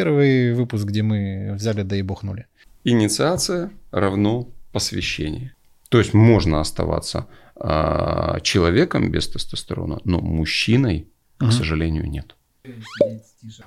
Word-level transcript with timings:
Первый 0.00 0.54
выпуск, 0.54 0.86
где 0.86 1.02
мы 1.02 1.52
взяли 1.56 1.82
да 1.82 1.96
и 1.96 2.02
бухнули. 2.02 2.46
Инициация 2.84 3.70
равно 3.90 4.48
посвящение. 4.72 5.52
То 5.90 5.98
есть 5.98 6.14
можно 6.14 6.60
оставаться 6.60 7.26
э, 7.56 8.38
человеком 8.42 9.10
без 9.10 9.28
тестостерона, 9.28 10.00
но 10.04 10.20
мужчиной, 10.20 11.06
угу. 11.38 11.50
к 11.50 11.52
сожалению, 11.52 12.08
нет. 12.08 12.34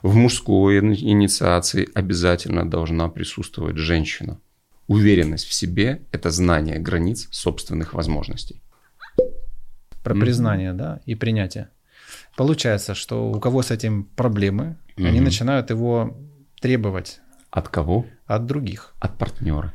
В 0.01 0.15
мужской 0.15 0.79
инициации 0.79 1.87
обязательно 1.93 2.67
должна 2.67 3.09
присутствовать 3.09 3.77
женщина. 3.77 4.39
Уверенность 4.87 5.45
в 5.45 5.53
себе– 5.53 6.01
это 6.11 6.31
знание 6.31 6.79
границ 6.79 7.27
собственных 7.29 7.93
возможностей. 7.93 8.59
Про 10.03 10.15
признание, 10.15 10.71
mm-hmm. 10.71 10.77
да, 10.77 10.99
и 11.05 11.15
принятие. 11.15 11.67
Получается, 12.35 12.95
что 12.95 13.31
у 13.31 13.39
кого 13.39 13.61
с 13.61 13.69
этим 13.71 14.03
проблемы, 14.03 14.63
mm-hmm. 14.97 15.07
они 15.07 15.21
начинают 15.21 15.69
его 15.69 16.17
требовать. 16.63 17.19
От 17.51 17.67
кого? 17.67 18.05
От 18.25 18.45
других. 18.45 18.95
От 19.01 19.17
партнера. 19.17 19.73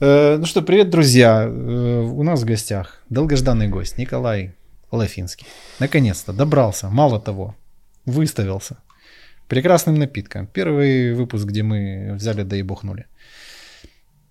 Э, 0.00 0.38
ну 0.38 0.46
что, 0.46 0.62
привет, 0.62 0.88
друзья. 0.88 1.44
Э, 1.44 2.00
у 2.00 2.22
нас 2.22 2.40
в 2.40 2.46
гостях 2.46 3.02
долгожданный 3.10 3.68
гость 3.68 3.98
Николай 3.98 4.54
Лафинский. 4.90 5.46
Наконец-то 5.80 6.32
добрался. 6.32 6.88
Мало 6.88 7.20
того, 7.20 7.56
выставился. 8.06 8.78
Прекрасным 9.48 9.96
напитком. 9.96 10.46
Первый 10.46 11.12
выпуск, 11.12 11.44
где 11.44 11.62
мы 11.62 12.14
взяли 12.14 12.42
да 12.42 12.56
и 12.56 12.62
бухнули. 12.62 13.04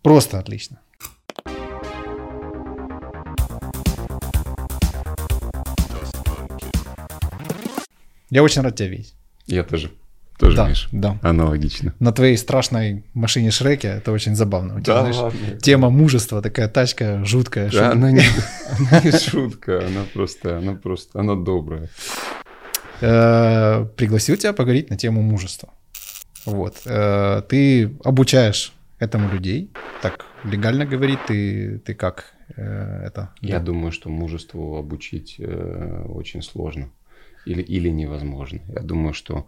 Просто 0.02 0.39
отлично. 0.39 0.80
Я 8.32 8.44
очень 8.44 8.62
рад 8.62 8.76
тебя 8.76 8.88
видеть. 8.88 9.14
Я 9.46 9.64
тоже. 9.64 9.92
Тоже, 10.40 10.56
да, 10.56 10.70
Миш? 10.70 10.88
Да. 10.92 11.20
Аналогично. 11.22 11.94
На 12.00 12.14
твоей 12.14 12.38
страшной 12.38 13.04
машине 13.14 13.52
Шреке 13.52 13.90
это 13.90 14.12
очень 14.12 14.36
забавно. 14.36 14.78
У 14.78 14.80
тебя, 14.80 14.96
да, 14.96 15.02
знаешь, 15.02 15.18
ладно. 15.18 15.60
тема 15.62 15.90
мужества, 15.90 16.42
такая 16.42 16.68
тачка 16.70 17.24
жуткая. 17.26 17.70
Да, 17.70 17.92
она 17.92 18.09
не, 18.09 18.24
она 18.80 19.02
не 19.02 19.12
шутка, 19.12 19.86
она 19.86 20.06
просто, 20.14 20.58
она 20.58 20.74
просто, 20.74 21.20
она 21.20 21.36
добрая. 21.36 21.90
Э, 23.02 23.86
пригласил 23.98 24.38
тебя 24.38 24.54
поговорить 24.54 24.90
на 24.90 24.98
тему 24.98 25.22
мужества. 25.22 25.70
Вот. 26.46 26.82
Э, 26.86 27.44
ты 27.48 27.92
обучаешь 28.04 28.72
этому 28.98 29.30
людей. 29.30 29.70
Так 30.02 30.26
легально 30.46 30.86
говорить, 30.86 31.20
ты, 31.28 31.80
ты 31.80 31.94
как 31.94 32.34
э, 32.56 33.04
это? 33.06 33.32
Я 33.42 33.59
думаю, 33.59 33.92
что 33.92 34.09
мужеству 34.09 34.78
обучить 34.78 35.40
очень 35.40 36.42
сложно 36.42 36.90
или, 37.45 37.61
или 37.61 37.89
невозможно. 37.89 38.59
Я 38.67 38.81
думаю, 38.81 39.14
что 39.14 39.47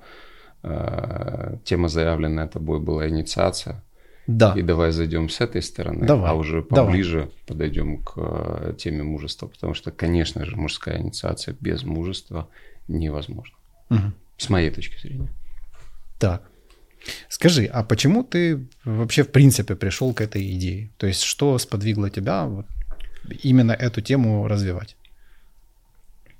э, 0.64 1.58
тема, 1.64 1.88
заявленная 1.88 2.48
тобой, 2.48 2.80
была 2.80 3.08
инициация. 3.08 3.84
Да. 4.28 4.54
И 4.56 4.62
давай 4.62 4.92
зайдем 4.92 5.28
с 5.28 5.42
этой 5.42 5.62
стороны, 5.62 6.06
давай. 6.06 6.32
а 6.32 6.34
уже 6.34 6.62
поближе 6.62 7.18
давай. 7.18 7.34
подойдем 7.46 7.98
к 7.98 8.14
э, 8.16 8.74
теме 8.78 9.04
мужества, 9.04 9.48
потому 9.48 9.74
что, 9.74 9.92
конечно 9.92 10.46
же, 10.46 10.56
мужская 10.56 11.02
инициация 11.02 11.58
без 11.60 11.84
мужества 11.84 12.48
невозможна. 12.88 13.56
Угу. 13.90 14.14
С 14.38 14.50
моей 14.50 14.70
точки 14.70 14.98
зрения. 15.02 15.30
Так. 16.20 16.44
Скажи, 17.28 17.66
а 17.66 17.84
почему 17.84 18.24
ты 18.24 18.66
вообще 18.86 19.24
в 19.24 19.32
принципе 19.32 19.76
пришел 19.76 20.14
к 20.14 20.22
этой 20.22 20.50
идее? 20.54 20.90
То 20.98 21.08
есть 21.08 21.22
что 21.22 21.58
сподвигло 21.58 22.10
тебя 22.10 22.46
вот 22.46 22.66
именно 23.44 23.74
эту 23.74 24.00
тему 24.00 24.48
развивать? 24.48 24.96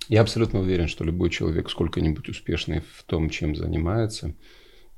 Я 0.10 0.22
абсолютно 0.22 0.60
уверен, 0.60 0.88
что 0.88 1.04
любой 1.04 1.30
человек, 1.30 1.70
сколько-нибудь 1.70 2.30
успешный 2.30 2.82
в 2.96 3.04
том, 3.04 3.30
чем 3.30 3.56
занимается, 3.56 4.34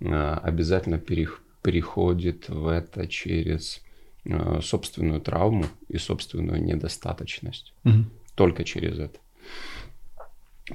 а, 0.04 0.40
обязательно 0.44 1.00
переходит 1.00 2.50
в 2.50 2.68
это 2.68 3.08
через 3.08 3.82
а, 4.28 4.62
собственную 4.62 5.22
травму 5.22 5.66
и 5.88 5.98
собственную 5.98 6.64
недостаточность. 6.64 7.74
Угу. 7.84 8.06
Только 8.36 8.64
через 8.64 9.00
это. 9.00 9.20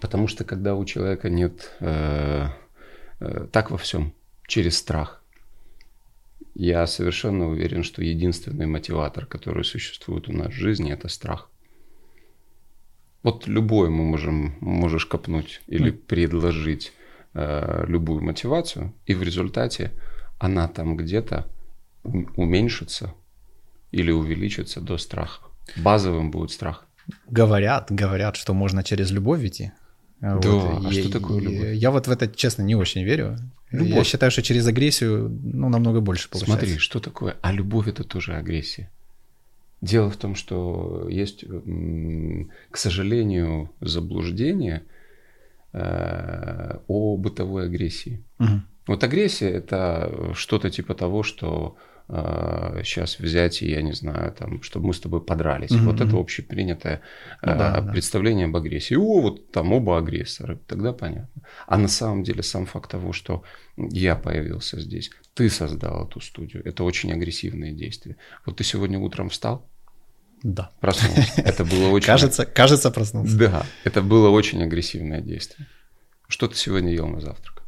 Потому 0.00 0.28
что 0.28 0.44
когда 0.44 0.76
у 0.76 0.84
человека 0.84 1.28
нет 1.28 1.72
э, 1.80 2.46
э, 3.18 3.46
так 3.50 3.72
во 3.72 3.76
всем, 3.76 4.12
через 4.46 4.78
страх, 4.78 5.20
я 6.54 6.86
совершенно 6.86 7.48
уверен, 7.48 7.82
что 7.82 8.02
единственный 8.02 8.66
мотиватор, 8.66 9.26
который 9.26 9.64
существует 9.64 10.28
у 10.28 10.32
нас 10.32 10.48
в 10.48 10.56
жизни, 10.56 10.92
это 10.92 11.08
страх. 11.08 11.49
Вот 13.22 13.46
любой 13.46 13.90
мы 13.90 14.04
можем, 14.04 14.54
можешь 14.60 15.06
копнуть 15.06 15.60
или 15.66 15.90
предложить 15.90 16.92
э, 17.34 17.84
любую 17.86 18.22
мотивацию, 18.22 18.94
и 19.06 19.14
в 19.14 19.22
результате 19.22 19.92
она 20.38 20.68
там 20.68 20.96
где-то 20.96 21.46
уменьшится 22.02 23.14
или 23.90 24.10
увеличится 24.10 24.80
до 24.80 24.96
страха. 24.98 25.42
Базовым 25.76 26.30
будет 26.30 26.50
страх. 26.50 26.86
Говорят, 27.28 27.90
говорят, 27.90 28.36
что 28.36 28.54
можно 28.54 28.82
через 28.82 29.10
любовь 29.10 29.44
идти. 29.44 29.72
Да, 30.20 30.36
вот. 30.36 30.86
а 30.86 30.92
я, 30.92 31.02
что 31.02 31.12
такое 31.12 31.40
любовь? 31.40 31.74
Я 31.74 31.90
вот 31.90 32.06
в 32.06 32.10
это, 32.10 32.28
честно, 32.28 32.62
не 32.62 32.74
очень 32.74 33.04
верю. 33.04 33.38
Любовь. 33.70 33.94
Я 33.94 34.04
считаю, 34.04 34.30
что 34.30 34.42
через 34.42 34.66
агрессию 34.66 35.28
ну, 35.42 35.68
намного 35.68 36.00
больше 36.00 36.28
получается. 36.28 36.66
Смотри, 36.66 36.78
что 36.78 37.00
такое? 37.00 37.36
А 37.40 37.52
любовь 37.52 37.88
это 37.88 38.04
тоже 38.04 38.34
агрессия. 38.34 38.90
Дело 39.80 40.10
в 40.10 40.16
том, 40.16 40.34
что 40.34 41.08
есть, 41.08 41.44
к 42.70 42.76
сожалению, 42.76 43.70
заблуждение 43.80 44.84
э, 45.72 46.78
о 46.86 47.16
бытовой 47.16 47.64
агрессии. 47.64 48.22
Угу. 48.38 48.60
Вот 48.88 49.04
агрессия 49.04 49.50
это 49.50 50.32
что-то 50.34 50.70
типа 50.70 50.94
того, 50.94 51.22
что 51.22 51.76
сейчас 52.82 53.20
э, 53.20 53.22
взять 53.22 53.62
и, 53.62 53.70
я 53.70 53.82
не 53.82 53.92
знаю, 53.92 54.32
там, 54.32 54.62
чтобы 54.62 54.88
мы 54.88 54.94
с 54.94 55.00
тобой 55.00 55.20
подрались. 55.20 55.70
Mm-hmm. 55.70 55.84
Вот 55.84 56.00
это 56.00 56.16
общепринятое 56.16 57.02
ну, 57.40 57.56
да, 57.56 57.88
представление 57.92 58.46
да. 58.46 58.50
об 58.50 58.56
агрессии. 58.56 58.96
О, 58.96 59.20
вот 59.20 59.52
там 59.52 59.72
оба 59.72 59.96
агрессоры, 59.96 60.58
тогда 60.66 60.92
понятно. 60.92 61.42
А 61.68 61.78
на 61.78 61.88
самом 61.88 62.24
деле 62.24 62.42
сам 62.42 62.66
факт 62.66 62.90
того, 62.90 63.12
что 63.12 63.44
я 63.76 64.16
появился 64.16 64.80
здесь, 64.80 65.10
ты 65.34 65.48
создал 65.48 66.08
эту 66.08 66.20
студию, 66.20 66.66
это 66.66 66.82
очень 66.82 67.12
агрессивные 67.12 67.72
действия. 67.72 68.16
Вот 68.44 68.56
ты 68.56 68.64
сегодня 68.64 68.98
утром 68.98 69.28
встал, 69.28 69.69
да. 70.42 70.70
Проснулся. 70.80 71.42
Это 71.42 71.64
было 71.64 71.88
очень... 71.88 72.06
Кажется, 72.06 72.46
кажется, 72.46 72.90
проснулся. 72.90 73.36
Да, 73.36 73.66
это 73.84 74.02
было 74.02 74.30
очень 74.30 74.62
агрессивное 74.62 75.20
действие. 75.20 75.66
Что 76.28 76.46
ты 76.46 76.56
сегодня 76.56 76.92
ел 76.92 77.08
на 77.08 77.20
завтрак? 77.20 77.62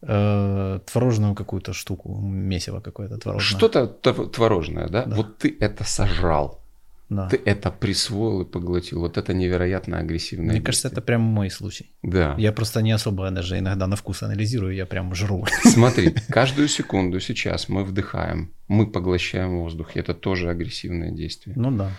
Э, 0.00 0.78
творожную 0.86 1.34
какую-то 1.34 1.72
штуку, 1.72 2.18
месиво 2.20 2.80
какое-то 2.80 3.18
творожное. 3.18 3.58
Что-то 3.58 3.86
творожное, 3.86 4.88
да? 4.88 5.04
да? 5.04 5.16
Вот 5.16 5.38
ты 5.38 5.56
это 5.60 5.84
сожрал. 5.84 6.62
Да. 7.08 7.28
Ты 7.28 7.40
это 7.42 7.70
присвоил 7.70 8.42
и 8.42 8.44
поглотил. 8.44 9.00
Вот 9.00 9.16
это 9.16 9.32
невероятно 9.32 9.98
агрессивное. 9.98 10.50
Мне 10.50 10.60
кажется, 10.60 10.88
это 10.88 11.00
прям 11.00 11.22
мой 11.22 11.50
случай. 11.50 11.90
Да. 12.02 12.34
Я 12.38 12.52
просто 12.52 12.82
не 12.82 12.92
особо 12.92 13.30
даже 13.30 13.58
иногда 13.58 13.86
на 13.86 13.96
вкус 13.96 14.22
анализирую, 14.22 14.74
я 14.74 14.84
прям 14.84 15.14
жру. 15.14 15.46
Смотри, 15.62 16.14
каждую 16.28 16.68
секунду 16.68 17.18
сейчас 17.20 17.70
мы 17.70 17.84
вдыхаем, 17.84 18.52
мы 18.68 18.86
поглощаем 18.86 19.60
воздух. 19.60 19.96
Это 19.96 20.12
тоже 20.12 20.50
агрессивное 20.50 21.10
действие. 21.10 21.54
Ну 21.56 21.70
да. 21.70 21.90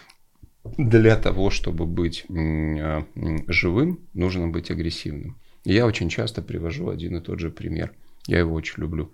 Для 0.77 1.15
того, 1.15 1.49
чтобы 1.49 1.85
быть 1.87 2.25
а, 2.29 3.03
живым, 3.47 3.99
нужно 4.13 4.49
быть 4.49 4.69
агрессивным. 4.69 5.37
я 5.65 5.87
очень 5.87 6.09
часто 6.09 6.43
привожу 6.43 6.89
один 6.89 7.17
и 7.17 7.21
тот 7.21 7.39
же 7.39 7.49
пример. 7.49 7.93
Я 8.27 8.39
его 8.39 8.53
очень 8.53 8.75
люблю. 8.77 9.11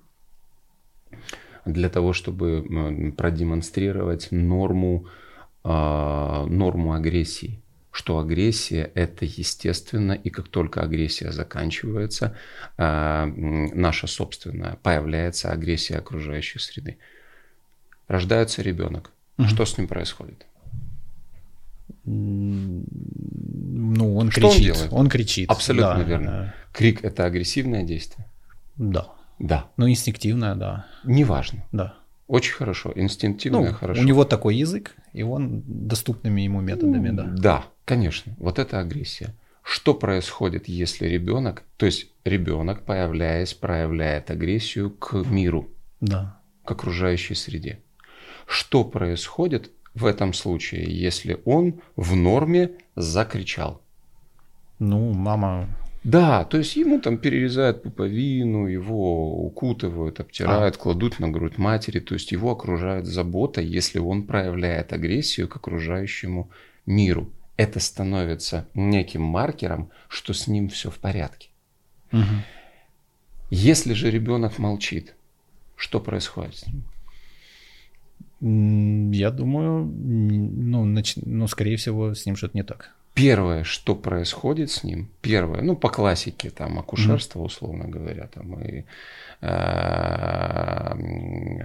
Для 1.65 1.87
того, 1.87 2.11
чтобы 2.11 3.13
продемонстрировать 3.17 4.27
норму 4.31 5.07
норму 5.65 6.93
агрессии, 6.93 7.61
что 7.91 8.19
агрессия 8.19 8.91
это 8.93 9.25
естественно, 9.25 10.11
и 10.11 10.29
как 10.29 10.49
только 10.49 10.81
агрессия 10.81 11.31
заканчивается, 11.31 12.35
э, 12.77 13.25
наша 13.25 14.07
собственная, 14.07 14.77
появляется 14.83 15.51
агрессия 15.51 15.97
окружающей 15.97 16.59
среды. 16.59 16.97
Рождается 18.09 18.61
ребенок. 18.61 19.11
Угу. 19.37 19.47
Что 19.47 19.65
с 19.65 19.77
ним 19.77 19.87
происходит? 19.87 20.45
Ну, 22.03 22.85
он 24.17 24.29
что 24.29 24.41
кричит. 24.41 24.57
Он, 24.57 24.61
делает? 24.61 24.93
он 24.93 25.09
кричит. 25.09 25.49
Абсолютно 25.49 25.95
да, 25.95 26.03
верно. 26.03 26.31
Да. 26.31 26.53
Крик 26.73 27.03
это 27.03 27.25
агрессивное 27.25 27.83
действие? 27.83 28.27
Да. 28.75 29.07
Да. 29.39 29.69
Ну, 29.77 29.89
инстинктивное, 29.89 30.55
да. 30.55 30.85
Неважно. 31.05 31.63
Да. 31.71 31.95
Очень 32.27 32.53
хорошо, 32.53 32.91
инстинктивно 32.95 33.61
ну, 33.61 33.73
хорошо. 33.73 34.01
У 34.01 34.03
него 34.03 34.25
такой 34.25 34.55
язык, 34.55 34.95
и 35.13 35.21
он 35.21 35.63
доступными 35.65 36.41
ему 36.41 36.59
методами, 36.59 37.09
да. 37.11 37.23
Да, 37.23 37.65
конечно. 37.85 38.33
Вот 38.37 38.57
это 38.57 38.79
агрессия. 38.79 39.35
Что 39.61 39.93
происходит, 39.93 40.67
если 40.67 41.07
ребенок, 41.07 41.63
то 41.77 41.85
есть 41.85 42.11
ребенок, 42.23 42.83
появляясь, 42.83 43.53
проявляет 43.53 44.29
агрессию 44.31 44.91
к 44.91 45.13
миру, 45.25 45.69
да. 46.01 46.39
к 46.63 46.71
окружающей 46.71 47.35
среде? 47.35 47.79
Что 48.47 48.83
происходит 48.83 49.71
в 49.93 50.05
этом 50.05 50.33
случае, 50.33 50.85
если 50.87 51.39
он 51.45 51.81
в 51.95 52.15
норме 52.15 52.71
закричал? 52.95 53.81
Ну, 54.77 55.13
мама 55.13 55.67
да, 56.05 56.43
то 56.43 56.59
есть 56.59 56.75
ему 56.75 57.01
там 57.01 57.17
перерезают 57.17 57.81
пуповину, 57.81 58.67
его 58.67 59.43
укутывают, 59.43 60.19
обтирают, 60.19 60.75
а. 60.75 60.77
кладут 60.77 61.19
на 61.19 61.29
грудь 61.29 61.57
матери, 61.57 61.99
то 61.99 62.13
есть 62.13 62.31
его 62.31 62.51
окружает 62.51 63.07
забота, 63.07 63.59
если 63.59 63.97
он 63.97 64.27
проявляет 64.27 64.93
агрессию 64.93 65.47
к 65.47 65.55
окружающему 65.55 66.51
миру. 66.85 67.31
Это 67.57 67.79
становится 67.79 68.67
неким 68.75 69.23
маркером, 69.23 69.89
что 70.07 70.33
с 70.33 70.45
ним 70.45 70.69
все 70.69 70.91
в 70.91 70.99
порядке. 70.99 71.49
Угу. 72.11 72.21
Если 73.49 73.93
же 73.93 74.11
ребенок 74.11 74.59
молчит, 74.59 75.15
что 75.75 75.99
происходит 75.99 76.55
с 76.55 76.67
ним? 76.67 76.83
Я 79.11 79.31
думаю, 79.31 79.85
ну, 79.85 80.85
нач... 80.85 81.15
ну, 81.15 81.47
скорее 81.47 81.77
всего, 81.77 82.13
с 82.13 82.27
ним 82.27 82.35
что-то 82.35 82.55
не 82.55 82.63
так 82.63 82.93
первое, 83.15 83.63
что 83.63 83.95
происходит 83.95 84.69
с 84.69 84.83
ним, 84.83 85.09
первое, 85.21 85.61
ну, 85.61 85.75
по 85.75 85.89
классике, 85.89 86.51
там, 86.51 86.77
акушерство, 86.77 87.39
условно 87.39 87.87
говоря, 87.87 88.27
там, 88.27 88.61
и 88.61 88.83
э, 89.41 90.93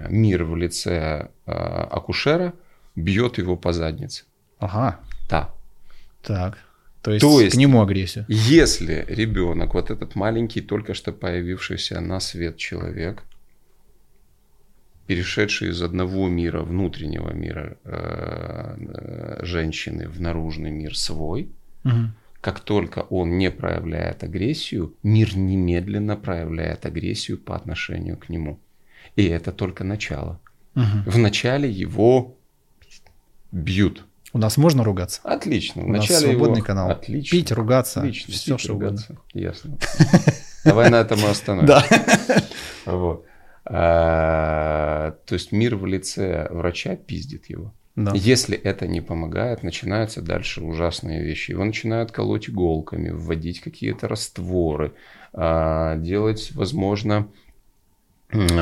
мир 0.09 0.45
в 0.45 0.55
лице 0.55 1.27
э, 1.45 1.51
акушера 1.51 2.53
бьет 2.95 3.37
его 3.37 3.57
по 3.57 3.73
заднице. 3.73 4.23
Ага. 4.59 4.99
Да. 5.29 5.49
Так. 6.23 6.57
То 7.01 7.11
есть, 7.11 7.21
То 7.21 7.41
есть 7.41 7.55
к 7.55 7.59
нему 7.59 7.81
агрессию. 7.81 8.25
Если 8.27 9.05
ребенок, 9.09 9.73
вот 9.73 9.91
этот 9.91 10.15
маленький, 10.15 10.61
только 10.61 10.93
что 10.93 11.11
появившийся 11.11 11.99
на 11.99 12.19
свет 12.19 12.57
человек, 12.57 13.23
перешедший 15.11 15.71
из 15.71 15.81
одного 15.81 16.29
мира, 16.29 16.61
внутреннего 16.61 17.33
мира 17.33 17.75
э, 17.83 18.77
э, 18.77 19.45
женщины 19.45 20.07
в 20.07 20.21
наружный 20.21 20.71
мир 20.71 20.95
свой, 20.97 21.49
угу. 21.83 22.13
как 22.39 22.61
только 22.61 22.99
он 22.99 23.37
не 23.37 23.51
проявляет 23.51 24.23
агрессию, 24.23 24.95
мир 25.03 25.35
немедленно 25.35 26.15
проявляет 26.15 26.85
агрессию 26.85 27.37
по 27.37 27.57
отношению 27.57 28.15
к 28.15 28.29
нему. 28.29 28.57
И 29.17 29.25
это 29.25 29.51
только 29.51 29.83
начало. 29.83 30.39
Угу. 30.75 30.85
Вначале 31.07 31.69
его 31.69 32.37
бьют. 33.51 34.05
У 34.31 34.37
нас 34.37 34.55
можно 34.55 34.85
ругаться? 34.85 35.19
Отлично. 35.25 35.83
У 35.83 35.89
нас 35.89 36.05
свободный 36.05 36.59
его... 36.59 36.65
канал. 36.65 36.89
Отлично. 36.89 37.37
Пить, 37.37 37.51
ругаться, 37.51 37.99
Отлично. 37.99 38.33
все 38.33 38.55
Пить, 38.55 38.63
что 38.63 38.73
ругаться. 38.73 39.07
угодно. 39.11 39.41
Ясно. 39.41 39.77
Давай 40.63 40.89
на 40.89 41.01
этом 41.01 41.19
и 41.19 41.25
остановимся. 41.25 41.83
Да. 42.85 42.93
Вот. 42.93 43.25
А, 43.65 45.15
то 45.25 45.33
есть 45.33 45.51
мир 45.51 45.75
в 45.75 45.85
лице 45.85 46.47
врача 46.49 46.95
пиздит 46.95 47.49
его. 47.49 47.73
Да. 47.95 48.13
Если 48.15 48.57
это 48.57 48.87
не 48.87 49.01
помогает, 49.01 49.63
начинаются 49.63 50.21
дальше 50.21 50.61
ужасные 50.61 51.21
вещи. 51.23 51.51
Его 51.51 51.65
начинают 51.65 52.11
колоть 52.11 52.49
иголками, 52.49 53.09
вводить 53.09 53.59
какие-то 53.59 54.07
растворы, 54.07 54.93
а, 55.33 55.97
делать, 55.97 56.51
возможно, 56.53 57.27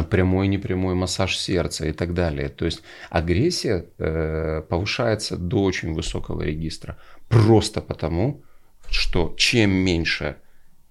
прямой 0.09 0.47
и 0.47 0.49
непрямой 0.49 0.95
массаж 0.95 1.37
сердца 1.37 1.87
и 1.87 1.91
так 1.91 2.13
далее. 2.13 2.49
То 2.49 2.65
есть 2.65 2.81
агрессия 3.09 3.85
э, 3.97 4.63
повышается 4.67 5.37
до 5.37 5.63
очень 5.63 5.93
высокого 5.93 6.41
регистра 6.41 6.97
просто 7.27 7.81
потому, 7.81 8.41
что 8.89 9.33
чем 9.37 9.71
меньше 9.71 10.37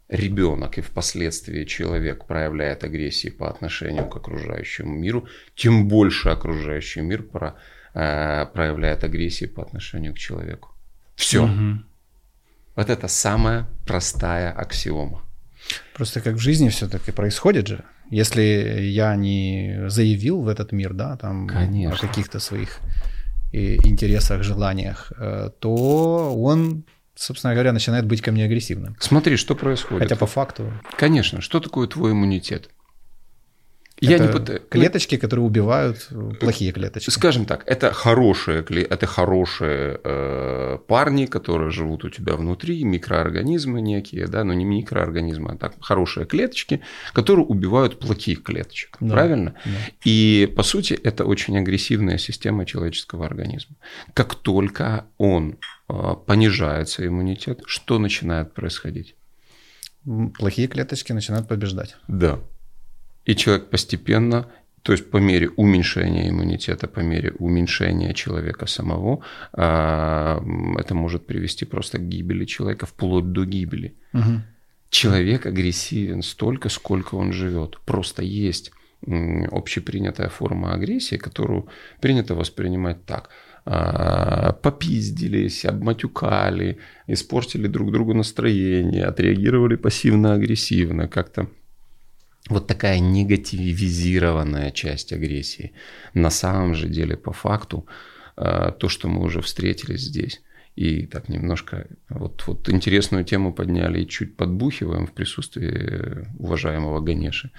ребенок 0.08 0.78
и 0.78 0.80
впоследствии 0.80 1.64
человек 1.64 2.24
проявляет 2.24 2.84
агрессию 2.84 3.34
по 3.34 3.50
отношению 3.50 4.06
к 4.06 4.16
окружающему 4.16 4.94
миру, 4.94 5.28
тем 5.54 5.88
больше 5.88 6.30
окружающий 6.30 7.02
мир 7.02 7.22
про, 7.22 7.56
э, 7.94 8.46
проявляет 8.46 9.04
агрессию 9.04 9.50
по 9.50 9.62
отношению 9.62 10.14
к 10.14 10.18
человеку. 10.18 10.70
Все. 11.14 11.44
Угу. 11.44 11.82
Вот 12.76 12.90
это 12.90 13.08
самая 13.08 13.66
простая 13.86 14.52
аксиома. 14.52 15.22
Просто 15.94 16.20
как 16.20 16.34
в 16.34 16.40
жизни 16.40 16.68
все-таки 16.68 17.12
происходит 17.12 17.66
же. 17.66 17.84
Если 18.10 18.42
я 18.80 19.16
не 19.16 19.84
заявил 19.88 20.40
в 20.40 20.48
этот 20.48 20.72
мир, 20.72 20.94
да, 20.94 21.16
там 21.16 21.46
Конечно. 21.46 21.94
о 21.94 21.98
каких-то 21.98 22.40
своих 22.40 22.78
э, 23.52 23.74
интересах, 23.84 24.42
желаниях, 24.42 25.12
э, 25.18 25.50
то 25.58 26.34
он 26.34 26.84
собственно 27.18 27.52
говоря, 27.54 27.72
начинает 27.72 28.06
быть 28.06 28.22
ко 28.22 28.32
мне 28.32 28.44
агрессивным. 28.44 28.96
Смотри, 29.00 29.36
что 29.36 29.54
происходит. 29.54 30.04
Хотя 30.04 30.16
по 30.16 30.26
факту. 30.26 30.72
Конечно. 30.96 31.40
Что 31.40 31.60
такое 31.60 31.86
твой 31.88 32.12
иммунитет? 32.12 32.70
Я 34.00 34.18
не 34.18 34.28
пытаюсь. 34.28 34.62
Клеточки, 34.70 35.16
которые 35.16 35.44
убивают 35.44 36.08
плохие 36.38 36.70
клеточки. 36.70 37.10
Скажем 37.10 37.46
так, 37.46 37.64
это 37.66 37.92
хорошие, 37.92 38.62
это 38.62 39.06
хорошие 39.06 40.00
э, 40.04 40.78
парни, 40.86 41.26
которые 41.26 41.72
живут 41.72 42.04
у 42.04 42.10
тебя 42.10 42.36
внутри, 42.36 42.84
микроорганизмы 42.84 43.80
некие, 43.80 44.28
да, 44.28 44.44
но 44.44 44.52
не 44.52 44.64
микроорганизмы, 44.64 45.50
а 45.50 45.56
так 45.56 45.74
хорошие 45.80 46.26
клеточки, 46.26 46.80
которые 47.12 47.44
убивают 47.44 47.98
плохих 47.98 48.44
клеточек, 48.44 48.96
да, 49.00 49.14
правильно? 49.14 49.54
Да. 49.64 49.70
И 50.04 50.52
по 50.54 50.62
сути 50.62 50.94
это 50.94 51.24
очень 51.24 51.58
агрессивная 51.58 52.18
система 52.18 52.64
человеческого 52.66 53.26
организма. 53.26 53.74
Как 54.14 54.36
только 54.36 55.06
он 55.18 55.56
понижается 55.88 57.06
иммунитет, 57.06 57.62
что 57.66 57.98
начинает 57.98 58.54
происходить? 58.54 59.16
Плохие 60.38 60.68
клеточки 60.68 61.12
начинают 61.12 61.48
побеждать. 61.48 61.96
Да. 62.08 62.38
И 63.24 63.34
человек 63.34 63.68
постепенно, 63.68 64.46
то 64.82 64.92
есть 64.92 65.10
по 65.10 65.18
мере 65.18 65.50
уменьшения 65.50 66.28
иммунитета, 66.30 66.88
по 66.88 67.00
мере 67.00 67.32
уменьшения 67.32 68.14
человека 68.14 68.66
самого, 68.66 69.22
а, 69.52 70.42
это 70.78 70.94
может 70.94 71.26
привести 71.26 71.64
просто 71.64 71.98
к 71.98 72.08
гибели 72.08 72.44
человека, 72.44 72.86
вплоть 72.86 73.32
до 73.32 73.44
гибели. 73.44 73.96
Угу. 74.14 74.42
Человек 74.90 75.44
агрессивен 75.46 76.22
столько, 76.22 76.70
сколько 76.70 77.16
он 77.16 77.32
живет. 77.32 77.78
Просто 77.84 78.22
есть 78.22 78.72
общепринятая 79.02 80.28
форма 80.28 80.72
агрессии, 80.72 81.16
которую 81.16 81.68
принято 82.00 82.34
воспринимать 82.34 83.04
так 83.04 83.30
попиздились, 84.62 85.64
обматюкали, 85.66 86.78
испортили 87.06 87.66
друг 87.66 87.92
другу 87.92 88.14
настроение, 88.14 89.04
отреагировали 89.04 89.76
пассивно-агрессивно, 89.76 91.06
как-то 91.08 91.48
вот 92.48 92.66
такая 92.66 92.98
негативизированная 92.98 94.70
часть 94.70 95.12
агрессии. 95.12 95.72
На 96.14 96.30
самом 96.30 96.74
же 96.74 96.88
деле, 96.88 97.16
по 97.16 97.32
факту, 97.32 97.86
э, 98.36 98.72
то, 98.78 98.88
что 98.88 99.08
мы 99.08 99.22
уже 99.22 99.40
встретились 99.40 100.00
здесь, 100.00 100.42
и 100.76 101.06
так 101.06 101.28
немножко 101.28 101.86
вот, 102.08 102.44
вот 102.46 102.68
интересную 102.68 103.24
тему 103.24 103.52
подняли 103.52 104.02
и 104.02 104.08
чуть 104.08 104.36
подбухиваем 104.36 105.06
в 105.06 105.12
присутствии 105.12 106.26
уважаемого 106.38 107.00
Ганеши. 107.00 107.50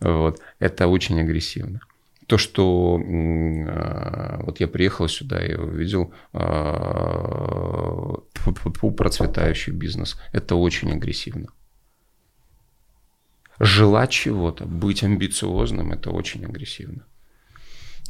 Вот, 0.00 0.40
это 0.60 0.86
очень 0.86 1.20
агрессивно. 1.20 1.80
То, 2.32 2.38
что 2.38 2.98
э, 2.98 4.42
вот 4.42 4.60
я 4.60 4.66
приехал 4.66 5.06
сюда 5.06 5.44
и 5.44 5.54
увидел 5.54 6.14
э, 6.32 6.38
процветающий 8.96 9.74
бизнес, 9.74 10.16
это 10.32 10.54
очень 10.56 10.92
агрессивно 10.92 11.48
желать 13.60 14.10
чего-то, 14.10 14.64
быть 14.64 15.02
амбициозным, 15.04 15.92
это 15.92 16.10
очень 16.10 16.46
агрессивно. 16.46 17.04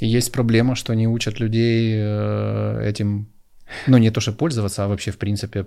Есть 0.01 0.31
проблема, 0.31 0.77
что 0.77 0.93
они 0.93 1.09
учат 1.09 1.41
людей 1.41 1.95
э, 1.97 2.89
этим, 2.89 3.27
ну 3.89 3.99
не 3.99 4.13
то, 4.13 4.21
что 4.21 4.33
пользоваться, 4.33 4.85
а 4.85 4.89
вообще 4.89 5.11
в 5.11 5.19
принципе 5.19 5.67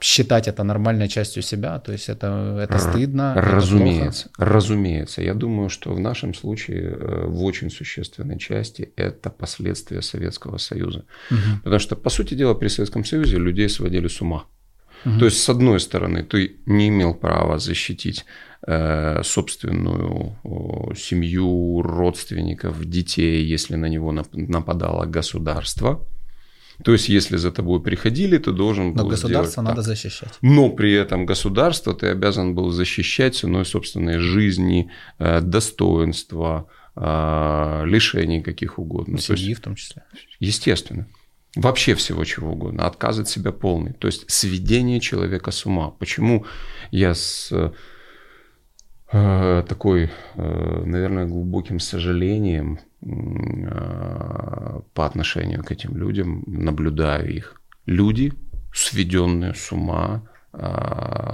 считать 0.00 0.48
это 0.48 0.62
нормальной 0.62 1.08
частью 1.08 1.42
себя, 1.42 1.78
то 1.78 1.92
есть 1.92 2.08
это, 2.08 2.58
это 2.62 2.78
стыдно. 2.78 3.34
Разумеется, 3.36 4.28
это 4.36 4.44
разумеется. 4.44 5.22
Я 5.22 5.34
думаю, 5.34 5.68
что 5.68 5.92
в 5.92 6.00
нашем 6.00 6.34
случае 6.34 6.90
э, 6.90 7.26
в 7.26 7.42
очень 7.44 7.70
существенной 7.70 8.38
части 8.38 8.92
это 8.96 9.30
последствия 9.30 10.02
Советского 10.02 10.58
Союза. 10.58 11.04
Угу. 11.30 11.60
Потому 11.64 11.80
что, 11.80 11.96
по 11.96 12.10
сути 12.10 12.34
дела, 12.34 12.54
при 12.54 12.68
Советском 12.68 13.04
Союзе 13.04 13.38
людей 13.38 13.68
сводили 13.68 14.08
с 14.08 14.20
ума. 14.20 14.44
Угу. 15.04 15.18
То 15.18 15.24
есть, 15.24 15.42
с 15.42 15.48
одной 15.48 15.80
стороны, 15.80 16.22
ты 16.22 16.56
не 16.66 16.88
имел 16.88 17.14
права 17.14 17.58
защитить 17.58 18.24
Э, 18.68 19.22
собственную 19.22 20.36
семью, 20.96 21.82
родственников, 21.82 22.84
детей, 22.84 23.44
если 23.44 23.76
на 23.76 23.86
него 23.86 24.10
нападало 24.32 25.04
государство. 25.04 26.04
То 26.84 26.92
есть, 26.92 27.08
если 27.08 27.36
за 27.36 27.50
тобой 27.50 27.82
приходили, 27.82 28.38
ты 28.38 28.52
должен 28.52 28.92
был 28.92 29.04
Но 29.04 29.10
государство 29.10 29.62
надо 29.62 29.76
так. 29.76 29.84
защищать. 29.84 30.32
Но 30.42 30.70
при 30.70 30.92
этом 30.92 31.26
государство 31.26 31.94
ты 31.94 32.08
обязан 32.08 32.54
был 32.54 32.70
защищать 32.70 33.34
ценой 33.34 33.64
собственной 33.64 34.18
жизни, 34.18 34.90
э, 35.18 35.40
достоинства, 35.40 36.68
э, 36.96 37.82
лишений 37.86 38.42
каких 38.42 38.78
угодно. 38.78 39.18
Семьи 39.18 39.48
есть, 39.48 39.60
в 39.60 39.64
том 39.64 39.74
числе. 39.74 40.02
Естественно. 40.40 41.06
Вообще 41.54 41.94
всего 41.94 42.24
чего 42.24 42.52
угодно. 42.52 42.86
Отказ 42.86 43.18
от 43.18 43.28
себя 43.28 43.52
полный. 43.52 43.94
То 43.94 44.08
есть, 44.08 44.30
сведение 44.30 45.00
человека 45.00 45.50
с 45.50 45.64
ума. 45.64 45.90
Почему 45.90 46.44
я 46.90 47.14
с 47.14 47.50
такой, 49.10 50.10
э, 50.34 50.82
наверное, 50.84 51.26
глубоким 51.26 51.78
сожалением 51.78 52.80
э, 53.02 54.80
по 54.94 55.06
отношению 55.06 55.62
к 55.62 55.70
этим 55.70 55.96
людям 55.96 56.42
наблюдаю 56.46 57.32
их. 57.32 57.60
Люди, 57.86 58.32
сведенные 58.72 59.54
с 59.54 59.72
ума, 59.72 60.22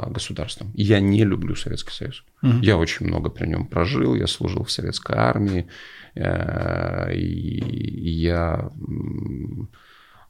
государством. 0.09 0.73
Я 0.75 1.01
не 1.01 1.25
люблю 1.25 1.55
Советский 1.55 1.93
Союз. 1.93 2.25
Мгм. 2.43 2.61
Я 2.61 2.77
очень 2.77 3.07
много 3.07 3.31
при 3.31 3.47
нем 3.47 3.67
прожил, 3.67 4.17
я 4.17 4.27
служил 4.27 4.65
в 4.65 4.71
советской 4.71 5.17
армии, 5.17 5.69
э, 6.17 7.15
и 7.15 8.11
я 8.11 8.73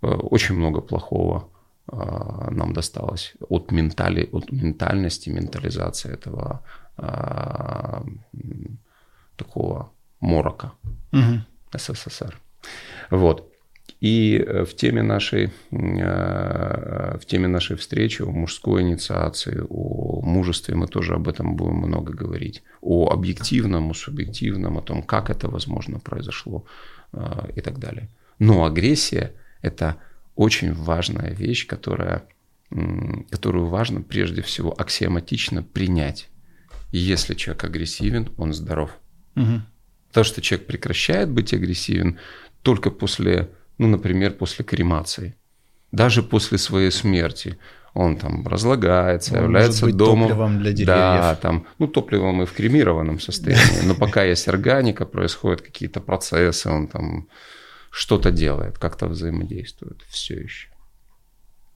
э, 0.02 0.06
очень 0.06 0.56
много 0.56 0.80
плохого 0.82 1.48
нам 1.90 2.72
досталось 2.72 3.34
от, 3.48 3.72
ментали, 3.72 4.28
от 4.32 4.52
ментальности, 4.52 5.30
ментализации 5.30 6.12
этого 6.12 6.64
а, 6.96 8.02
м, 8.34 8.78
такого 9.36 9.92
морока. 10.20 10.72
Мгм. 11.12 11.44
СССР. 11.72 12.38
Вот. 13.10 13.52
И 14.00 14.36
э, 14.36 14.64
в 14.64 14.74
теме 14.74 15.02
нашей, 15.02 15.50
э, 15.70 17.18
в 17.18 17.24
теме 17.24 17.48
нашей 17.48 17.76
встречи 17.76 18.22
о 18.22 18.30
мужской 18.30 18.82
инициации, 18.82 19.62
о 19.68 20.20
мужестве 20.22 20.74
мы 20.74 20.88
тоже 20.88 21.14
об 21.14 21.28
этом 21.28 21.56
будем 21.56 21.76
много 21.76 22.12
говорить. 22.12 22.62
О 22.80 23.10
объективном, 23.10 23.90
о 23.90 23.94
субъективном, 23.94 24.78
о 24.78 24.82
том, 24.82 25.02
как 25.02 25.30
это 25.30 25.48
возможно 25.48 26.00
произошло 26.00 26.64
э, 27.12 27.52
и 27.54 27.60
так 27.60 27.78
далее. 27.78 28.08
Но 28.38 28.64
агрессия– 28.64 29.32
это 29.62 29.96
очень 30.34 30.72
важная 30.72 31.32
вещь, 31.32 31.68
которая, 31.68 32.24
которую 33.30 33.66
важно 33.66 34.02
прежде 34.02 34.42
всего 34.42 34.74
аксиоматично 34.76 35.62
принять. 35.62 36.28
Если 36.92 37.34
человек 37.34 37.64
агрессивен, 37.64 38.28
он 38.36 38.52
здоров. 38.52 38.90
Мгм. 39.34 39.66
То, 40.12 40.24
что 40.24 40.40
человек 40.42 40.66
прекращает 40.66 41.30
быть 41.30 41.54
агрессивен 41.54 42.18
только 42.62 42.90
после, 42.90 43.50
ну, 43.78 43.88
например, 43.88 44.32
после 44.34 44.64
кремации. 44.64 45.34
Даже 45.90 46.22
после 46.22 46.58
своей 46.58 46.90
смерти. 46.90 47.58
Он 47.94 48.16
там 48.16 48.46
разлагается, 48.48 49.36
Он 49.36 49.42
является 49.44 49.84
может 49.84 49.84
быть 49.84 49.96
домом. 49.96 50.28
топливом 50.28 50.58
для 50.60 50.70
Да, 50.70 50.74
деревьев. 50.74 51.38
там, 51.40 51.66
ну, 51.78 51.86
топливом 51.88 52.42
и 52.42 52.46
в 52.46 52.52
кремированном 52.52 53.20
состоянии. 53.20 53.86
Но 53.86 53.94
пока 53.94 54.22
есть 54.24 54.48
органика, 54.48 55.04
происходят 55.04 55.60
какие-то 55.60 56.00
процессы, 56.00 56.70
он 56.70 56.88
там 56.88 57.28
что-то 57.90 58.30
делает, 58.30 58.78
как-то 58.78 59.08
взаимодействует. 59.08 60.00
Все 60.08 60.34
еще. 60.40 60.68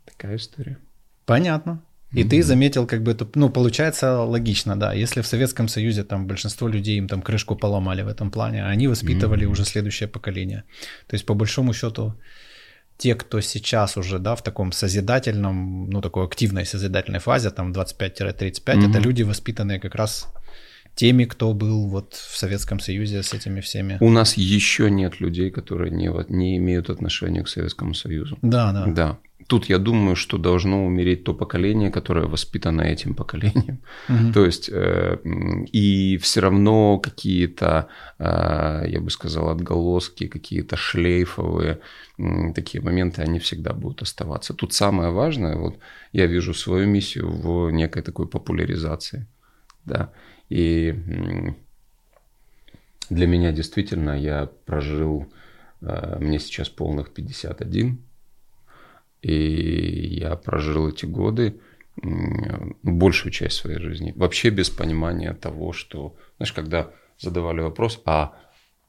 Такая 0.07 0.37
история. 0.37 0.79
Понятно. 1.27 1.83
И 2.21 2.25
ты 2.25 2.43
заметил, 2.43 2.87
как 2.87 3.03
бы 3.03 3.13
это, 3.13 3.27
ну, 3.35 3.51
получается 3.51 4.21
логично, 4.21 4.77
да. 4.77 4.95
Если 4.95 5.21
в 5.23 5.27
Советском 5.27 5.69
Союзе 5.69 6.03
там 6.05 6.27
большинство 6.27 6.69
людей 6.69 6.99
им 6.99 7.09
там 7.09 7.23
крышку 7.23 7.57
поломали 7.57 8.03
в 8.03 8.09
этом 8.09 8.31
плане, 8.31 8.65
а 8.65 8.69
они 8.69 8.89
воспитывали 8.89 9.45
уже 9.47 9.65
следующее 9.65 10.09
поколение. 10.09 10.63
То 11.09 11.15
есть, 11.17 11.27
по 11.27 11.35
большому 11.35 11.75
счету, 11.75 12.15
те, 12.99 13.15
кто 13.15 13.41
сейчас 13.43 13.97
уже, 13.97 14.19
да, 14.19 14.35
в 14.35 14.43
таком 14.43 14.73
созидательном, 14.73 15.91
ну, 15.91 16.01
такой 16.01 16.25
активной 16.25 16.65
созидательной 16.65 17.21
фазе, 17.21 17.51
там 17.51 17.73
25-35, 17.73 18.77
Мгм. 18.79 18.91
это 18.91 18.99
люди, 18.99 19.23
воспитанные 19.23 19.79
как 19.81 19.95
раз 19.95 20.29
теми, 20.97 21.25
кто 21.27 21.53
был 21.53 21.87
вот 21.89 22.15
в 22.15 22.37
Советском 22.37 22.81
Союзе 22.81 23.23
с 23.23 23.35
этими 23.35 23.61
всеми. 23.61 23.99
У 24.01 24.11
нас 24.11 24.37
еще 24.37 24.91
нет 24.91 25.21
людей, 25.21 25.51
которые 25.51 25.91
не, 25.91 26.11
вот- 26.11 26.31
не 26.31 26.57
имеют 26.57 26.91
отношения 26.91 27.43
к 27.43 27.49
Советскому 27.49 27.95
Союзу. 27.95 28.39
Да, 28.43 28.73
да. 28.73 28.87
Да. 28.87 29.19
Тут 29.47 29.69
я 29.69 29.79
думаю, 29.79 30.17
что 30.17 30.39
должно 30.39 30.85
умереть 30.87 31.23
то 31.23 31.35
поколение, 31.35 31.91
которое 31.91 32.27
воспитано 32.27 32.81
этим 32.83 33.15
поколением. 33.15 33.79
Мгм. 34.09 34.33
То 34.33 34.45
есть, 34.47 34.69
э, 34.73 35.19
и 35.73 36.17
все 36.17 36.41
равно 36.41 36.99
какие-то, 36.99 37.87
э, 38.19 38.85
я 38.89 39.01
бы 39.01 39.11
сказал, 39.11 39.51
отголоски, 39.51 40.27
какие-то 40.27 40.77
шлейфовые 40.77 41.79
м, 42.19 42.55
такие 42.55 42.83
моменты, 42.83 43.23
они 43.23 43.39
всегда 43.39 43.73
будут 43.75 44.03
оставаться. 44.03 44.55
Тут 44.55 44.73
самое 44.73 45.11
важное, 45.11 45.57
вот 45.57 45.75
я 46.13 46.27
вижу 46.27 46.55
свою 46.55 46.87
миссию 46.89 47.31
в 47.31 47.71
некой 47.71 48.03
такой 48.03 48.27
популяризации. 48.27 49.27
Да. 49.85 50.09
И 50.49 50.95
для 53.11 53.27
меня 53.27 53.53
действительно 53.53 54.19
я 54.19 54.47
прожил, 54.47 55.27
э, 55.81 56.19
мне 56.21 56.39
сейчас 56.39 56.69
полных 56.69 57.13
51, 57.13 57.99
и 59.23 60.19
я 60.21 60.37
прожил 60.37 60.89
эти 60.89 61.07
годы, 61.07 61.61
большую 62.83 63.33
часть 63.33 63.57
своей 63.57 63.79
жизни, 63.79 64.13
вообще 64.17 64.51
без 64.51 64.69
понимания 64.69 65.33
того, 65.33 65.73
что, 65.73 66.15
знаешь, 66.37 66.53
когда 66.53 66.91
задавали 67.19 67.61
вопрос, 67.61 68.01
а 68.05 68.39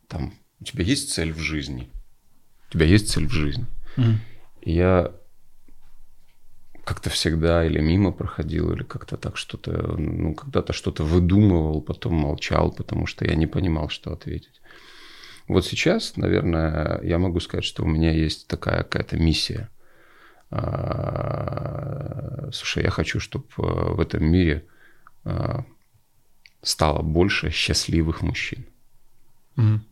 там, 0.07 0.33
у 0.59 0.63
тебя 0.65 0.83
есть 0.83 1.13
цель 1.13 1.31
в 1.31 1.39
жизни? 1.39 1.89
У 2.69 2.73
тебя 2.73 2.85
есть 2.85 3.09
цель 3.09 3.27
в 3.27 3.31
жизни? 3.31 3.65
И 4.61 4.73
я 4.73 5.13
как-то 6.87 7.09
всегда 7.09 7.65
или 7.65 7.81
мимо 7.81 8.13
проходил, 8.13 8.71
или 8.71 8.83
как-то 8.83 9.17
так 9.17 9.35
что-то, 9.35 9.71
ну, 9.97 10.33
когда-то 10.33 10.71
что-то 10.71 11.03
выдумывал, 11.03 11.81
потом 11.81 12.13
молчал, 12.13 12.71
потому 12.71 13.07
что 13.07 13.25
я 13.25 13.35
не 13.35 13.45
понимал, 13.45 13.89
что 13.89 14.13
ответить. 14.13 14.61
Вот 15.49 15.65
сейчас, 15.65 16.15
наверное, 16.15 17.01
я 17.03 17.19
могу 17.19 17.41
сказать, 17.41 17.65
что 17.65 17.83
у 17.83 17.87
меня 17.87 18.13
есть 18.13 18.47
такая 18.47 18.83
какая-то 18.83 19.17
миссия. 19.17 19.69
А, 20.49 22.47
Слушай, 22.53 22.83
я 22.83 22.89
хочу, 22.89 23.19
чтобы 23.19 23.47
в 23.57 23.99
этом 23.99 24.23
мире 24.23 24.65
а, 25.25 25.65
стало 26.61 27.01
больше 27.01 27.51
счастливых 27.51 28.21
мужчин. 28.21 28.65
Мгм. 29.57 29.83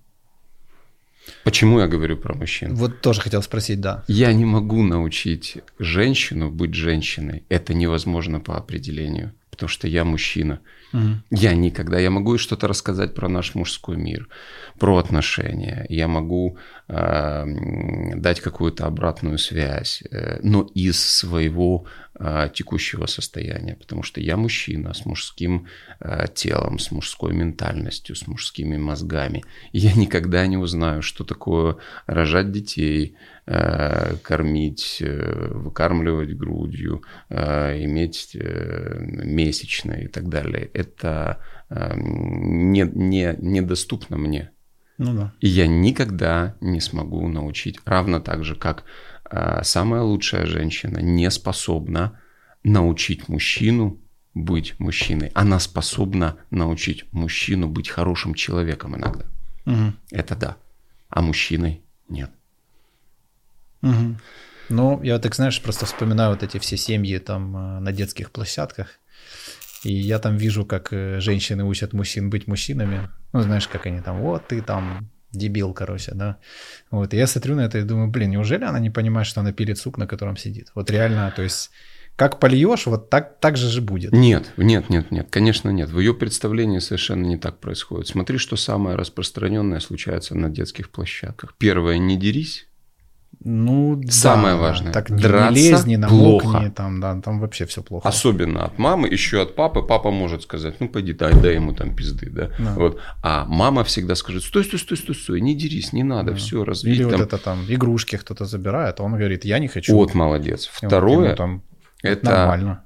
Почему 1.44 1.79
я 1.79 1.88
говорю 1.88 2.17
про 2.17 2.36
мужчин? 2.36 2.75
Вот 2.75 3.01
тоже 3.01 3.22
хотел 3.22 3.41
спросить, 3.41 3.82
да. 3.82 4.03
Я 4.08 4.34
не 4.34 4.46
могу 4.46 4.84
научить 4.84 5.58
женщину 5.79 6.50
быть 6.51 6.74
женщиной. 6.74 7.44
Это 7.50 7.74
невозможно 7.74 8.39
по 8.39 8.58
определению, 8.58 9.34
потому 9.56 9.70
что 9.70 9.88
я 9.88 10.04
мужчина. 10.04 10.60
Мгм. 10.92 11.24
Я 11.32 11.56
никогда, 11.56 12.00
я 12.00 12.10
могу 12.10 12.38
что-то 12.38 12.68
рассказать 12.68 13.14
про 13.14 13.30
наш 13.30 13.56
мужской 13.56 13.98
мир, 13.98 14.28
про 14.80 14.98
отношения, 14.98 15.86
я 15.90 16.08
могу 16.08 16.58
э, 16.88 17.46
дать 18.16 18.42
какую-то 18.42 18.86
обратную 18.86 19.38
связь, 19.38 20.04
э, 20.12 20.40
но 20.44 20.70
из 20.76 21.00
своего 21.00 21.86
э, 22.20 22.50
текущего 22.54 23.06
состояния, 23.08 23.76
потому 23.76 24.04
что 24.04 24.22
я 24.22 24.38
мужчина 24.38 24.94
с 24.94 25.06
мужским 25.06 25.68
э, 26.00 26.26
телом, 26.34 26.80
с 26.80 26.92
мужской 26.92 27.34
ментальностью, 27.34 28.16
с 28.16 28.28
мужскими 28.28 28.78
мозгами. 28.78 29.44
И 29.72 29.80
я 29.80 29.94
никогда 29.94 30.46
не 30.48 30.58
узнаю, 30.58 31.02
что 31.02 31.24
такое 31.24 31.78
рожать 32.08 32.52
детей, 32.52 33.16
кормить, 33.46 34.98
э, 35.02 35.52
выкармливать 35.54 36.36
грудью, 36.36 37.04
э, 37.30 37.84
иметь 37.84 38.36
э, 38.36 38.98
месячные 39.00 40.06
и 40.06 40.08
так 40.08 40.30
далее. 40.30 40.70
Это 40.74 41.40
э, 41.70 41.94
не, 41.96 42.90
не, 42.94 43.36
недоступно 43.38 44.18
мне. 44.18 44.52
Ну 44.98 45.14
да. 45.14 45.34
И 45.42 45.48
я 45.48 45.68
никогда 45.68 46.56
не 46.62 46.80
смогу 46.80 47.28
научить, 47.28 47.80
равно 47.86 48.20
так 48.20 48.44
же, 48.44 48.56
как 48.56 48.84
э, 49.30 49.62
самая 49.64 50.02
лучшая 50.02 50.46
женщина 50.46 51.00
не 51.00 51.30
способна 51.30 52.20
научить 52.64 53.28
мужчину 53.28 54.00
быть 54.34 54.80
мужчиной. 54.80 55.32
Она 55.36 55.60
способна 55.60 56.38
научить 56.50 57.06
мужчину 57.14 57.68
быть 57.68 57.90
хорошим 57.90 58.34
человеком 58.34 58.96
иногда. 58.96 59.25
Мгм. 59.66 59.96
Это 60.12 60.36
да. 60.36 60.58
А 61.10 61.22
мужчиной 61.22 61.84
нет. 62.10 62.32
Мгм. 63.86 64.20
Ну, 64.70 65.01
я 65.04 65.20
так, 65.20 65.36
знаешь, 65.36 65.62
просто 65.62 65.86
вспоминаю 65.86 66.32
вот 66.32 66.44
эти 66.44 66.58
все 66.58 66.75
семьи 66.75 67.18
там 67.20 67.56
э, 67.56 67.80
на 67.80 67.92
детских 67.92 68.32
площадках. 68.32 69.00
И 69.84 69.94
я 69.94 70.18
там 70.18 70.38
вижу, 70.38 70.65
как 70.65 70.92
э, 70.92 71.20
женщины 71.20 71.63
учат 71.63 71.94
мужчин 71.94 72.30
быть 72.30 72.48
мужчинами. 72.48 73.10
Ну, 73.34 73.42
знаешь, 73.42 73.68
как 73.68 73.86
они 73.86 74.01
там, 74.01 74.22
вот 74.22 74.48
ты 74.48 74.62
там 74.62 75.10
дебил, 75.32 75.74
короче, 75.74 76.13
да. 76.15 76.38
Вот, 76.89 77.13
и 77.13 77.18
я 77.18 77.27
смотрю 77.27 77.56
на 77.56 77.62
это 77.62 77.77
и 77.77 77.84
думаю, 77.84 78.10
блин, 78.10 78.32
неужели 78.32 78.63
она 78.63 78.80
не 78.80 78.89
понимает, 78.89 79.27
что 79.27 79.42
она 79.42 79.51
пилит 79.51 79.77
сук, 79.77 79.98
на 79.98 80.08
котором 80.08 80.38
сидит? 80.38 80.72
Вот 80.74 80.89
реально, 80.89 81.32
то 81.36 81.44
есть, 81.44 81.70
как 82.15 82.39
польешь, 82.39 82.88
вот 82.88 83.10
так, 83.12 83.39
так 83.39 83.58
же 83.58 83.70
же 83.70 83.82
будет. 83.82 84.13
Нет, 84.13 84.51
нет, 84.58 84.89
нет, 84.89 85.12
нет, 85.12 85.27
конечно 85.30 85.70
нет. 85.70 85.89
В 85.89 86.00
ее 86.00 86.15
представлении 86.15 86.80
совершенно 86.80 87.25
не 87.27 87.38
так 87.38 87.60
происходит. 87.60 88.08
Смотри, 88.08 88.39
что 88.39 88.56
самое 88.56 88.96
распространенное 88.96 89.80
случается 89.82 90.36
на 90.36 90.50
детских 90.50 90.89
площадках. 90.89 91.54
Первое, 91.60 92.00
не 92.00 92.18
дерись. 92.18 92.68
Ну, 93.44 93.96
да, 93.96 94.12
Самое 94.12 94.56
важное. 94.56 94.92
Так 94.92 95.10
не, 95.10 95.22
Драться 95.22 95.88
не 95.88 95.98
намокни, 95.98 96.50
плохо. 96.50 96.72
там, 96.75 97.00
да, 97.01 97.20
там 97.22 97.39
вообще 97.39 97.65
все 97.65 97.82
плохо. 97.84 98.08
Особенно 98.08 98.65
от 98.65 98.80
мамы, 98.80 99.08
еще 99.08 99.42
от 99.42 99.56
папы. 99.56 99.82
Папа 99.84 100.12
может 100.12 100.44
сказать, 100.44 100.75
ну 100.80 100.89
пойди, 100.89 101.13
дай, 101.13 101.34
дай 101.34 101.56
ему 101.56 101.74
там 101.74 101.96
пизды, 101.96 102.30
да. 102.30 102.50
Да. 102.58 102.74
Вот. 102.75 103.00
А 103.24 103.46
мама 103.46 103.84
всегда 103.84 104.15
скажет, 104.15 104.44
стой, 104.44 104.63
стой, 104.63 104.80
стой, 104.80 104.98
стой, 104.98 105.15
стой, 105.15 105.42
не 105.42 105.56
дерись, 105.56 105.94
не 105.94 106.04
надо, 106.04 106.32
Да. 106.32 106.38
все, 106.38 106.63
развить 106.63 106.96
Или 106.96 107.04
там. 107.04 107.12
вот 107.13 107.22
это 107.22 107.38
там 107.38 107.65
игрушки 107.68 108.18
кто-то 108.18 108.46
забирает, 108.46 109.00
а 109.00 109.04
он 109.04 109.12
говорит, 109.18 109.46
я 109.46 109.60
не 109.60 109.68
хочу. 109.68 109.94
Вот 109.96 110.13
молодец. 110.13 110.65
И 110.65 110.70
вот 110.74 110.82
ему 110.84 110.89
Второе, 110.89 111.36
там 111.36 111.62
это 112.04 112.25
нормально. 112.32 112.84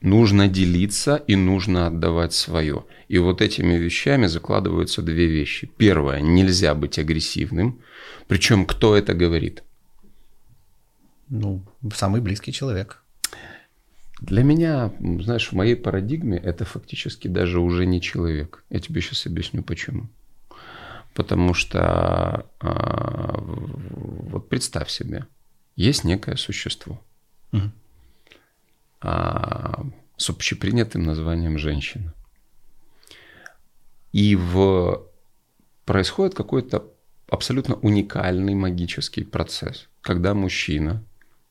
нужно 0.00 0.48
делиться 0.48 1.16
и 1.16 1.36
нужно 1.36 1.86
отдавать 1.86 2.32
свое. 2.32 2.84
И 3.08 3.18
вот 3.18 3.40
этими 3.42 3.74
вещами 3.74 4.26
закладываются 4.26 5.02
две 5.02 5.26
вещи. 5.26 5.70
Первое, 5.76 6.20
нельзя 6.20 6.74
быть 6.74 6.98
агрессивным. 6.98 7.80
Причем 8.28 8.64
кто 8.64 8.96
это 8.96 9.12
говорит? 9.14 9.62
Ну, 11.32 11.64
самый 11.94 12.20
близкий 12.20 12.52
человек. 12.52 13.02
Для 14.20 14.42
меня, 14.42 14.92
знаешь, 15.00 15.48
в 15.48 15.52
моей 15.54 15.76
парадигме 15.76 16.36
это 16.36 16.66
фактически 16.66 17.26
даже 17.26 17.58
уже 17.58 17.86
не 17.86 18.02
человек. 18.02 18.64
Я 18.68 18.80
тебе 18.80 19.00
сейчас 19.00 19.24
объясню 19.24 19.62
почему. 19.62 20.10
Потому 21.14 21.54
что 21.54 22.46
а, 22.60 23.38
вот 23.40 24.50
представь 24.50 24.90
себе, 24.90 25.26
есть 25.74 26.04
некое 26.04 26.36
существо 26.36 27.02
угу. 27.50 27.70
а, 29.00 29.86
с 30.18 30.28
общепринятым 30.28 31.02
названием 31.02 31.56
женщина. 31.56 32.12
И 34.12 34.36
в... 34.36 35.08
происходит 35.86 36.34
какой-то 36.34 36.92
абсолютно 37.26 37.76
уникальный 37.76 38.54
магический 38.54 39.24
процесс, 39.24 39.88
когда 40.02 40.34
мужчина 40.34 41.02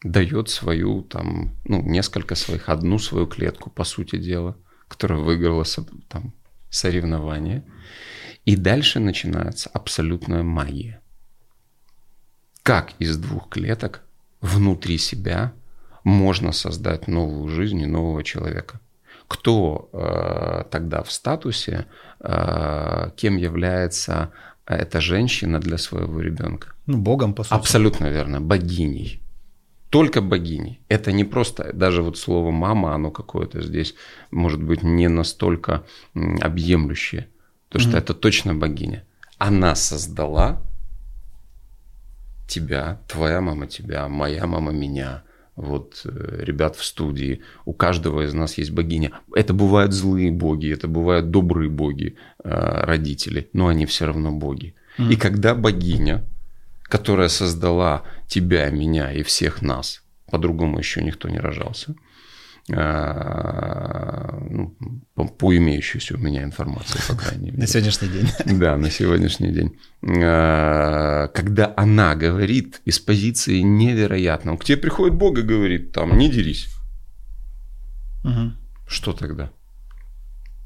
дает 0.04 0.50
свою, 0.50 1.04
там, 1.04 1.56
ну, 1.66 1.82
несколько 1.82 2.36
своих, 2.36 2.70
одну 2.70 3.00
свою 3.00 3.28
клетку, 3.28 3.70
по 3.70 3.84
сути 3.84 4.18
дела, 4.18 4.58
которая 4.88 5.20
выиграла 5.20 5.66
там, 6.08 6.34
соревнование. 6.70 7.64
И 8.46 8.56
дальше 8.56 9.00
начинается 9.00 9.70
абсолютная 9.74 10.44
магия. 10.44 11.02
Как 12.64 12.94
из 13.00 13.18
двух 13.18 13.50
клеток 13.50 14.02
внутри 14.42 14.98
себя 14.98 15.54
можно 16.04 16.52
создать 16.52 17.08
новую 17.08 17.48
жизнь 17.50 17.82
и 17.82 17.86
нового 17.86 18.24
человека? 18.24 18.80
Кто 19.28 19.90
э, 19.94 20.66
тогда 20.72 21.04
в 21.04 21.12
статусе, 21.12 21.86
э, 22.20 23.12
кем 23.16 23.38
является 23.38 24.32
эта 24.66 25.00
женщина 25.00 25.60
для 25.60 25.78
своего 25.78 26.20
ребенка? 26.20 26.74
Ну, 26.88 26.98
Богом, 26.98 27.34
по 27.34 27.44
сути. 27.44 27.54
Абсолютно 27.54 28.08
верно, 28.08 28.42
богиней 28.42 29.22
только 29.92 30.22
богини. 30.22 30.80
Это 30.88 31.12
не 31.12 31.26
просто, 31.26 31.72
даже 31.74 32.02
вот 32.02 32.18
слово 32.18 32.50
мама, 32.50 32.96
оно 32.96 33.12
какое-то 33.12 33.62
здесь 33.62 33.94
может 34.32 34.64
быть 34.64 34.84
не 34.84 35.10
настолько 35.10 35.84
объемлющее, 36.16 37.28
потому 37.68 37.90
что 37.90 37.98
mm-hmm. 37.98 38.04
это 38.04 38.14
точно 38.14 38.56
богиня. 38.56 39.04
Она 39.38 39.76
создала 39.76 40.62
тебя, 42.48 43.02
твоя 43.10 43.42
мама 43.42 43.68
тебя, 43.68 44.08
моя 44.08 44.48
мама 44.48 44.72
меня, 44.72 45.24
вот 45.58 46.02
э, 46.06 46.44
ребят 46.46 46.78
в 46.78 46.86
студии, 46.86 47.42
у 47.66 47.74
каждого 47.74 48.22
из 48.22 48.34
нас 48.34 48.58
есть 48.58 48.72
богиня. 48.72 49.12
Это 49.36 49.54
бывают 49.54 49.92
злые 49.92 50.32
боги, 50.32 50.72
это 50.72 50.88
бывают 50.88 51.32
добрые 51.32 51.70
боги, 51.70 52.16
э, 52.44 52.50
родители, 52.86 53.50
но 53.52 53.68
они 53.68 53.86
все 53.86 54.06
равно 54.06 54.32
боги. 54.32 54.74
Mm-hmm. 54.98 55.12
И 55.12 55.16
когда 55.18 55.54
богиня 55.54 56.24
которая 56.92 57.30
создала 57.30 58.04
тебя, 58.28 58.70
меня 58.70 59.14
и 59.14 59.24
всех 59.24 59.62
нас. 59.62 60.04
По-другому 60.30 60.78
еще 60.78 61.02
никто 61.02 61.30
не 61.30 61.40
рожался. 61.40 61.96
А, 62.74 64.38
ну, 64.50 64.76
по, 65.16 65.26
по 65.26 65.56
имеющейся 65.56 66.16
у 66.16 66.18
меня 66.18 66.44
информации, 66.44 67.00
по 67.08 67.16
крайней 67.16 67.52
мере. 67.52 67.60
На 67.60 67.68
сегодняшний 67.68 68.10
день. 68.10 68.60
Да, 68.60 68.78
на 68.78 68.92
сегодняшний 68.92 69.52
день. 69.52 69.78
А, 70.22 71.30
когда 71.30 71.74
она 71.78 72.16
говорит 72.16 72.82
из 72.86 73.00
позиции 73.00 73.60
невероятного, 73.62 74.58
к 74.58 74.66
тебе 74.66 74.78
приходит 74.78 75.16
Бог 75.16 75.38
и 75.38 75.44
говорит, 75.44 75.94
там, 75.94 76.18
не 76.18 76.30
дерись. 76.30 76.68
Угу. 78.26 78.52
Что 78.88 79.14
тогда? 79.14 79.50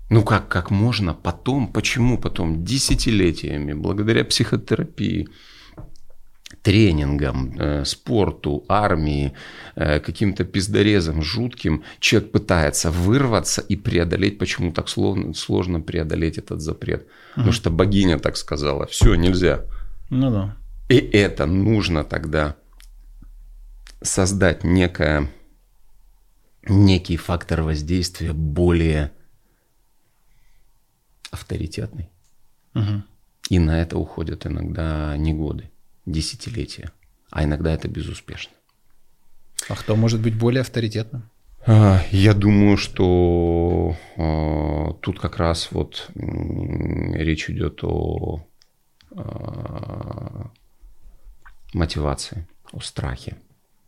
Ну 0.09 0.23
как, 0.23 0.47
как 0.47 0.71
можно 0.71 1.13
потом, 1.13 1.71
почему 1.71 2.17
потом, 2.17 2.63
десятилетиями, 2.63 3.73
благодаря 3.73 4.25
психотерапии, 4.25 5.29
тренингам, 6.61 7.53
э, 7.59 7.85
спорту, 7.85 8.65
армии, 8.67 9.33
э, 9.75 9.99
каким-то 9.99 10.43
пиздорезом 10.43 11.21
жутким, 11.21 11.83
человек 11.99 12.31
пытается 12.31 12.91
вырваться 12.91 13.61
и 13.61 13.75
преодолеть, 13.75 14.37
почему 14.37 14.71
так 14.71 14.89
сложно, 14.89 15.33
сложно 15.33 15.81
преодолеть 15.81 16.37
этот 16.37 16.61
запрет. 16.61 17.01
Угу. 17.01 17.09
Потому 17.35 17.51
что 17.51 17.69
богиня 17.71 18.19
так 18.19 18.37
сказала, 18.37 18.85
все, 18.87 19.15
нельзя. 19.15 19.65
Ну 20.09 20.31
да. 20.31 20.57
И 20.89 20.97
это 20.97 21.45
нужно 21.45 22.03
тогда 22.03 22.55
создать 24.01 24.63
некое, 24.63 25.29
некий 26.67 27.17
фактор 27.17 27.63
воздействия 27.63 28.33
более 28.33 29.11
авторитетный. 31.31 32.09
Угу. 32.75 33.03
И 33.49 33.59
на 33.59 33.81
это 33.81 33.97
уходят 33.97 34.45
иногда 34.45 35.17
не 35.17 35.33
годы 35.33 35.69
десятилетия, 36.05 36.91
а 37.31 37.43
иногда 37.43 37.73
это 37.73 37.87
безуспешно. 37.87 38.53
А 39.67 39.75
кто 39.75 39.95
может 39.95 40.21
быть 40.21 40.37
более 40.37 40.61
авторитетным? 40.61 41.29
А, 41.67 42.01
я 42.11 42.33
думаю, 42.33 42.77
что 42.77 43.97
э, 44.17 44.93
тут 45.01 45.19
как 45.19 45.37
раз 45.37 45.69
вот 45.71 46.09
э, 46.13 46.19
речь 47.13 47.49
идет 47.49 47.79
о 47.83 48.45
э, 49.11 50.43
мотивации, 51.73 52.47
о 52.71 52.81
страхе. 52.81 53.37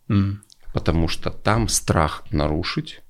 Mm. 0.09 0.37
Потому 0.73 1.07
что 1.07 1.29
там 1.29 1.67
страх 1.67 2.23
нарушить 2.31 3.01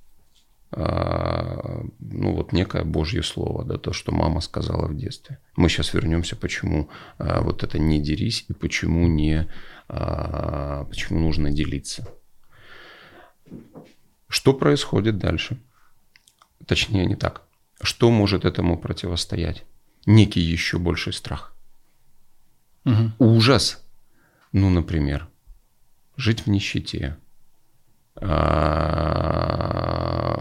ну 0.72 2.34
вот 2.34 2.52
некое 2.52 2.84
Божье 2.84 3.24
слово, 3.24 3.64
да, 3.64 3.78
то, 3.78 3.94
что 3.94 4.12
мама 4.12 4.42
сказала 4.42 4.88
в 4.88 4.98
детстве. 4.98 5.40
Мы 5.56 5.70
сейчас 5.70 5.94
вернемся, 5.94 6.36
почему 6.36 6.90
а, 7.18 7.42
вот 7.42 7.64
это 7.64 7.80
не 7.80 8.02
дерись 8.02 8.46
и 8.50 8.54
почему 8.54 9.08
не, 9.08 9.48
а, 9.88 10.86
почему 10.86 11.20
нужно 11.20 11.52
делиться. 11.52 12.08
Что 14.28 14.54
происходит 14.54 15.18
дальше? 15.18 15.58
Точнее, 16.66 17.06
не 17.06 17.16
так. 17.16 17.44
Что 17.82 18.12
может 18.12 18.44
этому 18.44 18.78
противостоять? 18.78 19.64
Некий 20.06 20.42
еще 20.42 20.80
больший 20.80 21.14
страх. 21.14 21.56
Угу. 22.84 23.12
Ужас. 23.20 23.86
Ну, 24.52 24.70
например, 24.70 25.28
жить 26.18 26.42
в 26.42 26.48
нищете, 26.48 27.16
а, 27.16 27.27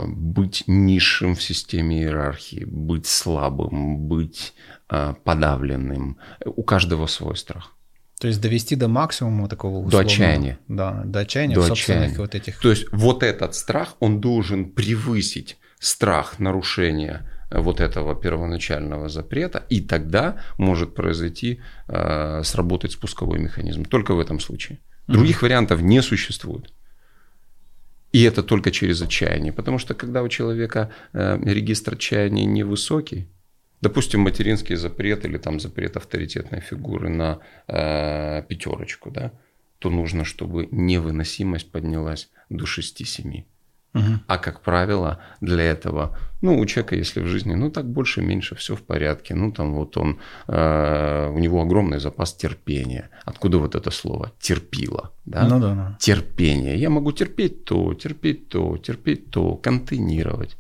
быть 0.09 0.65
низшим 0.67 1.35
в 1.35 1.43
системе 1.43 2.03
иерархии, 2.03 2.65
быть 2.65 3.07
слабым, 3.07 3.99
быть 4.09 4.55
а, 4.89 5.15
подавленным. 5.25 6.19
У 6.45 6.63
каждого 6.63 7.07
свой 7.07 7.37
страх. 7.37 7.73
То 8.21 8.29
есть 8.29 8.41
довести 8.41 8.77
до 8.77 8.89
максимума 8.89 9.49
такого 9.49 9.79
условного, 9.79 10.03
До 10.03 10.09
отчаяния. 10.09 10.59
Да, 10.69 11.03
до 11.05 11.21
отчаяния 11.21 11.55
до 11.55 11.63
собственных 11.63 12.01
отчаяния. 12.01 12.19
вот 12.19 12.35
этих... 12.35 12.61
То 12.61 12.71
есть 12.71 12.87
вот 12.93 13.23
этот 13.23 13.55
страх, 13.55 13.97
он 14.01 14.21
должен 14.21 14.71
превысить 14.71 15.59
страх 15.79 16.39
нарушения 16.39 17.31
вот 17.51 17.81
этого 17.81 18.15
первоначального 18.15 19.09
запрета, 19.09 19.65
и 19.69 19.81
тогда 19.81 20.37
может 20.57 20.95
произойти, 20.95 21.61
э, 21.89 22.43
сработать 22.43 22.93
спусковой 22.93 23.39
механизм. 23.39 23.85
Только 23.85 24.15
в 24.15 24.21
этом 24.21 24.41
случае. 24.41 24.79
Других 25.07 25.39
mm-hmm. 25.39 25.43
вариантов 25.43 25.83
не 25.83 26.03
существует. 26.03 26.73
И 28.17 28.23
это 28.23 28.43
только 28.43 28.71
через 28.71 29.03
отчаяние. 29.03 29.53
Потому 29.53 29.77
что 29.77 29.95
когда 29.95 30.23
у 30.23 30.29
человека 30.29 30.91
э, 31.13 31.39
регистр 31.45 31.93
отчаяния 31.93 32.47
невысокий, 32.47 33.29
допустим, 33.83 34.21
материнский 34.21 34.77
запрет 34.77 35.27
или 35.27 35.37
там 35.37 35.61
запрет 35.61 35.99
авторитетной 35.99 36.61
фигуры 36.61 37.11
на 37.11 37.41
э, 37.69 38.43
пятерочку, 38.49 39.11
да, 39.11 39.33
то 39.79 39.91
нужно, 39.91 40.25
чтобы 40.25 40.67
невыносимость 40.71 41.71
поднялась 41.71 42.31
до 42.49 42.65
6-7. 42.65 43.45
Угу. 43.97 44.19
А 44.27 44.39
как 44.39 44.61
правило, 44.61 45.19
для 45.41 45.65
этого, 45.65 46.19
ну, 46.43 46.59
у 46.59 46.67
человека, 46.67 46.97
если 46.97 47.21
в 47.21 47.27
жизни, 47.27 47.55
ну, 47.55 47.71
так 47.71 47.87
больше-меньше 47.87 48.55
все 48.55 48.75
в 48.75 48.83
порядке, 48.83 49.35
ну, 49.35 49.53
там 49.53 49.75
вот 49.75 49.97
он, 49.97 50.19
э, 50.49 51.31
у 51.35 51.39
него 51.39 51.63
огромный 51.63 51.99
запас 51.99 52.35
терпения. 52.35 53.09
Откуда 53.25 53.59
вот 53.59 53.75
это 53.75 53.91
слово 53.91 54.33
терпило, 54.39 55.13
да? 55.25 55.49
Ну 55.49 55.61
да, 55.61 55.75
да. 55.75 55.97
Терпение. 55.99 56.77
Я 56.77 56.91
могу 56.91 57.13
терпеть 57.13 57.65
то, 57.65 57.95
терпеть 57.95 58.49
то, 58.49 58.77
терпеть 58.77 59.31
то, 59.31 59.57
контейнировать. 59.57 60.57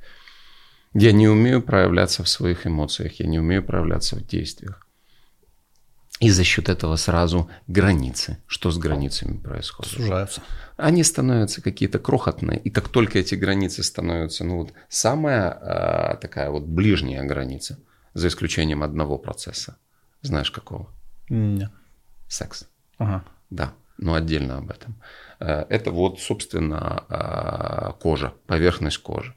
Я 0.94 1.12
не 1.12 1.28
умею 1.28 1.60
проявляться 1.60 2.22
в 2.22 2.28
своих 2.28 2.66
эмоциях, 2.66 3.20
я 3.20 3.26
не 3.26 3.38
умею 3.38 3.62
проявляться 3.62 4.16
в 4.16 4.26
действиях. 4.26 4.85
И 6.26 6.30
за 6.30 6.42
счет 6.42 6.68
этого 6.68 6.96
сразу 6.96 7.48
границы. 7.68 8.38
Что 8.48 8.72
с 8.72 8.78
границами 8.78 9.38
происходит? 9.38 9.92
Сужаются. 9.92 10.42
Они 10.76 11.04
становятся 11.04 11.62
какие-то 11.62 12.00
крохотные. 12.00 12.58
И 12.58 12.68
как 12.68 12.88
только 12.88 13.20
эти 13.20 13.36
границы 13.36 13.84
становятся, 13.84 14.42
ну 14.42 14.56
вот 14.56 14.72
самая 14.88 15.52
э, 15.52 16.16
такая 16.16 16.50
вот 16.50 16.64
ближняя 16.64 17.22
граница, 17.22 17.78
за 18.14 18.26
исключением 18.26 18.82
одного 18.82 19.18
процесса. 19.18 19.76
Знаешь 20.22 20.50
какого? 20.50 20.88
Нет. 21.28 21.70
Секс. 22.26 22.66
Ага. 22.98 23.24
Да, 23.50 23.74
но 23.96 24.14
отдельно 24.14 24.58
об 24.58 24.72
этом. 24.72 25.00
Э, 25.38 25.64
это 25.68 25.92
вот, 25.92 26.18
собственно, 26.18 27.04
э, 27.08 27.92
кожа, 28.02 28.32
поверхность 28.48 28.98
кожи. 28.98 29.32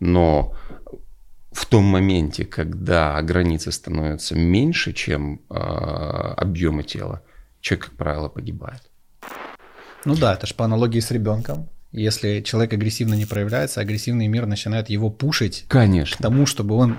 Но 0.00 0.54
в 1.56 1.64
том 1.64 1.84
моменте, 1.84 2.44
когда 2.44 3.20
границы 3.22 3.72
становятся 3.72 4.34
меньше, 4.34 4.92
чем 4.92 5.40
э, 5.48 5.54
объемы 5.54 6.82
тела, 6.82 7.22
человек, 7.60 7.86
как 7.86 7.94
правило, 7.96 8.28
погибает. 8.28 8.82
Ну 10.04 10.14
да, 10.14 10.34
это 10.34 10.46
же 10.46 10.54
по 10.54 10.66
аналогии 10.66 11.00
с 11.00 11.10
ребенком. 11.10 11.70
Если 11.92 12.42
человек 12.42 12.74
агрессивно 12.74 13.14
не 13.14 13.24
проявляется, 13.24 13.80
агрессивный 13.80 14.26
мир 14.26 14.44
начинает 14.44 14.90
его 14.90 15.08
пушить 15.08 15.64
Конечно. 15.68 16.18
к 16.18 16.20
тому, 16.20 16.44
чтобы 16.44 16.74
он 16.74 16.98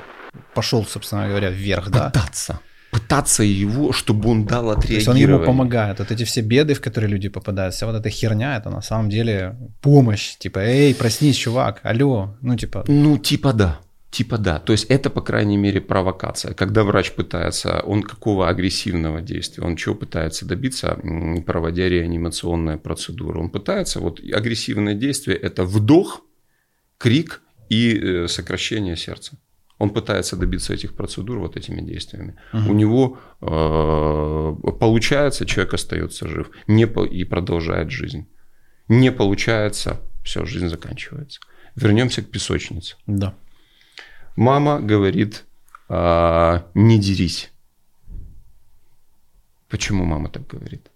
пошел, 0.55 0.83
собственно 0.85 1.27
говоря, 1.27 1.51
вверх, 1.51 1.91
да? 1.91 2.09
Пытаться. 2.09 2.59
Пытаться 2.89 3.43
его, 3.43 3.91
чтобы 3.91 4.27
он 4.27 4.45
дал 4.45 4.81
То 4.81 4.87
есть 4.87 5.07
он 5.07 5.17
ему 5.17 5.39
помогает. 5.39 5.99
Вот 5.99 6.11
эти 6.11 6.23
все 6.23 6.41
беды, 6.41 6.73
в 6.73 6.81
которые 6.81 7.11
люди 7.11 7.29
попадают, 7.29 7.75
вся 7.75 7.85
вот 7.85 7.95
эта 7.95 8.09
херня, 8.09 8.57
это 8.57 8.71
на 8.71 8.81
самом 8.81 9.11
деле 9.11 9.55
помощь. 9.81 10.35
Типа, 10.37 10.59
эй, 10.59 10.95
проснись, 10.95 11.35
чувак, 11.35 11.79
алло. 11.83 12.35
Ну, 12.41 12.55
типа... 12.55 12.85
Ну, 12.87 13.19
типа 13.19 13.53
да. 13.53 13.79
Типа 14.09 14.37
да. 14.37 14.59
То 14.59 14.71
есть 14.71 14.85
это, 14.85 15.09
по 15.09 15.21
крайней 15.21 15.57
мере, 15.57 15.81
провокация. 15.81 16.53
Когда 16.53 16.83
врач 16.83 17.11
пытается, 17.11 17.81
он 17.81 18.03
какого 18.03 18.47
агрессивного 18.47 19.21
действия, 19.21 19.63
он 19.65 19.75
чего 19.75 19.95
пытается 19.95 20.45
добиться, 20.45 20.99
проводя 21.45 21.89
реанимационные 21.89 22.77
процедуры. 22.77 23.39
Он 23.39 23.49
пытается, 23.49 23.99
вот 23.99 24.19
агрессивное 24.19 24.93
действие– 24.93 25.37
это 25.43 25.63
вдох, 25.63 26.21
крик 26.97 27.41
и 27.69 27.99
э, 27.99 28.27
сокращение 28.27 28.95
сердца. 28.95 29.37
Он 29.77 29.89
пытается 29.89 30.35
добиться 30.35 30.73
этих 30.73 30.95
процедур 30.95 31.39
вот 31.39 31.57
этими 31.57 31.81
действиями. 31.81 32.35
У 32.53 32.73
него 32.73 33.19
э, 33.41 34.71
получается, 34.79 35.45
человек 35.45 35.73
остается 35.73 36.27
жив 36.27 36.49
не 36.67 36.87
по- 36.87 37.05
и 37.05 37.23
продолжает 37.25 37.91
жизнь. 37.91 38.25
Не 38.87 39.11
получается, 39.11 39.99
все, 40.23 40.45
жизнь 40.45 40.69
заканчивается. 40.69 41.41
Вернемся 41.75 42.21
к 42.21 42.31
песочнице. 42.31 42.95
Да. 43.05 43.35
Мама 44.37 44.79
говорит, 44.79 45.45
а, 45.89 46.63
не 46.75 46.99
дерись. 46.99 47.51
Почему 49.67 50.05
мама 50.05 50.29
так 50.29 50.47
говорит? 50.47 50.91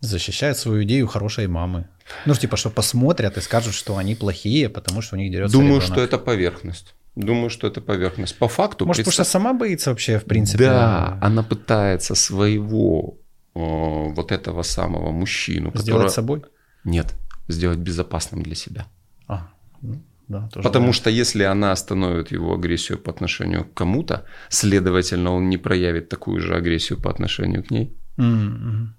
Защищает 0.00 0.58
свою 0.58 0.82
идею 0.82 1.06
хорошей 1.06 1.46
мамы. 1.46 1.88
Ну, 2.26 2.34
типа, 2.34 2.56
что 2.56 2.70
посмотрят 2.70 3.38
и 3.38 3.40
скажут, 3.40 3.74
что 3.74 3.96
они 3.96 4.16
плохие, 4.16 4.68
потому 4.68 5.02
что 5.02 5.14
у 5.14 5.18
них 5.18 5.30
дерется 5.30 5.56
Думаю, 5.56 5.76
ребенок. 5.76 5.92
что 5.92 6.02
это 6.02 6.18
поверхность. 6.18 6.94
Думаю, 7.14 7.48
что 7.48 7.68
это 7.68 7.80
поверхность. 7.80 8.36
По 8.38 8.48
факту... 8.48 8.86
Может, 8.86 9.04
потому 9.04 9.12
что 9.12 9.24
сама 9.24 9.54
боится 9.54 9.90
вообще, 9.90 10.18
в 10.18 10.24
принципе. 10.24 10.64
Да, 10.64 11.16
она 11.22 11.44
пытается 11.44 12.16
своего 12.16 13.18
э, 13.54 14.12
вот 14.14 14.32
этого 14.32 14.62
самого 14.62 15.12
мужчину, 15.12 15.70
Сделать 15.70 15.86
которого... 15.86 16.08
собой? 16.08 16.42
Нет, 16.82 17.14
сделать 17.48 17.78
безопасным 17.78 18.42
для 18.42 18.56
себя. 18.56 18.86
А, 19.28 19.48
ну, 19.80 20.02
да, 20.28 20.48
тоже 20.48 20.62
Потому 20.62 20.84
вариант. 20.86 20.96
что 20.96 21.10
если 21.10 21.42
она 21.42 21.72
остановит 21.72 22.32
его 22.32 22.54
агрессию 22.54 22.98
по 22.98 23.10
отношению 23.10 23.64
к 23.64 23.74
кому-то, 23.74 24.24
следовательно, 24.48 25.32
он 25.32 25.48
не 25.50 25.56
проявит 25.58 26.08
такую 26.08 26.40
же 26.40 26.54
агрессию 26.56 27.00
по 27.00 27.10
отношению 27.10 27.62
к 27.64 27.70
ней. 27.70 27.96
М, 28.18 28.94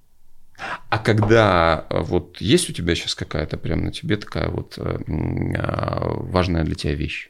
А 0.90 0.98
когда 1.00 1.86
э, 1.90 2.00
вот 2.02 2.40
есть 2.42 2.70
у 2.70 2.74
тебя 2.74 2.96
сейчас 2.96 3.16
какая-то 3.16 3.58
прям 3.58 3.84
на 3.86 3.92
тебе 3.92 4.16
такая 4.18 4.50
вот 4.50 4.78
э, 4.78 5.00
а, 5.58 6.14
важная 6.14 6.64
для 6.64 6.76
тебя 6.76 6.94
вещь, 6.96 7.30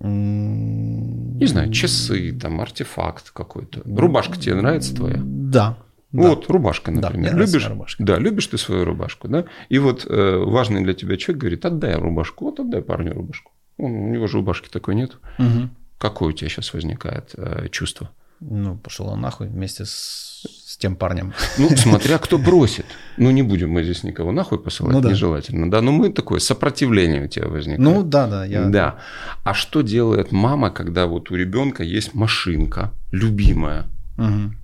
мгм. 0.00 0.10
М, 0.10 1.38
не 1.38 1.46
знаю, 1.46 1.70
часы, 1.72 2.32
там 2.32 2.60
артефакт 2.60 3.30
какой-то, 3.30 3.82
рубашка 3.84 4.38
тебе 4.38 4.54
нравится 4.54 4.94
твоя? 4.94 5.18
Да. 5.22 5.76
Да. 6.22 6.28
Вот 6.30 6.48
рубашка, 6.50 6.90
Да, 6.92 7.00
например. 7.02 7.32
нравится 7.32 7.56
любишь? 7.56 7.68
рубашка. 7.68 8.02
Да, 8.04 8.18
любишь 8.18 8.46
ты 8.46 8.58
свою 8.58 8.84
рубашку, 8.84 9.28
да? 9.28 9.44
И 9.68 9.78
вот 9.78 10.06
э, 10.08 10.36
важный 10.44 10.82
для 10.82 10.94
тебя 10.94 11.16
человек 11.16 11.40
говорит: 11.40 11.64
отдай 11.64 11.94
рубашку, 11.96 12.46
вот 12.46 12.60
отдай 12.60 12.82
парню 12.82 13.14
рубашку. 13.14 13.52
Он- 13.78 13.92
у 13.92 14.08
него 14.12 14.26
же 14.26 14.38
рубашки 14.38 14.68
такой 14.68 14.94
нет. 14.94 15.16
Мгм. 15.38 15.70
Какое 15.98 16.28
у 16.30 16.32
тебя 16.32 16.48
сейчас 16.50 16.74
возникает 16.74 17.30
э, 17.36 17.68
чувство? 17.70 18.10
Ну, 18.40 18.76
пошел 18.76 19.08
он 19.08 19.22
нахуй 19.22 19.46
вместе 19.48 19.86
с, 19.86 20.44
с 20.66 20.76
тем 20.76 20.94
парнем. 20.94 21.32
Ну, 21.56 21.70
смотря 21.70 22.18
кто 22.18 22.36
бросит. 22.36 22.84
Ну, 23.16 23.30
не 23.30 23.42
будем 23.42 23.70
мы 23.70 23.82
здесь 23.82 24.04
никого 24.04 24.30
нахуй 24.30 24.58
посылать, 24.58 24.92
Ну 24.92 25.00
да. 25.00 25.08
нежелательно. 25.08 25.70
Да, 25.70 25.80
но 25.80 25.90
мы 25.90 26.10
такое 26.12 26.38
сопротивление 26.38 27.24
у 27.24 27.28
тебя 27.28 27.48
возникает. 27.48 27.80
Ну, 27.80 28.02
да, 28.02 28.26
да, 28.28 28.44
я... 28.44 28.66
Да. 28.66 28.98
А 29.42 29.54
что 29.54 29.80
делает 29.80 30.32
мама, 30.32 30.68
когда 30.70 31.06
вот 31.06 31.30
у 31.30 31.34
ребенка 31.34 31.82
есть 31.82 32.12
машинка 32.14 32.92
любимая, 33.10 33.86
Мгм. 34.18 34.56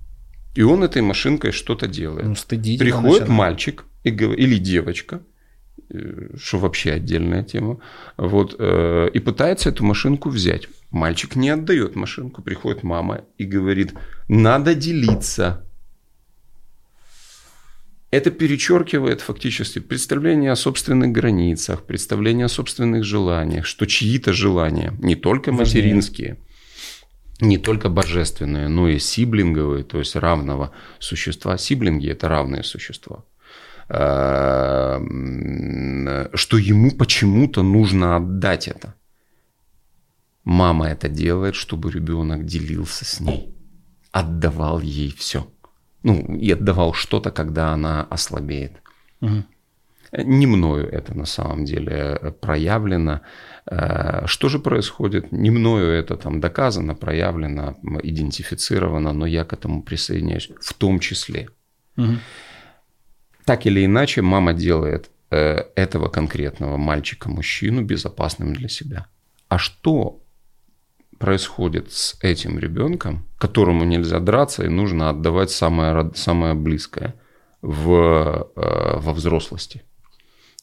И 0.55 0.61
он 0.61 0.83
этой 0.83 1.01
машинкой 1.01 1.51
что-то 1.51 1.87
делает? 1.87 2.25
Ну, 2.25 2.35
стыдить 2.35 2.79
Приходит 2.79 3.27
мальчик 3.27 3.85
и 4.03 4.09
или 4.09 4.57
девочка, 4.57 5.21
э, 5.89 6.35
что 6.37 6.59
вообще 6.59 6.91
отдельная 6.91 7.43
тема, 7.43 7.79
вот, 8.17 8.55
э, 8.59 9.09
и 9.13 9.19
пытается 9.19 9.69
эту 9.69 9.83
машинку 9.83 10.29
взять. 10.29 10.67
Мальчик 10.91 11.35
не 11.35 11.49
отдает 11.49 11.95
машинку, 11.95 12.41
приходит 12.41 12.83
мама 12.83 13.21
и 13.37 13.45
говорит, 13.45 13.93
надо 14.27 14.75
делиться. 14.75 15.65
Это 18.11 18.29
перечеркивает 18.29 19.21
фактически 19.21 19.79
представление 19.79 20.51
о 20.51 20.55
собственных 20.55 21.11
границах, 21.11 21.83
представление 21.83 22.45
о 22.45 22.49
собственных 22.49 23.03
желаниях, 23.03 23.65
что 23.65 23.87
чьи-то 23.87 24.33
желания, 24.33 24.93
не 24.99 25.15
только 25.15 25.51
Важнее. 25.51 26.35
Не 27.43 27.57
только 27.57 27.89
божественные, 27.89 28.67
но 28.67 28.87
и 28.89 28.99
сиблинговые, 28.99 29.83
то 29.83 29.99
есть 29.99 30.15
равного 30.15 30.71
существа. 30.99 31.57
Сиблинги– 31.57 32.09
это 32.11 32.27
равные 32.27 32.63
существа. 32.63 33.23
Э, 33.89 34.97
м, 34.97 36.29
Что 36.33 36.57
ему 36.57 36.91
почему-то 36.91 37.63
нужно 37.63 38.15
отдать 38.15 38.67
это. 38.67 38.95
Мама 40.43 40.87
это 40.87 41.07
делает, 41.09 41.55
чтобы 41.55 41.91
ребенок 41.91 42.45
делился 42.45 43.05
с 43.05 43.19
ней, 43.21 43.53
отдавал 44.11 44.81
ей 44.81 45.11
все. 45.17 45.47
Ну, 46.03 46.35
и 46.35 46.51
отдавал 46.51 46.93
что-то, 46.93 47.31
когда 47.31 47.73
она 47.73 48.03
ослабеет. 48.09 48.73
Мгм. 49.21 49.45
Не 50.15 50.45
мною 50.45 50.87
это 50.87 51.17
на 51.17 51.25
самом 51.25 51.65
деле 51.65 52.19
э, 52.21 52.31
проявлено. 52.31 53.21
Э, 53.65 54.27
Что 54.27 54.47
же 54.47 54.59
происходит? 54.59 55.31
Не 55.31 55.49
мною 55.49 55.91
это 55.91 56.15
там 56.17 56.39
доказано, 56.39 56.93
проявлено, 56.93 57.75
идентифицировано, 58.03 59.11
но 59.13 59.25
я 59.25 59.43
к 59.43 59.53
этому 59.53 59.81
присоединяюсь 59.81 60.51
в 60.61 60.73
том 60.75 60.99
числе. 60.99 61.49
Мгм. 61.95 62.19
Так 63.45 63.65
или 63.65 63.83
иначе, 63.83 64.21
мама 64.21 64.53
делает 64.53 65.09
э, 65.31 65.63
этого 65.75 66.09
конкретного 66.09 66.77
мальчика-мужчину 66.77 67.81
безопасным 67.81 68.53
для 68.53 68.69
себя. 68.69 69.07
А 69.49 69.57
что 69.57 70.21
происходит 71.17 71.91
с 71.91 72.17
этим 72.21 72.59
ребенком, 72.59 73.25
которому 73.39 73.83
нельзя 73.83 74.19
драться 74.19 74.63
и 74.63 74.69
нужно 74.69 75.09
отдавать 75.09 75.49
самое, 75.49 76.11
самое 76.13 76.53
близкое 76.53 77.15
в, 77.61 78.51
во 78.55 79.13
взрослости? 79.13 79.81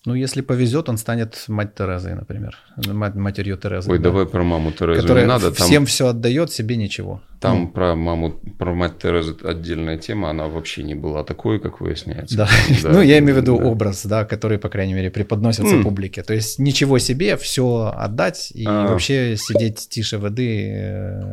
Ну, 0.06 0.14
если 0.14 0.40
повезет, 0.40 0.88
он 0.88 0.96
станет 0.96 1.44
мать 1.48 1.74
Терезой, 1.74 2.14
например. 2.14 2.56
Мать- 2.86 3.14
матерью 3.14 3.58
Терезы. 3.58 3.90
Ой, 3.90 3.98
да. 3.98 4.04
давай 4.04 4.24
про 4.24 4.42
маму 4.42 4.72
Терезу 4.72 5.02
Которая 5.02 5.24
не 5.24 5.28
надо. 5.28 5.52
Там, 5.52 5.66
всем 5.66 5.84
все 5.84 6.06
отдает, 6.08 6.50
себе 6.50 6.76
ничего. 6.76 7.20
там 7.38 7.60
Ну, 7.60 7.68
про 7.68 7.94
маму, 7.94 8.30
про 8.58 8.74
мать 8.74 8.98
Терезу 8.98 9.36
отдельная 9.44 9.98
тема, 9.98 10.30
она 10.30 10.48
вообще 10.48 10.84
не 10.84 10.94
была 10.94 11.22
такой, 11.22 11.60
как 11.60 11.82
выясняется. 11.82 12.34
да. 12.34 12.48
Да, 12.82 12.88
ну, 12.92 13.02
я 13.02 13.18
имею 13.18 13.34
в 13.34 13.42
виду 13.42 13.58
да. 13.58 13.64
образ, 13.66 14.06
да, 14.06 14.24
который, 14.24 14.58
по 14.58 14.70
крайней 14.70 14.94
мере, 14.94 15.10
преподносится 15.10 15.82
публике. 15.82 16.22
То 16.22 16.32
есть 16.32 16.58
ничего 16.58 16.98
себе, 16.98 17.36
все 17.36 17.92
отдать 17.94 18.52
и 18.54 18.64
А. 18.66 18.86
вообще 18.86 19.36
сидеть 19.36 19.86
тише 19.90 20.16
воды 20.16 20.70
э, 20.72 21.32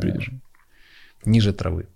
ниже 1.23 1.53
травы. 1.53 1.87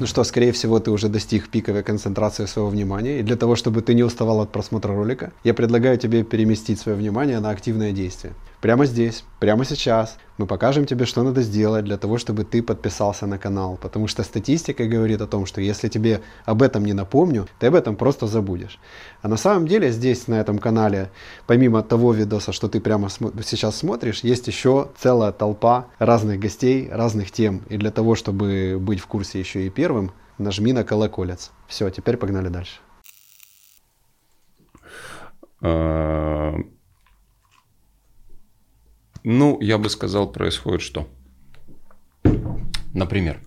Ну 0.00 0.06
что, 0.06 0.22
скорее 0.22 0.52
всего, 0.52 0.78
ты 0.78 0.92
уже 0.92 1.08
достиг 1.08 1.48
пиковой 1.48 1.82
концентрации 1.82 2.46
своего 2.46 2.70
внимания, 2.70 3.18
и 3.18 3.22
для 3.24 3.34
того, 3.34 3.56
чтобы 3.56 3.82
ты 3.82 3.94
не 3.94 4.04
уставал 4.04 4.40
от 4.40 4.52
просмотра 4.52 4.94
ролика, 4.94 5.32
я 5.42 5.54
предлагаю 5.54 5.98
тебе 5.98 6.22
переместить 6.22 6.78
свое 6.78 6.96
внимание 6.96 7.40
на 7.40 7.50
активное 7.50 7.90
действие. 7.90 8.34
Прямо 8.60 8.86
здесь, 8.86 9.24
прямо 9.38 9.64
сейчас 9.64 10.18
мы 10.36 10.46
покажем 10.46 10.84
тебе, 10.84 11.04
что 11.04 11.22
надо 11.22 11.42
сделать 11.42 11.84
для 11.84 11.96
того, 11.96 12.18
чтобы 12.18 12.44
ты 12.44 12.60
подписался 12.60 13.26
на 13.26 13.38
канал, 13.38 13.78
потому 13.80 14.08
что 14.08 14.24
статистика 14.24 14.86
говорит 14.86 15.20
о 15.20 15.28
том, 15.28 15.46
что 15.46 15.60
если 15.60 15.88
тебе 15.88 16.22
об 16.44 16.62
этом 16.62 16.84
не 16.84 16.92
напомню, 16.92 17.46
ты 17.60 17.68
об 17.68 17.76
этом 17.76 17.94
просто 17.94 18.26
забудешь. 18.26 18.80
А 19.22 19.28
на 19.28 19.36
самом 19.36 19.68
деле 19.68 19.92
здесь, 19.92 20.26
на 20.26 20.40
этом 20.40 20.58
канале, 20.58 21.10
помимо 21.46 21.82
того 21.84 22.12
видоса, 22.12 22.52
что 22.52 22.68
ты 22.68 22.80
прямо 22.80 23.08
сейчас 23.44 23.76
смотришь, 23.76 24.24
есть 24.24 24.48
еще 24.48 24.88
целая 24.98 25.30
толпа 25.30 25.86
разных 26.00 26.40
гостей, 26.40 26.88
разных 26.90 27.30
тем. 27.30 27.62
И 27.68 27.76
для 27.76 27.92
того, 27.92 28.16
чтобы 28.16 28.78
быть 28.80 28.98
в 28.98 29.06
курсе 29.06 29.38
еще 29.38 29.66
и 29.66 29.70
первым, 29.70 30.10
нажми 30.36 30.72
на 30.72 30.82
колоколец. 30.82 31.52
Все, 31.68 31.90
теперь 31.90 32.16
погнали 32.16 32.48
дальше. 32.48 32.80
Ну, 39.30 39.60
я 39.60 39.76
бы 39.76 39.90
сказал, 39.90 40.32
происходит 40.32 40.80
что? 40.80 41.06
Например, 42.94 43.38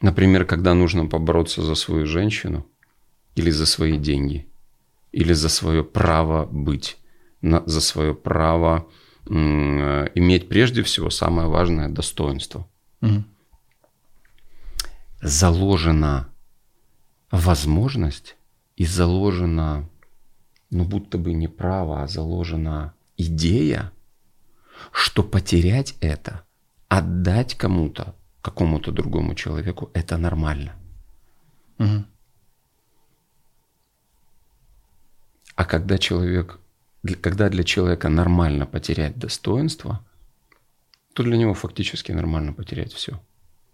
например, 0.00 0.46
когда 0.46 0.74
нужно 0.74 1.06
побороться 1.06 1.62
за 1.62 1.76
свою 1.76 2.06
женщину 2.06 2.66
или 3.36 3.50
за 3.50 3.66
свои 3.66 3.98
деньги, 3.98 4.48
или 5.12 5.32
за 5.32 5.48
свое 5.48 5.84
право 5.84 6.46
быть, 6.46 6.98
на- 7.40 7.62
за 7.66 7.80
свое 7.80 8.14
право 8.14 8.88
иметь 9.28 10.48
прежде 10.48 10.82
всего 10.82 11.08
самое 11.08 11.46
важное 11.46 11.88
достоинство. 11.88 12.68
Угу. 13.00 13.22
Заложена 15.22 16.28
возможность 17.30 18.36
и 18.76 18.84
заложена, 18.84 19.88
ну 20.70 20.84
будто 20.84 21.18
бы 21.18 21.32
не 21.32 21.48
право, 21.48 22.02
а 22.02 22.06
заложена 22.06 22.94
идея, 23.16 23.92
что 24.92 25.22
потерять 25.22 25.96
это, 26.00 26.44
отдать 26.88 27.54
кому-то, 27.54 28.14
какому-то 28.42 28.92
другому 28.92 29.34
человеку, 29.34 29.90
это 29.94 30.18
нормально. 30.18 30.72
Угу. 31.78 32.04
А 35.54 35.64
когда 35.64 35.96
человек, 35.96 36.60
когда 37.22 37.48
для 37.48 37.64
человека 37.64 38.10
нормально 38.10 38.66
потерять 38.66 39.18
достоинство, 39.18 40.04
то 41.14 41.22
для 41.22 41.38
него 41.38 41.54
фактически 41.54 42.12
нормально 42.12 42.52
потерять 42.52 42.92
все. 42.92 43.18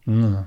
Ну. 0.06 0.46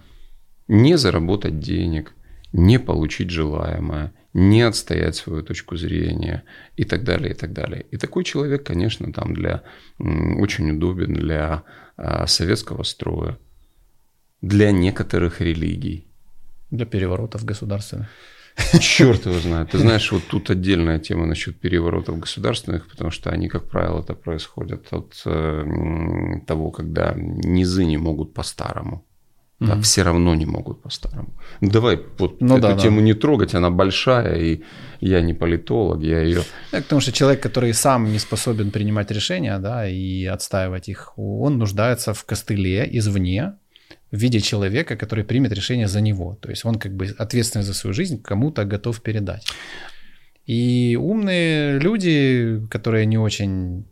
Не 0.70 0.98
заработать 0.98 1.60
денег, 1.60 2.14
не 2.54 2.80
получить 2.80 3.30
желаемое, 3.30 4.14
не 4.36 4.64
отстоять 4.64 5.16
свою 5.16 5.44
точку 5.44 5.78
зрения 5.78 6.44
и 6.76 6.84
так 6.84 7.06
далее, 7.06 7.32
и 7.32 7.34
так 7.34 7.54
далее. 7.54 7.86
И 7.92 7.98
такой 7.98 8.26
человек, 8.26 8.66
конечно, 8.66 9.14
там 9.14 9.34
для 9.34 9.64
очень 9.98 10.72
удобен 10.72 11.14
для 11.14 11.64
а, 11.96 12.28
советского 12.28 12.84
строя, 12.84 13.38
для 14.42 14.72
некоторых 14.72 15.40
религий. 15.40 16.08
Для 16.70 16.86
переворотов 16.86 17.46
государственных. 17.46 18.08
Черт 18.82 19.26
его 19.26 19.40
знает. 19.40 19.72
Ты 19.72 19.78
знаешь, 19.78 20.12
вот 20.12 20.24
тут 20.28 20.50
отдельная 20.50 21.00
тема 21.00 21.26
насчет 21.26 21.58
переворотов 21.58 22.20
государственных, 22.20 22.90
потому 22.90 23.12
что 23.12 23.30
они, 23.30 23.48
как 23.48 23.70
правило, 23.70 24.02
это 24.02 24.16
происходят 24.16 24.92
от 24.92 25.14
э, 25.26 25.64
того, 26.46 26.72
когда 26.72 27.14
низы 27.16 27.86
не 27.86 27.98
могут 27.98 28.34
по-старому. 28.34 29.06
Да, 29.60 29.76
mm 29.76 29.82
все 29.82 30.04
равно 30.04 30.36
не 30.36 30.46
могут 30.46 30.82
по-старому. 30.82 31.34
Ну, 31.62 31.70
давай 31.70 32.00
вот 32.18 32.42
ну, 32.42 32.58
эту 32.58 32.68
да, 32.68 32.78
тему 32.78 33.00
да. 33.00 33.06
не 33.06 33.14
трогать, 33.14 33.56
она 33.56 33.70
большая, 33.70 34.36
и 34.36 34.64
я 35.00 35.22
не 35.22 35.34
политолог, 35.34 36.02
я 36.04 36.22
ее... 36.22 36.42
Да, 36.72 36.82
потому 36.82 37.02
что 37.02 37.12
человек, 37.12 37.42
который 37.42 37.74
сам 37.74 38.12
не 38.12 38.20
способен 38.20 38.72
принимать 38.72 39.12
решения, 39.12 39.58
да, 39.60 39.88
и 39.88 40.26
отстаивать 40.26 40.90
их, 40.90 41.14
он 41.18 41.58
нуждается 41.58 42.14
в 42.14 42.26
костыле 42.26 42.86
извне, 42.98 43.54
в 44.12 44.18
виде 44.18 44.40
человека, 44.40 44.96
который 44.98 45.24
примет 45.24 45.54
решение 45.54 45.88
за 45.88 46.02
него. 46.02 46.38
То 46.42 46.50
есть 46.50 46.66
он 46.66 46.76
как 46.76 46.94
бы 46.94 47.16
ответственность 47.18 47.68
за 47.68 47.74
свою 47.74 47.94
жизнь 47.94 48.22
кому-то 48.22 48.66
готов 48.66 49.02
передать. 49.02 49.48
И 50.46 50.98
умные 51.00 51.80
люди, 51.80 52.62
которые 52.70 53.06
не 53.06 53.18
очень 53.18 53.86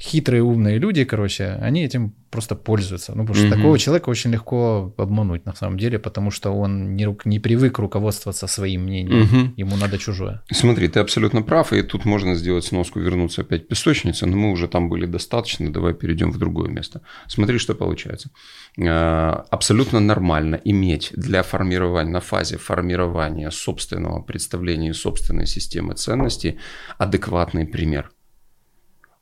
хитрые, 0.00 0.42
умные 0.42 0.78
люди, 0.78 1.04
короче, 1.04 1.58
они 1.60 1.84
этим 1.84 2.14
просто 2.30 2.54
пользуются. 2.54 3.14
Ну, 3.14 3.26
потому 3.26 3.34
что 3.34 3.46
mm-hmm. 3.46 3.56
такого 3.56 3.78
человека 3.78 4.10
очень 4.10 4.30
легко 4.30 4.94
обмануть 4.96 5.46
на 5.46 5.54
самом 5.54 5.78
деле, 5.78 5.98
потому 5.98 6.30
что 6.30 6.50
он 6.50 6.94
не, 6.94 7.16
не 7.24 7.40
привык 7.40 7.78
руководствоваться 7.78 8.46
своим 8.46 8.82
мнением. 8.82 9.22
Mm-hmm. 9.22 9.52
Ему 9.56 9.76
надо 9.76 9.98
чужое. 9.98 10.42
Смотри, 10.52 10.88
ты 10.88 11.00
абсолютно 11.00 11.42
прав, 11.42 11.72
и 11.72 11.82
тут 11.82 12.04
можно 12.04 12.34
сделать 12.34 12.64
сноску, 12.64 13.00
вернуться 13.00 13.42
опять 13.42 13.64
в 13.64 13.66
песочницу, 13.66 14.26
но 14.26 14.36
мы 14.36 14.52
уже 14.52 14.68
там 14.68 14.88
были 14.88 15.06
достаточно, 15.06 15.72
давай 15.72 15.94
перейдем 15.94 16.30
в 16.30 16.38
другое 16.38 16.68
место. 16.68 17.00
Смотри, 17.26 17.58
что 17.58 17.74
получается. 17.74 18.30
А, 18.78 19.46
абсолютно 19.50 20.00
нормально 20.00 20.60
иметь 20.64 21.10
для 21.16 21.42
формирования, 21.42 22.10
на 22.10 22.20
фазе 22.20 22.56
формирования 22.56 23.50
собственного 23.50 24.22
представления 24.22 24.90
и 24.90 24.92
собственной 24.92 25.46
системы 25.46 25.94
ценностей 25.94 26.58
адекватный 26.98 27.66
пример. 27.66 28.10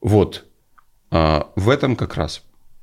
Вот 0.00 0.44
в 1.10 1.68
этом 1.68 1.96
как 1.96 2.16
раз 2.16 2.42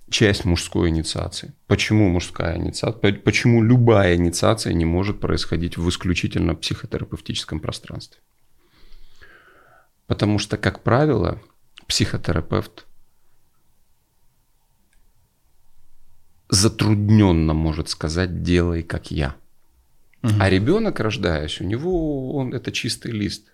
часть 0.09 0.45
мужской 0.45 0.89
инициации. 0.89 1.53
Почему 1.67 2.09
мужская 2.09 2.57
инициация? 2.57 3.13
Почему 3.13 3.63
любая 3.63 4.15
инициация 4.15 4.73
не 4.73 4.85
может 4.85 5.19
происходить 5.19 5.77
в 5.77 5.89
исключительно 5.89 6.55
психотерапевтическом 6.55 7.59
пространстве? 7.59 8.21
Потому 10.07 10.37
что, 10.37 10.57
как 10.57 10.83
правило, 10.83 11.41
психотерапевт 11.87 12.85
затрудненно 16.49 17.53
может 17.53 17.89
сказать 17.89 18.43
«делай, 18.43 18.83
как 18.83 19.11
я». 19.11 19.35
Угу. 20.21 20.33
А 20.39 20.49
ребенок, 20.49 20.99
рождаясь, 20.99 21.59
у 21.59 21.63
него 21.63 22.35
он, 22.35 22.53
это 22.53 22.71
чистый 22.71 23.11
лист 23.11 23.51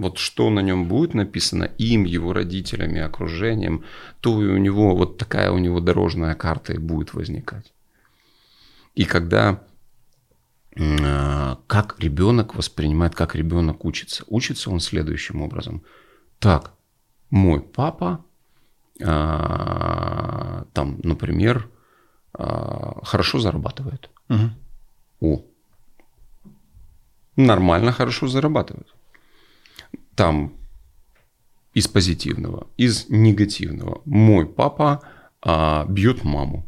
вот 0.00 0.18
что 0.18 0.50
на 0.50 0.60
нем 0.60 0.88
будет 0.88 1.14
написано 1.14 1.64
им, 1.64 2.04
его 2.04 2.32
родителями, 2.32 3.00
окружением, 3.00 3.84
то 4.20 4.42
и 4.42 4.46
у 4.46 4.56
него 4.56 4.96
вот 4.96 5.18
такая 5.18 5.50
у 5.52 5.58
него 5.58 5.80
дорожная 5.80 6.34
карта 6.34 6.72
и 6.72 6.78
будет 6.78 7.14
возникать. 7.14 7.72
И 8.94 9.04
когда 9.04 9.62
а, 10.78 11.58
как 11.66 11.96
ребенок 11.98 12.54
воспринимает, 12.54 13.14
как 13.14 13.34
ребенок 13.34 13.84
учится. 13.84 14.24
Учится 14.28 14.70
он 14.70 14.80
следующим 14.80 15.42
образом. 15.42 15.82
Так, 16.38 16.72
мой 17.30 17.60
папа, 17.60 18.24
а, 19.02 20.64
там, 20.72 21.00
например, 21.02 21.68
а, 22.32 23.04
хорошо 23.04 23.40
зарабатывает. 23.40 24.10
Угу. 24.28 24.50
О, 25.20 25.44
нормально 27.36 27.92
хорошо 27.92 28.28
зарабатывает 28.28 28.94
там 30.20 30.52
из 31.72 31.88
позитивного, 31.88 32.66
из 32.76 33.06
негативного. 33.08 34.02
Мой 34.04 34.46
папа 34.46 35.00
а, 35.40 35.86
бьет 35.88 36.24
маму. 36.24 36.66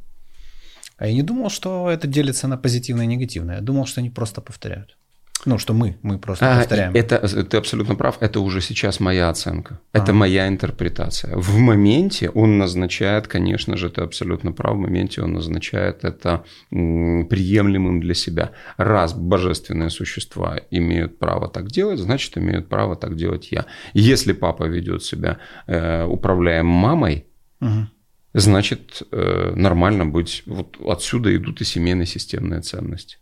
А 0.96 1.06
я 1.06 1.12
не 1.12 1.22
думал, 1.22 1.50
что 1.50 1.90
это 1.90 2.06
делится 2.06 2.48
на 2.48 2.56
позитивное 2.56 3.04
и 3.04 3.08
негативное. 3.08 3.56
Я 3.56 3.60
думал, 3.60 3.84
что 3.84 4.00
они 4.00 4.08
просто 4.08 4.40
повторяют. 4.40 4.96
Ну, 5.44 5.58
что 5.58 5.74
мы, 5.74 5.96
мы 6.02 6.18
просто 6.18 6.52
а, 6.52 6.58
повторяем. 6.58 6.92
Это, 6.94 7.18
ты 7.44 7.56
абсолютно 7.56 7.96
прав, 7.96 8.18
это 8.20 8.38
уже 8.40 8.60
сейчас 8.60 9.00
моя 9.00 9.28
оценка. 9.28 9.80
Это 9.92 10.12
а. 10.12 10.14
моя 10.14 10.46
интерпретация. 10.46 11.36
В 11.36 11.58
моменте 11.58 12.30
он 12.30 12.58
назначает, 12.58 13.26
конечно 13.26 13.76
же, 13.76 13.90
ты 13.90 14.02
абсолютно 14.02 14.52
прав, 14.52 14.76
в 14.76 14.78
моменте 14.78 15.20
он 15.20 15.32
назначает 15.32 16.04
это 16.04 16.44
приемлемым 16.70 18.00
для 18.00 18.14
себя. 18.14 18.52
Раз 18.76 19.14
божественные 19.14 19.90
существа 19.90 20.60
имеют 20.70 21.18
право 21.18 21.48
так 21.48 21.66
делать, 21.66 21.98
значит, 21.98 22.38
имеют 22.38 22.68
право 22.68 22.94
так 22.94 23.16
делать 23.16 23.48
я. 23.50 23.66
Если 23.94 24.32
папа 24.32 24.64
ведет 24.64 25.02
себя, 25.02 25.38
э, 25.66 26.04
управляя 26.04 26.62
мамой, 26.62 27.26
угу. 27.60 27.88
значит, 28.32 29.02
э, 29.10 29.52
нормально 29.56 30.06
быть. 30.06 30.44
Вот 30.46 30.76
отсюда 30.86 31.34
идут 31.34 31.60
и 31.60 31.64
семейные 31.64 32.06
системные 32.06 32.60
ценности. 32.60 33.18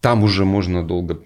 Там 0.00 0.22
уже 0.22 0.46
можно 0.46 0.82
долго, 0.82 1.20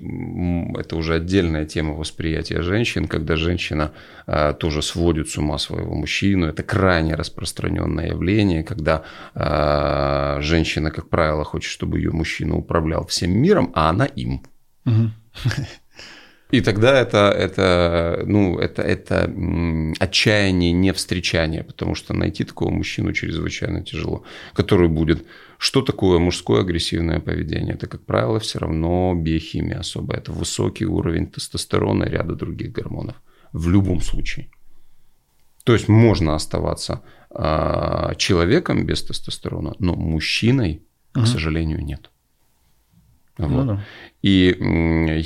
это 0.76 0.96
уже 0.96 1.14
отдельная 1.14 1.64
тема 1.64 1.94
восприятия 1.94 2.60
женщин, 2.62 3.06
когда 3.06 3.36
женщина 3.36 3.92
а, 4.26 4.52
тоже 4.52 4.82
сводит 4.82 5.28
с 5.28 5.38
ума 5.38 5.58
своего 5.58 5.94
мужчину. 5.94 6.46
Это 6.46 6.64
крайне 6.64 7.14
распространенное 7.14 8.08
явление, 8.08 8.64
когда 8.64 9.04
а, 9.34 10.40
женщина, 10.40 10.90
как 10.90 11.08
правило, 11.08 11.44
хочет, 11.44 11.70
чтобы 11.70 11.98
ее 11.98 12.10
мужчина 12.10 12.56
управлял 12.56 13.06
всем 13.06 13.30
миром, 13.30 13.70
а 13.74 13.90
она 13.90 14.06
им. 14.06 14.42
И 16.54 16.60
тогда 16.60 17.00
это, 17.00 17.34
это, 17.36 18.22
ну, 18.26 18.58
это, 18.58 18.82
это 18.82 19.28
отчаяние 19.98 20.70
не 20.70 20.92
встречание, 20.92 21.64
потому 21.64 21.96
что 21.96 22.14
найти 22.14 22.44
такого 22.44 22.70
мужчину 22.70 23.12
чрезвычайно 23.12 23.82
тяжело, 23.82 24.22
который 24.52 24.88
будет... 24.88 25.26
Что 25.58 25.82
такое 25.82 26.18
мужское 26.20 26.60
агрессивное 26.60 27.18
поведение? 27.18 27.74
Это, 27.74 27.88
как 27.88 28.04
правило, 28.06 28.38
все 28.38 28.58
равно 28.60 29.14
биохимия 29.16 29.80
особая. 29.80 30.20
Это 30.20 30.30
высокий 30.30 30.86
уровень 30.86 31.26
тестостерона 31.26 32.04
и 32.04 32.10
ряда 32.10 32.34
других 32.36 32.70
гормонов. 32.70 33.16
В 33.52 33.68
любом 33.68 34.00
случае. 34.00 34.48
То 35.64 35.72
есть 35.72 35.88
можно 35.88 36.36
оставаться 36.36 37.00
э, 37.30 38.12
человеком 38.16 38.86
без 38.86 39.02
тестостерона, 39.02 39.74
но 39.80 39.96
мужчиной, 39.96 40.82
угу. 41.16 41.24
к 41.24 41.26
сожалению, 41.26 41.84
нет. 41.84 42.10
Вот. 43.36 43.48
Ну, 43.48 43.64
да. 43.64 43.84
И 44.22 44.56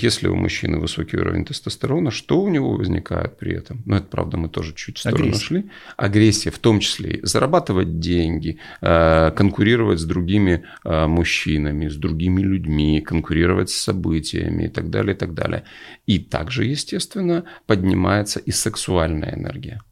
если 0.01 0.29
у 0.29 0.35
мужчины 0.35 0.79
высокий 0.79 1.18
уровень 1.18 1.44
тестостерона, 1.44 2.11
что 2.11 2.40
у 2.40 2.49
него 2.49 2.73
возникает 2.73 3.37
при 3.37 3.55
этом? 3.55 3.83
Ну, 3.85 3.97
это 3.97 4.07
правда, 4.07 4.38
мы 4.38 4.49
тоже 4.49 4.75
чуть 4.75 4.97
в 4.97 5.01
сторону 5.01 5.25
Агрессия. 5.25 5.44
шли. 5.44 5.71
Агрессия, 5.97 6.51
в 6.51 6.59
том 6.59 6.81
числе 6.81 7.21
зарабатывать 7.23 8.01
деньги, 8.01 8.59
э, 8.81 9.31
конкурировать 9.37 10.01
с 10.01 10.05
другими 10.05 10.64
э, 10.85 11.07
мужчинами, 11.07 11.88
с 11.88 11.97
другими 11.97 12.40
людьми, 12.40 13.03
конкурировать 13.03 13.68
с 13.71 13.77
событиями 13.77 14.64
и 14.64 14.68
так 14.68 14.88
далее, 14.88 15.14
и 15.14 15.18
так 15.18 15.35
далее. 15.35 15.64
И 16.07 16.18
также, 16.18 16.64
естественно, 16.64 17.44
поднимается 17.66 18.40
и 18.40 18.51
сексуальная 18.51 19.35
энергия. 19.35 19.83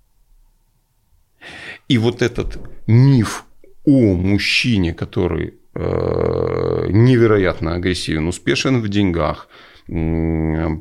И 1.86 1.98
вот 1.98 2.22
этот 2.22 2.58
миф 2.86 3.44
о 3.84 4.14
мужчине, 4.14 4.94
который 4.94 5.54
невероятно 5.76 7.74
агрессивен, 7.74 8.28
успешен 8.28 8.80
в 8.80 8.88
деньгах, 8.88 9.48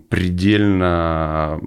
предельно 0.09 1.59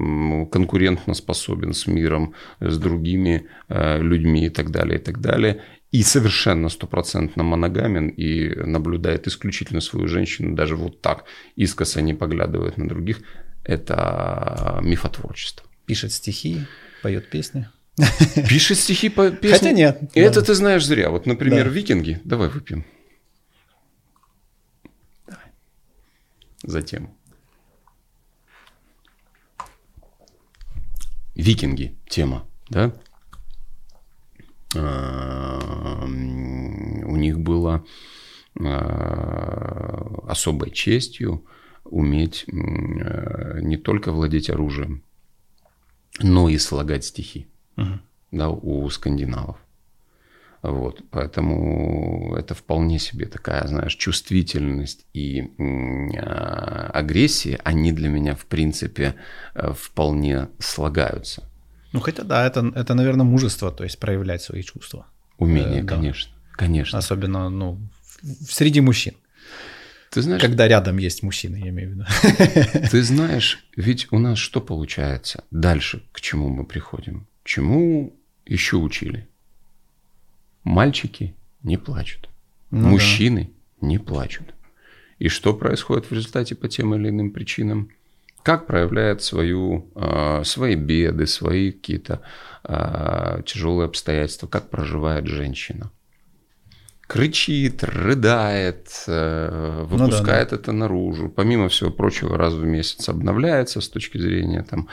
конкурентно 0.51 1.15
способен 1.15 1.73
с 1.73 1.87
миром, 1.87 2.35
с 2.61 2.79
другими 2.79 3.47
э, 3.69 4.01
людьми 4.03 4.47
и 4.47 4.51
так 4.51 4.71
далее, 4.73 4.99
и 4.99 5.03
так 5.03 5.21
далее. 5.21 5.63
И 5.93 6.03
совершенно 6.03 6.69
стопроцентно 6.69 7.45
моногамен 7.45 8.09
и 8.09 8.55
наблюдает 8.57 9.29
исключительно 9.29 9.81
свою 9.81 10.09
женщину, 10.09 10.57
даже 10.57 10.75
вот 10.77 11.01
так 11.01 11.25
искоса 11.57 12.03
не 12.03 12.13
поглядывает 12.13 12.77
на 12.77 12.89
других. 12.89 13.21
Это 13.65 14.81
мифотворчество. 14.83 15.67
Пишет 15.87 16.13
стихи, 16.13 16.67
поет 17.03 17.31
песни. 17.31 17.69
Пишет 18.49 18.79
стихи 18.79 19.09
по 19.09 19.31
песни. 19.31 19.55
Хотя 19.57 19.73
нет. 19.73 20.03
Это 20.15 20.41
да. 20.41 20.47
ты 20.47 20.55
знаешь 20.55 20.85
зря. 20.85 21.11
Вот, 21.11 21.27
например, 21.27 21.65
да. 21.67 21.71
викинги. 21.71 22.21
Давай 22.25 22.49
выпьем. 22.49 22.85
Затем. 26.69 27.09
Викинги. 31.35 31.97
Тема. 32.07 32.45
Да? 32.69 32.93
А, 34.77 36.05
у 36.05 37.17
них 37.17 37.41
было 37.41 37.87
а, 38.61 40.25
особой 40.29 40.71
честью 40.71 41.43
уметь 41.85 42.45
а, 42.49 43.61
не 43.63 43.79
только 43.79 44.13
владеть 44.13 44.51
оружием, 44.51 45.03
но 46.21 46.51
и 46.51 46.59
слагать 46.59 47.07
стихи 47.07 47.47
угу. 47.79 47.99
да, 48.31 48.51
у 48.51 48.91
скандинавов. 48.91 49.57
Вот, 50.63 51.03
поэтому 51.11 52.35
это 52.37 52.55
вполне 52.55 52.99
себе 52.99 53.27
такая, 53.27 53.67
знаешь, 53.69 53.95
чувствительность 53.95 55.07
и 55.15 55.41
э, 55.41 56.21
агрессия, 56.93 57.61
они 57.63 57.93
для 57.93 58.09
меня, 58.09 58.35
в 58.35 58.45
принципе, 58.47 59.15
э, 59.55 59.73
вполне 59.73 60.49
слагаются. 60.59 61.45
Ну, 61.93 62.01
хотя 62.01 62.25
да, 62.25 62.45
это, 62.45 62.73
это, 62.75 62.95
наверное, 62.95 63.25
мужество, 63.25 63.71
то 63.71 63.85
есть 63.85 64.01
проявлять 64.01 64.43
свои 64.43 64.63
чувства. 64.63 65.07
Умение, 65.39 65.81
э, 65.81 65.85
да. 65.85 65.95
конечно, 65.95 66.33
конечно. 66.53 66.99
Особенно, 66.99 67.49
ну, 67.51 67.79
среди 68.49 68.81
мужчин. 68.81 69.15
Ты 70.11 70.23
знаешь, 70.23 70.43
когда 70.43 70.67
рядом 70.67 70.99
есть 70.99 71.23
мужчины, 71.23 71.57
я 71.57 71.69
имею 71.69 71.91
в 71.91 71.93
виду. 71.93 72.05
Ты 72.91 73.03
знаешь, 73.03 73.65
ведь 73.77 74.09
у 74.11 74.19
нас 74.19 74.39
что 74.39 74.61
получается? 74.61 75.45
Дальше 75.51 76.03
к 76.13 76.21
чему 76.21 76.49
мы 76.49 76.65
приходим? 76.65 77.29
Чему 77.45 78.19
еще 78.47 78.77
учили? 78.77 79.29
Мальчики 80.65 81.35
не 81.63 81.77
плачут. 81.77 82.29
Ну, 82.71 82.89
Мужчины 82.89 83.51
да. 83.81 83.87
не 83.87 83.99
плачут. 83.99 84.55
И 85.19 85.29
что 85.29 85.55
происходит 85.55 86.07
в 86.07 86.13
результате 86.13 86.55
по 86.55 86.69
тем 86.69 86.95
или 86.95 87.09
иным 87.09 87.31
причинам? 87.31 87.91
Как 88.43 88.67
проявляет 88.67 89.23
свою, 89.23 89.91
э, 89.95 90.43
свои 90.45 90.75
беды, 90.75 91.27
свои 91.27 91.73
какие-то 91.73 92.23
э, 92.65 93.43
тяжелые 93.45 93.87
обстоятельства, 93.87 94.47
как 94.47 94.71
проживает 94.71 95.27
женщина? 95.27 95.91
Кричит, 97.09 97.83
рыдает, 97.85 99.05
э, 99.07 99.85
выпускает 99.89 100.51
ну, 100.53 100.57
да, 100.57 100.57
да. 100.57 100.63
это 100.63 100.73
наружу. 100.73 101.31
Помимо 101.31 101.69
всего 101.69 101.91
прочего, 101.91 102.37
раз 102.37 102.53
в 102.53 102.65
месяц 102.65 103.09
обновляется 103.09 103.81
с 103.81 103.89
точки 103.89 104.19
зрения 104.19 104.63
там, 104.63 104.89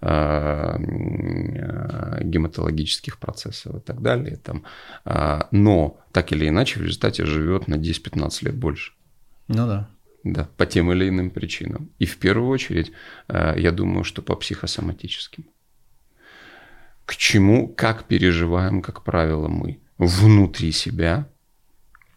э, 0.00 0.76
э, 0.78 2.24
гематологических 2.24 3.18
процессов 3.18 3.76
и 3.76 3.80
так 3.80 4.02
далее. 4.02 4.36
Там. 4.36 4.64
Но 5.52 6.00
так 6.12 6.32
или 6.32 6.48
иначе 6.48 6.80
в 6.80 6.82
результате 6.82 7.24
живет 7.24 7.68
на 7.68 7.76
10-15 7.76 8.44
лет 8.46 8.56
больше. 8.56 8.92
Ну 9.46 9.66
да. 9.66 9.88
Да, 10.24 10.48
по 10.56 10.66
тем 10.66 10.92
или 10.92 11.08
иным 11.08 11.30
причинам. 11.30 11.88
И 12.00 12.04
в 12.04 12.18
первую 12.18 12.50
очередь, 12.50 12.92
я 13.28 13.70
думаю, 13.72 14.04
что 14.04 14.22
по 14.22 14.36
психосоматическим. 14.36 15.44
К 17.06 17.16
чему, 17.16 17.68
как 17.68 18.04
переживаем, 18.04 18.82
как 18.82 19.02
правило, 19.02 19.48
мы 19.48 19.78
внутри 19.98 20.72
себя– 20.72 21.28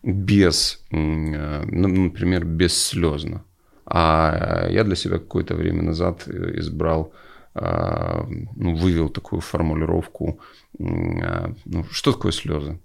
без, 0.03 0.83
э, 0.91 0.95
ну, 0.95 1.87
например, 1.87 2.45
бесслезно. 2.45 3.43
А 3.85 4.67
я 4.69 4.83
для 4.83 4.95
себя 4.95 5.17
какое-то 5.17 5.55
время 5.55 5.81
назад 5.81 6.27
избрал, 6.27 7.13
э, 7.55 8.23
ну, 8.55 8.75
вывел 8.75 9.09
такую 9.09 9.41
формулировку, 9.41 10.39
э, 10.79 11.53
ну, 11.65 11.83
что 11.91 12.11
такое 12.11 12.31
слезы? 12.31 12.79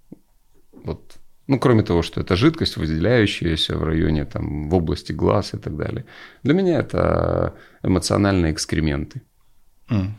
Вот 0.85 1.19
ну, 1.49 1.59
кроме 1.59 1.83
того, 1.83 2.03
что 2.03 2.21
это 2.21 2.37
жидкость, 2.37 2.77
выделяющаяся 2.77 3.77
в 3.77 3.83
районе, 3.83 4.27
там, 4.27 4.69
в 4.69 4.75
области 4.75 5.13
глаз 5.13 5.55
и 5.55 5.57
так 5.57 5.77
далее. 5.77 6.05
Для 6.43 6.55
меня 6.55 6.81
это 6.81 7.55
эмоциональные 7.83 8.53
экскременты. 8.53 9.23
Mm. 9.91 10.11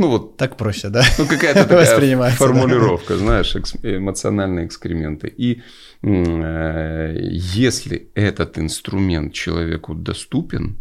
Ну 0.00 0.08
вот. 0.08 0.38
Так 0.38 0.56
проще, 0.56 0.88
да? 0.88 1.04
Ну 1.18 1.26
какая-то 1.26 1.64
такая 1.64 2.30
формулировка, 2.30 3.14
да? 3.14 3.18
знаешь, 3.18 3.54
эмоциональные 3.82 4.66
экскременты. 4.66 5.28
И 5.28 5.60
э, 6.02 7.18
если 7.20 8.08
этот 8.14 8.58
инструмент 8.58 9.34
человеку 9.34 9.94
доступен 9.94 10.78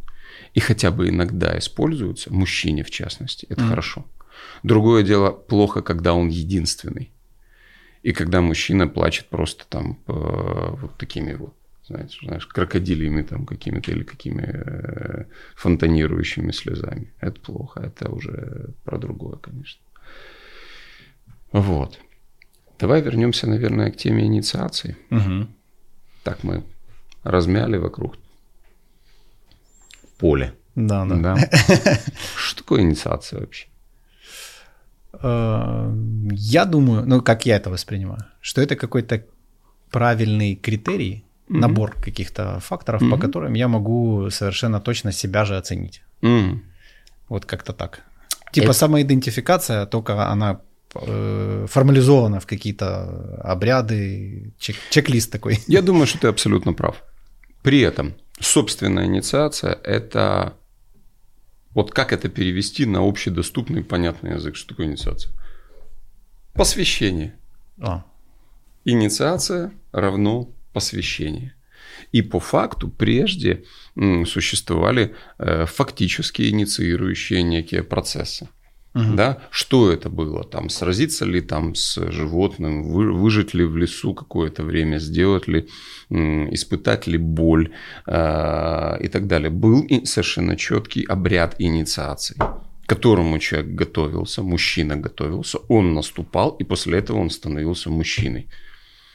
и 0.53 0.61
хотя 0.61 0.91
бы 0.91 1.09
иногда 1.09 1.57
используется, 1.57 2.33
мужчине 2.33 2.83
в 2.83 2.91
частности, 2.91 3.45
это 3.49 3.61
mm. 3.61 3.69
хорошо. 3.69 4.05
Другое 4.63 5.03
дело 5.03 5.31
плохо, 5.31 5.81
когда 5.81 6.13
он 6.13 6.29
единственный. 6.29 7.11
И 8.03 8.13
когда 8.13 8.39
мужчина 8.39 8.87
плачет 8.87 9.25
просто 9.27 9.65
там 9.67 9.99
э, 10.07 10.75
вот 10.81 10.97
такими 10.97 11.33
вот 11.33 11.53
знаешь, 11.89 12.19
знаешь, 12.23 12.45
крокодилиями 12.45 13.23
там 13.23 13.45
какими-то 13.45 13.91
или 13.91 14.03
какими 14.03 14.43
э, 14.43 15.25
фонтанирующими 15.55 16.51
слезами. 16.51 17.11
Это 17.19 17.41
плохо, 17.41 17.81
это 17.81 18.09
уже 18.11 18.69
про 18.83 18.97
другое, 18.97 19.37
конечно. 19.37 19.81
Вот. 21.51 21.99
Давай 22.79 23.01
вернемся, 23.01 23.47
наверное, 23.47 23.91
к 23.91 23.97
теме 23.97 24.25
инициации. 24.25 24.95
Угу. 25.11 25.47
Так 26.23 26.43
мы 26.43 26.63
размяли 27.23 27.77
вокруг 27.77 28.15
поля. 30.17 30.53
Да, 30.75 31.05
да. 31.05 31.15
да. 31.15 31.37
Что 32.37 32.63
такое 32.63 32.81
инициация 32.81 33.39
вообще? 33.39 33.67
Э, 35.13 35.91
я 36.31 36.65
думаю, 36.65 37.05
ну 37.05 37.21
как 37.21 37.45
я 37.45 37.55
это 37.57 37.69
воспринимаю, 37.69 38.25
что 38.41 38.61
это 38.61 38.75
какой-то 38.75 39.25
правильный 39.91 40.55
критерий, 40.55 41.25
mm-hmm. 41.49 41.57
набор 41.59 41.95
каких-то 42.01 42.59
факторов, 42.59 43.01
mm-hmm. 43.01 43.11
по 43.11 43.17
которым 43.17 43.53
я 43.53 43.67
могу 43.67 44.29
совершенно 44.29 44.79
точно 44.79 45.11
себя 45.11 45.45
же 45.45 45.57
оценить. 45.57 46.01
Mm-hmm. 46.21 46.59
Вот 47.29 47.45
как-то 47.45 47.73
так. 47.73 48.01
Типа 48.51 48.65
Это... 48.65 48.73
самоидентификация, 48.73 49.85
только 49.85 50.27
она 50.31 50.61
э, 50.95 51.65
формализована 51.69 52.39
в 52.39 52.45
какие-то 52.45 53.41
обряды, 53.43 54.53
чек- 54.59 54.89
чек-лист 54.89 55.31
такой. 55.31 55.59
Я 55.67 55.81
думаю, 55.81 56.07
что 56.07 56.19
ты 56.19 56.27
абсолютно 56.27 56.73
прав. 56.73 57.03
При 57.61 57.81
этом 57.81 58.13
собственная 58.39 59.05
инициация– 59.05 59.77
это 59.83 60.53
вот 61.73 61.91
как 61.91 62.13
это 62.13 62.29
перевести 62.29 62.85
на 62.85 63.07
общедоступный 63.07 63.83
понятный 63.83 64.33
язык? 64.33 64.55
Что 64.55 64.69
такое 64.69 64.87
инициация? 64.87 65.31
Посвящение. 66.53 67.35
А. 67.79 68.03
Инициация 68.85 69.71
равно 69.91 70.49
посвящение. 70.73 71.53
И 72.11 72.21
по 72.21 72.39
факту 72.39 72.89
прежде 72.89 73.63
существовали 74.25 75.15
э, 75.37 75.65
фактически 75.65 76.49
инициирующие 76.49 77.43
некие 77.43 77.83
процессы. 77.83 78.47
Угу. 78.95 79.15
Да? 79.15 79.37
Что 79.51 79.91
это 79.91 80.09
было? 80.09 80.43
Там, 80.43 80.69
сразиться 80.69 81.25
ли 81.25 81.41
там 81.41 81.75
с 81.75 82.11
животным, 82.11 82.83
выжить 82.91 83.53
ли 83.53 83.63
в 83.63 83.77
лесу 83.77 84.13
какое-то 84.13 84.63
время, 84.63 84.97
сделать 84.97 85.47
ли, 85.47 85.67
испытать 86.09 87.07
ли 87.07 87.17
боль 87.17 87.71
э, 88.07 88.97
и 89.01 89.07
так 89.07 89.27
далее. 89.27 89.49
Был 89.49 89.87
совершенно 90.05 90.55
четкий 90.55 91.05
обряд 91.05 91.55
инициации 91.59 92.35
к 92.85 92.89
которому 92.89 93.37
человек 93.37 93.75
готовился, 93.75 94.41
мужчина 94.41 94.97
готовился, 94.97 95.59
он 95.67 95.93
наступал, 95.93 96.55
и 96.59 96.63
после 96.63 96.97
этого 96.97 97.19
он 97.19 97.29
становился 97.29 97.91
мужчиной. 97.91 98.49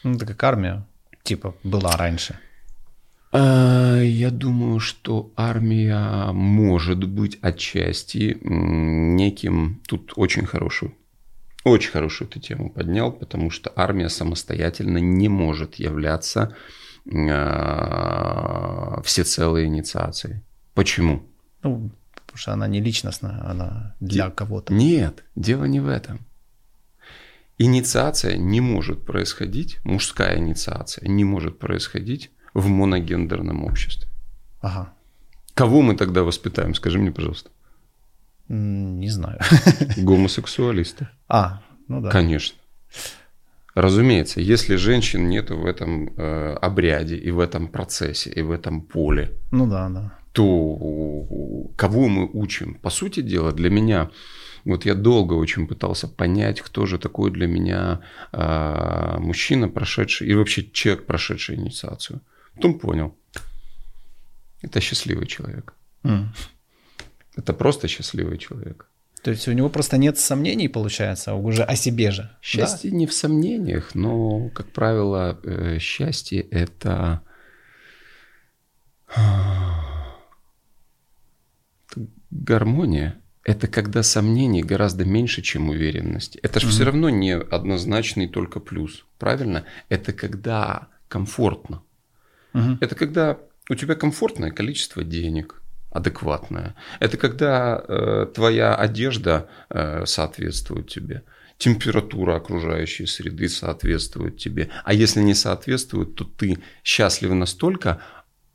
Ну, 0.05 0.15
это 0.15 0.27
как 0.27 0.45
армия 0.45 0.87
типа 1.25 1.57
была 1.65 1.97
раньше? 1.97 2.39
А, 3.33 4.01
я 4.01 4.31
думаю, 4.31 4.79
что 4.79 5.33
армия 5.37 6.31
может 6.33 7.05
быть 7.09 7.39
отчасти 7.43 8.39
неким... 8.43 9.81
Тут 9.89 10.13
очень 10.17 10.47
хорошую, 10.47 10.95
очень 11.65 11.91
хорошую 11.91 12.29
ты 12.29 12.39
тему 12.39 12.71
поднял, 12.71 13.11
потому 13.11 13.51
что 13.51 13.73
армия 13.75 14.09
самостоятельно 14.09 14.99
не 14.99 15.29
может 15.29 15.77
являться 15.77 16.55
э, 17.07 19.01
всецелой 19.03 19.65
инициацией. 19.65 20.43
Почему? 20.75 21.23
Ну, 21.63 21.91
потому 22.15 22.37
что 22.37 22.53
она 22.53 22.69
не 22.69 22.81
личностная, 22.81 23.43
она 23.51 23.97
для 23.99 24.27
Де- 24.27 24.31
кого-то. 24.31 24.73
Нет, 24.73 25.25
дело 25.35 25.65
не 25.65 25.81
в 25.81 25.89
этом. 25.89 26.21
Инициация 27.59 28.37
не 28.37 28.61
может 28.61 29.05
происходить, 29.05 29.79
мужская 29.85 30.39
инициация 30.39 31.09
не 31.09 31.25
может 31.25 31.59
происходить 31.59 32.31
в 32.53 32.69
моногендерном 32.69 33.65
обществе. 33.65 34.09
Ага. 34.61 34.93
Кого 35.55 35.83
мы 35.83 35.97
тогда 35.97 36.25
воспитаем? 36.25 36.75
Скажи 36.75 36.99
мне, 36.99 37.13
пожалуйста. 37.13 37.51
Не 38.49 39.09
знаю. 39.09 39.39
Гомосексуалиста. 39.97 41.11
А, 41.29 41.63
ну 41.89 42.01
да. 42.01 42.11
Конечно. 42.11 42.59
Разумеется, 43.75 44.41
если 44.41 44.77
женщин 44.77 45.29
нет 45.29 45.51
в 45.51 45.67
этом 45.67 46.13
э, 46.17 46.55
обряде 46.61 47.17
и 47.17 47.31
в 47.31 47.41
этом 47.41 47.69
процессе 47.69 48.31
и 48.31 48.43
в 48.43 48.53
этом 48.53 48.83
поле, 48.83 49.33
ну 49.51 49.67
да, 49.67 49.89
да, 49.89 50.19
то 50.33 51.69
кого 51.77 52.09
мы 52.09 52.31
учим? 52.33 52.75
По 52.75 52.91
сути 52.91 53.21
дела, 53.21 53.53
для 53.53 53.71
меня 53.71 54.11
вот 54.65 54.87
я 54.87 54.95
долго 54.95 55.35
очень 55.35 55.67
пытался 55.67 56.09
понять, 56.09 56.61
кто 56.61 56.87
же 56.87 56.99
такой 56.99 57.31
для 57.31 57.47
меня 57.47 58.01
э, 58.33 59.17
мужчина, 59.19 59.69
прошедший, 59.69 60.29
и 60.29 60.35
вообще 60.35 60.71
человек, 60.73 61.07
прошедший 61.07 61.57
инициацию. 61.57 62.21
Потом 62.55 62.79
понял. 62.79 63.15
Это 64.63 64.81
счастливый 64.81 65.27
человек. 65.27 65.75
Mm. 66.05 66.27
Это 67.37 67.53
просто 67.53 67.89
счастливый 67.89 68.39
человек. 68.39 68.89
То 69.23 69.31
есть 69.31 69.49
у 69.49 69.53
него 69.53 69.71
просто 69.71 69.97
нет 69.97 70.19
сомнений, 70.19 70.69
получается, 70.69 71.35
уже 71.35 71.65
о 71.65 71.77
себе 71.77 72.11
же. 72.11 72.31
Счастье 72.43 72.91
да? 72.91 72.97
не 72.97 73.07
в 73.07 73.13
сомнениях, 73.13 73.95
но, 73.95 74.51
как 74.51 74.71
правило, 74.73 75.39
э, 75.43 75.79
счастье 75.79 76.41
это 76.41 77.23
гармония 82.31 83.21
это 83.45 83.69
когда 83.69 84.03
сомнений 84.03 84.63
гораздо 84.63 85.05
меньше, 85.05 85.43
чем 85.43 85.69
уверенности. 85.69 86.41
Это 86.43 86.61
же 86.61 86.67
mm 86.67 86.71
все 86.71 86.85
равно 86.85 87.11
не 87.11 87.37
однозначный 87.37 88.27
только 88.27 88.59
плюс, 88.61 89.05
правильно? 89.19 89.65
Это 89.91 90.13
когда 90.13 90.89
комфортно. 91.09 91.83
mm 92.55 92.79
Это 92.81 92.95
когда 92.95 93.39
у 93.71 93.75
тебя 93.75 93.95
комфортное 93.95 94.51
количество 94.51 95.05
денег, 95.05 95.63
адекватное. 95.91 96.75
Это 97.01 97.17
когда 97.17 97.85
э, 97.87 98.27
твоя 98.35 98.75
одежда 98.75 99.49
э, 99.71 100.07
соответствует 100.07 100.89
тебе, 100.89 101.23
температура 101.59 102.37
окружающей 102.37 103.07
среды 103.07 103.49
соответствует 103.49 104.39
тебе. 104.39 104.71
А 104.85 104.93
если 104.93 105.21
не 105.21 105.35
соответствует, 105.35 106.15
то 106.15 106.25
ты 106.25 106.59
счастлив 106.83 107.33
настолько, 107.33 108.01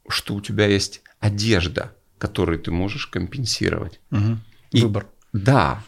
что 0.10 0.36
у 0.36 0.42
тебя 0.42 0.66
есть 0.68 1.02
одежда, 1.20 1.96
которую 2.18 2.60
ты 2.60 2.72
можешь 2.72 3.08
компенсировать. 3.08 4.02
Угу. 4.12 4.38
И, 4.72 4.82
выбор. 4.82 5.08
Да, 5.34 5.84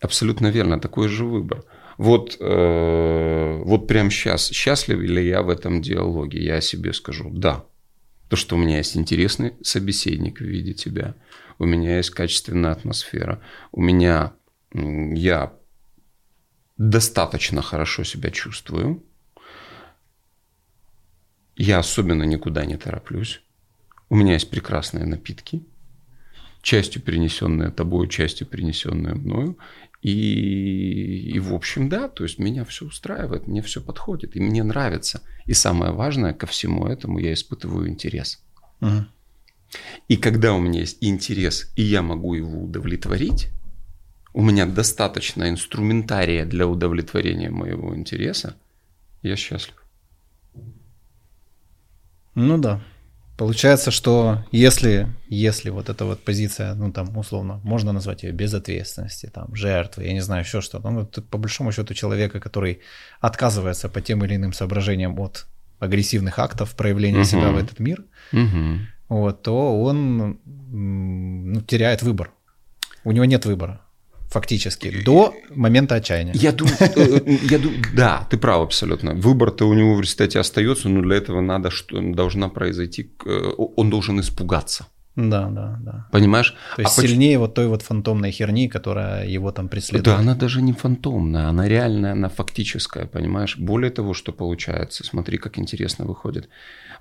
абсолютно 0.00 0.48
верно, 0.48 0.80
такой 0.80 1.08
же 1.08 1.24
выбор. 1.24 1.64
Вот, 1.96 2.36
э, 2.40 3.62
вот 3.64 3.86
прямо 3.86 4.10
сейчас, 4.10 4.50
счастлив 4.50 4.98
ли 4.98 5.26
я 5.26 5.42
в 5.42 5.48
этом 5.48 5.80
диалоге, 5.80 6.42
я 6.42 6.60
себе 6.60 6.92
скажу, 6.92 7.30
да. 7.30 7.64
То, 8.28 8.36
что 8.36 8.56
у 8.56 8.58
меня 8.58 8.78
есть 8.78 8.96
интересный 8.96 9.54
собеседник 9.62 10.40
в 10.40 10.44
виде 10.44 10.72
тебя, 10.72 11.14
у 11.58 11.66
меня 11.66 11.98
есть 11.98 12.10
качественная 12.10 12.72
атмосфера, 12.72 13.40
у 13.70 13.80
меня 13.80 14.32
я 14.72 15.52
достаточно 16.78 17.62
хорошо 17.62 18.02
себя 18.02 18.30
чувствую, 18.30 19.04
я 21.54 21.78
особенно 21.78 22.24
никуда 22.24 22.64
не 22.64 22.76
тороплюсь, 22.76 23.40
у 24.08 24.16
меня 24.16 24.32
есть 24.32 24.50
прекрасные 24.50 25.04
напитки– 25.04 25.62
частью 26.64 27.02
перенесенная 27.02 27.70
тобой, 27.70 28.08
частью 28.08 28.46
перенесенная 28.46 29.14
мною. 29.14 29.56
И, 30.02 31.30
и 31.34 31.38
в 31.38 31.54
общем, 31.54 31.88
да, 31.88 32.08
то 32.08 32.24
есть 32.24 32.38
меня 32.38 32.64
все 32.64 32.86
устраивает, 32.86 33.46
мне 33.46 33.62
все 33.62 33.80
подходит, 33.80 34.34
и 34.36 34.40
мне 34.40 34.62
нравится. 34.62 35.22
И 35.46 35.54
самое 35.54 35.92
важное, 35.92 36.32
ко 36.32 36.46
всему 36.46 36.86
этому 36.86 37.18
я 37.18 37.32
испытываю 37.32 37.88
интерес. 37.88 38.42
Угу. 38.80 39.04
И 40.08 40.16
когда 40.16 40.54
у 40.54 40.60
меня 40.60 40.80
есть 40.80 40.98
интерес, 41.00 41.72
и 41.76 41.82
я 41.82 42.02
могу 42.02 42.34
его 42.34 42.62
удовлетворить, 42.64 43.48
у 44.32 44.42
меня 44.42 44.66
достаточно 44.66 45.48
инструментария 45.48 46.44
для 46.44 46.66
удовлетворения 46.66 47.50
моего 47.50 47.94
интереса, 47.94 48.56
я 49.22 49.36
счастлив. 49.36 49.76
Ну 52.34 52.58
да. 52.58 52.80
Получается, 53.36 53.90
что 53.90 54.44
если, 54.52 55.08
если 55.28 55.70
вот 55.70 55.88
эта 55.88 56.04
вот 56.04 56.24
позиция, 56.24 56.74
ну 56.74 56.92
там 56.92 57.16
условно, 57.18 57.60
можно 57.64 57.92
назвать 57.92 58.22
ее 58.22 58.32
безответственности, 58.32 59.30
там, 59.32 59.54
жертвы, 59.56 60.04
я 60.04 60.12
не 60.12 60.20
знаю, 60.20 60.44
еще 60.44 60.60
что-то, 60.60 60.90
ну, 60.90 61.02
это, 61.02 61.20
по 61.20 61.36
большому 61.36 61.72
счету 61.72 61.94
человека, 61.94 62.38
который 62.38 62.80
отказывается 63.20 63.88
по 63.88 64.00
тем 64.00 64.24
или 64.24 64.36
иным 64.36 64.52
соображениям 64.52 65.18
от 65.18 65.46
агрессивных 65.80 66.38
актов 66.38 66.76
проявления 66.76 67.20
угу. 67.20 67.28
себя 67.28 67.50
в 67.50 67.58
этот 67.58 67.80
мир, 67.80 68.04
угу. 68.32 68.78
вот, 69.08 69.42
то 69.42 69.82
он 69.82 70.38
ну, 70.44 71.60
теряет 71.62 72.02
выбор. 72.02 72.30
У 73.02 73.10
него 73.10 73.24
нет 73.24 73.46
выбора 73.46 73.83
фактически, 74.34 75.02
до 75.04 75.32
момента 75.50 75.94
отчаяния. 75.94 76.32
Я 76.34 76.52
думаю, 76.52 76.76
э, 76.80 77.20
э, 77.26 77.38
я 77.50 77.58
думаю, 77.58 77.82
да, 77.96 78.26
ты 78.30 78.36
прав 78.36 78.62
абсолютно. 78.62 79.14
Выбор-то 79.14 79.68
у 79.68 79.74
него 79.74 79.94
в 79.94 80.00
результате 80.00 80.40
остается, 80.40 80.88
но 80.88 81.02
для 81.02 81.16
этого 81.16 81.40
надо, 81.40 81.70
что 81.70 82.00
должна 82.00 82.48
произойти, 82.48 83.10
э, 83.26 83.52
он 83.76 83.90
должен 83.90 84.18
испугаться. 84.18 84.86
Да, 85.16 85.48
да, 85.48 85.78
да. 85.80 86.06
Понимаешь? 86.10 86.56
То 86.76 86.82
есть 86.82 86.98
а 86.98 87.02
сильнее 87.02 87.38
поч... 87.38 87.40
вот 87.40 87.54
той 87.54 87.66
вот 87.68 87.82
фантомной 87.82 88.32
херни, 88.32 88.68
которая 88.68 89.28
его 89.28 89.52
там 89.52 89.68
преследует. 89.68 90.04
Да, 90.04 90.18
она 90.18 90.34
даже 90.34 90.62
не 90.62 90.72
фантомная, 90.72 91.46
она 91.48 91.68
реальная, 91.68 92.12
она 92.12 92.28
фактическая, 92.28 93.06
понимаешь? 93.06 93.56
Более 93.58 93.90
того, 93.90 94.14
что 94.14 94.32
получается, 94.32 95.04
смотри, 95.04 95.38
как 95.38 95.58
интересно 95.58 96.04
выходит. 96.04 96.48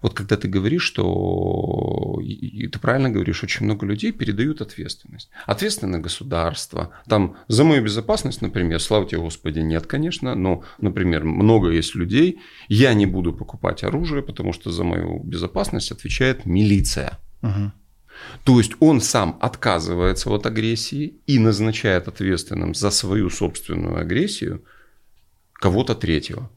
Вот 0.03 0.13
когда 0.13 0.35
ты 0.35 0.49
говоришь, 0.49 0.83
что, 0.83 2.19
и 2.21 2.67
ты 2.67 2.77
правильно 2.77 3.09
говоришь, 3.09 3.41
очень 3.41 3.65
много 3.65 3.85
людей 3.85 4.11
передают 4.11 4.61
ответственность. 4.61 5.29
Ответственность 5.45 5.97
на 5.97 6.03
государство. 6.03 6.91
Там 7.07 7.37
за 7.47 7.63
мою 7.63 7.81
безопасность, 7.81 8.41
например, 8.41 8.81
слава 8.81 9.05
тебе 9.05 9.21
Господи, 9.21 9.59
нет, 9.59 9.87
конечно, 9.87 10.35
но, 10.35 10.63
например, 10.79 11.23
много 11.23 11.69
есть 11.69 11.95
людей, 11.95 12.39
я 12.67 12.93
не 12.93 13.05
буду 13.05 13.33
покупать 13.33 13.85
оружие, 13.85 14.21
потому 14.21 14.51
что 14.51 14.71
за 14.71 14.83
мою 14.83 15.23
безопасность 15.23 15.91
отвечает 15.91 16.45
милиция. 16.45 17.17
Угу. 17.41 17.71
То 18.43 18.57
есть 18.57 18.73
он 18.81 18.99
сам 18.99 19.37
отказывается 19.39 20.29
от 20.29 20.45
агрессии 20.45 21.13
и 21.27 21.39
назначает 21.39 22.09
ответственным 22.09 22.75
за 22.75 22.91
свою 22.91 23.29
собственную 23.29 23.97
агрессию 23.97 24.65
кого-то 25.53 25.95
третьего. 25.95 26.49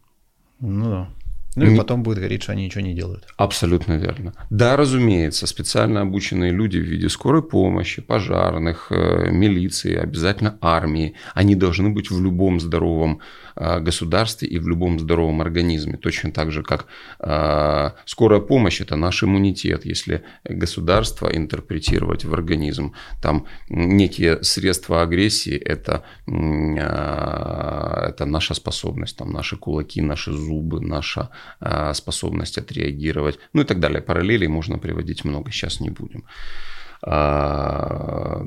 Ну 0.59 0.85
да. 0.91 1.16
Ну 1.57 1.65
и 1.65 1.77
потом 1.77 2.03
будет 2.03 2.19
говорить, 2.19 2.43
что 2.43 2.53
они 2.53 2.67
ничего 2.67 2.83
не 2.83 2.95
делают. 2.95 3.27
Абсолютно 3.39 3.95
верно. 3.95 4.35
Да, 4.51 4.77
разумеется, 4.77 5.47
специально 5.47 6.03
обученные 6.03 6.53
люди 6.53 6.79
в 6.79 6.85
виде 6.85 7.09
скорой 7.09 7.43
помощи, 7.43 8.03
пожарных, 8.03 8.89
э, 8.91 9.31
милиции, 9.31 9.97
обязательно 9.97 10.59
армии, 10.61 11.15
они 11.35 11.55
должны 11.55 11.89
быть 11.89 12.11
в 12.11 12.23
любом 12.23 12.61
здоровом 12.61 13.21
государстве 13.57 14.49
и 14.49 14.59
в 14.59 14.69
любом 14.69 14.99
здоровом 14.99 15.41
организме. 15.41 15.97
Точно 15.97 16.33
так 16.33 16.53
же, 16.53 16.63
как 16.63 16.87
э, 17.21 17.91
скорая 18.05 18.41
помощь– 18.41 18.81
это 18.83 18.97
наш 18.97 19.23
иммунитет, 19.23 19.87
если 19.87 20.25
государство 20.45 21.29
интерпретировать 21.29 22.25
в 22.25 22.35
организм. 22.35 22.93
Там 23.23 23.47
некие 23.69 24.43
средства 24.43 25.03
агрессии– 25.03 25.57
это, 25.57 26.05
это 26.27 28.27
наша 28.27 28.55
способность, 28.55 29.17
там 29.17 29.33
наши 29.33 29.57
кулаки, 29.57 30.03
наши 30.03 30.33
зубы, 30.33 30.81
наша 30.81 31.31
а, 31.61 31.95
способность 31.95 32.59
отреагировать, 32.59 33.39
ну 33.53 33.63
и 33.63 33.65
так 33.65 33.81
далее. 33.81 34.03
Параллелей 34.03 34.49
можно 34.49 34.79
приводить 34.79 35.25
много, 35.25 35.51
сейчас 35.51 35.81
не 35.81 35.91
будем. 35.91 36.25
А, 37.03 38.43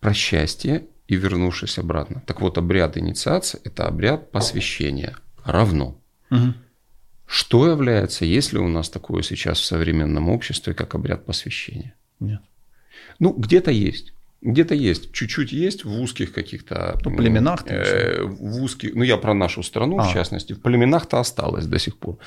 про 0.00 0.14
счастье 0.14 0.86
и 1.12 1.16
вернувшись 1.16 1.78
обратно. 1.78 2.22
Так 2.26 2.40
вот, 2.40 2.58
обряд 2.58 2.96
инициации– 2.96 3.60
это 3.64 3.86
обряд 3.86 4.30
посвящения. 4.30 5.14
Равно. 5.44 6.00
Угу. 6.30 6.54
Что 7.26 7.70
является, 7.70 8.24
если 8.24 8.58
у 8.58 8.68
нас 8.68 8.88
такое 8.88 9.22
сейчас 9.22 9.60
в 9.60 9.64
современном 9.64 10.30
обществе, 10.30 10.72
как 10.72 10.94
обряд 10.94 11.26
посвящения? 11.26 11.94
Нет. 12.20 12.40
Ну, 13.18 13.34
где-то 13.34 13.70
есть. 13.70 14.14
Где-то 14.42 14.74
есть, 14.74 15.12
чуть-чуть 15.12 15.52
есть 15.52 15.84
в 15.84 16.00
узких 16.00 16.32
каких-то... 16.32 16.98
Ну, 17.04 17.16
племенах? 17.16 17.62
Э, 17.66 18.22
в 18.22 18.62
узких, 18.62 18.94
ну, 18.94 19.04
я 19.04 19.16
про 19.16 19.34
нашу 19.34 19.62
страну, 19.62 19.98
а. 19.98 20.02
в 20.02 20.12
частности. 20.12 20.52
В 20.52 20.60
племенах-то 20.60 21.20
осталось 21.20 21.66
до 21.66 21.78
сих 21.78 21.96
пор. 21.96 22.18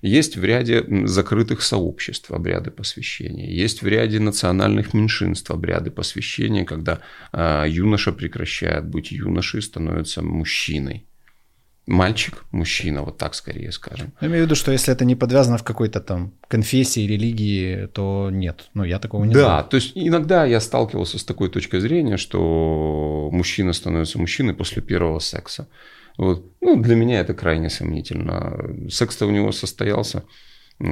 Есть 0.00 0.36
в 0.36 0.44
ряде 0.44 0.84
закрытых 1.06 1.62
сообществ 1.62 2.30
обряды 2.30 2.70
посвящения. 2.70 3.50
Есть 3.50 3.82
в 3.82 3.88
ряде 3.88 4.20
национальных 4.20 4.94
меньшинств 4.94 5.50
обряды 5.50 5.90
посвящения, 5.90 6.64
когда 6.64 7.00
э, 7.32 7.64
юноша 7.68 8.12
прекращает 8.12 8.86
быть 8.86 9.10
юношей, 9.10 9.60
становится 9.60 10.22
мужчиной 10.22 11.06
мальчик, 11.86 12.44
мужчина, 12.50 13.02
вот 13.02 13.16
так 13.16 13.34
скорее 13.34 13.70
скажем. 13.72 14.12
Я 14.20 14.28
имею 14.28 14.42
в 14.42 14.46
виду, 14.46 14.54
что 14.54 14.72
если 14.72 14.92
это 14.92 15.04
не 15.04 15.14
подвязано 15.14 15.56
в 15.56 15.62
какой-то 15.64 16.00
там 16.00 16.32
конфессии, 16.48 17.06
религии, 17.06 17.86
то 17.86 18.28
нет. 18.30 18.68
Ну, 18.74 18.84
я 18.84 18.98
такого 18.98 19.24
не 19.24 19.34
да, 19.34 19.40
знаю. 19.40 19.62
Да, 19.62 19.68
то 19.68 19.76
есть 19.76 19.92
иногда 19.94 20.44
я 20.44 20.60
сталкивался 20.60 21.18
с 21.18 21.24
такой 21.24 21.48
точкой 21.48 21.80
зрения, 21.80 22.16
что 22.16 23.28
мужчина 23.32 23.72
становится 23.72 24.18
мужчиной 24.18 24.54
после 24.54 24.82
первого 24.82 25.20
секса. 25.20 25.68
Вот. 26.18 26.44
Ну, 26.60 26.82
для 26.82 26.96
меня 26.96 27.20
это 27.20 27.34
крайне 27.34 27.70
сомнительно. 27.70 28.90
Секс-то 28.90 29.26
у 29.26 29.30
него 29.30 29.52
состоялся. 29.52 30.24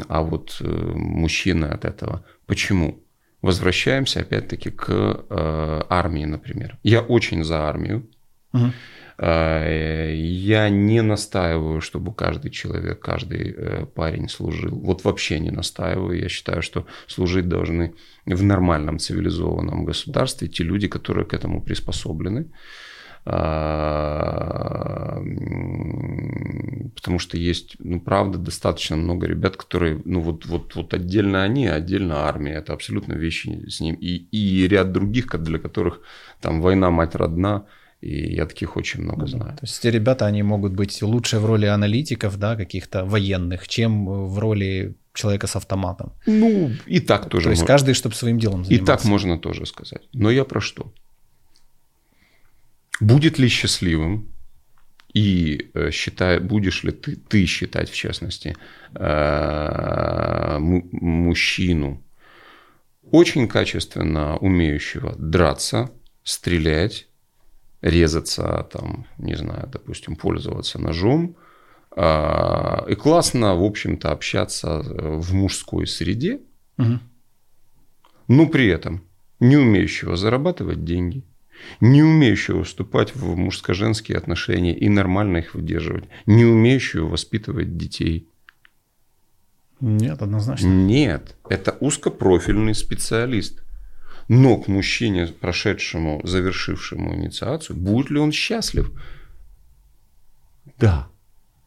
а 0.09 0.23
вот 0.23 0.59
э, 0.61 0.93
мужчины 0.95 1.67
от 1.67 1.85
этого. 1.85 2.25
Почему? 2.47 3.01
Возвращаемся 3.43 4.21
опять-таки 4.21 4.71
к 4.71 4.87
э, 4.89 5.83
армии, 5.89 6.25
например. 6.25 6.79
Я 6.83 7.01
очень 7.01 7.45
за 7.45 7.69
армию. 7.69 8.09
Угу. 8.53 8.73
Я 9.17 10.69
не 10.71 11.01
настаиваю, 11.03 11.81
чтобы 11.81 12.13
каждый 12.13 12.51
человек, 12.51 12.99
каждый 12.99 13.55
э, 13.57 13.87
парень 13.87 14.29
служил. 14.29 14.77
Вот 14.77 15.05
вообще 15.05 15.39
не 15.39 15.51
настаиваю. 15.51 16.21
Я 16.21 16.29
считаю, 16.29 16.63
что 16.63 16.87
служить 17.07 17.49
должны 17.49 17.95
в 18.27 18.43
нормальном 18.43 18.99
цивилизованном 18.99 19.85
государстве 19.85 20.49
те 20.49 20.65
люди, 20.65 20.89
которые 20.89 21.27
к 21.27 21.33
этому 21.33 21.63
приспособлены. 21.63 22.47
А, 23.27 25.23
потому 26.95 27.19
что 27.19 27.39
есть, 27.39 27.77
ну, 27.79 28.01
правда, 28.01 28.37
достаточно 28.37 28.97
много 28.97 29.27
ребят, 29.27 29.57
которые, 29.57 30.03
ну, 30.05 30.21
вот, 30.21 30.45
вот, 30.45 30.75
вот 30.75 30.93
отдельно 30.93 31.43
они, 31.43 31.67
отдельно 31.67 32.27
армия, 32.27 32.55
это 32.55 32.75
абсолютно 32.75 33.15
вещи 33.15 33.65
с 33.69 33.81
ним. 33.81 33.95
И, 33.95 34.27
и 34.31 34.69
ряд 34.69 34.93
других, 34.93 35.27
для 35.43 35.59
которых 35.59 36.01
там 36.41 36.61
война 36.61 36.91
мать 36.91 37.15
родна, 37.15 37.67
и 38.05 38.35
я 38.35 38.45
таких 38.47 38.77
очень 38.77 39.03
много 39.03 39.23
ну, 39.23 39.27
знаю. 39.27 39.53
То 39.53 39.63
есть 39.63 39.83
те 39.83 39.91
ребята, 39.91 40.27
они 40.27 40.43
могут 40.43 40.73
быть 40.73 41.03
лучше 41.03 41.39
в 41.39 41.47
роли 41.47 41.67
аналитиков, 41.67 42.37
да, 42.39 42.57
каких-то 42.57 43.05
военных, 43.05 43.67
чем 43.67 44.07
в 44.07 44.39
роли 44.39 44.95
человека 45.15 45.47
с 45.47 45.57
автоматом. 45.57 46.13
Ну, 46.27 46.71
и 46.87 47.01
так 47.01 47.29
тоже. 47.29 47.45
То 47.45 47.51
есть 47.51 47.67
каждый, 47.67 47.95
чтобы 47.95 48.15
своим 48.15 48.39
делом 48.39 48.65
занимался. 48.65 48.83
И 48.83 48.87
так 48.87 49.05
можно 49.05 49.39
тоже 49.39 49.65
сказать. 49.67 50.03
Но 50.13 50.31
я 50.31 50.45
про 50.45 50.61
что? 50.61 50.93
Будет 53.01 53.39
ли 53.39 53.49
счастливым 53.49 54.29
и 55.15 55.71
э, 55.75 55.91
считай, 55.91 56.41
будешь 56.41 56.85
ли 56.85 56.91
ты, 56.93 57.17
ты 57.17 57.47
считать, 57.47 57.91
в 57.91 57.95
частности, 57.95 58.55
э, 58.95 60.59
мужчину, 60.59 62.03
очень 63.11 63.49
качественно 63.49 64.37
умеющего 64.37 65.15
драться, 65.17 65.91
стрелять, 66.25 67.07
резаться, 67.85 68.69
там, 68.73 69.07
не 69.19 69.35
знаю, 69.35 69.69
допустим, 69.73 70.17
пользоваться 70.17 70.81
ножом, 70.81 71.37
э, 71.97 72.91
и 72.91 72.95
классно, 72.95 73.55
в 73.55 73.63
общем-то, 73.63 74.11
общаться 74.11 74.81
в 74.83 75.33
мужской 75.35 75.87
среде, 75.87 76.41
угу. 76.79 76.99
но 78.29 78.47
при 78.47 78.67
этом 78.69 79.03
не 79.41 79.57
умеющего 79.57 80.17
зарабатывать 80.17 80.85
деньги– 80.85 81.25
не 81.81 82.03
умеющего 82.03 82.65
вступать 82.65 83.15
в 83.15 83.37
мужско-женские 83.37 84.19
отношения 84.19 84.77
и 84.77 84.89
нормально 84.89 85.39
их 85.39 85.55
выдерживать, 85.55 86.05
не 86.27 86.45
умеющего 86.45 87.09
воспитывать 87.09 87.77
детей. 87.77 88.29
Нет, 89.81 90.23
однозначно. 90.23 90.67
Нет, 90.67 91.37
это 91.49 91.77
узкопрофильный 91.81 92.75
специалист. 92.75 93.64
Но 94.29 94.57
к 94.57 94.69
мужчине, 94.69 95.27
прошедшему, 95.27 96.21
завершившему 96.25 97.15
инициацию, 97.15 97.77
будет 97.77 98.11
ли 98.11 98.19
он 98.19 98.33
счастлив? 98.33 98.91
Да, 100.79 101.09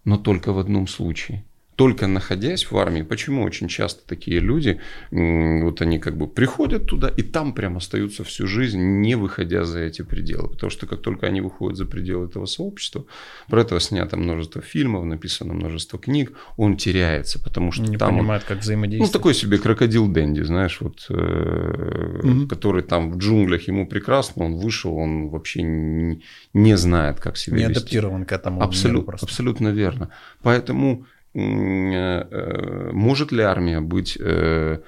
но 0.04 0.18
только 0.18 0.52
в 0.54 0.60
одном 0.60 0.88
случае– 0.88 1.46
только 1.78 2.08
находясь 2.08 2.72
в 2.72 2.76
армии, 2.76 3.04
почему 3.04 3.44
очень 3.44 3.68
часто 3.68 4.02
такие 4.08 4.40
люди, 4.40 4.82
вот 5.12 5.80
они 5.80 6.00
как 6.00 6.18
бы 6.18 6.28
приходят 6.28 6.88
туда 6.88 7.08
и 7.08 7.22
там 7.22 7.54
прям 7.54 7.78
остаются 7.78 8.24
всю 8.24 8.48
жизнь, 8.48 8.80
не 8.80 9.14
выходя 9.14 9.64
за 9.64 9.82
эти 9.82 10.02
пределы. 10.02 10.50
Потому 10.50 10.72
что 10.72 10.88
как 10.88 11.02
только 11.02 11.28
они 11.28 11.40
выходят 11.40 11.78
за 11.78 11.86
пределы 11.86 12.26
этого 12.26 12.48
сообщества, 12.48 13.06
про 13.48 13.62
это 13.62 13.80
снято 13.80 14.18
множество 14.18 14.60
фильмов, 14.60 15.06
написано 15.06 15.54
множество 15.54 16.00
книг, 16.00 16.34
он 16.58 16.78
теряется, 16.78 17.40
потому 17.40 17.72
что 17.72 17.84
не 17.84 17.98
там 17.98 18.16
понимает, 18.18 18.42
он, 18.42 18.48
как 18.48 18.64
взаимодействовать. 18.64 19.14
Ну, 19.14 19.20
такой 19.20 19.36
себе 19.36 19.60
крокодил 19.60 20.08
Дэнди, 20.08 20.42
знаешь, 20.42 20.82
вот, 20.82 21.06
угу. 21.12 22.48
который 22.48 22.82
там 22.82 23.12
в 23.12 23.18
джунглях 23.18 23.68
ему 23.68 23.88
прекрасно, 23.88 24.46
он 24.46 24.56
вышел, 24.56 24.98
он 24.98 25.30
вообще 25.30 25.62
не, 25.62 26.24
не 26.56 26.76
знает, 26.76 27.20
как 27.20 27.38
себя 27.38 27.58
не 27.58 27.64
вести. 27.66 27.74
Не 27.74 27.78
адаптирован 27.78 28.26
к 28.26 28.32
этому. 28.32 28.64
Абсолютно, 28.64 29.14
абсолютно 29.22 29.68
верно. 29.68 30.10
Поэтому 30.42 31.06
может 31.38 33.32
ли 33.32 33.44
армия 33.44 33.80
быть 33.80 34.18
э, 34.20 34.80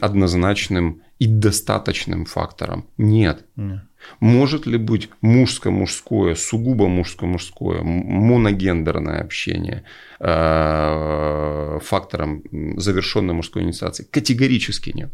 однозначным 0.00 1.02
и 1.18 1.26
достаточным 1.26 2.24
фактором? 2.24 2.86
Нет. 2.96 3.44
Нет. 3.56 3.80
Может 4.20 4.66
ли 4.66 4.78
быть 4.78 5.10
мужско-мужское, 5.20 6.34
сугубо 6.34 6.88
мужско-мужское, 6.88 7.82
моногендерное 7.82 9.20
общение 9.20 9.84
э, 10.20 11.78
фактором 11.82 12.42
завершенной 12.76 13.34
мужской 13.34 13.62
инициации? 13.62 14.04
Категорически 14.04 14.92
нет. 14.94 15.12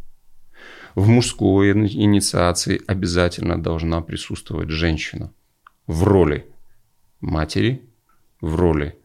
В 0.94 1.08
мужской 1.08 1.70
инициации 1.72 2.80
обязательно 2.86 3.62
должна 3.62 4.00
присутствовать 4.00 4.70
женщина 4.70 5.32
в 5.86 6.04
роли 6.04 6.46
матери, 7.20 7.82
в 8.40 8.56
роли 8.56 8.99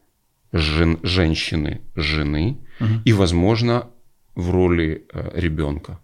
жен, 0.56 0.99
женщины, 1.03 1.82
жены 1.95 2.58
угу. 2.80 2.89
и, 3.03 3.14
возможно, 3.14 3.89
в 4.36 4.51
роли 4.51 5.06
э, 5.14 5.32
ребенка. 5.39 5.99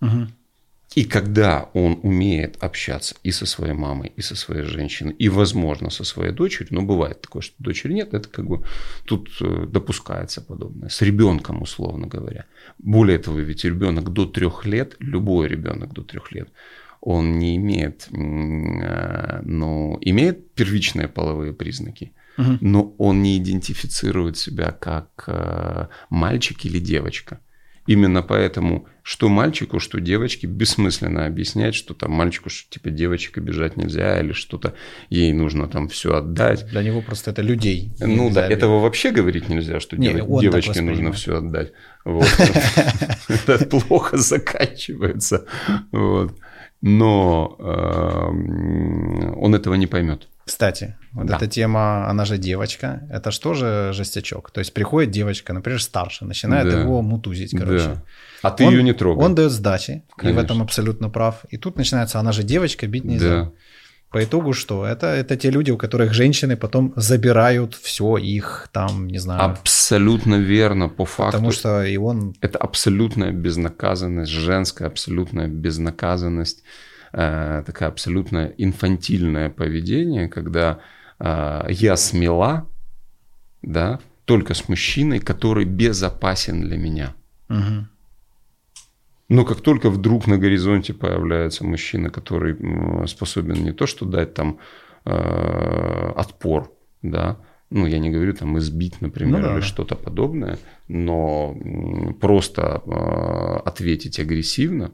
Угу. 0.00 0.26
И 0.96 1.04
когда 1.04 1.70
он 1.74 1.98
умеет 2.02 2.62
общаться 2.62 3.16
и 3.24 3.32
со 3.32 3.46
своей 3.46 3.74
мамой, 3.74 4.12
и 4.16 4.22
со 4.22 4.36
своей 4.36 4.62
женщиной, 4.62 5.14
и, 5.18 5.28
возможно, 5.28 5.90
со 5.90 6.04
своей 6.04 6.32
дочерью, 6.32 6.74
но 6.74 6.82
бывает 6.82 7.20
такое, 7.20 7.42
что 7.42 7.54
дочери 7.58 7.94
нет, 7.94 8.14
это 8.14 8.28
как 8.28 8.46
бы 8.46 8.64
тут 9.04 9.28
э, 9.40 9.66
допускается 9.68 10.40
подобное. 10.40 10.88
С 10.88 11.02
ребенком, 11.02 11.62
условно 11.62 12.06
говоря. 12.06 12.44
Более 12.78 13.18
того, 13.18 13.38
ведь 13.38 13.64
ребенок 13.64 14.12
до 14.12 14.26
трех 14.26 14.66
лет, 14.66 14.96
любой 15.00 15.48
ребенок 15.48 15.92
до 15.92 16.02
трех 16.02 16.32
лет, 16.32 16.48
он 17.00 17.38
не 17.38 17.56
имеет, 17.56 18.08
э, 18.12 19.42
ну, 19.44 19.98
имеет 20.00 20.52
первичные 20.54 21.08
половые 21.08 21.52
признаки 21.52 22.12
угу. 22.36 22.58
но 22.60 22.94
он 22.98 23.22
не 23.22 23.38
идентифицирует 23.38 24.36
себя 24.36 24.70
как 24.70 25.24
э, 25.26 25.86
мальчик 26.10 26.64
или 26.64 26.78
девочка. 26.78 27.40
Именно 27.86 28.22
поэтому, 28.22 28.86
что 29.02 29.28
мальчику, 29.28 29.78
что 29.78 30.00
девочке, 30.00 30.46
бессмысленно 30.46 31.26
объяснять, 31.26 31.74
что 31.74 31.92
там 31.92 32.12
мальчику, 32.12 32.48
что 32.48 32.70
типа 32.70 32.88
девочек 32.88 33.36
обижать 33.36 33.76
нельзя, 33.76 34.20
или 34.20 34.32
что-то 34.32 34.72
ей 35.10 35.34
нужно 35.34 35.68
там 35.68 35.88
все 35.88 36.14
отдать. 36.14 36.66
Для 36.70 36.82
него 36.82 37.02
просто 37.02 37.30
это 37.30 37.42
людей. 37.42 37.92
Ну 38.00 38.30
да, 38.30 38.44
обидеть. 38.44 38.58
этого 38.58 38.80
вообще 38.80 39.10
говорить 39.10 39.50
нельзя, 39.50 39.80
что 39.80 39.98
не, 39.98 40.14
дев... 40.14 40.26
девочке 40.40 40.80
нужно 40.80 41.12
все 41.12 41.36
отдать. 41.36 41.72
Это 43.46 43.66
плохо 43.66 44.16
заканчивается. 44.16 45.46
Но 46.80 47.56
эм, 47.58 49.38
он 49.38 49.54
этого 49.54 49.74
не 49.74 49.86
поймет. 49.86 50.28
Кстати, 50.44 50.96
вот 51.12 51.26
да. 51.26 51.36
эта 51.36 51.46
тема, 51.46 52.08
она 52.08 52.26
же 52.26 52.36
девочка, 52.36 53.06
это 53.10 53.30
же 53.30 53.40
тоже 53.40 53.90
жестячок. 53.92 54.50
То 54.50 54.58
есть 54.58 54.74
приходит 54.74 55.10
девочка, 55.10 55.52
например, 55.54 55.82
старше, 55.82 56.26
начинает 56.26 56.70
да. 56.70 56.80
его 56.80 57.00
мутузить, 57.00 57.56
короче. 57.56 57.86
Да. 57.86 58.02
А 58.42 58.50
ты 58.50 58.64
он, 58.66 58.74
ее 58.74 58.82
не 58.82 58.92
трогай. 58.92 59.24
Он 59.24 59.34
дает 59.34 59.52
сдачи, 59.52 60.02
Конечно. 60.16 60.38
и 60.38 60.42
в 60.42 60.44
этом 60.44 60.62
абсолютно 60.62 61.08
прав. 61.08 61.46
И 61.48 61.56
тут 61.56 61.76
начинается, 61.76 62.20
она 62.20 62.32
же 62.32 62.42
девочка, 62.42 62.86
бить 62.86 63.04
нельзя. 63.04 63.44
Да. 63.44 63.52
По 64.10 64.22
итогу 64.22 64.52
что? 64.52 64.86
Это, 64.86 65.06
это 65.06 65.36
те 65.36 65.50
люди, 65.50 65.72
у 65.72 65.76
которых 65.76 66.12
женщины 66.12 66.56
потом 66.56 66.92
забирают 66.94 67.74
все 67.74 68.16
их 68.16 68.68
там, 68.70 69.08
не 69.08 69.18
знаю. 69.18 69.42
Абсолютно 69.42 70.36
верно, 70.36 70.88
по 70.88 71.04
факту. 71.04 71.32
Потому 71.32 71.50
что 71.52 71.82
и 71.82 71.96
он... 71.96 72.34
Это 72.40 72.58
абсолютная 72.58 73.32
безнаказанность, 73.32 74.30
женская 74.30 74.86
абсолютная 74.86 75.48
безнаказанность 75.48 76.62
Э, 77.16 77.62
такая 77.64 77.90
абсолютно 77.90 78.52
инфантильное 78.58 79.48
поведение, 79.48 80.28
когда 80.28 80.80
э, 81.20 81.66
я 81.68 81.96
смела, 81.96 82.68
да, 83.62 84.00
только 84.24 84.54
с 84.54 84.68
мужчиной, 84.68 85.20
который 85.20 85.64
безопасен 85.64 86.60
для 86.62 86.76
меня. 86.76 87.14
Угу. 87.48 87.86
Но 89.28 89.44
как 89.44 89.60
только 89.60 89.90
вдруг 89.90 90.26
на 90.26 90.38
горизонте 90.38 90.92
появляется 90.92 91.64
мужчина, 91.64 92.10
который 92.10 93.06
способен 93.06 93.62
не 93.62 93.72
то 93.72 93.86
что 93.86 94.06
дать 94.06 94.34
там 94.34 94.58
э, 95.04 96.12
отпор, 96.16 96.72
да, 97.02 97.38
ну 97.70 97.86
я 97.86 98.00
не 98.00 98.10
говорю 98.10 98.34
там 98.34 98.58
избить, 98.58 99.00
например, 99.00 99.40
ну, 99.40 99.46
да, 99.46 99.54
или 99.54 99.60
что-то 99.60 99.94
подобное, 99.94 100.58
но 100.88 101.56
просто 102.20 102.82
э, 102.84 103.68
ответить 103.68 104.18
агрессивно, 104.18 104.90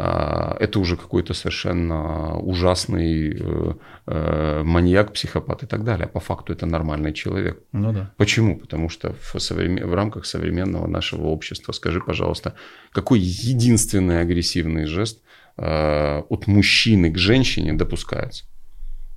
это 0.00 0.78
уже 0.78 0.96
какой-то 0.96 1.34
совершенно 1.34 2.38
ужасный 2.38 3.36
э, 3.36 3.74
э, 4.06 4.62
маньяк, 4.62 5.12
психопат 5.12 5.64
и 5.64 5.66
так 5.66 5.82
далее. 5.82 6.04
А 6.04 6.08
по 6.08 6.20
факту 6.20 6.52
это 6.52 6.66
нормальный 6.66 7.12
человек. 7.12 7.60
Ну 7.72 7.92
да. 7.92 8.12
Почему? 8.16 8.58
Потому 8.58 8.88
что 8.90 9.14
в, 9.20 9.40
современ... 9.40 9.88
в 9.88 9.94
рамках 9.94 10.24
современного 10.24 10.86
нашего 10.86 11.26
общества, 11.26 11.72
скажи, 11.72 12.00
пожалуйста, 12.00 12.54
какой 12.92 13.18
единственный 13.18 14.20
агрессивный 14.20 14.86
жест 14.86 15.20
э, 15.56 16.22
от 16.28 16.46
мужчины 16.46 17.10
к 17.10 17.18
женщине 17.18 17.72
допускается? 17.72 18.44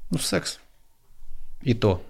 Ну, 0.10 0.18
секс. 0.18 0.60
И 1.62 1.76
то. 1.76 2.02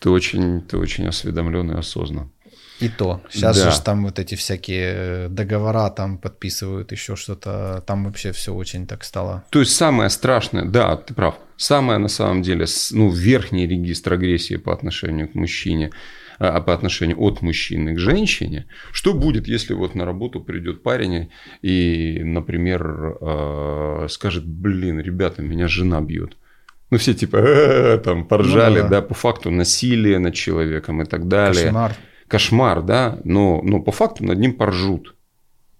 Ты 0.00 0.10
очень, 0.10 0.60
ты 0.62 0.76
очень 0.76 1.06
осведомлен 1.06 1.70
и 1.70 1.78
осознан. 1.78 2.32
И 2.80 2.88
то. 2.88 3.22
Сейчас 3.30 3.56
Да. 3.62 3.70
же 3.70 3.80
там 3.82 4.04
вот 4.04 4.18
эти 4.18 4.34
всякие 4.34 4.92
э, 4.94 5.28
договора 5.28 5.88
там 5.90 6.18
подписывают, 6.18 6.92
еще 6.92 7.16
что-то. 7.16 7.82
Там 7.86 8.04
вообще 8.04 8.32
все 8.32 8.52
очень 8.54 8.86
так 8.86 9.04
стало. 9.04 9.44
То 9.50 9.60
есть 9.60 9.74
самое 9.74 10.10
страшное, 10.10 10.64
да, 10.64 10.96
ты 10.96 11.14
прав, 11.14 11.36
самое 11.56 11.98
на 11.98 12.08
самом 12.08 12.42
деле, 12.42 12.66
ну, 12.92 13.08
верхний 13.10 13.66
регистр 13.66 14.12
агрессии 14.12 14.56
по 14.56 14.72
отношению 14.72 15.28
к 15.28 15.34
мужчине, 15.34 15.90
а 16.38 16.60
по 16.60 16.74
отношению 16.74 17.18
от 17.22 17.40
мужчины 17.40 17.94
к 17.94 17.98
женщине, 17.98 18.66
что 18.92 19.14
будет, 19.14 19.48
если 19.48 19.72
вот 19.74 19.94
на 19.94 20.04
работу 20.04 20.40
придет 20.40 20.82
парень 20.82 21.30
и, 21.62 22.20
например, 22.22 23.16
э, 23.22 24.06
скажет, 24.10 24.44
блин, 24.46 25.00
ребята, 25.00 25.40
меня 25.40 25.66
жена 25.66 26.02
бьет. 26.02 26.36
Ну, 26.90 26.98
все 26.98 27.14
типа 27.14 28.00
там 28.04 28.26
поржали, 28.26 28.80
Ну 28.82 28.88
да. 28.88 29.00
да, 29.00 29.02
по 29.02 29.14
факту 29.14 29.50
насилие 29.50 30.18
над 30.18 30.34
человеком 30.34 31.00
и 31.02 31.04
так 31.06 31.26
далее. 31.26 31.64
Кошмар. 31.64 31.96
Кошмар, 32.28 32.82
да, 32.82 33.18
но, 33.24 33.60
но 33.62 33.80
по 33.80 33.92
факту 33.92 34.24
над 34.24 34.38
ним 34.38 34.54
поржут. 34.54 35.14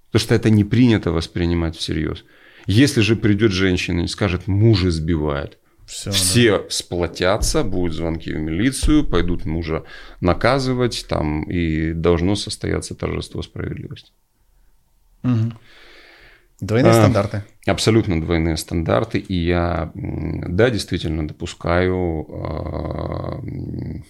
Потому 0.07 0.21
что 0.21 0.35
это 0.35 0.51
не 0.51 0.65
принято 0.65 1.11
воспринимать 1.13 1.77
всерьез. 1.77 2.25
Если 2.67 3.01
же 3.01 3.17
придет 3.17 3.53
женщина 3.53 4.01
и 4.03 4.07
скажет, 4.09 4.47
муж 4.47 4.85
избивает, 4.85 5.59
Все, 5.87 6.11
все 6.11 6.67
сплотятся, 6.69 7.63
будут 7.63 7.95
звонки 7.95 8.33
в 8.33 8.37
милицию, 8.39 9.05
пойдут 9.05 9.45
мужа 9.45 9.85
наказывать, 10.21 11.07
там, 11.09 11.43
и 11.45 11.93
должно 11.93 12.35
состояться 12.35 12.95
торжество 12.95 13.43
справедливости. 13.43 14.11
Двойные 16.61 16.93
А. 16.93 16.95
стандарты. 16.95 17.45
Абсолютно 17.67 18.21
двойные 18.21 18.57
стандарты, 18.57 19.19
и 19.19 19.35
я, 19.35 19.91
да, 19.95 20.71
действительно 20.71 21.29
допускаю 21.29 22.27
м, 23.43 24.05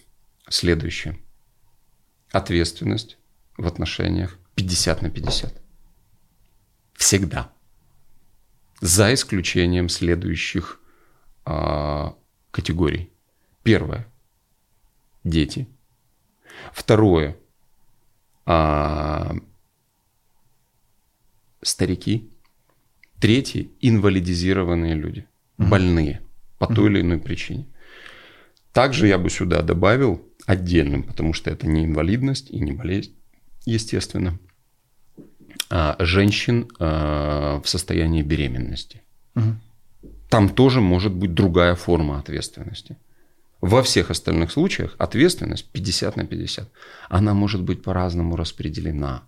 следующее. 0.48 1.18
Ответственность 2.32 3.18
в 3.56 3.66
отношениях 3.66 4.38
50 4.54 5.02
на 5.02 5.10
50. 5.10 5.62
Всегда. 6.94 7.52
За 8.80 9.12
исключением 9.14 9.88
следующих 9.88 10.80
а, 11.44 12.14
категорий. 12.50 13.10
Первое. 13.62 14.06
Дети. 15.24 15.66
Второе. 16.72 17.36
а, 18.46 19.34
старики. 21.62 22.30
Третье– 23.20 23.68
инвалидизированные 23.80 24.94
люди, 24.94 25.26
больные 25.56 26.22
по 26.58 26.66
той 26.66 26.90
или 26.90 27.00
иной 27.00 27.18
причине. 27.18 27.66
Также 28.72 29.06
я 29.08 29.18
бы 29.18 29.30
сюда 29.30 29.62
добавил 29.62 30.25
отдельным, 30.46 31.02
потому 31.02 31.32
что 31.32 31.50
это 31.50 31.66
не 31.66 31.84
инвалидность 31.84 32.50
и 32.50 32.60
не 32.60 32.72
болезнь, 32.72 33.14
естественно, 33.64 34.38
а 35.68 35.96
женщин 35.98 36.68
а, 36.78 37.60
в 37.62 37.68
состоянии 37.68 38.22
беременности. 38.22 39.02
Там 40.28 40.48
тоже 40.48 40.80
может 40.80 41.12
быть 41.12 41.34
другая 41.34 41.74
форма 41.74 42.18
ответственности. 42.18 42.96
Во 43.60 43.82
всех 43.82 44.10
остальных 44.10 44.52
случаях 44.52 44.94
ответственность 44.98 45.70
50 45.72 46.16
на 46.16 46.26
50. 46.26 46.70
Она 47.08 47.34
может 47.34 47.62
быть 47.62 47.82
по-разному 47.82 48.36
распределена. 48.36 49.22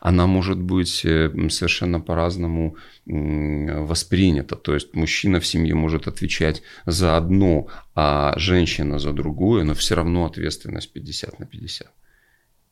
Она 0.00 0.26
может 0.26 0.58
быть 0.58 1.04
э, 1.04 1.30
совершенно 1.50 2.00
по-разному 2.00 2.76
воспринята. 3.06 4.56
То 4.56 4.74
есть 4.74 4.94
мужчина 4.94 5.40
в 5.40 5.46
семье 5.46 5.74
может 5.74 6.08
отвечать 6.08 6.62
за 6.86 7.16
одно, 7.16 7.68
а 7.94 8.34
женщина 8.38 8.98
за 8.98 9.12
другое, 9.12 9.64
но 9.64 9.74
все 9.74 9.94
равно 9.94 10.24
ответственность 10.24 10.92
50 10.92 11.38
на 11.38 11.46
50. 11.46 11.88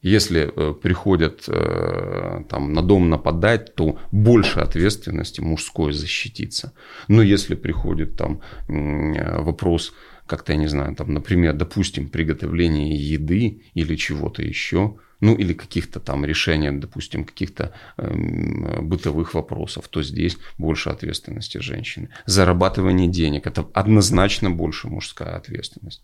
Если 0.00 0.52
э, 0.54 0.74
приходят 0.74 1.44
э, 1.48 2.44
там, 2.48 2.72
на 2.72 2.82
дом 2.82 3.10
нападать, 3.10 3.74
то 3.74 3.98
больше 4.12 4.60
ответственности 4.60 5.40
мужской 5.40 5.92
защититься. 5.92 6.72
Но 7.08 7.20
если 7.20 7.56
приходит 7.56 8.16
там 8.16 8.40
вопрос, 8.68 9.92
как-то, 10.26 10.52
я 10.52 10.58
не 10.58 10.68
знаю, 10.68 10.94
там, 10.94 11.12
например, 11.12 11.54
допустим, 11.54 12.10
приготовление 12.10 12.94
еды 12.94 13.62
или 13.74 13.96
чего-то 13.96 14.42
еще, 14.42 14.98
ну 15.20 15.34
или 15.34 15.52
каких-то 15.52 16.00
там 16.00 16.24
решения, 16.24 16.72
допустим, 16.72 17.24
каких-то 17.24 17.72
эм, 17.96 18.88
бытовых 18.88 19.34
вопросов, 19.34 19.88
то 19.88 20.02
здесь 20.02 20.36
больше 20.58 20.90
ответственности 20.90 21.58
женщины. 21.58 22.08
Зарабатывание 22.26 23.08
денег– 23.08 23.46
это 23.46 23.66
однозначно 23.74 24.50
больше 24.50 24.88
мужская 24.88 25.36
ответственность. 25.36 26.02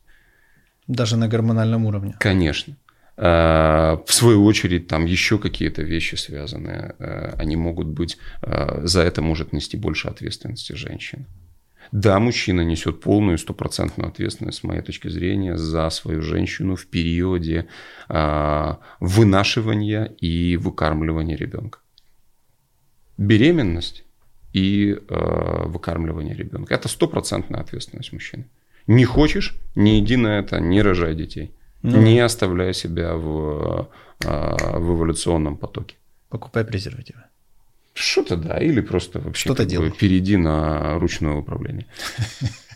Даже 0.87 1.17
на 1.17 1.29
гормональном 1.29 1.87
уровне. 1.87 2.15
Конечно. 2.19 2.77
Э, 3.17 3.97
В 4.07 4.13
свою 4.13 4.45
очередь, 4.45 4.89
там 4.89 5.07
еще 5.07 5.39
какие-то 5.39 5.83
вещи 5.83 6.17
связанные, 6.17 6.95
э, 6.99 7.35
они 7.39 7.57
могут 7.57 7.87
быть, 7.87 8.19
э, 8.43 8.81
за 8.87 9.03
это 9.03 9.23
может 9.23 9.53
нести 9.53 9.77
больше 9.77 10.09
ответственности 10.09 10.73
женщина. 10.75 11.25
Да, 11.95 12.19
мужчина 12.19 12.63
несет 12.63 13.01
полную 13.01 13.39
стопроцентную 13.39 14.09
ответственность, 14.09 14.59
с 14.59 14.65
моей 14.65 14.83
точки 14.83 15.07
зрения, 15.07 15.57
за 15.57 15.91
свою 15.91 16.23
женщину 16.23 16.75
в 16.75 16.87
периоде 16.87 17.69
э, 18.09 18.75
вынашивания 18.99 20.07
и 20.21 20.57
выкармливания 20.57 21.37
ребенка. 21.37 21.79
Беременность 23.17 24.05
и 24.53 24.99
э, 25.09 25.69
выкармливание 25.69 26.35
ребенка– 26.35 26.75
это 26.77 26.89
стопроцентная 26.89 27.61
ответственность 27.61 28.13
мужчины. 28.13 28.45
Не 28.89 29.05
хочешь, 29.05 29.55
не 29.77 30.01
иди 30.01 30.17
на 30.17 30.41
это, 30.41 30.59
не 30.59 30.83
рожай 30.83 31.15
детей. 31.15 31.55
Ну. 31.83 32.03
Не 32.03 32.19
оставляй 32.19 32.75
себя 32.75 33.15
в, 33.15 33.89
э, 34.25 34.79
в 34.79 34.97
эволюционном 34.97 35.57
потоке. 35.57 35.95
Покупай 36.29 36.65
презервативы. 36.65 37.23
Что-то 37.95 38.37
да, 38.37 38.59
или 38.59 38.81
просто 38.81 39.21
вообще 39.21 39.49
Что-то 39.49 39.65
делай. 39.65 39.91
перейди 39.91 40.37
на 40.37 40.99
ручное 40.99 41.35
управление. 41.35 41.87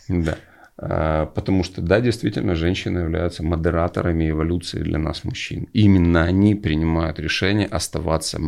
Да. 0.07 0.37
А, 0.77 1.25
Потому 1.27 1.63
что, 1.63 1.81
да, 1.81 1.99
действительно, 2.01 2.55
женщины 2.55 2.99
являются 2.99 3.43
модераторами 3.43 4.29
эволюции 4.31 4.81
для 4.81 4.97
нас, 4.97 5.23
мужчин. 5.23 5.67
Именно 5.73 6.23
они 6.23 6.55
принимают 6.55 7.19
решение 7.19 7.67
оставаться 7.67 8.39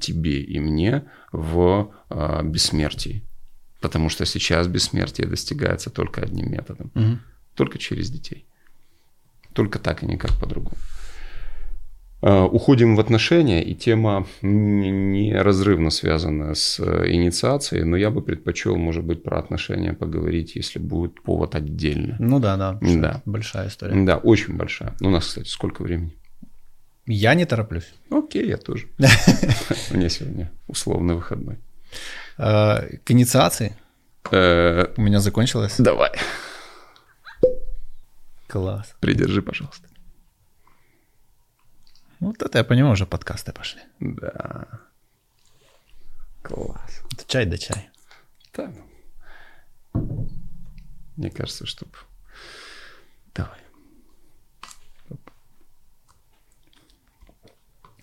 тебе 0.00 0.42
и 0.42 0.58
мне 0.60 1.04
в 1.32 1.90
а, 2.10 2.42
бессмертии. 2.42 3.22
Потому 3.80 4.08
что 4.10 4.26
сейчас 4.26 4.66
бессмертие 4.66 5.28
достигается 5.28 5.88
только 5.88 6.20
одним 6.20 6.50
методом. 6.50 6.90
Мгм. 6.94 7.20
Только 7.54 7.78
через 7.78 8.10
детей. 8.10 8.44
Только 9.52 9.78
так 9.78 10.02
и 10.02 10.06
никак 10.06 10.32
по-другому. 10.38 10.76
А, 12.20 12.44
Уходим 12.46 12.96
в 12.96 13.00
отношения, 13.00 13.62
и 13.62 13.74
тема 13.74 14.26
не- 14.42 14.90
неразрывно 14.90 15.90
связана 15.90 16.54
с 16.54 16.80
э, 16.80 17.10
инициацией, 17.12 17.84
но 17.84 17.96
я 17.96 18.10
бы 18.10 18.22
предпочел, 18.22 18.76
может 18.76 19.04
быть, 19.04 19.22
про 19.22 19.38
отношения 19.38 19.92
поговорить, 19.92 20.56
если 20.56 20.80
будет 20.80 21.22
повод 21.22 21.54
отдельно. 21.54 22.16
Ну 22.18 22.40
да, 22.40 22.56
да. 22.56 22.78
Да. 22.80 23.22
Большая 23.24 23.68
история. 23.68 24.04
Да, 24.04 24.16
очень 24.16 24.56
большая. 24.56 24.94
У 25.00 25.10
нас, 25.10 25.26
кстати, 25.26 25.48
сколько 25.48 25.82
времени? 25.82 26.12
Я 27.06 27.34
не 27.34 27.44
тороплюсь. 27.46 27.94
Окей, 28.10 28.48
я 28.48 28.56
тоже. 28.56 28.86
У 29.90 29.96
меня 29.96 30.08
сегодня 30.08 30.50
условно 30.66 31.14
выходной. 31.14 31.56
Э, 32.36 32.96
К 33.04 33.10
инициации 33.12 33.76
Э, 34.30 34.86
у 34.96 35.00
меня 35.02 35.20
закончилось. 35.20 35.76
Давай, 35.78 36.10
Класс. 38.46 38.94
придержи, 39.00 39.40
пожалуйста. 39.42 39.88
Вот 42.20 42.42
это 42.42 42.58
я 42.58 42.64
понимаю, 42.64 42.92
уже 42.94 43.06
подкасты 43.06 43.52
пошли. 43.52 43.80
Да. 44.00 44.80
Класс. 46.42 47.02
Это 47.12 47.24
чай 47.26 47.46
да 47.46 47.58
чай. 47.58 47.88
Да. 48.54 48.72
ну. 49.94 50.28
Мне 51.16 51.30
кажется, 51.30 51.66
что... 51.66 51.86
Давай. 53.34 53.58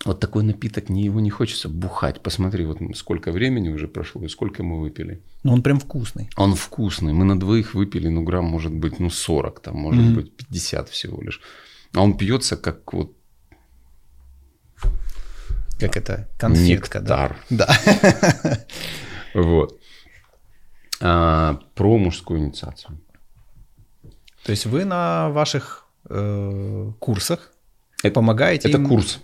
Вот 0.04 0.20
такой 0.20 0.44
напиток, 0.44 0.88
не 0.88 1.02
его 1.02 1.18
не 1.20 1.30
хочется 1.30 1.68
бухать. 1.68 2.22
Посмотри, 2.22 2.64
вот 2.64 2.78
сколько 2.94 3.32
времени 3.32 3.70
уже 3.70 3.88
прошло 3.88 4.22
и 4.22 4.28
сколько 4.28 4.62
мы 4.62 4.80
выпили. 4.80 5.20
Ну 5.42 5.52
он 5.52 5.62
прям 5.64 5.80
вкусный. 5.80 6.30
Он 6.36 6.54
вкусный. 6.54 7.12
Мы 7.12 7.24
на 7.24 7.38
двоих 7.40 7.74
выпили, 7.74 8.06
ну, 8.06 8.22
грамм 8.22 8.44
может 8.44 8.72
быть, 8.72 9.00
ну, 9.00 9.10
40, 9.10 9.60
там, 9.60 9.76
может 9.76 10.04
Мгм. 10.04 10.14
быть, 10.14 10.36
50 10.36 10.90
всего 10.90 11.20
лишь. 11.20 11.40
А 11.92 12.02
он 12.02 12.16
пьется 12.16 12.56
как 12.56 12.92
вот 12.92 13.16
Как 15.78 15.96
это? 15.96 16.28
Конфетка, 16.38 17.00
Нектар. 17.00 17.36
да? 17.50 17.68
Да. 17.68 18.58
вот. 19.34 19.78
А, 21.00 21.60
про 21.74 21.98
мужскую 21.98 22.40
инициацию. 22.40 22.98
То 24.44 24.52
есть 24.52 24.64
вы 24.66 24.84
на 24.84 25.28
ваших 25.30 25.86
э, 26.08 26.92
курсах 26.98 27.52
Это- 28.02 28.14
помогаете 28.14 28.68
Это 28.68 28.78
им- 28.78 28.88
курс. 28.88 29.20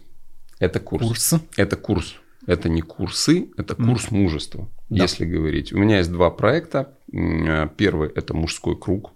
Это 0.58 0.78
курс. 0.80 1.06
Курс. 1.06 1.34
Это 1.56 1.76
курс. 1.76 2.14
Это 2.46 2.68
не 2.68 2.82
курсы, 2.82 3.50
это 3.56 3.76
курс 3.76 4.10
мужества, 4.10 4.68
Да. 4.90 5.04
если 5.04 5.24
говорить. 5.24 5.72
У 5.72 5.78
меня 5.78 5.98
есть 5.98 6.10
два 6.10 6.28
проекта. 6.30 6.92
Э, 7.12 7.68
Первый– 7.76 8.08
это 8.14 8.34
мужской 8.34 8.76
круг. 8.78 9.12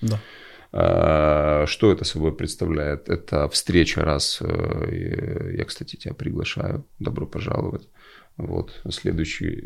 Да. 0.00 0.18
Что 0.72 1.92
это 1.92 2.04
собой 2.04 2.34
представляет? 2.34 3.08
Это 3.08 3.48
встреча 3.48 4.02
раз, 4.02 4.40
я, 4.40 5.64
кстати, 5.64 5.96
тебя 5.96 6.14
приглашаю, 6.14 6.84
добро 6.98 7.26
пожаловать. 7.26 7.88
Вот, 8.38 8.80
следующий 8.90 9.62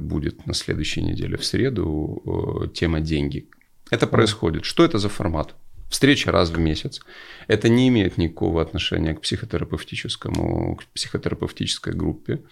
будет 0.00 0.46
на 0.46 0.54
следующей 0.54 1.02
неделе 1.02 1.36
в 1.36 1.44
среду 1.44 2.70
тема 2.74 3.00
деньги. 3.00 3.48
Это 3.90 4.08
происходит. 4.08 4.64
Что 4.64 4.84
это 4.84 4.98
за 4.98 5.08
формат? 5.08 5.54
Встреча 5.88 6.30
раз 6.30 6.50
в 6.50 6.58
месяц. 6.58 7.00
Это 7.48 7.68
не 7.68 7.88
имеет 7.88 8.18
никакого 8.18 8.62
отношения 8.62 9.14
к 9.14 9.20
психотерапевтическому, 9.20 10.76
к 10.76 10.84
психотерапевтической 10.94 11.92
группе. 11.92 12.42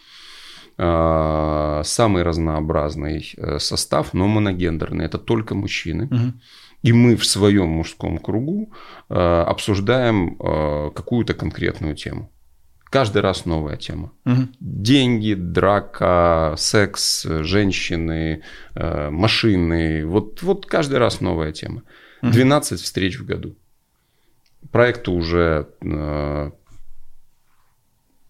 А, 0.76 1.82
самый 1.84 2.22
разнообразный 2.22 3.32
э, 3.36 3.58
состав, 3.58 4.14
но 4.14 4.26
моногендерный. 4.26 5.04
Это 5.04 5.18
только 5.18 5.54
мужчины. 5.54 6.06
Угу. 6.06 6.32
И 6.82 6.92
мы 6.92 7.16
в 7.16 7.24
своем 7.24 7.68
мужском 7.68 8.18
кругу 8.18 8.72
э, 9.08 9.14
обсуждаем 9.14 10.36
э, 10.38 10.90
какую-то 10.94 11.34
конкретную 11.34 11.96
тему. 11.96 12.30
Каждый 12.84 13.20
раз 13.20 13.46
новая 13.46 13.76
тема. 13.76 14.12
Угу. 14.24 14.48
Деньги, 14.60 15.34
драка, 15.34 16.54
секс, 16.56 17.24
женщины, 17.24 18.42
машины. 18.74 20.06
Вот, 20.06 20.42
вот 20.42 20.64
каждый 20.64 20.98
раз 20.98 21.20
новая 21.20 21.52
тема. 21.52 21.82
12 22.22 22.80
встреч 22.80 23.18
в 23.18 23.26
году. 23.26 23.56
Проекту 24.72 25.12
уже 25.12 25.68
э, 25.80 26.50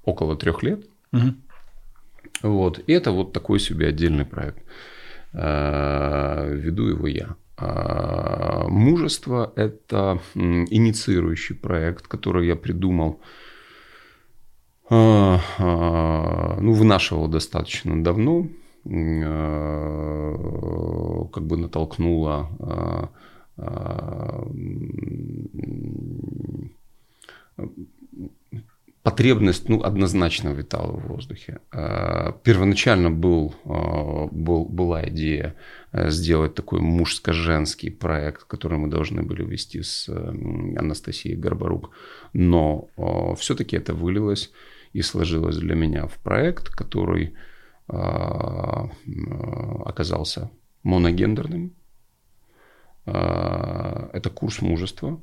около 0.05 0.37
трех 0.37 0.63
лет. 0.63 0.85
Угу. 1.13 1.35
Вот. 2.43 2.81
И 2.87 2.93
это 2.93 3.11
вот 3.13 3.33
такой 3.33 3.61
себе 3.61 3.89
отдельный 3.89 4.25
проект. 4.25 4.63
Э, 5.33 6.49
веду 6.55 6.89
его 6.89 7.07
я. 7.07 7.37
А 7.61 8.69
мужество– 8.69 9.53
это 9.57 10.21
инициирующий 10.35 11.57
проект, 11.57 12.07
который 12.07 12.47
я 12.47 12.55
придумал, 12.55 13.21
э, 14.91 15.39
э, 15.59 16.61
ну, 16.61 16.73
вынашивал 16.73 17.27
достаточно 17.27 18.01
давно, 18.05 18.47
э, 18.85 20.35
как 21.33 21.47
бы 21.47 21.57
натолкнуло 21.57 22.49
э, 22.61 23.09
потребность 29.03 29.69
ну, 29.69 29.83
однозначно 29.83 30.51
витала 30.51 30.93
в 30.93 31.07
воздухе. 31.09 31.61
Первоначально 32.43 33.11
был, 33.11 33.55
был, 33.65 34.65
была 34.67 35.09
идея 35.09 35.55
э, 35.93 36.11
сделать 36.11 36.55
такой 36.55 36.81
мужско-женский 36.81 37.91
проект, 37.91 38.45
который 38.45 38.79
мы 38.79 38.89
должны 38.89 39.23
были 39.23 39.45
вести 39.45 39.83
с 39.83 40.09
Анастасией 40.09 41.37
Горбарук, 41.37 41.91
но 42.33 42.89
все-таки 43.39 43.77
это 43.77 43.95
вылилось 43.95 44.51
и 44.93 45.03
сложилось 45.03 45.57
для 45.57 45.75
меня 45.75 46.07
в 46.07 46.19
проект, 46.19 46.69
который 46.69 47.35
оказался 49.87 50.51
моногендерным, 50.83 51.73
а, 53.11 54.11
это 54.13 54.31
курс 54.31 54.61
мужества. 54.61 55.21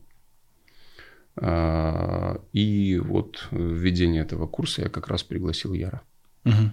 А, 1.37 2.41
и 2.53 2.99
вот 3.03 3.47
введение 3.51 4.21
этого 4.21 4.47
курса 4.47 4.83
я 4.83 4.89
как 4.89 5.07
раз 5.07 5.23
пригласил 5.23 5.73
Яра. 5.73 6.01
Угу. 6.45 6.71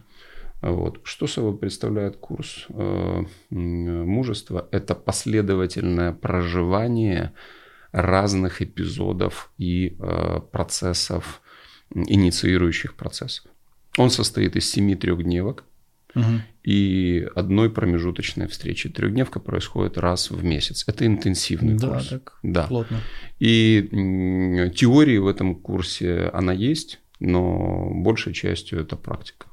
Вот. 0.62 1.00
Что 1.02 1.26
собой 1.26 1.56
представляет 1.58 2.16
курс 2.16 2.66
э, 2.68 3.24
мужества? 3.50 4.68
Это 4.70 4.94
последовательное 4.94 6.12
проживание 6.12 7.32
разных 7.90 8.62
эпизодов 8.62 9.52
и 9.58 9.96
э, 9.98 10.40
процессов, 10.52 11.42
инициирующих 11.94 12.94
процессов. 12.94 13.50
Он 13.98 14.08
состоит 14.08 14.56
из 14.56 14.70
семи 14.70 14.94
трехдневок 14.94 15.64
и 16.62 17.26
одной 17.34 17.70
промежуточной 17.70 18.46
встречи. 18.46 18.88
Трехдневка 18.88 19.40
происходит 19.40 19.98
раз 19.98 20.30
в 20.30 20.44
месяц. 20.44 20.84
Это 20.86 21.06
интенсивный 21.06 21.76
да, 21.76 21.88
курс. 21.88 22.08
Так 22.08 22.38
да, 22.42 22.66
плотно. 22.66 23.00
И 23.40 24.70
теории 24.74 25.18
в 25.18 25.26
этом 25.26 25.56
курсе 25.56 26.30
она 26.32 26.52
есть, 26.52 27.00
но 27.18 27.90
большей 27.92 28.32
частью 28.32 28.80
это 28.80 28.96
практика. 28.96 29.46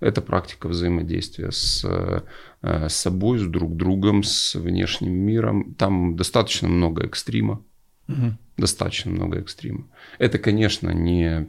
Это 0.00 0.20
практика 0.20 0.68
взаимодействия 0.68 1.50
с, 1.50 1.84
э, 1.84 2.88
с 2.88 2.94
собой, 2.94 3.38
с 3.38 3.46
друг 3.46 3.76
другом, 3.76 4.22
с 4.22 4.54
внешним 4.54 5.12
миром. 5.12 5.74
Там 5.74 6.16
достаточно 6.16 6.68
много 6.68 7.06
экстрима. 7.06 7.64
Угу. 8.08 8.36
Достаточно 8.58 9.10
много 9.10 9.38
экстрима. 9.38 9.86
Это, 10.18 10.38
конечно, 10.38 10.90
не, 10.90 11.48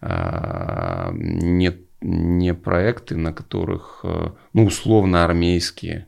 а, 0.00 1.10
не 1.12 1.76
не 2.00 2.54
проекты, 2.54 3.16
на 3.16 3.32
которых, 3.32 4.00
э, 4.04 4.30
ну, 4.52 4.64
условно 4.64 5.24
армейские, 5.24 6.06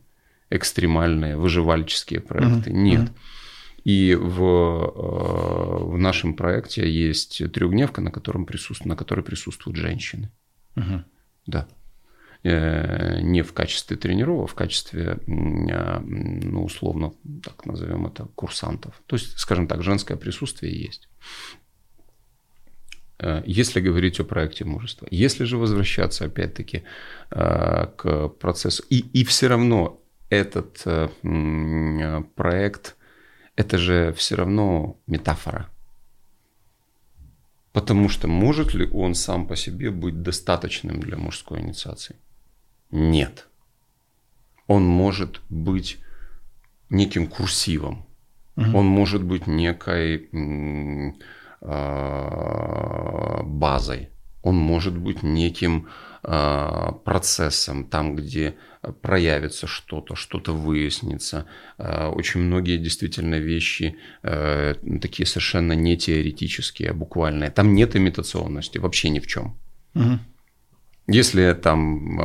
экстремальные, 0.50 1.36
выживальческие 1.36 2.20
проекты. 2.20 2.70
Uh-huh. 2.70 2.74
Нет. 2.74 3.00
Uh-huh. 3.00 3.14
И 3.84 4.14
в, 4.14 4.42
э, 4.42 5.84
в 5.84 5.98
нашем 5.98 6.34
проекте 6.34 6.88
есть 6.90 7.42
трехдневка, 7.52 8.00
на, 8.00 8.10
котором 8.10 8.46
присутствует, 8.46 8.88
на 8.88 8.96
которой 8.96 9.22
присутствуют 9.22 9.76
женщины. 9.76 10.30
Uh-huh. 10.76 11.04
Да. 11.46 11.68
Э, 12.44 13.20
не 13.20 13.42
в 13.42 13.52
качестве 13.52 13.96
тренеров, 13.96 14.44
а 14.44 14.46
в 14.46 14.54
качестве, 14.54 15.18
ну, 15.26 16.64
условно, 16.64 17.12
так 17.42 17.66
назовем 17.66 18.06
это, 18.06 18.24
курсантов. 18.34 19.00
То 19.06 19.16
есть, 19.16 19.38
скажем 19.38 19.68
так, 19.68 19.82
женское 19.82 20.16
присутствие 20.16 20.76
есть. 20.80 21.08
Э, 23.18 23.42
если 23.46 23.80
говорить 23.80 24.20
о 24.20 24.24
проекте 24.24 24.64
мужества. 24.64 25.06
Если 25.10 25.44
же 25.44 25.56
возвращаться 25.56 26.24
опять-таки 26.24 26.82
э, 27.30 27.86
к 27.96 28.28
процессу, 28.28 28.84
и, 28.90 28.98
и 28.98 29.24
все 29.24 29.48
равно 29.48 30.00
этот 30.28 30.82
э, 30.86 31.08
проект, 32.34 32.96
это 33.56 33.78
же 33.78 34.12
все 34.12 34.36
равно 34.36 34.96
метафора. 35.06 35.68
Потому 37.72 38.08
что 38.08 38.28
может 38.28 38.74
ли 38.74 38.88
он 38.92 39.14
сам 39.14 39.46
по 39.46 39.56
себе 39.56 39.90
быть 39.90 40.22
достаточным 40.22 41.00
для 41.00 41.16
мужской 41.16 41.60
инициации? 41.60 42.16
Нет. 42.90 43.48
Он 44.66 44.84
может 44.84 45.40
быть 45.48 45.98
неким 46.90 47.26
курсивом. 47.26 48.06
Угу. 48.56 48.76
Он 48.76 48.86
может 48.86 49.22
быть 49.22 49.46
некой 49.46 50.28
базой. 53.44 54.08
Он 54.42 54.56
может 54.56 54.98
быть 54.98 55.22
неким 55.22 55.86
э, 56.24 56.92
процессом, 57.04 57.84
там, 57.84 58.16
где 58.16 58.56
проявится 59.00 59.68
что-то, 59.68 60.16
что-то 60.16 60.52
выяснится. 60.52 61.46
Э, 61.78 62.08
очень 62.08 62.40
многие 62.40 62.78
действительно 62.78 63.36
вещи 63.36 63.96
такие 64.22 65.26
совершенно 65.26 65.74
не 65.74 65.96
теоретические, 65.96 66.90
а 66.90 66.94
буквальные. 66.94 67.50
Там 67.50 67.74
нет 67.74 67.94
имитационности 67.94 68.78
вообще 68.78 69.10
ни 69.10 69.20
в 69.20 69.26
чем. 69.28 69.56
Угу. 69.94 70.18
Если 71.06 71.52
там 71.52 72.16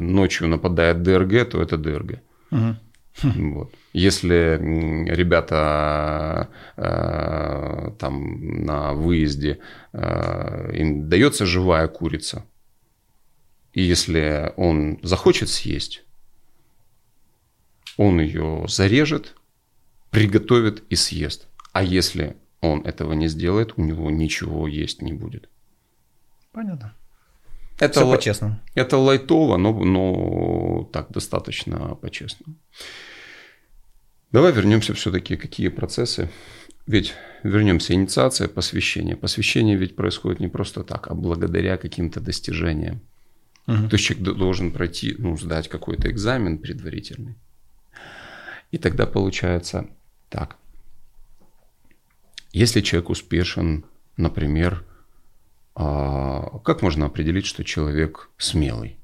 ночью 0.00 0.48
нападает 0.48 1.02
ДРГ, 1.02 1.50
то 1.50 1.60
это 1.60 1.76
ДРГ. 1.76 2.20
Угу. 2.52 2.76
Вот. 3.54 3.74
Если 3.92 4.58
ребята 5.10 6.48
э, 6.76 7.90
там 7.98 8.64
на 8.64 8.92
выезде 8.92 9.60
э, 9.92 10.70
им 10.74 11.08
дается 11.08 11.46
живая 11.46 11.88
курица, 11.88 12.44
и 13.72 13.82
если 13.82 14.52
он 14.56 14.98
захочет 15.02 15.48
съесть, 15.48 16.04
он 17.96 18.20
ее 18.20 18.64
зарежет, 18.68 19.34
приготовит 20.10 20.84
и 20.90 20.96
съест. 20.96 21.48
А 21.72 21.82
если 21.82 22.36
он 22.60 22.80
этого 22.82 23.12
не 23.12 23.28
сделает, 23.28 23.74
у 23.76 23.82
него 23.82 24.10
ничего 24.10 24.66
есть 24.66 25.02
не 25.02 25.12
будет. 25.12 25.48
Понятно. 26.52 26.94
Это 27.78 28.00
Все 28.00 28.10
по-честному. 28.10 28.58
Это 28.74 28.96
лайтово, 28.96 29.56
но, 29.56 29.72
но 29.72 30.84
так 30.92 31.10
достаточно 31.10 31.94
по-честному. 31.94 32.56
Давай 34.32 34.52
вернемся 34.52 34.94
все-таки, 34.94 35.36
какие 35.36 35.68
процессы. 35.68 36.30
Ведь 36.86 37.14
вернемся, 37.42 37.94
инициация, 37.94 38.48
посвящение. 38.48 39.16
Посвящение 39.16 39.76
ведь 39.76 39.96
происходит 39.96 40.40
не 40.40 40.48
просто 40.48 40.84
так, 40.84 41.08
а 41.08 41.14
благодаря 41.14 41.76
каким-то 41.76 42.20
достижениям. 42.20 43.00
Угу. 43.66 43.88
То 43.88 43.96
есть 43.96 44.04
человек 44.04 44.36
должен 44.36 44.72
пройти, 44.72 45.14
ну, 45.18 45.36
сдать 45.36 45.68
какой-то 45.68 46.10
экзамен 46.10 46.58
предварительный. 46.58 47.36
И 48.70 48.78
тогда 48.78 49.06
получается 49.06 49.88
так. 50.28 50.56
Если 52.52 52.80
человек 52.80 53.10
успешен, 53.10 53.84
например, 54.16 54.84
а, 55.74 56.58
как 56.64 56.82
можно 56.82 57.06
определить, 57.06 57.46
что 57.46 57.64
человек 57.64 58.30
смелый? 58.36 58.97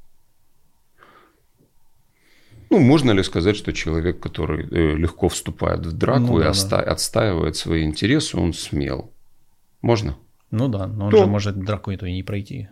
Ну, 2.74 2.80
можно 2.80 3.12
ли 3.12 3.22
сказать, 3.22 3.56
что 3.56 3.72
человек, 3.72 4.18
который 4.20 4.66
э, 4.70 4.96
легко 4.96 5.28
вступает 5.28 5.86
в 5.86 5.92
драку 5.92 6.20
Ну 6.34 6.40
и 6.40 6.42
да, 6.42 6.50
оста- 6.50 6.80
отстаивает 6.82 7.56
свои 7.56 7.84
интересы, 7.84 8.36
он 8.36 8.52
смел? 8.52 9.12
Можно? 9.82 10.16
Ну 10.50 10.68
да, 10.68 10.86
но 10.86 11.06
он 11.06 11.10
То- 11.10 11.18
же 11.18 11.26
может 11.26 11.58
драку 11.58 11.90
эту 11.92 12.06
и 12.06 12.12
не 12.12 12.22
пройти. 12.22 12.68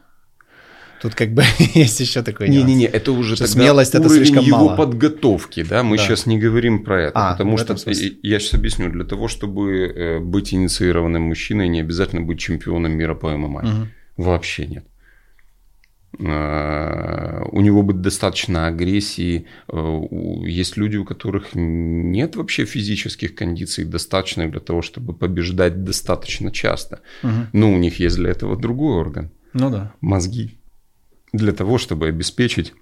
Тут 1.00 1.14
как 1.14 1.32
бы 1.34 1.42
есть 1.74 2.00
еще 2.00 2.22
такой 2.22 2.48
нюанс. 2.48 2.66
Не-не-не, 2.66 2.86
это 2.86 3.12
уже 3.12 3.36
Что 3.36 3.44
тогда 3.46 3.61
смелость 3.62 3.94
это 3.94 4.09
слишком 4.09 4.44
его 4.44 4.57
мало. 4.66 4.76
подготовки, 4.76 5.62
да, 5.64 5.82
мы 5.82 5.96
Да. 5.96 6.03
сейчас 6.05 6.26
не 6.26 6.38
говорим 6.38 6.84
про 6.84 7.03
это, 7.03 7.12
А, 7.14 7.32
потому 7.32 7.57
в 7.57 7.61
что 7.61 7.76
смысле. 7.76 8.12
я 8.22 8.38
сейчас 8.40 8.55
объясню, 8.55 8.88
для 8.90 9.05
того, 9.05 9.28
чтобы 9.28 9.86
э, 9.86 10.18
быть 10.20 10.53
инициированным 10.55 11.22
мужчиной, 11.22 11.68
не 11.68 11.80
обязательно 11.80 12.22
быть 12.22 12.38
чемпионом 12.40 12.92
мира 12.92 13.14
по 13.14 13.36
ММА. 13.36 13.62
Мгм. 13.62 13.88
Вообще 14.16 14.66
нет. 14.66 14.84
Э, 16.18 17.42
У 17.52 17.60
него 17.60 17.82
будет 17.82 18.00
достаточно 18.02 18.66
агрессии. 18.66 19.46
Э, 19.68 20.00
Есть 20.46 20.76
люди, 20.76 20.96
у 20.96 21.04
которых 21.04 21.54
нет 21.54 22.36
вообще 22.36 22.64
физических 22.64 23.34
кондиций, 23.34 23.84
достаточных 23.84 24.50
для 24.50 24.60
того, 24.60 24.82
чтобы 24.82 25.14
побеждать 25.14 25.84
достаточно 25.84 26.50
часто. 26.50 27.00
Мгм. 27.22 27.46
Но 27.52 27.72
у 27.72 27.78
них 27.78 28.00
есть 28.00 28.16
для 28.16 28.30
этого 28.30 28.56
другой 28.56 28.96
орган 28.96 29.30
Ну 29.54 29.70
да. 29.70 29.92
мозги 30.00 30.58
для 31.32 31.52
того, 31.52 31.78
чтобы 31.78 32.08
обеспечить 32.08 32.74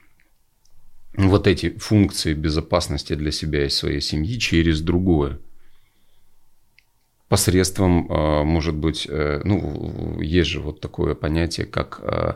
вот 1.17 1.47
эти 1.47 1.71
функции 1.79 2.35
безопасности 2.35 3.15
для 3.15 3.31
себя 3.33 3.65
и 3.65 3.69
своей 3.69 4.01
семьи 4.01 4.39
через 4.39 4.81
другое. 4.81 5.39
Посредством, 7.31 8.09
э, 8.11 8.43
может 8.43 8.75
быть, 8.75 9.07
э, 9.09 9.41
ну, 9.45 10.21
есть 10.21 10.51
же 10.51 10.61
вот 10.61 10.81
такое 10.81 11.15
понятие, 11.15 11.65
как 11.65 12.01
э, 12.03 12.35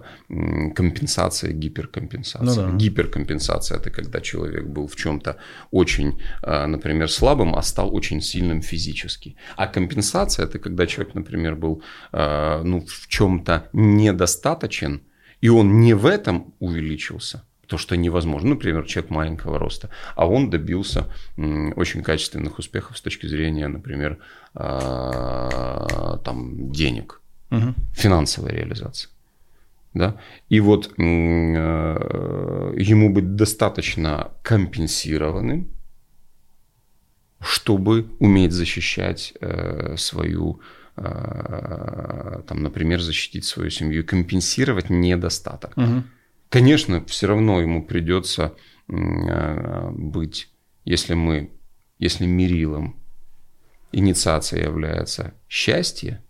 компенсация, 0.76 1.52
гиперкомпенсация. 1.52 2.66
Ну 2.66 2.72
да. 2.72 2.78
Гиперкомпенсация– 2.78 3.78
это 3.80 3.90
когда 3.90 4.20
человек 4.20 4.66
был 4.66 4.86
в 4.86 4.94
чем-то 4.94 5.36
очень, 5.72 6.22
например, 6.42 7.10
слабым, 7.10 7.56
а 7.56 7.62
стал 7.62 7.92
очень 7.92 8.20
сильным 8.20 8.62
физически. 8.62 9.34
А 9.56 9.66
компенсация– 9.66 10.46
это 10.48 10.60
когда 10.60 10.86
человек, 10.86 11.14
например, 11.16 11.56
был 11.56 11.82
ну, 12.12 12.80
в 12.86 13.08
чем-то 13.08 13.68
недостаточен, 13.72 15.00
и 15.40 15.48
он 15.48 15.80
не 15.80 15.94
в 15.94 16.06
этом 16.06 16.54
увеличился, 16.60 17.42
то, 17.66 17.78
что 17.78 17.96
невозможно. 17.96 18.48
Ну, 18.48 18.54
Например, 18.54 18.84
человек 18.86 19.10
маленького 19.10 19.58
роста, 19.58 19.88
а 20.16 20.26
он 20.26 20.50
добился 20.50 21.06
очень 21.76 22.02
качественных 22.02 22.58
успехов 22.58 22.96
с 22.98 23.00
точки 23.00 23.26
зрения, 23.26 23.68
например, 23.68 24.18
а, 24.54 26.18
там, 26.24 26.70
денег, 26.72 27.20
Мгм. 27.50 27.74
финансовой 27.92 28.52
реализации. 28.52 29.08
Да? 29.94 30.16
И 30.48 30.60
вот 30.60 30.92
э, 30.98 31.02
ему 32.82 33.10
быть 33.14 33.36
достаточно 33.36 34.32
компенсированным, 34.42 35.68
чтобы 37.40 38.06
уметь 38.18 38.52
защищать 38.52 39.34
э, 39.40 39.96
свою, 39.96 40.60
э, 40.96 42.42
там, 42.48 42.62
например, 42.62 43.00
защитить 43.00 43.44
свою 43.44 43.70
семью, 43.70 44.04
компенсировать 44.04 44.90
недостаток. 44.90 45.76
Мгм. 45.76 46.04
Конечно, 46.54 47.04
все 47.06 47.26
равно 47.26 47.60
ему 47.60 47.84
придется 47.84 48.54
э, 48.88 49.90
быть, 49.90 50.54
если 50.84 51.14
мы, 51.14 51.50
если 51.98 52.26
мерилом 52.26 52.94
инициация 53.90 54.62
является 54.62 55.34
счастье 55.48 56.22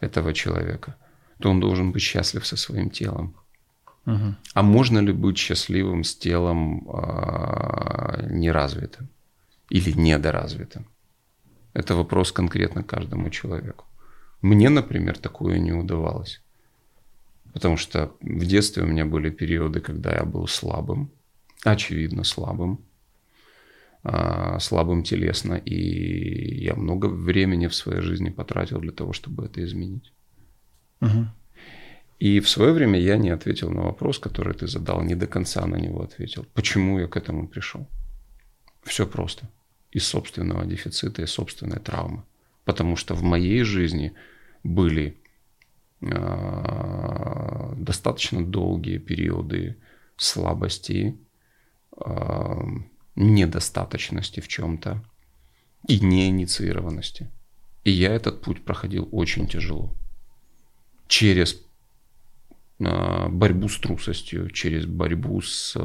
этого 0.00 0.32
человека, 0.32 0.96
то 1.38 1.50
он 1.50 1.60
должен 1.60 1.92
быть 1.92 2.00
счастлив 2.00 2.46
со 2.46 2.56
своим 2.56 2.88
телом. 2.88 3.36
Мгм. 4.06 4.36
А 4.54 4.62
можно 4.62 5.00
ли 5.00 5.12
быть 5.12 5.36
счастливым 5.36 6.02
с 6.02 6.16
телом 6.16 6.88
а, 6.88 8.26
неразвитым 8.30 9.10
или 9.68 9.92
недоразвитым? 9.92 10.86
Это 11.74 11.94
вопрос 11.94 12.32
конкретно 12.32 12.82
каждому 12.82 13.28
человеку. 13.28 13.84
Мне, 14.40 14.70
например, 14.70 15.18
такое 15.18 15.58
не 15.58 15.72
удавалось. 15.72 16.41
Потому 17.52 17.76
что 17.76 18.14
в 18.20 18.46
детстве 18.46 18.82
у 18.82 18.86
меня 18.86 19.04
были 19.04 19.30
периоды, 19.30 19.80
когда 19.80 20.12
я 20.12 20.24
был 20.24 20.46
слабым, 20.46 21.10
очевидно 21.64 22.24
слабым, 22.24 22.84
а, 24.04 24.58
слабым 24.58 25.02
телесно, 25.02 25.54
и 25.54 26.64
я 26.64 26.74
много 26.74 27.06
времени 27.06 27.66
в 27.66 27.74
своей 27.74 28.00
жизни 28.00 28.30
потратил 28.30 28.80
для 28.80 28.92
того, 28.92 29.12
чтобы 29.12 29.44
это 29.44 29.62
изменить. 29.62 30.12
Мгм. 31.00 31.30
И 32.18 32.40
в 32.40 32.48
свое 32.48 32.72
время 32.72 33.00
я 33.00 33.16
не 33.16 33.30
ответил 33.30 33.70
на 33.70 33.82
вопрос, 33.82 34.18
который 34.18 34.54
ты 34.54 34.66
задал, 34.66 35.02
не 35.02 35.14
до 35.14 35.26
конца 35.26 35.66
на 35.66 35.76
него 35.76 36.02
ответил. 36.02 36.46
Почему 36.54 37.00
я 37.00 37.06
к 37.06 37.16
этому 37.16 37.48
пришел? 37.48 37.86
Все 38.84 39.06
просто. 39.06 39.48
Из 39.90 40.06
собственного 40.06 40.64
дефицита 40.64 41.22
и 41.22 41.26
собственной 41.26 41.80
травмы. 41.80 42.22
Потому 42.64 42.96
что 42.96 43.14
в 43.14 43.22
моей 43.22 43.64
жизни 43.64 44.12
были 44.62 45.16
достаточно 47.76 48.44
долгие 48.44 48.98
периоды 48.98 49.76
слабости, 50.16 51.18
а, 51.96 52.58
недостаточности 53.14 54.40
в 54.40 54.48
чем-то 54.48 55.04
и 55.88 56.00
неинициированности. 56.00 57.30
И 57.84 57.90
я 57.90 58.14
этот 58.14 58.42
путь 58.42 58.64
проходил 58.64 59.08
очень 59.12 59.46
тяжело. 59.46 59.94
Через 61.08 61.60
а, 62.80 63.28
борьбу 63.28 63.68
с 63.68 63.78
трусостью, 63.78 64.50
через 64.50 64.86
борьбу 64.86 65.40
с 65.40 65.76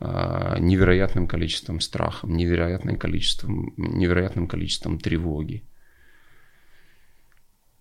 невероятным 0.00 1.26
количеством 1.26 1.80
страха, 1.80 2.28
невероятным 2.28 2.96
количеством, 2.96 3.74
невероятным 3.76 4.46
количеством 4.46 5.00
тревоги, 5.00 5.64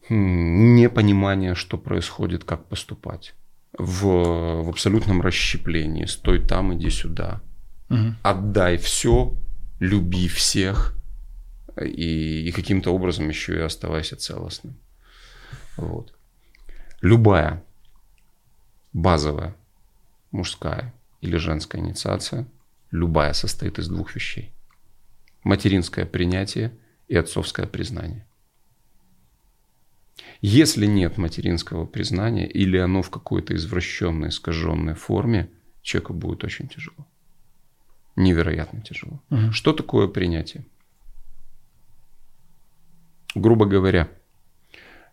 непонимание, 0.09 1.55
что 1.55 1.77
происходит, 1.77 2.43
как 2.43 2.65
поступать, 2.65 3.35
в, 3.77 4.63
в 4.63 4.69
абсолютном 4.69 5.21
расщеплении, 5.21 6.05
стой 6.05 6.39
там, 6.45 6.73
иди 6.73 6.89
сюда, 6.89 7.41
Мгм. 7.89 8.17
отдай 8.23 8.77
все, 8.77 9.35
люби 9.79 10.27
всех 10.27 10.95
и, 11.81 12.47
и 12.47 12.51
каким-то 12.51 12.93
образом 12.93 13.29
еще 13.29 13.55
и 13.55 13.61
оставайся 13.61 14.15
целостным. 14.15 14.75
Вот. 15.77 16.13
Любая 17.01 17.63
базовая 18.93 19.55
мужская 20.31 20.93
или 21.21 21.37
женская 21.37 21.79
инициация, 21.79 22.47
любая 22.91 23.33
состоит 23.33 23.79
из 23.79 23.87
двух 23.87 24.15
вещей. 24.15 24.53
Материнское 25.43 26.05
принятие 26.05 26.71
и 27.07 27.15
отцовское 27.15 27.67
признание. 27.67 28.25
Если 30.41 30.85
нет 30.85 31.17
материнского 31.17 31.85
признания 31.85 32.47
или 32.47 32.77
оно 32.77 33.01
в 33.01 33.09
какой-то 33.09 33.55
извращенной, 33.55 34.29
искаженной 34.29 34.93
форме, 34.93 35.49
человеку 35.81 36.13
будет 36.13 36.43
очень 36.43 36.67
тяжело. 36.67 37.07
Невероятно 38.15 38.81
тяжело. 38.81 39.21
Мгм. 39.29 39.51
Что 39.51 39.73
такое 39.73 40.07
принятие? 40.07 40.65
Грубо 43.35 43.65
говоря, 43.65 44.09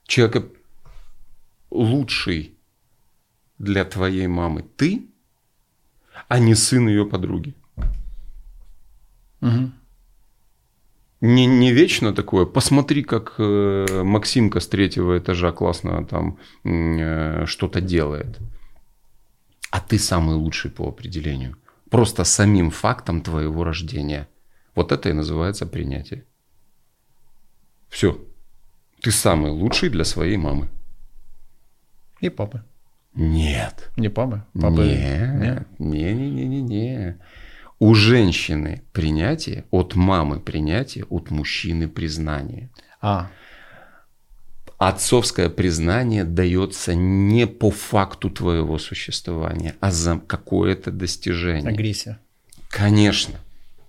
человека 0.04 0.48
лучший 1.70 2.54
для 3.58 3.84
твоей 3.84 4.26
мамы 4.26 4.62
ты, 4.76 5.06
а 6.28 6.38
не 6.38 6.54
сын 6.54 6.88
ее 6.88 7.06
подруги. 7.06 7.54
Мгм. 9.40 9.74
Не, 11.24 11.46
не 11.46 11.72
вечно 11.72 12.12
такое. 12.12 12.44
Посмотри, 12.44 13.02
как 13.02 13.34
э, 13.38 14.02
Максимка 14.04 14.60
с 14.60 14.68
третьего 14.68 15.16
этажа 15.16 15.52
классно 15.52 16.04
там 16.04 16.36
э, 16.64 17.46
что-то 17.46 17.80
делает. 17.80 18.38
А 19.70 19.80
ты 19.80 19.98
самый 19.98 20.36
лучший 20.36 20.70
по 20.70 20.86
определению. 20.86 21.56
Просто 21.90 22.24
самим 22.24 22.70
фактом 22.70 23.22
твоего 23.22 23.64
рождения. 23.64 24.28
Вот 24.74 24.92
это 24.92 25.08
и 25.08 25.14
называется 25.14 25.66
принятие. 25.66 26.24
Все. 27.88 28.18
Ты 29.00 29.10
самый 29.10 29.50
лучший 29.50 29.88
для 29.88 30.04
своей 30.04 30.36
мамы. 30.36 30.68
И 32.20 32.28
папы. 32.28 32.62
Нет. 33.14 33.90
Не 33.96 34.10
папы. 34.10 34.42
Папы. 34.60 34.86
Нет. 34.86 35.66
Не-не-не-не-не. 35.78 37.16
У 37.78 37.94
женщины 37.94 38.82
принятие, 38.92 39.64
от 39.70 39.94
мамы 39.94 40.40
принятие, 40.40 41.04
от 41.04 41.30
мужчины 41.30 41.88
признание. 41.88 42.70
А, 43.00 43.30
Отцовское 44.78 45.48
признание 45.50 46.24
дается 46.24 46.94
не 46.94 47.46
по 47.46 47.70
факту 47.70 48.28
твоего 48.28 48.78
существования, 48.78 49.76
а 49.80 49.90
за 49.90 50.18
какое-то 50.18 50.90
достижение. 50.90 51.70
агрессия. 51.70 52.18
Конечно. 52.68 53.38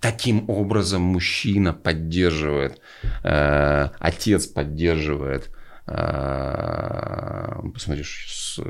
Таким 0.00 0.48
образом 0.48 1.02
мужчина 1.02 1.72
поддерживает, 1.72 2.80
э, 3.24 3.88
отец 3.98 4.46
поддерживает. 4.46 5.50
э, 5.88 7.62
посмотришь, 7.72 8.26
с, 8.30 8.60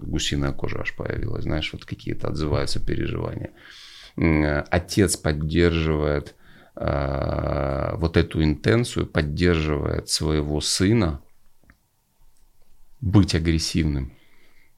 гусиная 0.00 0.52
кожа 0.52 0.80
аж 0.80 0.94
появилась, 0.94 1.44
знаешь, 1.44 1.72
вот 1.72 1.84
какие-то 1.84 2.28
отзываются 2.28 2.80
переживания. 2.80 3.50
Отец 4.16 5.16
поддерживает 5.16 6.34
э, 6.76 7.94
вот 7.96 8.16
эту 8.16 8.42
интенцию, 8.42 9.06
поддерживает 9.06 10.08
своего 10.08 10.60
сына 10.60 11.20
быть 13.00 13.34
агрессивным. 13.34 14.12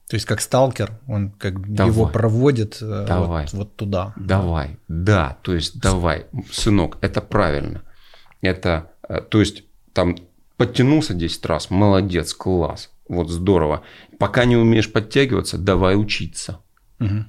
То 0.07 0.15
есть 0.15 0.25
как 0.27 0.39
сталкер, 0.39 0.99
он 1.07 1.31
как 1.31 1.67
давай, 1.73 1.91
его 1.91 2.07
проводит 2.07 2.77
э, 2.79 3.05
давай, 3.07 3.45
вот, 3.45 3.53
вот 3.53 3.75
туда. 3.75 4.13
Давай, 4.15 4.77
да, 4.87 5.37
то 5.41 5.55
есть 5.55 5.79
давай, 5.79 6.27
сынок, 6.51 6.97
это 7.01 7.21
правильно. 7.21 7.81
Это, 8.41 8.91
э, 9.09 9.21
то 9.21 9.39
есть 9.39 9.63
там 9.93 10.15
подтянулся 10.57 11.15
10 11.15 11.45
раз, 11.47 11.71
молодец, 11.71 12.33
класс, 12.35 12.91
вот 13.07 13.29
здорово. 13.29 13.81
Пока 14.19 14.45
не 14.45 14.55
умеешь 14.55 14.91
подтягиваться, 14.91 15.57
давай 15.57 15.95
учиться. 15.95 16.59
Угу. 16.99 17.25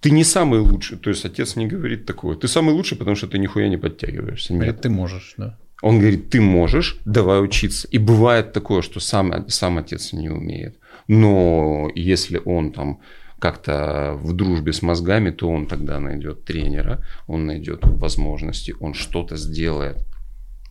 Ты 0.00 0.10
не 0.10 0.24
самый 0.24 0.60
лучший, 0.60 0.98
то 0.98 1.10
есть 1.10 1.24
отец 1.24 1.56
не 1.56 1.66
говорит 1.66 2.06
такое. 2.06 2.36
Ты 2.36 2.48
самый 2.48 2.74
лучший, 2.74 2.96
потому 2.96 3.16
что 3.16 3.26
ты 3.26 3.38
нихуя 3.38 3.68
не 3.68 3.76
подтягиваешься. 3.76 4.54
Нет. 4.54 4.68
Это 4.68 4.82
ты 4.82 4.88
можешь, 4.88 5.34
да. 5.36 5.58
Он 5.82 5.98
говорит, 5.98 6.30
ты 6.30 6.40
можешь, 6.40 6.98
давай 7.04 7.42
учиться. 7.42 7.88
И 7.88 7.98
бывает 7.98 8.52
такое, 8.52 8.82
что 8.82 9.00
сам, 9.00 9.48
сам 9.48 9.78
отец 9.78 10.12
не 10.12 10.28
умеет. 10.28 10.78
Но 11.08 11.90
если 11.94 12.40
он 12.44 12.72
там 12.72 13.00
как-то 13.38 14.18
в 14.22 14.32
дружбе 14.34 14.72
с 14.72 14.82
мозгами, 14.82 15.30
то 15.30 15.48
он 15.48 15.66
тогда 15.66 15.98
найдет 15.98 16.44
тренера, 16.44 17.04
он 17.26 17.46
найдет 17.46 17.80
возможности, 17.82 18.74
он 18.80 18.94
что-то 18.94 19.36
сделает. 19.36 19.98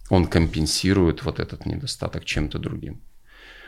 Он 0.10 0.26
компенсирует 0.26 1.24
вот 1.24 1.40
этот 1.40 1.66
недостаток 1.66 2.26
чем-то 2.26 2.60
другим. 2.60 3.02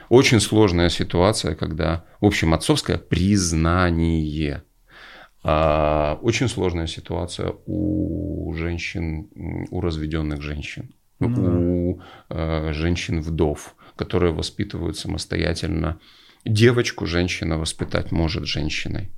Очень 0.09 0.39
сложная 0.39 0.89
ситуация, 0.89 1.55
когда, 1.55 2.03
в 2.19 2.25
общем, 2.25 2.53
отцовское 2.53 2.97
признание. 2.97 4.63
А, 5.43 6.19
очень 6.21 6.47
сложная 6.47 6.87
ситуация 6.87 7.53
у 7.65 8.53
женщин, 8.53 9.29
у 9.71 9.81
разведенных 9.81 10.41
женщин 10.41 10.93
ну, 11.27 11.91
у 11.91 12.01
э, 12.29 12.73
женщин-вдов, 12.73 13.75
которые 13.95 14.33
воспитывают 14.33 14.97
самостоятельно. 14.97 15.99
Девочку 16.45 17.05
женщина 17.05 17.57
воспитать 17.57 18.11
может 18.11 18.45
женщиной. 18.45 19.11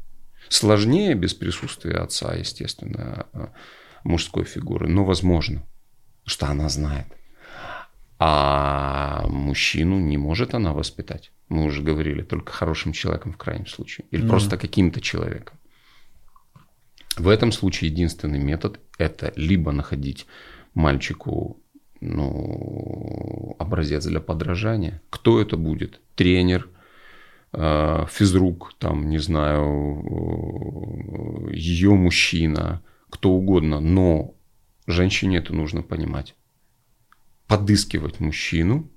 Сложнее 0.49 1.15
без 1.15 1.33
присутствия 1.33 1.97
отца, 1.97 2.33
естественно, 2.33 3.27
э, 3.33 3.47
мужской 4.03 4.43
фигуры, 4.43 4.87
но 4.87 5.05
возможно, 5.05 5.63
что 6.25 6.47
она 6.47 6.69
знает. 6.69 7.07
А 8.19 9.25
мужчину 9.27 9.99
не 9.99 10.17
может 10.17 10.53
она 10.53 10.73
воспитать. 10.73 11.31
Мы 11.49 11.63
уже 11.65 11.81
говорили, 11.81 12.21
только 12.21 12.51
хорошим 12.51 12.93
человеком 12.93 13.33
в 13.33 13.37
крайнем 13.37 13.67
случае. 13.67 14.05
Или 14.11 14.23
mm. 14.23 14.29
просто 14.29 14.57
каким-то 14.57 15.01
человеком. 15.01 15.57
В 17.17 17.29
этом 17.29 17.51
случае 17.51 17.91
единственный 17.91 18.39
метод– 18.39 18.79
это 18.97 19.33
либо 19.35 19.71
находить 19.71 20.25
мальчику 20.73 21.59
ну, 22.01 23.55
образец 23.59 24.05
для 24.05 24.19
подражания. 24.19 25.01
Кто 25.09 25.39
это 25.39 25.55
будет? 25.55 26.01
Тренер, 26.15 26.67
э, 27.53 28.05
физрук, 28.09 28.73
там, 28.79 29.09
не 29.09 29.19
знаю, 29.19 30.01
э, 31.49 31.53
ее 31.53 31.91
мужчина, 31.91 32.81
кто 33.09 33.31
угодно. 33.31 33.79
Но 33.79 34.33
женщине 34.87 35.37
это 35.37 35.53
нужно 35.53 35.83
понимать. 35.83 36.35
Подыскивать 37.47 38.19
мужчину, 38.19 38.89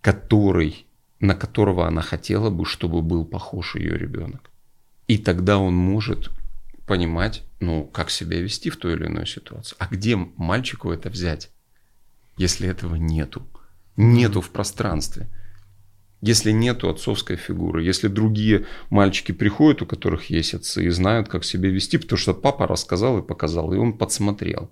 который, 0.00 0.86
на 1.20 1.34
которого 1.34 1.86
она 1.86 2.00
хотела 2.00 2.48
бы, 2.48 2.64
чтобы 2.64 3.02
был 3.02 3.26
похож 3.26 3.76
ее 3.76 3.98
ребенок. 3.98 4.50
И 5.06 5.18
тогда 5.18 5.58
он 5.58 5.74
может 5.74 6.30
понимать, 6.88 7.44
ну, 7.60 7.84
как 7.84 8.10
себя 8.10 8.40
вести 8.40 8.70
в 8.70 8.76
той 8.76 8.94
или 8.94 9.06
иной 9.06 9.26
ситуации. 9.26 9.76
А 9.78 9.86
где 9.86 10.16
мальчику 10.16 10.90
это 10.90 11.08
взять? 11.10 11.50
если 12.38 12.68
этого 12.68 12.94
нету. 12.94 13.46
Нету 13.96 14.40
в 14.40 14.50
пространстве. 14.50 15.26
Если 16.20 16.50
нету 16.52 16.88
отцовской 16.88 17.36
фигуры, 17.36 17.84
если 17.84 18.08
другие 18.08 18.66
мальчики 18.90 19.32
приходят, 19.32 19.82
у 19.82 19.86
которых 19.86 20.30
есть 20.30 20.54
отцы, 20.54 20.86
и 20.86 20.90
знают, 20.90 21.28
как 21.28 21.44
себя 21.44 21.68
вести, 21.68 21.98
потому 21.98 22.18
что 22.18 22.34
папа 22.34 22.66
рассказал 22.66 23.18
и 23.18 23.26
показал, 23.26 23.72
и 23.72 23.76
он 23.76 23.92
подсмотрел. 23.92 24.70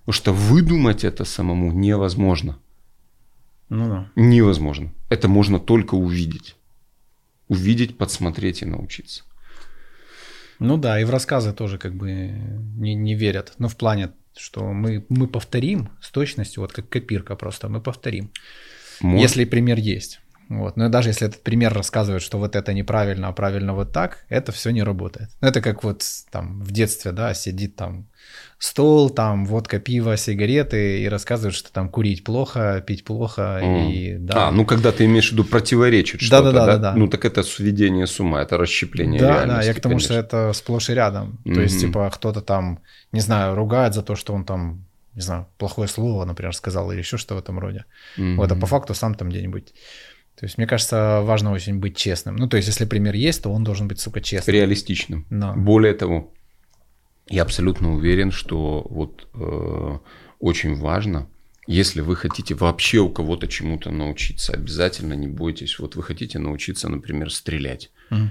Потому 0.00 0.12
что 0.12 0.32
выдумать 0.32 1.04
это 1.04 1.24
самому 1.24 1.72
невозможно. 1.72 2.58
Ну 3.68 3.88
да. 3.88 4.10
Невозможно. 4.16 4.92
Это 5.10 5.28
можно 5.28 5.58
только 5.58 5.94
увидеть. 5.94 6.56
Увидеть, 7.48 7.98
подсмотреть 7.98 8.62
и 8.62 8.66
научиться. 8.66 9.24
Ну 10.58 10.76
да, 10.76 11.00
и 11.00 11.04
в 11.04 11.10
рассказы 11.10 11.52
тоже 11.52 11.78
как 11.78 11.94
бы 11.94 12.10
не, 12.76 12.94
не 12.94 13.14
верят. 13.14 13.54
Ну, 13.58 13.68
в 13.68 13.76
плане 13.76 14.10
что 14.38 14.72
мы, 14.72 15.04
мы 15.08 15.26
повторим 15.26 15.90
с 16.00 16.10
точностью, 16.10 16.62
вот 16.62 16.72
как 16.72 16.88
копирка 16.88 17.36
просто, 17.36 17.68
мы 17.68 17.80
повторим. 17.80 18.30
Может... 19.00 19.22
Если 19.22 19.44
пример 19.44 19.78
есть. 19.78 20.20
Вот. 20.48 20.76
Но 20.76 20.88
даже 20.88 21.10
если 21.10 21.26
этот 21.26 21.42
пример 21.42 21.74
рассказывает, 21.74 22.22
что 22.22 22.38
вот 22.38 22.56
это 22.56 22.72
неправильно, 22.72 23.28
а 23.28 23.32
правильно 23.32 23.74
вот 23.74 23.92
так, 23.92 24.24
это 24.28 24.50
все 24.50 24.70
не 24.70 24.82
работает. 24.82 25.28
Ну, 25.40 25.48
это 25.48 25.60
как 25.60 25.84
вот 25.84 26.02
там 26.30 26.62
в 26.62 26.72
детстве, 26.72 27.12
да, 27.12 27.34
сидит 27.34 27.76
там 27.76 28.06
стол, 28.58 29.10
там 29.10 29.44
водка, 29.44 29.78
пиво, 29.78 30.16
сигареты, 30.16 31.02
и 31.02 31.08
рассказывают, 31.08 31.54
что 31.54 31.70
там 31.70 31.90
курить 31.90 32.24
плохо, 32.24 32.82
пить 32.86 33.04
плохо. 33.04 33.60
Mm. 33.62 33.92
И, 33.92 34.16
да. 34.18 34.48
А, 34.48 34.50
ну 34.50 34.64
когда 34.64 34.90
ты 34.90 35.04
имеешь 35.04 35.28
в 35.28 35.32
виду 35.32 35.44
противоречит 35.44 36.22
что-то, 36.22 36.50
да, 36.50 36.52
да, 36.52 36.66
да, 36.66 36.78
да? 36.78 36.94
Ну 36.94 37.08
так 37.08 37.24
это 37.26 37.42
сведение 37.42 38.06
с 38.06 38.18
ума, 38.18 38.42
это 38.42 38.56
расщепление 38.56 39.20
Да, 39.20 39.44
да, 39.44 39.62
я 39.62 39.74
к 39.74 39.80
тому, 39.80 39.96
конечно. 39.96 40.14
что 40.14 40.20
это 40.20 40.52
сплошь 40.54 40.88
и 40.88 40.94
рядом. 40.94 41.40
Mm-hmm. 41.44 41.54
То 41.54 41.60
есть, 41.60 41.80
типа, 41.80 42.10
кто-то 42.10 42.40
там, 42.40 42.80
не 43.12 43.20
знаю, 43.20 43.54
ругает 43.54 43.94
за 43.94 44.02
то, 44.02 44.16
что 44.16 44.32
он 44.32 44.44
там 44.44 44.84
не 45.14 45.22
знаю, 45.22 45.48
плохое 45.58 45.88
слово, 45.88 46.24
например, 46.24 46.54
сказал 46.54 46.92
или 46.92 47.00
еще 47.00 47.16
что 47.16 47.34
в 47.34 47.38
этом 47.38 47.58
роде. 47.58 47.86
Mm-hmm. 48.18 48.36
Вот, 48.36 48.52
а 48.52 48.54
по 48.54 48.66
факту 48.66 48.94
сам 48.94 49.14
там 49.14 49.30
где-нибудь 49.30 49.74
то 50.38 50.46
есть, 50.46 50.56
мне 50.56 50.68
кажется, 50.68 51.20
важно 51.22 51.50
очень 51.50 51.80
быть 51.80 51.96
честным. 51.96 52.36
Ну, 52.36 52.48
то 52.48 52.56
есть, 52.56 52.68
если 52.68 52.84
пример 52.84 53.14
есть, 53.14 53.42
то 53.42 53.50
он 53.50 53.64
должен 53.64 53.88
быть, 53.88 53.98
сука, 53.98 54.20
честным. 54.20 54.54
Реалистичным. 54.54 55.26
Да. 55.30 55.52
Более 55.52 55.94
того, 55.94 56.32
я 57.28 57.42
абсолютно 57.42 57.92
уверен, 57.92 58.30
что 58.30 58.86
вот 58.88 59.26
э, 59.34 59.98
очень 60.38 60.76
важно, 60.76 61.28
если 61.66 62.02
вы 62.02 62.14
хотите 62.14 62.54
вообще 62.54 62.98
у 62.98 63.10
кого-то 63.10 63.48
чему-то 63.48 63.90
научиться, 63.90 64.52
обязательно 64.52 65.14
не 65.14 65.26
бойтесь. 65.26 65.80
Вот 65.80 65.96
вы 65.96 66.04
хотите 66.04 66.38
научиться, 66.38 66.88
например, 66.88 67.32
стрелять. 67.32 67.90
Mm. 68.10 68.28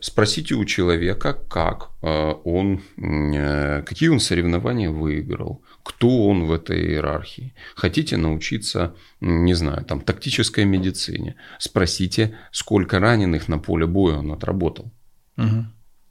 Спросите 0.00 0.54
у 0.54 0.64
человека, 0.64 1.34
как 1.34 1.90
э, 2.00 2.32
он, 2.44 2.80
э, 2.96 3.82
какие 3.82 4.08
он 4.08 4.20
соревнования 4.20 4.88
выиграл, 4.90 5.62
кто 5.90 6.26
он 6.26 6.44
в 6.44 6.52
этой 6.52 6.80
иерархии. 6.80 7.52
Хотите 7.74 8.16
научиться, 8.16 8.94
не 9.20 9.54
знаю, 9.54 9.84
там, 9.84 10.00
тактической 10.00 10.64
медицине, 10.64 11.34
спросите, 11.58 12.38
сколько 12.52 13.00
раненых 13.00 13.48
на 13.48 13.58
поле 13.58 13.86
боя 13.86 14.18
он 14.18 14.30
отработал, 14.30 14.92
угу. 15.36 15.64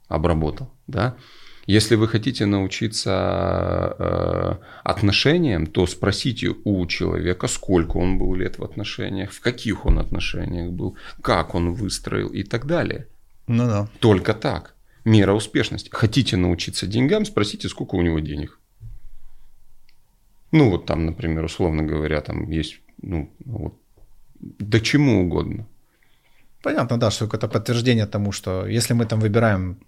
обработал, 0.08 0.70
да. 0.86 1.16
Если 1.66 1.96
вы 1.96 2.08
хотите 2.08 2.46
научиться 2.46 3.96
э, 3.98 4.54
отношениям, 4.84 5.66
то 5.66 5.86
спросите 5.86 6.54
у 6.64 6.86
человека, 6.86 7.48
сколько 7.48 7.96
он 7.96 8.18
был 8.18 8.34
лет 8.34 8.58
в 8.58 8.64
отношениях, 8.64 9.30
в 9.30 9.40
каких 9.40 9.86
он 9.86 9.98
отношениях 9.98 10.72
был, 10.72 10.96
как 11.22 11.54
он 11.54 11.72
выстроил 11.72 12.28
и 12.28 12.42
так 12.42 12.66
далее. 12.66 13.06
Ну 13.46 13.66
да. 13.66 13.88
Только 14.00 14.34
так. 14.34 14.74
Мера 15.04 15.32
успешности. 15.32 15.88
Хотите 15.90 16.36
научиться 16.36 16.86
деньгам, 16.86 17.24
спросите, 17.24 17.68
сколько 17.68 17.94
у 17.94 18.02
него 18.02 18.18
денег. 18.18 18.59
Ну, 20.52 20.70
вот 20.70 20.86
там, 20.86 21.06
например, 21.06 21.44
условно 21.44 21.82
говоря, 21.82 22.20
там 22.20 22.50
есть, 22.50 22.80
ну, 23.02 23.30
вот, 23.44 23.74
да 24.40 24.80
чему 24.80 25.22
угодно. 25.22 25.66
Понятно, 26.62 26.98
да, 26.98 27.10
что 27.10 27.26
это 27.26 27.48
подтверждение 27.48 28.06
тому, 28.06 28.32
что 28.32 28.66
если 28.66 28.94
мы 28.94 29.06
там 29.06 29.20
выбираем 29.20 29.78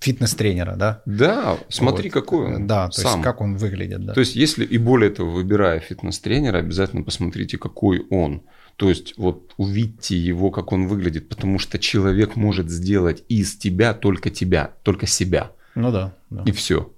фитнес-тренера, 0.00 0.76
да? 0.76 1.02
Да, 1.06 1.58
смотри, 1.68 2.10
вот. 2.10 2.12
какой 2.12 2.54
он. 2.54 2.66
Да, 2.66 2.88
то 2.88 3.00
сам. 3.00 3.12
есть 3.12 3.24
как 3.24 3.40
он 3.40 3.56
выглядит, 3.56 4.04
да. 4.04 4.12
То 4.12 4.20
есть 4.20 4.36
если 4.36 4.64
и 4.64 4.78
более 4.78 5.10
того, 5.10 5.30
выбирая 5.30 5.80
фитнес-тренера, 5.80 6.58
обязательно 6.58 7.02
посмотрите, 7.02 7.58
какой 7.58 8.06
он. 8.10 8.42
То 8.76 8.88
есть 8.88 9.14
вот 9.16 9.54
увидьте 9.56 10.16
его, 10.16 10.50
как 10.50 10.72
он 10.72 10.88
выглядит, 10.88 11.28
потому 11.28 11.58
что 11.58 11.78
человек 11.78 12.36
может 12.36 12.70
сделать 12.70 13.24
из 13.28 13.56
тебя 13.56 13.94
только 13.94 14.30
тебя, 14.30 14.72
только 14.82 15.06
себя. 15.06 15.52
Ну 15.74 15.90
да. 15.90 16.14
да. 16.30 16.42
И 16.44 16.52
все. 16.52 16.90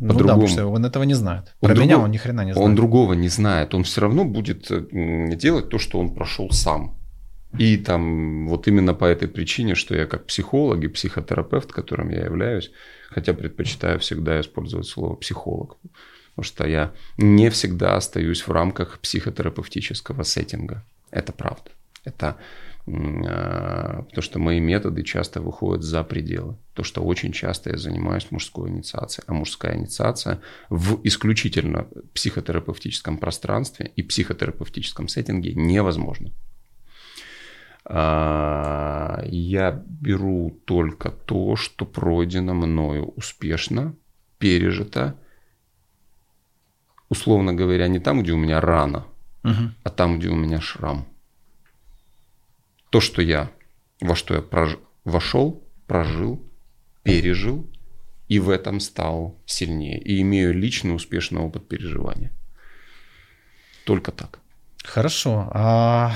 Ну 0.00 0.14
да, 0.14 0.18
потому 0.18 0.46
что 0.48 0.66
он 0.66 0.84
этого 0.86 1.04
не 1.04 1.14
знает. 1.14 1.54
Про 1.60 1.72
он 1.72 1.78
меня 1.78 1.86
другого, 1.88 2.04
он 2.04 2.10
ни 2.10 2.16
хрена 2.16 2.44
не 2.44 2.52
знает. 2.52 2.68
Он 2.68 2.74
другого 2.74 3.12
не 3.12 3.28
знает. 3.28 3.74
Он 3.74 3.84
все 3.84 4.00
равно 4.00 4.24
будет 4.24 4.70
э, 4.70 5.36
делать 5.36 5.68
то, 5.68 5.78
что 5.78 5.98
он 5.98 6.14
прошел 6.14 6.50
сам. 6.50 6.96
И 7.58 7.76
там 7.76 8.48
вот 8.48 8.68
именно 8.68 8.94
по 8.94 9.04
этой 9.04 9.28
причине, 9.28 9.74
что 9.74 9.94
я 9.94 10.06
как 10.06 10.26
психолог 10.26 10.82
и 10.84 10.88
психотерапевт, 10.88 11.72
которым 11.72 12.10
я 12.10 12.24
являюсь, 12.24 12.70
хотя 13.10 13.34
предпочитаю 13.34 13.98
всегда 13.98 14.40
использовать 14.40 14.86
слово 14.86 15.16
психолог, 15.16 15.76
потому 16.30 16.44
что 16.44 16.66
я 16.66 16.92
не 17.18 17.50
всегда 17.50 17.96
остаюсь 17.96 18.46
в 18.46 18.50
рамках 18.52 19.00
психотерапевтического 19.00 20.22
сеттинга. 20.22 20.84
Это 21.10 21.32
правда. 21.32 21.70
Это 22.04 22.36
потому 22.84 24.22
что 24.22 24.38
мои 24.38 24.60
методы 24.60 25.02
часто 25.02 25.40
выходят 25.40 25.82
за 25.82 26.02
пределы. 26.02 26.56
То, 26.74 26.82
что 26.82 27.02
очень 27.02 27.32
часто 27.32 27.70
я 27.70 27.78
занимаюсь 27.78 28.30
мужской 28.30 28.70
инициацией. 28.70 29.24
А 29.28 29.32
мужская 29.32 29.76
инициация 29.76 30.40
в 30.70 31.00
исключительно 31.04 31.86
психотерапевтическом 32.14 33.18
пространстве 33.18 33.92
и 33.94 34.02
психотерапевтическом 34.02 35.08
сеттинге 35.08 35.54
невозможна. 35.54 36.30
А, 37.84 39.22
я 39.26 39.72
беру 39.72 40.60
только 40.64 41.10
то, 41.10 41.56
что 41.56 41.86
пройдено 41.86 42.54
мною 42.54 43.06
успешно, 43.16 43.94
пережито, 44.38 45.16
условно 47.08 47.52
говоря, 47.52 47.88
не 47.88 47.98
там, 47.98 48.22
где 48.22 48.32
у 48.32 48.36
меня 48.36 48.60
рана, 48.60 49.06
угу. 49.42 49.70
а 49.82 49.90
там, 49.90 50.18
где 50.18 50.28
у 50.28 50.36
меня 50.36 50.60
шрам. 50.60 51.06
То, 52.90 53.00
что 53.00 53.22
я, 53.22 53.50
во 54.00 54.14
что 54.14 54.34
я 54.34 54.42
прож... 54.42 54.78
вошел, 55.04 55.62
прожил, 55.86 56.40
пережил, 57.02 57.68
и 58.28 58.38
в 58.38 58.50
этом 58.50 58.80
стал 58.80 59.36
сильнее. 59.46 59.98
И 59.98 60.20
имею 60.22 60.54
личный 60.54 60.94
успешный 60.94 61.40
опыт 61.40 61.68
переживания. 61.68 62.32
Только 63.84 64.12
так. 64.12 64.38
Хорошо. 64.84 65.50
А 65.52 66.14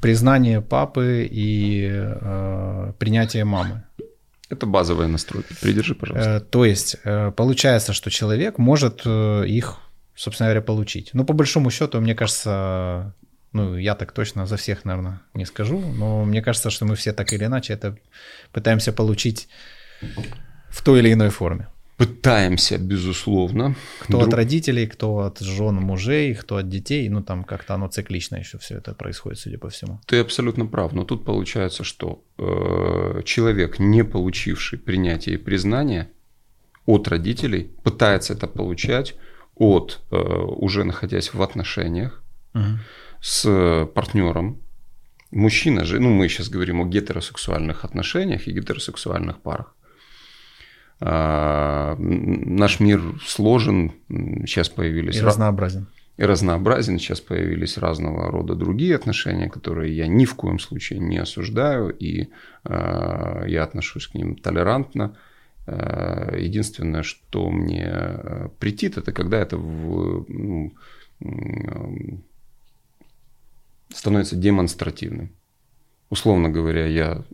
признание 0.00 0.60
папы 0.60 1.28
и 1.30 1.88
э, 1.92 2.92
принятие 2.98 3.44
мамы. 3.44 3.84
Это 4.48 4.66
базовая 4.66 5.06
настройка. 5.06 5.54
Придержи, 5.60 5.94
пожалуйста. 5.94 6.30
Э, 6.30 6.40
то 6.40 6.64
есть 6.64 6.96
э, 7.04 7.30
получается, 7.30 7.92
что 7.92 8.10
человек 8.10 8.58
может 8.58 9.02
э, 9.04 9.44
их, 9.46 9.78
собственно 10.14 10.48
говоря, 10.48 10.62
получить. 10.62 11.10
Ну, 11.14 11.24
по 11.24 11.32
большому 11.32 11.70
счету, 11.70 12.00
мне 12.00 12.14
кажется, 12.14 13.14
ну, 13.52 13.76
я 13.76 13.94
так 13.94 14.12
точно 14.12 14.46
за 14.46 14.56
всех, 14.56 14.84
наверное, 14.84 15.20
не 15.34 15.44
скажу, 15.44 15.78
но 15.78 16.24
мне 16.24 16.42
кажется, 16.42 16.70
что 16.70 16.84
мы 16.84 16.94
все 16.94 17.12
так 17.12 17.32
или 17.32 17.44
иначе 17.44 17.74
это 17.74 17.96
пытаемся 18.52 18.92
получить 18.92 19.48
в 20.70 20.82
той 20.82 21.00
или 21.00 21.12
иной 21.12 21.28
форме. 21.28 21.68
Пытаемся, 21.98 22.78
безусловно. 22.78 23.76
Кто 24.00 24.18
Друг... 24.18 24.28
от 24.28 24.34
родителей, 24.34 24.86
кто 24.86 25.18
от 25.18 25.38
жен, 25.40 25.74
мужей, 25.76 26.34
кто 26.34 26.56
от 26.56 26.68
детей. 26.68 27.08
Ну, 27.08 27.22
там 27.22 27.44
как-то 27.44 27.74
оно 27.74 27.88
циклично 27.88 28.36
еще 28.36 28.58
все 28.58 28.78
это 28.78 28.94
происходит, 28.94 29.38
судя 29.38 29.58
по 29.58 29.68
всему. 29.68 30.00
Ты 30.06 30.18
абсолютно 30.18 30.66
прав. 30.66 30.92
Но 30.94 31.04
тут 31.04 31.24
получается, 31.24 31.84
что 31.84 32.24
э, 32.38 33.22
человек, 33.24 33.78
не 33.78 34.04
получивший 34.04 34.78
принятие 34.78 35.34
и 35.36 35.38
признания 35.38 36.08
от 36.86 37.06
родителей, 37.08 37.70
пытается 37.84 38.32
это 38.32 38.48
получать 38.48 39.14
от 39.54 40.00
э, 40.10 40.16
уже 40.16 40.84
находясь 40.84 41.34
в 41.34 41.42
отношениях 41.42 42.24
угу. 42.54 42.78
С 43.22 43.86
партнером. 43.94 44.60
Мужчина 45.30 45.84
же, 45.84 46.00
ну 46.00 46.10
мы 46.10 46.28
сейчас 46.28 46.50
говорим 46.50 46.80
о 46.80 46.84
гетеросексуальных 46.84 47.84
отношениях 47.84 48.48
и 48.48 48.52
гетеросексуальных 48.52 49.40
парах. 49.40 49.74
А, 51.00 51.96
наш 51.98 52.80
мир 52.80 53.00
сложен, 53.24 53.92
сейчас 54.08 54.68
появились... 54.68 55.16
И 55.16 55.20
разнообразен. 55.20 55.86
И 56.18 56.24
разнообразен, 56.24 56.98
сейчас 56.98 57.20
появились 57.20 57.78
разного 57.78 58.30
рода 58.30 58.54
другие 58.54 58.96
отношения, 58.96 59.48
которые 59.48 59.96
я 59.96 60.06
ни 60.06 60.24
в 60.24 60.34
коем 60.34 60.58
случае 60.58 60.98
не 60.98 61.18
осуждаю, 61.18 61.88
и 61.88 62.28
э, 62.64 63.44
я 63.46 63.64
отношусь 63.64 64.08
к 64.08 64.14
ним 64.14 64.36
толерантно. 64.36 65.16
Э, 65.66 66.36
единственное, 66.38 67.02
что 67.02 67.50
мне 67.50 67.88
э, 67.88 68.48
претит, 68.58 68.98
это 68.98 69.12
когда 69.12 69.38
это 69.38 69.56
в, 69.56 70.26
ну, 70.28 70.74
становится 73.94 74.36
демонстративным 74.36 75.30
условно 76.12 76.50
говоря, 76.50 76.86
я 76.86 77.24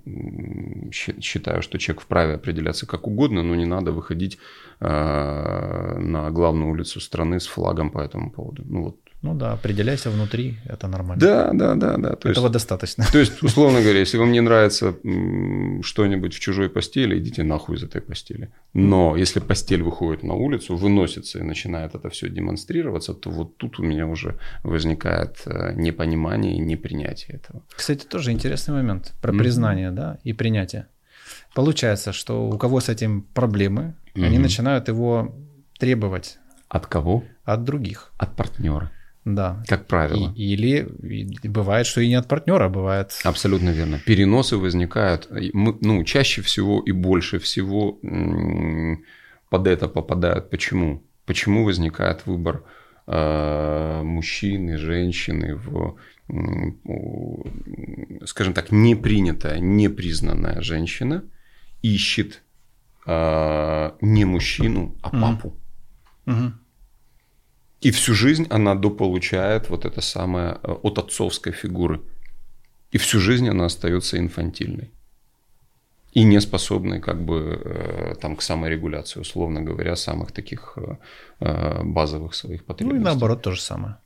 считаю, 0.93 1.63
что 1.63 1.79
человек 1.79 2.03
вправе 2.03 2.35
определяться 2.35 2.87
как 2.87 3.09
угодно, 3.09 3.43
но 3.43 3.57
не 3.57 3.67
надо 3.67 3.91
выходить 3.91 4.39
э, 4.79 5.99
на 5.99 6.31
главную 6.31 6.71
улицу 6.71 7.01
страны 7.01 7.41
с 7.41 7.47
флагом 7.49 7.91
по 7.91 7.99
этому 7.99 8.31
поводу. 8.31 8.63
Ну 8.65 8.85
вот 8.85 8.97
ну 9.21 9.35
да, 9.35 9.53
определяйся 9.53 10.11
внутри, 10.11 10.59
это 10.64 10.87
нормально. 10.87 11.21
Да, 11.21 11.51
да, 11.53 11.75
да, 11.75 11.97
да. 11.97 12.14
То 12.14 12.29
Этого 12.29 12.45
есть, 12.45 12.53
достаточно. 12.53 13.05
То 13.12 13.19
есть, 13.19 13.43
условно 13.43 13.81
говоря, 13.81 13.99
если 13.99 14.16
вам 14.16 14.31
не 14.31 14.41
нравится 14.41 14.95
что-нибудь 15.83 16.35
в 16.35 16.39
чужой 16.39 16.69
постели, 16.69 17.19
идите 17.19 17.43
нахуй 17.43 17.77
из 17.77 17.83
этой 17.83 18.01
постели. 18.01 18.53
Но 18.75 19.16
если 19.16 19.41
постель 19.41 19.83
выходит 19.83 20.23
на 20.23 20.35
улицу, 20.35 20.77
выносится 20.77 21.41
и 21.41 21.43
начинает 21.43 21.97
это 21.97 22.09
все 22.11 22.29
демонстрироваться, 22.29 23.12
то 23.12 23.31
вот 23.31 23.57
тут 23.57 23.81
у 23.81 23.83
меня 23.83 24.07
уже 24.07 24.39
возникает 24.62 25.43
э, 25.47 25.73
непонимание 25.75 26.57
и 26.57 26.61
непринятие 26.61 27.39
этого. 27.39 27.62
Кстати, 27.75 28.07
тоже 28.07 28.31
интересный 28.31 28.75
момент 28.75 29.14
про 29.21 29.33
mm-hmm. 29.33 29.39
признание, 29.39 29.91
да, 29.91 30.19
и 30.23 30.33
принятие. 30.33 30.87
Получается, 31.55 32.12
что 32.12 32.49
у 32.49 32.57
кого 32.57 32.79
с 32.81 32.89
этим 32.89 33.23
проблемы, 33.23 33.97
mm-hmm. 34.14 34.27
они 34.27 34.39
начинают 34.39 34.87
его 34.87 35.35
требовать. 35.77 36.39
От 36.69 36.87
кого? 36.87 37.25
От 37.45 37.64
других. 37.64 38.12
От 38.16 38.37
партнера. 38.37 38.93
Да. 39.35 39.62
Как 39.66 39.87
правило. 39.87 40.33
И, 40.35 40.55
или 40.55 40.89
и 41.43 41.49
бывает, 41.49 41.87
что 41.87 42.01
и 42.01 42.09
не 42.09 42.14
от 42.14 42.29
партнера, 42.29 42.68
бывает. 42.68 43.12
Абсолютно 43.24 43.70
верно. 43.70 44.01
Переносы 44.07 44.57
возникают, 44.57 45.29
ну, 45.31 46.05
чаще 46.05 46.43
всего 46.43 46.81
и 46.81 46.93
больше 46.93 47.39
всего 47.39 47.99
под 49.51 49.66
это 49.66 49.89
попадают. 49.89 50.51
Почему? 50.51 51.03
Почему 51.26 51.64
возникает 51.64 52.26
выбор 52.26 52.64
э, 53.07 54.03
мужчины, 54.03 54.79
женщины 54.79 55.57
в, 55.57 55.97
скажем 58.24 58.55
так, 58.55 58.72
непринятая, 58.72 59.59
непризнанная 59.59 60.62
женщина 60.62 61.22
ищет 61.83 62.43
э, 63.07 63.91
не 64.01 64.24
мужчину, 64.24 64.97
а 65.03 65.11
папу. 65.11 65.55
Mm-hmm. 66.24 66.53
И 67.81 67.91
всю 67.91 68.14
жизнь 68.14 68.47
она 68.51 68.74
дополучает 68.74 69.70
вот 69.70 69.85
это 69.85 70.01
самое 70.01 70.59
э, 70.62 70.72
от 70.83 70.99
отцовской 70.99 71.53
фигуры. 71.53 72.01
И 72.91 72.99
всю 72.99 73.20
жизнь 73.20 73.49
она 73.49 73.66
остается 73.66 74.18
инфантильной. 74.18 74.91
И 76.12 76.24
не 76.24 76.41
способной 76.41 77.01
как 77.01 77.20
бы 77.20 77.61
э, 77.64 78.14
там 78.20 78.37
к 78.37 78.43
саморегуляции, 78.43 79.20
условно 79.20 79.61
говоря, 79.61 79.95
самых 79.97 80.33
таких 80.33 80.79
э, 81.41 81.83
базовых 81.85 82.35
своих 82.35 82.64
потребностей. 82.64 82.99
Ну 82.99 83.01
и 83.01 83.05
наоборот 83.05 83.43
то 83.43 83.53
же 83.53 83.61
самое. 83.61 83.97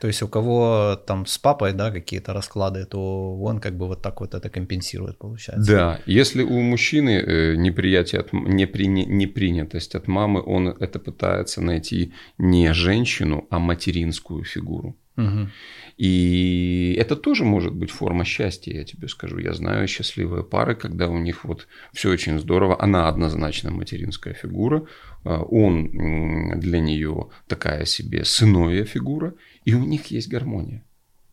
То 0.00 0.06
есть 0.06 0.22
у 0.22 0.28
кого 0.28 0.96
там 1.06 1.26
с 1.26 1.38
папой, 1.38 1.72
да, 1.72 1.90
какие-то 1.90 2.32
расклады, 2.32 2.84
то 2.84 3.36
он 3.40 3.60
как 3.60 3.76
бы 3.76 3.86
вот 3.86 4.02
так 4.02 4.20
вот 4.20 4.34
это 4.34 4.48
компенсирует, 4.48 5.18
получается. 5.18 5.72
Да, 5.72 6.00
если 6.06 6.42
у 6.42 6.60
мужчины 6.60 7.10
э, 7.10 7.56
неприятие, 7.56 8.20
от, 8.20 8.32
непри, 8.32 8.86
непринятость 8.86 9.94
от 9.94 10.08
мамы, 10.08 10.42
он 10.42 10.68
это 10.68 10.98
пытается 10.98 11.60
найти 11.60 12.12
не 12.38 12.72
женщину, 12.72 13.46
а 13.50 13.58
материнскую 13.58 14.44
фигуру. 14.44 14.96
Угу. 15.18 15.48
И 15.96 16.96
это 16.96 17.16
тоже 17.16 17.44
может 17.44 17.74
быть 17.74 17.90
форма 17.90 18.24
счастья, 18.24 18.72
я 18.72 18.84
тебе 18.84 19.08
скажу. 19.08 19.38
Я 19.38 19.52
знаю 19.52 19.88
счастливые 19.88 20.44
пары, 20.44 20.76
когда 20.76 21.08
у 21.08 21.18
них 21.18 21.44
вот 21.44 21.66
все 21.92 22.10
очень 22.10 22.38
здорово. 22.38 22.80
Она 22.80 23.08
однозначно 23.08 23.72
материнская 23.72 24.32
фигура, 24.32 24.86
а, 25.24 25.42
он 25.42 26.60
для 26.60 26.78
нее 26.78 27.30
такая 27.48 27.84
себе 27.84 28.24
сыновья 28.24 28.84
фигура, 28.84 29.34
и 29.68 29.74
у 29.74 29.84
них 29.84 30.06
есть 30.06 30.28
гармония. 30.28 30.82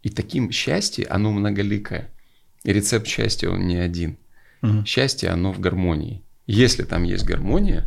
И 0.04 0.10
таким 0.10 0.52
счастье, 0.52 1.06
оно 1.06 1.32
многоликое. 1.32 2.10
И 2.66 2.74
рецепт 2.74 3.08
счастья, 3.08 3.50
он 3.50 3.66
не 3.66 3.78
один. 3.78 4.18
Угу. 4.62 4.84
Счастье, 4.86 5.30
оно 5.30 5.54
в 5.54 5.62
гармонии. 5.62 6.22
Если 6.46 6.84
там 6.84 7.04
есть 7.04 7.24
гармония, 7.24 7.86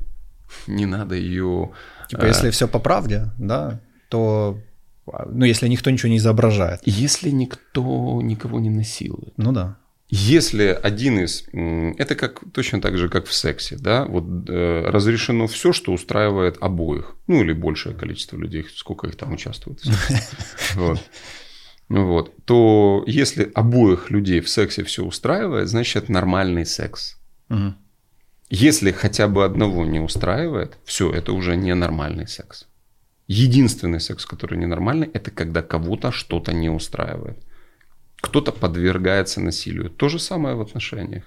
не 0.67 0.87
надо 0.87 1.17
ее... 1.17 1.73
Типа, 2.09 2.23
а... 2.23 2.27
если 2.29 2.49
все 2.49 2.67
по 2.67 2.79
правде, 2.79 3.31
да, 3.37 3.83
то 4.09 4.59
ну, 5.27 5.45
если 5.45 5.69
никто 5.69 5.91
ничего 5.91 6.09
не 6.09 6.17
изображает. 6.17 6.81
Если 6.85 7.29
никто 7.29 8.23
никого 8.23 8.59
не 8.59 8.71
насилует. 8.71 9.35
Ну 9.37 9.53
да. 9.53 9.77
Если 10.11 10.65
один 10.65 11.19
из... 11.19 11.45
Это 11.53 12.15
как, 12.15 12.41
точно 12.53 12.81
так 12.81 12.97
же, 12.97 13.11
как 13.11 13.27
в 13.27 13.35
сексе, 13.35 13.77
да, 13.77 14.07
вот 14.07 14.49
э, 14.49 14.85
разрешено 14.87 15.47
все, 15.47 15.75
что 15.75 15.93
устраивает 15.93 16.57
обоих, 16.61 17.15
ну 17.27 17.43
или 17.43 17.53
большее 17.53 17.95
количество 17.95 18.39
людей, 18.39 18.65
сколько 18.75 19.07
их 19.07 19.17
там 19.17 19.33
участвует. 19.33 19.83
Вот. 20.75 21.01
Вот. 21.89 22.35
То 22.45 23.03
если 23.07 23.51
обоих 23.55 24.11
людей 24.11 24.41
в 24.41 24.49
сексе 24.49 24.85
все 24.85 25.05
устраивает, 25.05 25.69
значит 25.69 26.05
это 26.05 26.13
нормальный 26.13 26.67
секс. 26.67 27.17
Угу. 27.49 27.75
Если 28.51 28.93
хотя 28.93 29.29
бы 29.29 29.45
одного 29.45 29.85
не 29.85 30.01
устраивает, 30.01 30.79
все, 30.85 31.11
это 31.11 31.33
уже 31.33 31.57
не 31.57 31.75
нормальный 31.75 32.27
секс. 32.27 32.67
Единственный 33.27 34.01
секс, 34.01 34.25
который 34.25 34.59
ненормальный, 34.59 35.11
это 35.13 35.31
когда 35.31 35.63
кого-то 35.63 36.13
что-то 36.13 36.53
не 36.53 36.71
устраивает. 36.71 37.39
Кто-то 38.21 38.53
подвергается 38.53 39.41
насилию. 39.41 39.91
То 39.91 40.09
же 40.09 40.19
самое 40.19 40.55
в 40.57 40.61
отношениях. 40.61 41.25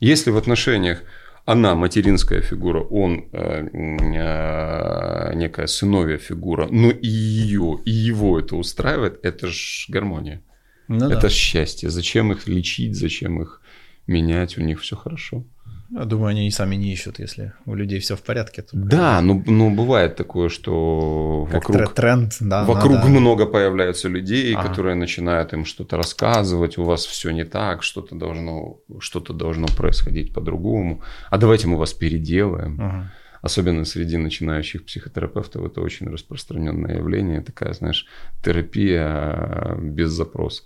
Если 0.00 0.30
в 0.30 0.36
отношениях 0.36 1.02
она 1.44 1.74
материнская 1.74 2.42
фигура, 2.42 2.80
он 2.82 3.28
э, 3.32 3.66
э, 3.72 5.34
некая 5.34 5.66
сыновья 5.66 6.18
фигура, 6.18 6.68
но 6.70 6.90
и 6.90 7.08
ее, 7.08 7.80
и 7.86 7.90
его 7.90 8.38
это 8.38 8.56
устраивает, 8.56 9.18
это 9.22 9.46
же 9.46 9.86
гармония. 9.88 10.42
Ну 10.88 11.08
это 11.08 11.22
да. 11.22 11.28
счастье. 11.30 11.88
Зачем 11.88 12.32
их 12.32 12.46
лечить, 12.48 12.94
зачем 12.96 13.40
их 13.40 13.62
менять, 14.06 14.58
у 14.58 14.62
них 14.62 14.80
все 14.80 14.96
хорошо. 14.96 15.44
Я 15.90 16.04
думаю, 16.04 16.28
они 16.30 16.46
и 16.46 16.50
сами 16.50 16.76
не 16.76 16.92
ищут, 16.92 17.18
если 17.18 17.52
у 17.66 17.74
людей 17.74 17.98
все 17.98 18.14
в 18.14 18.22
порядке. 18.22 18.60
то 18.62 18.68
Да, 18.76 19.20
ну, 19.22 19.42
ну 19.46 19.70
бывает 19.74 20.16
такое, 20.16 20.48
что 20.48 21.46
как 21.50 21.68
вокруг, 21.68 21.76
тре- 21.76 21.94
тренд, 21.94 22.36
да. 22.40 22.64
вокруг 22.64 22.92
надо- 22.96 23.08
много 23.08 23.46
появляется 23.46 24.08
людей, 24.08 24.54
Ага. 24.54 24.68
которые 24.68 24.94
начинают 24.96 25.52
им 25.54 25.64
что-то 25.64 25.96
рассказывать, 25.96 26.76
у 26.78 26.84
вас 26.84 27.06
все 27.06 27.30
не 27.30 27.44
так, 27.44 27.82
что-то 27.82 28.14
должно, 28.16 28.76
что-то 29.00 29.32
должно 29.32 29.66
происходить 29.66 30.34
по-другому. 30.34 31.00
А 31.30 31.38
давайте 31.38 31.66
мы 31.68 31.76
вас 31.78 31.94
переделаем. 31.94 32.78
Ага. 32.80 33.12
Особенно 33.42 33.84
среди 33.84 34.16
начинающих 34.16 34.84
психотерапевтов 34.84 35.64
это 35.64 35.80
очень 35.80 36.08
распространенное 36.08 36.96
явление, 36.96 37.40
такая, 37.40 37.72
знаешь, 37.72 38.06
терапия 38.42 39.06
э, 39.08 39.76
без 39.80 40.10
запроса. 40.10 40.62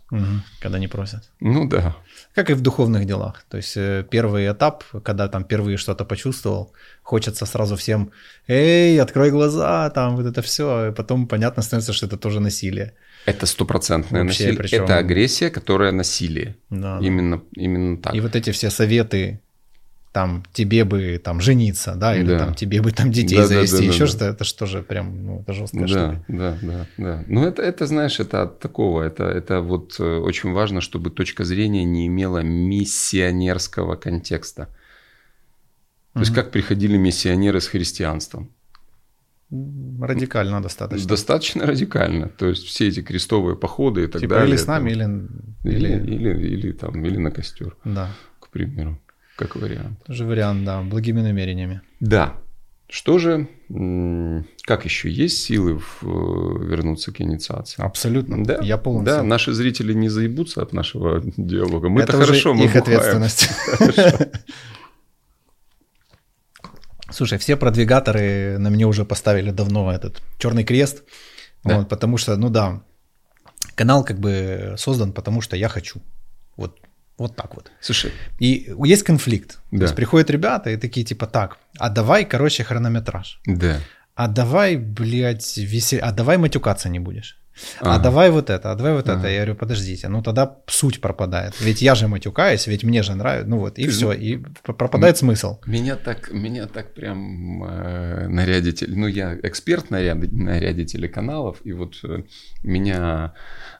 Когда 0.61 0.79
не 0.79 0.89
просят. 0.89 1.31
Ну 1.41 1.69
да, 1.69 1.97
Как 2.35 2.51
и 2.51 2.55
в 2.55 2.61
духовных 2.61 3.05
делах. 3.05 3.45
То 3.51 3.59
есть 3.59 3.77
э, 3.77 4.07
первый 4.11 4.51
этап, 4.51 4.85
когда 5.05 5.29
там 5.29 5.45
впервые 5.45 5.77
что-то 5.77 6.05
почувствовал, 6.05 6.73
хочется 7.03 7.45
сразу 7.47 7.77
всем, 7.77 8.11
эй, 8.49 8.99
открой 9.01 9.31
глаза, 9.31 9.91
там 9.91 10.17
вот 10.17 10.27
это 10.27 10.41
все. 10.41 10.89
И 10.89 10.93
потом 10.93 11.27
понятно 11.27 11.63
становится, 11.63 11.93
что 11.93 12.07
это 12.07 12.17
тоже 12.17 12.41
насилие. 12.41 12.95
это 13.27 13.47
стопроцентное 13.47 14.23
насилие, 14.25 14.57
причем- 14.57 14.85
это 14.85 14.97
агрессия, 14.99 15.51
которая 15.51 15.93
насилие. 15.93 16.57
Да, 16.71 16.99
да. 16.99 17.07
Именно, 17.07 17.43
именно 17.55 17.97
так. 17.99 18.15
И 18.15 18.21
вот 18.21 18.35
эти 18.35 18.51
все 18.51 18.71
советы, 18.71 19.41
там, 20.13 20.43
тебе 20.53 20.85
бы 20.85 21.19
там 21.25 21.41
жениться, 21.41 21.95
да, 21.97 22.15
или 22.15 22.27
Да. 22.27 22.39
там 22.39 22.55
тебе 22.55 22.83
бы 22.83 22.93
там 22.93 23.11
детей 23.11 23.37
Да, 23.37 23.43
да, 23.43 23.49
завести, 23.49 23.77
да, 23.77 23.83
да, 23.83 23.89
еще 23.89 23.99
да. 24.05 24.07
что-то, 24.07 24.25
это 24.27 24.45
что 24.45 24.67
же 24.67 24.83
прям, 24.83 25.25
ну, 25.27 25.41
это 25.41 25.53
жесткая 25.55 25.81
Да, 25.83 25.89
штука. 25.89 26.25
да, 26.29 26.59
да, 26.63 26.87
да. 26.99 27.25
Ну, 27.29 27.45
это, 27.47 27.63
это, 27.63 27.87
знаешь, 27.87 28.21
это 28.21 28.43
от 28.43 28.59
такого, 28.61 29.03
это, 29.03 29.25
это 29.25 29.61
вот 29.61 29.97
э, 29.99 30.19
очень 30.19 30.53
важно, 30.53 30.81
чтобы 30.83 31.11
точка 31.11 31.45
зрения 31.45 31.85
не 31.85 32.07
имела 32.09 32.43
миссионерского 32.43 33.97
контекста. 33.97 34.69
То 36.13 36.21
есть, 36.21 36.35
как 36.35 36.51
приходили 36.51 36.99
миссионеры 36.99 37.61
с 37.63 37.67
христианством? 37.69 38.51
Радикально 40.01 40.63
достаточно. 40.63 41.09
Достаточно 41.09 41.67
радикально. 41.67 42.29
То 42.29 42.49
есть, 42.49 42.65
все 42.65 42.89
эти 42.89 43.01
крестовые 43.03 43.57
походы 43.57 44.05
и 44.05 44.07
так 44.07 44.21
типа 44.21 44.35
далее. 44.35 44.49
или 44.51 44.57
с 44.57 44.67
нами, 44.67 44.95
там, 44.95 45.27
или, 45.65 45.77
или, 45.77 45.89
или... 45.89 46.15
или, 46.15 46.49
или 46.49 46.73
там, 46.73 47.05
или 47.05 47.17
на 47.19 47.31
костер, 47.31 47.77
Да, 47.85 48.11
к 48.41 48.49
примеру, 48.49 48.99
как 49.37 49.57
вариант. 49.57 50.03
тоже 50.05 50.25
вариант, 50.25 50.65
да, 50.65 50.83
благими 50.83 51.21
намерениями. 51.21 51.81
Да. 52.01 52.35
Что 52.89 53.17
же, 53.19 53.49
как 54.67 54.85
еще 54.85 55.11
есть 55.11 55.43
силы 55.43 55.79
в, 55.79 56.03
э, 56.03 56.67
вернуться 56.67 57.11
к 57.11 57.23
инициации? 57.23 57.83
Абсолютно. 57.83 58.45
Да, 58.45 58.59
Я 58.61 58.77
полностью. 58.77 59.17
Да, 59.17 59.23
наши 59.23 59.53
зрители 59.55 59.95
не 59.95 60.11
заебутся 60.11 60.61
от 60.61 60.75
нашего 60.75 61.23
диалога. 61.39 61.89
Мы 61.89 62.03
это 62.03 62.13
хорошо, 62.13 62.53
мы 62.53 62.67
их 62.67 62.75
бухаем. 62.75 62.83
ответственность. 63.23 63.49
Слушай, 67.11 67.39
все 67.39 67.57
продвигаторы 67.57 68.57
на 68.59 68.71
мне 68.71 68.87
уже 68.87 69.05
поставили 69.05 69.51
давно 69.51 69.93
этот 69.93 70.23
черный 70.39 70.65
крест, 70.65 71.05
Да. 71.65 71.79
вот, 71.79 71.89
потому 71.89 72.17
что, 72.17 72.37
ну 72.37 72.49
да, 72.49 72.83
канал 73.75 74.03
как 74.05 74.19
бы 74.19 74.75
создан, 74.79 75.13
потому 75.13 75.41
что 75.41 75.57
я 75.57 75.69
хочу. 75.69 76.01
Вот, 77.19 77.37
так 77.37 77.55
вот. 77.55 77.71
Слушай, 77.81 78.13
И 78.41 78.73
есть 78.85 79.03
конфликт. 79.03 79.59
Да. 79.71 79.79
То 79.79 79.85
есть 79.85 79.97
приходят 79.97 80.31
ребята 80.31 80.71
и 80.71 80.77
такие 80.77 81.05
типа, 81.05 81.27
так, 81.27 81.59
а 81.79 81.89
давай, 81.89 82.25
короче, 82.25 82.65
хронометраж. 82.65 83.41
да. 83.47 83.81
А 84.15 84.29
давай, 84.29 84.77
блядь, 84.77 85.57
весел... 85.57 86.01
а 86.03 86.13
давай 86.13 86.37
матюкаться 86.37 86.91
не 86.91 87.01
будешь. 87.01 87.39
А 87.81 87.95
Ага. 87.97 88.03
давай 88.05 88.31
вот 88.31 88.51
это, 88.51 88.73
а 88.73 88.75
давай 88.75 88.93
вот 88.95 89.09
Ага. 89.09 89.19
это. 89.21 89.29
Я 89.29 89.37
говорю, 89.41 89.55
подождите, 89.57 90.09
ну 90.09 90.23
тогда 90.23 90.57
суть 90.67 91.01
пропадает. 91.01 91.55
Ведь 91.61 91.83
я 91.83 91.95
же 91.95 92.09
матюкаюсь, 92.09 92.67
ведь 92.67 92.85
мне 92.85 93.03
же 93.03 93.15
нравится. 93.15 93.49
Ну 93.49 93.59
вот, 93.59 93.79
и 93.79 93.85
Ты- 93.85 93.91
все, 93.91 94.13
и 94.13 94.39
пропадает 94.63 95.17
смысл. 95.19 95.59
Меня 95.67 95.97
так, 95.97 96.33
меня 96.33 96.67
так 96.67 96.95
прям 96.95 97.63
э, 97.65 98.29
нарядитель, 98.29 98.97
ну 98.99 99.07
я 99.07 99.37
эксперт 99.43 99.91
наряд, 99.91 100.33
наряде 100.33 100.85
телеканалов, 100.85 101.59
и 101.65 101.73
вот 101.73 101.95
э, 102.05 102.23
меня 102.63 103.35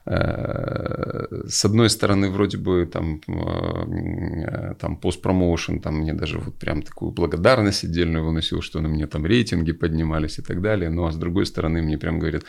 э, 0.05 1.25
с 1.47 1.65
одной 1.65 1.89
стороны 1.89 2.29
вроде 2.29 2.57
бы 2.57 2.85
там, 2.85 3.21
э, 3.27 4.73
там 4.79 4.97
постпромоушен, 4.97 5.79
там 5.79 5.95
мне 5.99 6.13
даже 6.13 6.39
вот 6.39 6.55
прям 6.59 6.81
такую 6.81 7.11
благодарность 7.11 7.83
отдельную 7.83 8.25
выносил, 8.25 8.61
что 8.61 8.79
на 8.81 8.87
мне 8.89 9.07
там 9.07 9.25
рейтинги 9.25 9.71
поднимались 9.73 10.39
и 10.39 10.41
так 10.41 10.61
далее, 10.61 10.89
ну 10.89 11.05
а 11.05 11.11
с 11.11 11.15
другой 11.15 11.45
стороны 11.45 11.81
мне 11.81 11.97
прям 11.97 12.19
говорят, 12.19 12.43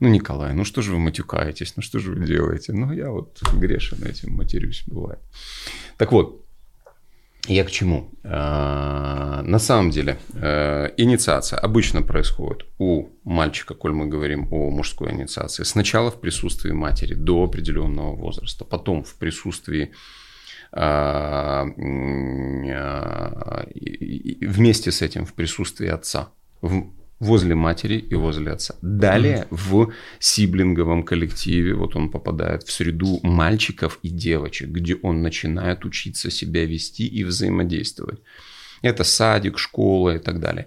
ну 0.00 0.08
Николай, 0.08 0.54
ну 0.54 0.64
что 0.64 0.82
же 0.82 0.92
вы 0.92 0.98
матюкаетесь, 0.98 1.74
ну 1.76 1.82
что 1.82 1.98
же 1.98 2.12
вы 2.12 2.26
делаете? 2.26 2.72
Ну 2.72 2.92
я 2.92 3.10
вот 3.10 3.40
грешен 3.54 4.04
этим, 4.04 4.34
матерюсь, 4.34 4.84
бывает. 4.86 5.20
Так 5.96 6.12
вот, 6.12 6.44
я 7.48 7.64
к 7.64 7.70
чему? 7.70 8.10
А, 8.24 9.42
На 9.42 9.58
самом 9.58 9.90
деле, 9.90 10.18
э, 10.34 10.90
инициация 10.98 11.58
обычно 11.58 12.02
происходит 12.02 12.66
у 12.78 13.08
мальчика, 13.24 13.74
коль 13.74 13.92
мы 13.92 14.06
говорим 14.06 14.48
о 14.52 14.70
мужской 14.70 15.12
инициации, 15.12 15.64
сначала 15.64 16.10
в 16.10 16.20
присутствии 16.20 16.72
матери 16.72 17.14
до 17.14 17.44
определенного 17.44 18.14
возраста, 18.14 18.64
потом 18.64 19.02
в 19.02 19.14
присутствии 19.14 19.92
а, 20.72 21.64
а, 22.70 23.66
вместе 24.42 24.92
с 24.92 25.00
этим 25.00 25.24
в 25.24 25.32
присутствии 25.32 25.88
отца, 25.88 26.28
возле 27.20 27.54
матери 27.54 27.98
и 27.98 28.14
возле 28.14 28.52
отца. 28.52 28.74
Далее 28.82 29.46
в 29.50 29.92
сиблинговом 30.18 31.02
коллективе, 31.02 31.74
вот 31.74 31.96
он 31.96 32.10
попадает 32.10 32.62
в 32.62 32.72
среду 32.72 33.20
мальчиков 33.22 33.98
и 34.02 34.08
девочек, 34.08 34.68
где 34.68 34.94
он 34.94 35.22
начинает 35.22 35.84
учиться 35.84 36.30
себя 36.30 36.64
вести 36.64 37.06
и 37.06 37.24
взаимодействовать. 37.24 38.20
Это 38.82 39.02
садик, 39.02 39.58
школа 39.58 40.16
и 40.16 40.18
так 40.18 40.38
далее. 40.38 40.66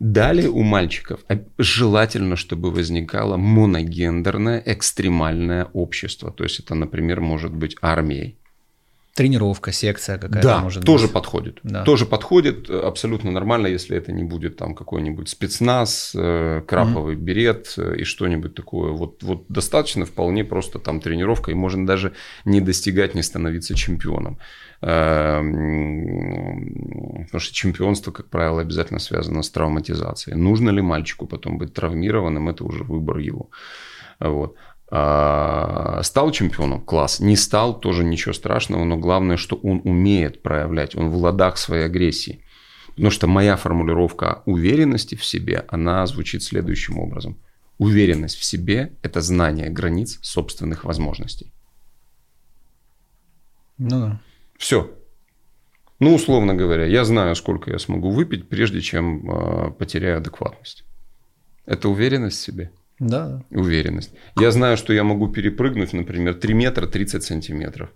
Далее 0.00 0.48
у 0.48 0.62
мальчиков 0.62 1.20
желательно, 1.58 2.34
чтобы 2.36 2.72
возникало 2.72 3.36
моногендерное 3.36 4.62
экстремальное 4.66 5.66
общество. 5.72 6.32
То 6.32 6.44
есть 6.44 6.58
это, 6.58 6.74
например, 6.74 7.20
может 7.20 7.54
быть 7.54 7.76
армией. 7.80 8.36
Тренировка, 9.14 9.72
секция 9.72 10.16
какая-то 10.16 10.48
Да, 10.48 10.58
может 10.60 10.84
тоже 10.84 11.04
быть. 11.04 11.12
подходит. 11.12 11.60
Да. 11.62 11.84
Тоже 11.84 12.06
подходит, 12.06 12.70
э, 12.70 12.80
абсолютно 12.80 13.30
нормально, 13.30 13.66
если 13.66 13.94
это 13.94 14.10
не 14.10 14.24
будет 14.24 14.56
там 14.56 14.74
какой-нибудь 14.74 15.28
спецназ, 15.28 16.12
э, 16.14 16.62
краповый 16.66 17.16
берет 17.16 17.74
э, 17.76 17.96
и 17.98 18.04
что-нибудь 18.04 18.54
такое. 18.54 18.92
Вот, 18.92 19.22
вот 19.22 19.44
достаточно 19.50 20.06
вполне 20.06 20.44
просто 20.44 20.78
там 20.78 21.00
тренировка, 21.00 21.50
и 21.50 21.54
можно 21.54 21.86
даже 21.86 22.12
не 22.46 22.62
достигать, 22.62 23.14
не 23.14 23.22
становиться 23.22 23.74
чемпионом. 23.74 24.38
Э, 24.80 25.40
м, 25.40 27.24
Потому 27.26 27.40
что 27.40 27.54
чемпионство, 27.54 28.12
как 28.12 28.26
правило, 28.30 28.60
обязательно 28.62 28.98
связано 28.98 29.42
с 29.42 29.50
травматизацией. 29.50 30.36
Нужно 30.36 30.70
ли 30.70 30.80
мальчику 30.82 31.26
потом 31.26 31.58
быть 31.58 31.74
травмированным, 31.74 32.48
это 32.48 32.64
уже 32.64 32.82
выбор 32.84 33.18
его. 33.18 33.50
Вот. 34.20 34.56
А, 34.94 36.02
Стал 36.02 36.30
чемпионом, 36.32 36.82
класс. 36.82 37.18
Не 37.18 37.34
стал, 37.34 37.80
тоже 37.80 38.04
ничего 38.04 38.34
страшного, 38.34 38.84
но 38.84 38.98
главное, 38.98 39.38
что 39.38 39.56
он 39.56 39.80
умеет 39.84 40.42
проявлять, 40.42 40.94
он 40.94 41.08
в 41.08 41.16
ладах 41.16 41.56
своей 41.56 41.86
агрессии. 41.86 42.44
Потому 42.88 43.10
что 43.10 43.26
моя 43.26 43.56
формулировка 43.56 44.42
уверенности 44.44 45.14
в 45.14 45.24
себе, 45.24 45.64
она 45.68 46.04
звучит 46.06 46.42
следующим 46.42 46.98
образом. 46.98 47.38
Уверенность 47.78 48.36
в 48.36 48.44
себе– 48.44 48.92
это 49.02 49.22
знание 49.22 49.70
границ 49.70 50.18
собственных 50.20 50.84
возможностей. 50.84 51.50
Ну 53.78 53.88
да. 53.88 54.20
Все. 54.58 54.90
Ну, 56.00 56.14
условно 56.14 56.52
говоря, 56.52 56.84
я 56.84 57.06
знаю, 57.06 57.34
сколько 57.34 57.70
я 57.70 57.78
смогу 57.78 58.10
выпить, 58.10 58.46
прежде 58.50 58.82
чем 58.82 59.30
э, 59.30 59.70
потеряю 59.70 60.18
адекватность. 60.18 60.84
Это 61.64 61.88
уверенность 61.88 62.36
в 62.36 62.42
себе. 62.42 62.72
Да. 63.02 63.42
Уверенность. 63.50 64.10
Я 64.40 64.50
знаю, 64.50 64.76
что 64.76 64.92
я 64.92 65.02
могу 65.02 65.28
перепрыгнуть, 65.28 65.92
например, 65.92 66.34
3 66.34 66.54
метра 66.54 66.86
30 66.86 67.24
сантиметров. 67.24 67.88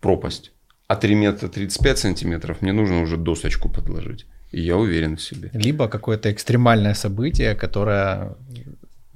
Пропасть. 0.00 0.52
А 0.86 0.96
3 0.96 1.14
метра 1.14 1.48
35 1.48 1.98
сантиметров 1.98 2.62
мне 2.62 2.72
нужно 2.72 3.02
уже 3.02 3.16
досочку 3.16 3.68
подложить. 3.68 4.26
И 4.52 4.60
я 4.60 4.76
уверен 4.76 5.16
в 5.16 5.22
себе. 5.22 5.50
Либо 5.54 5.88
какое-то 5.88 6.30
экстремальное 6.30 6.94
событие, 6.94 7.54
которое... 7.54 8.34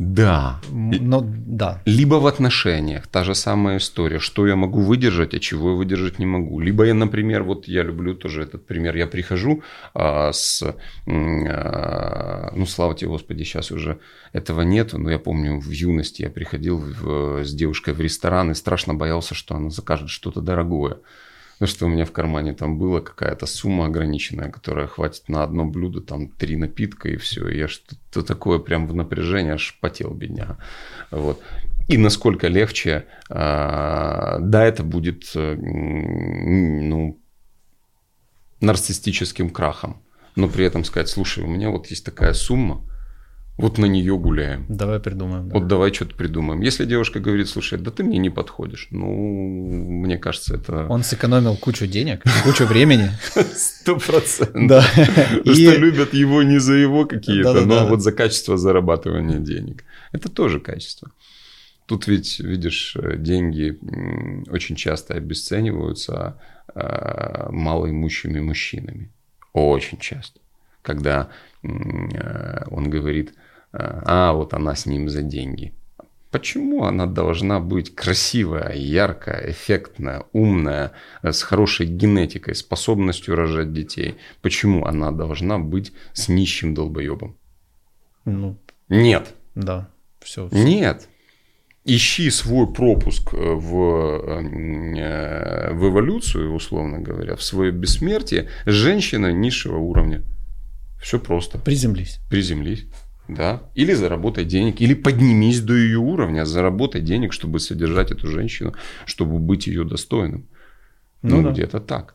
Да. 0.01 0.59
Ну, 0.71 1.21
да. 1.47 1.83
Либо 1.85 2.15
в 2.15 2.27
отношениях 2.27 3.07
та 3.07 3.23
же 3.23 3.35
самая 3.35 3.77
история, 3.77 4.19
что 4.19 4.47
я 4.47 4.57
могу 4.57 4.81
выдержать, 4.81 5.35
а 5.35 5.39
чего 5.39 5.73
я 5.73 5.77
выдержать 5.77 6.19
не 6.19 6.25
могу. 6.25 6.59
Либо 6.59 6.85
я, 6.85 6.95
например, 6.95 7.43
вот 7.43 7.69
я 7.69 7.83
люблю 7.83 8.15
тоже 8.15 8.43
этот 8.45 8.67
пример, 8.67 8.97
я 8.97 9.07
прихожу 9.07 9.63
а, 9.93 10.33
с, 10.33 10.63
а, 11.07 12.51
ну 12.57 12.65
слава 12.65 12.95
тебе 12.95 13.11
Господи, 13.11 13.43
сейчас 13.43 13.71
уже 13.71 13.99
этого 14.33 14.63
нету, 14.63 14.97
но 14.97 15.11
я 15.11 15.19
помню 15.19 15.61
в 15.61 15.71
юности 15.71 16.23
я 16.23 16.31
приходил 16.31 16.79
в- 16.79 17.45
с 17.45 17.53
девушкой 17.53 17.93
в 17.93 18.01
ресторан 18.01 18.53
и 18.53 18.55
страшно 18.55 18.95
боялся, 18.95 19.35
что 19.35 19.55
она 19.55 19.69
закажет 19.69 20.09
что-то 20.09 20.41
дорогое. 20.41 20.97
Потому 21.61 21.77
что 21.77 21.85
у 21.85 21.89
меня 21.91 22.07
в 22.07 22.13
кармане 22.13 22.55
там 22.55 22.79
была 22.79 23.03
какая-то 23.03 23.45
сумма 23.45 23.85
ограниченная, 23.85 24.51
которая 24.51 24.87
хватит 24.87 25.29
на 25.29 25.43
одно 25.43 25.67
блюдо, 25.67 26.01
там 26.01 26.29
три 26.29 26.57
напитка 26.57 27.11
и 27.11 27.17
все. 27.19 27.49
Я 27.49 27.69
что-то 27.69 28.23
такое 28.23 28.59
прям 28.61 28.87
в 28.87 28.95
напряжении 28.95 29.53
аж 29.53 29.77
потел, 29.79 30.15
бедняга. 30.15 30.57
Вот. 31.11 31.43
и 31.87 31.99
насколько 31.99 32.49
легче, 32.49 33.05
а, 33.29 34.39
да, 34.41 34.65
это 34.65 34.83
будет 34.83 35.33
э, 35.35 35.55
ну, 35.55 37.21
нарциссическим 38.63 39.51
крахом, 39.51 40.03
но 40.37 40.49
при 40.49 40.65
этом 40.65 40.83
сказать, 40.83 41.11
слушай, 41.11 41.45
у 41.45 41.47
меня 41.47 41.69
вот 41.69 41.89
есть 41.89 42.07
такая 42.07 42.33
сумма, 42.33 42.90
вот 43.61 43.79
на 43.79 43.85
нее 43.87 44.17
гуляем. 44.19 44.65
Давай 44.69 45.01
придумаем. 45.01 45.49
Да. 45.49 45.59
Вот 45.59 45.69
давай 45.69 45.93
что-то 45.93 46.15
придумаем. 46.15 46.61
Если 46.63 46.85
девушка 46.85 47.21
говорит, 47.21 47.49
слушай, 47.49 47.79
да 47.79 47.91
ты 47.91 48.03
мне 48.03 48.19
не 48.19 48.31
подходишь, 48.31 48.89
ну, 48.91 49.07
мне 49.07 50.19
кажется, 50.19 50.55
это... 50.55 50.87
Он 50.89 51.03
сэкономил 51.03 51.57
кучу 51.57 51.87
денег, 51.87 52.23
кучу 52.45 52.65
времени. 52.65 53.11
Сто 53.55 53.97
процентов. 53.97 54.67
Да. 54.67 54.83
Что 54.83 55.77
любят 55.77 56.15
его 56.15 56.43
не 56.43 56.59
за 56.59 56.75
его 56.75 57.05
какие-то, 57.05 57.65
но 57.67 57.87
вот 57.87 58.03
за 58.03 58.13
качество 58.13 58.57
зарабатывания 58.57 59.39
денег. 59.39 59.85
Это 60.13 60.29
тоже 60.29 60.61
качество. 60.61 61.11
Тут 61.87 62.07
ведь, 62.07 62.39
видишь, 62.39 62.97
деньги 63.19 63.79
очень 64.51 64.77
часто 64.77 65.15
обесцениваются 65.15 66.39
а, 66.73 67.51
малоимущими 67.51 68.41
мужчинами. 68.41 69.11
Очень 69.53 69.99
часто. 69.99 70.41
Когда 70.83 71.31
э, 71.63 72.65
он 72.71 72.89
говорит, 72.89 73.35
а 73.73 74.33
вот 74.33 74.55
она 74.55 74.75
с 74.75 74.87
ним 74.87 75.09
за 75.09 75.23
деньги. 75.23 75.75
Почему 76.31 76.85
она 76.85 77.07
должна 77.07 77.59
быть 77.59 77.95
красивая, 77.95 78.73
яркая, 78.75 79.51
эффектная, 79.51 80.25
умная, 80.33 80.93
с 81.25 81.43
хорошей 81.43 81.87
генетикой, 81.87 82.55
способностью 82.55 83.35
рожать 83.35 83.73
детей? 83.73 84.15
Почему 84.41 84.87
она 84.87 85.11
должна 85.11 85.59
быть 85.59 85.93
с 86.13 86.29
нищим 86.29 86.73
долбоебом? 86.73 87.37
Ну, 88.25 88.57
Нет. 88.89 89.35
Да, 89.57 89.91
все. 90.21 90.49
все. 90.49 90.57
Нет. 90.57 91.09
Ищи 91.85 92.31
свой 92.31 92.73
пропуск 92.73 93.33
в, 93.33 93.75
э, 94.29 95.73
в 95.73 95.89
эволюцию, 95.89 96.55
условно 96.55 97.01
говоря, 97.01 97.35
в 97.35 97.43
свое 97.43 97.73
бессмертие, 97.73 98.49
женщина 98.67 99.33
низшего 99.33 99.79
уровня. 99.79 100.23
Все 101.03 101.19
просто. 101.19 101.59
Приземлись. 101.59 102.21
Приземлись. 102.29 102.87
Да. 103.37 103.63
Или 103.77 103.95
заработай 103.95 104.45
денег, 104.45 104.81
или 104.81 104.95
поднимись 104.95 105.61
до 105.61 105.75
ее 105.75 105.99
уровня, 105.99 106.45
заработай 106.45 107.01
денег, 107.01 107.33
чтобы 107.33 107.61
содержать 107.61 108.11
эту 108.11 108.27
женщину, 108.27 108.75
чтобы 109.07 109.39
быть 109.39 109.67
ее 109.67 109.85
достойным. 109.85 110.49
Ну, 111.23 111.37
ну 111.37 111.43
да. 111.43 111.51
где-то 111.51 111.81
так. 111.81 112.15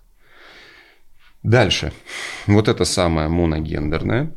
Дальше. 1.44 1.94
Вот 2.48 2.68
это 2.68 2.86
самое 2.86 3.28
моногендерное. 3.28 4.36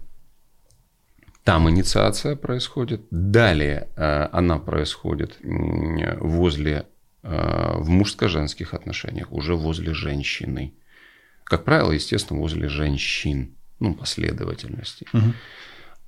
Там 1.43 1.69
инициация 1.71 2.37
происходит. 2.37 3.01
Далее 3.11 3.89
э, 3.97 4.29
она 4.33 4.59
происходит 4.59 5.39
возле, 5.43 6.87
э, 7.23 7.79
в 7.79 7.89
мужско-женских 7.89 8.75
отношениях, 8.75 9.33
уже 9.33 9.55
возле 9.55 9.95
женщины. 9.95 10.75
Как 11.45 11.65
правило, 11.65 11.93
естественно, 11.93 12.41
возле 12.41 12.69
женщин, 12.69 13.57
ну, 13.81 13.95
последовательности. 13.95 15.07
Угу. 15.15 15.33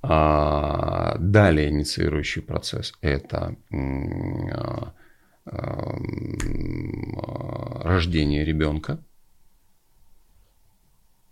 А, 0.03 1.15
далее 1.19 1.69
инициирующий 1.69 2.41
процесс– 2.41 2.93
это 3.01 3.55
а, 3.71 4.93
рождение 7.83 8.43
ребенка 8.45 8.99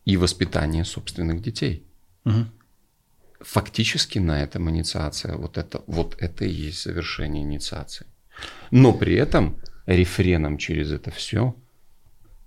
и 0.06 0.18
воспитание 0.18 0.86
собственных 0.86 1.42
детей. 1.42 1.86
Угу. 2.26 2.46
Фактически 3.42 4.20
на 4.20 4.44
этом 4.44 4.70
инициация, 4.70 5.36
вот 5.36 5.58
это, 5.58 5.82
вот 5.88 6.16
это 6.20 6.46
и 6.46 6.50
есть 6.50 6.84
завершение 6.84 7.44
инициации. 7.44 8.06
Но 8.72 8.94
при 8.94 9.16
этом 9.16 9.58
рефреном 9.86 10.58
через 10.58 10.92
это 10.92 11.12
все, 11.12 11.56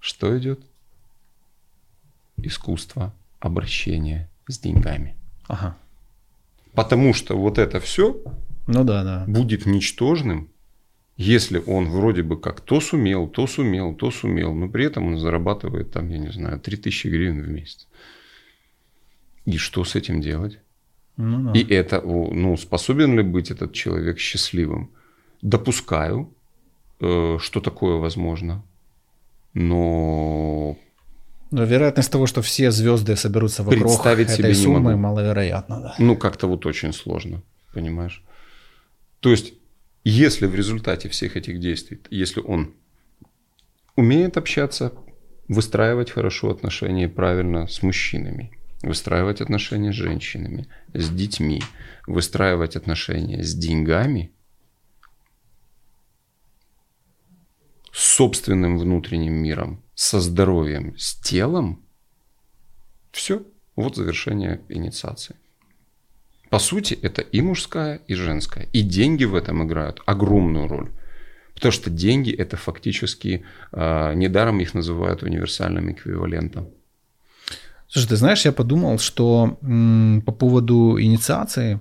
что 0.00 0.38
идет? 0.38 0.60
Искусство 2.36 3.14
обращения 3.40 4.30
с 4.48 4.58
деньгами. 4.58 5.16
Ага. 5.48 5.76
Потому 6.74 7.12
что 7.14 7.36
вот 7.36 7.58
это 7.58 7.80
все 7.80 8.22
ну, 8.66 8.84
да, 8.84 9.04
да. 9.04 9.24
будет 9.26 9.66
ничтожным, 9.66 10.48
если 11.16 11.62
он 11.66 11.88
вроде 11.88 12.22
бы 12.22 12.40
как 12.40 12.60
то 12.60 12.80
сумел, 12.80 13.28
то 13.28 13.46
сумел, 13.46 13.94
то 13.94 14.10
сумел, 14.10 14.54
но 14.54 14.68
при 14.68 14.86
этом 14.86 15.06
он 15.08 15.18
зарабатывает 15.18 15.90
там, 15.90 16.08
я 16.08 16.18
не 16.18 16.32
знаю, 16.32 16.58
3000 16.58 17.08
гривен 17.08 17.42
в 17.42 17.48
месяц. 17.48 17.86
И 19.44 19.56
что 19.58 19.84
с 19.84 19.94
этим 19.94 20.20
делать? 20.20 20.58
Ну, 21.16 21.52
да. 21.52 21.58
И 21.58 21.64
это, 21.64 22.00
ну, 22.00 22.56
способен 22.56 23.16
ли 23.16 23.22
быть 23.22 23.50
этот 23.50 23.72
человек 23.72 24.18
счастливым? 24.18 24.90
Допускаю, 25.42 26.32
э, 27.00 27.38
что 27.40 27.60
такое 27.60 27.96
возможно, 27.96 28.64
но 29.52 30.78
но 31.52 31.64
вероятность 31.64 32.10
того, 32.10 32.26
что 32.26 32.42
все 32.42 32.70
звезды 32.70 33.14
соберутся 33.14 33.62
вокруг 33.62 33.84
Представить 33.84 34.30
этой 34.30 34.36
себе 34.36 34.54
суммы, 34.54 34.78
не 34.78 34.84
могу. 34.84 34.98
маловероятно. 34.98 35.80
Да. 35.80 35.94
Ну, 35.98 36.16
как-то 36.16 36.46
вот 36.46 36.66
очень 36.66 36.92
сложно, 36.92 37.42
понимаешь? 37.74 38.24
То 39.20 39.30
есть, 39.30 39.54
если 40.02 40.46
в 40.46 40.54
результате 40.54 41.08
всех 41.08 41.36
этих 41.36 41.60
действий, 41.60 42.00
если 42.10 42.40
он 42.40 42.74
умеет 43.96 44.36
общаться, 44.36 44.92
выстраивать 45.46 46.10
хорошо 46.10 46.50
отношения 46.50 47.08
правильно 47.08 47.66
с 47.66 47.82
мужчинами, 47.82 48.50
выстраивать 48.82 49.40
отношения 49.40 49.92
с 49.92 49.96
женщинами, 49.96 50.66
с 50.94 51.10
детьми, 51.10 51.62
выстраивать 52.06 52.76
отношения 52.76 53.42
с 53.42 53.54
деньгами, 53.54 54.32
собственным 57.92 58.78
внутренним 58.78 59.34
миром, 59.34 59.82
со 59.94 60.20
здоровьем, 60.20 60.96
с 60.98 61.14
телом, 61.14 61.82
все, 63.12 63.42
вот 63.76 63.96
завершение 63.96 64.60
инициации. 64.68 65.36
По 66.50 66.58
сути, 66.58 66.98
это 67.02 67.22
и 67.22 67.40
мужская, 67.40 68.00
и 68.08 68.14
женская. 68.14 68.66
И 68.74 68.82
деньги 68.82 69.24
в 69.24 69.34
этом 69.34 69.62
играют 69.62 70.02
огромную 70.06 70.68
роль. 70.68 70.90
Потому 71.54 71.72
что 71.72 71.90
деньги 71.90 72.30
это 72.30 72.56
фактически, 72.56 73.44
э, 73.72 74.14
недаром 74.14 74.60
их 74.60 74.74
называют 74.74 75.22
универсальным 75.22 75.92
эквивалентом. 75.92 76.68
Слушай, 77.88 78.08
ты 78.08 78.16
знаешь, 78.16 78.44
я 78.44 78.52
подумал, 78.52 78.98
что 78.98 79.58
м, 79.62 80.22
по 80.26 80.32
поводу 80.32 81.00
инициации 81.00 81.80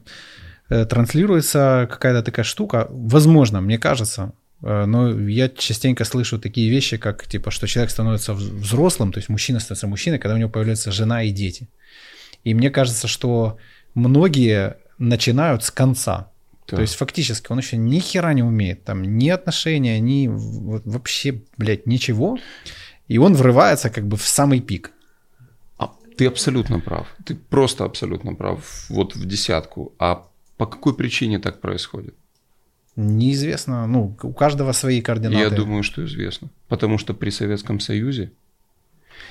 э, 0.69 0.85
транслируется 0.85 1.87
какая-то 1.89 2.21
такая 2.21 2.45
штука, 2.45 2.87
возможно, 2.91 3.61
мне 3.61 3.77
кажется, 3.77 4.33
но 4.61 5.19
я 5.27 5.49
частенько 5.49 6.05
слышу 6.05 6.39
такие 6.39 6.69
вещи, 6.69 6.97
как 6.97 7.27
типа, 7.27 7.51
что 7.51 7.67
человек 7.67 7.91
становится 7.91 8.33
взрослым, 8.33 9.11
то 9.11 9.17
есть 9.17 9.29
мужчина 9.29 9.59
становится 9.59 9.87
мужчиной, 9.87 10.19
когда 10.19 10.35
у 10.35 10.37
него 10.37 10.49
появляется 10.49 10.91
жена 10.91 11.23
и 11.23 11.31
дети. 11.31 11.67
И 12.43 12.53
мне 12.53 12.69
кажется, 12.69 13.07
что 13.07 13.57
многие 13.95 14.77
начинают 14.97 15.63
с 15.63 15.71
конца. 15.71 16.31
Да. 16.67 16.77
То 16.77 16.81
есть 16.81 16.95
фактически 16.95 17.51
он 17.51 17.57
еще 17.57 17.77
ни 17.77 17.99
хера 17.99 18.33
не 18.33 18.43
умеет, 18.43 18.83
там 18.83 19.03
ни 19.03 19.29
отношения, 19.29 19.99
ни 19.99 20.27
вообще, 20.29 21.41
блядь, 21.57 21.85
ничего. 21.85 22.37
И 23.07 23.17
он 23.17 23.33
врывается 23.33 23.89
как 23.89 24.07
бы 24.07 24.15
в 24.15 24.25
самый 24.25 24.61
пик. 24.61 24.91
А, 25.77 25.91
ты 26.17 26.27
абсолютно 26.27 26.79
прав. 26.79 27.07
Ты 27.25 27.35
просто 27.35 27.83
абсолютно 27.83 28.35
прав. 28.35 28.85
Вот 28.89 29.15
в 29.15 29.25
десятку. 29.25 29.93
А 29.99 30.27
по 30.57 30.65
какой 30.65 30.95
причине 30.95 31.39
так 31.39 31.59
происходит? 31.59 32.15
Неизвестно, 33.01 33.87
ну, 33.87 34.15
у 34.23 34.33
каждого 34.33 34.73
свои 34.73 35.01
координаты. 35.01 35.39
Я 35.39 35.49
думаю, 35.49 35.83
что 35.83 36.05
известно. 36.05 36.49
Потому 36.67 36.97
что 36.97 37.13
при 37.13 37.31
Советском 37.31 37.79
Союзе 37.79 38.31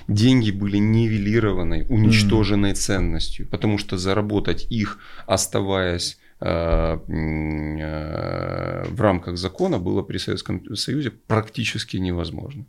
деньги 0.08 0.50
были 0.50 0.78
нивелированной, 0.78 1.86
уничтоженной 1.88 2.72
mm. 2.72 2.74
ценностью. 2.74 3.46
Потому 3.48 3.78
что 3.78 3.96
заработать 3.96 4.66
их, 4.70 4.98
оставаясь 5.26 6.18
э, 6.40 6.98
э, 7.08 8.84
в 8.88 9.00
рамках 9.00 9.36
закона, 9.36 9.78
было 9.78 10.02
при 10.02 10.18
Советском 10.18 10.74
Союзе 10.74 11.10
практически 11.10 11.96
невозможно. 11.98 12.64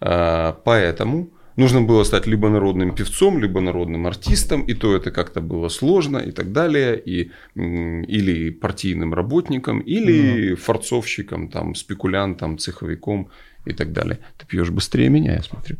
Э, 0.00 0.54
поэтому 0.64 1.30
нужно 1.56 1.82
было 1.82 2.04
стать 2.04 2.26
либо 2.26 2.48
народным 2.48 2.94
певцом, 2.94 3.38
либо 3.38 3.60
народным 3.60 4.06
артистом, 4.06 4.62
и 4.62 4.74
то 4.74 4.96
это 4.96 5.10
как-то 5.10 5.40
было 5.40 5.68
сложно 5.68 6.18
и 6.18 6.30
так 6.30 6.52
далее, 6.52 7.00
и, 7.00 7.30
или 7.54 8.50
партийным 8.50 9.14
работником, 9.14 9.80
или 9.80 10.52
mm. 10.52 10.56
форцовщиком, 10.56 11.48
там, 11.48 11.74
спекулянтом, 11.74 12.58
цеховиком 12.58 13.30
и 13.64 13.72
так 13.72 13.92
далее. 13.92 14.18
Ты 14.38 14.46
пьешь 14.46 14.70
быстрее 14.70 15.08
меня, 15.08 15.34
я 15.34 15.42
смотрю. 15.42 15.76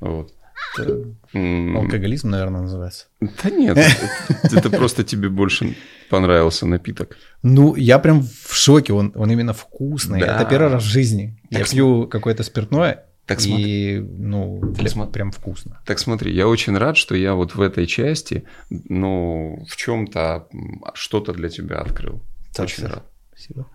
Вот. 0.00 0.32
Это... 0.78 1.04
Алкоголизм, 1.32 2.30
наверное, 2.30 2.62
называется. 2.62 3.06
Да 3.20 3.50
нет, 3.50 3.78
это 4.42 4.70
просто 4.70 5.04
тебе 5.04 5.28
больше 5.28 5.76
понравился 6.08 6.66
напиток. 6.66 7.16
Ну, 7.42 7.74
я 7.76 7.98
прям 7.98 8.22
в 8.22 8.54
шоке, 8.54 8.92
он, 8.92 9.12
он 9.14 9.30
именно 9.30 9.52
вкусный. 9.52 10.20
Это 10.20 10.46
первый 10.48 10.70
раз 10.70 10.82
в 10.82 10.86
жизни. 10.86 11.40
Я 11.50 11.64
пью 11.64 12.06
какое-то 12.06 12.42
спиртное, 12.42 13.04
так 13.26 13.38
и, 13.38 13.42
смотри. 13.42 14.00
ну, 14.00 14.60
так 14.74 14.92
прям, 14.92 15.12
прям 15.12 15.30
вкусно. 15.30 15.80
Так 15.86 15.98
смотри, 15.98 16.34
я 16.34 16.48
очень 16.48 16.76
рад, 16.76 16.96
что 16.96 17.14
я 17.14 17.34
вот 17.34 17.54
в 17.54 17.60
этой 17.60 17.86
части, 17.86 18.44
ну, 18.68 19.64
в 19.68 19.76
чем-то 19.76 20.48
что-то 20.94 21.32
для 21.32 21.48
тебя 21.48 21.78
открыл. 21.78 22.20
Так, 22.52 22.64
очень 22.64 22.78
спасибо. 22.78 22.94
рад. 22.94 23.12
Спасибо. 23.32 23.66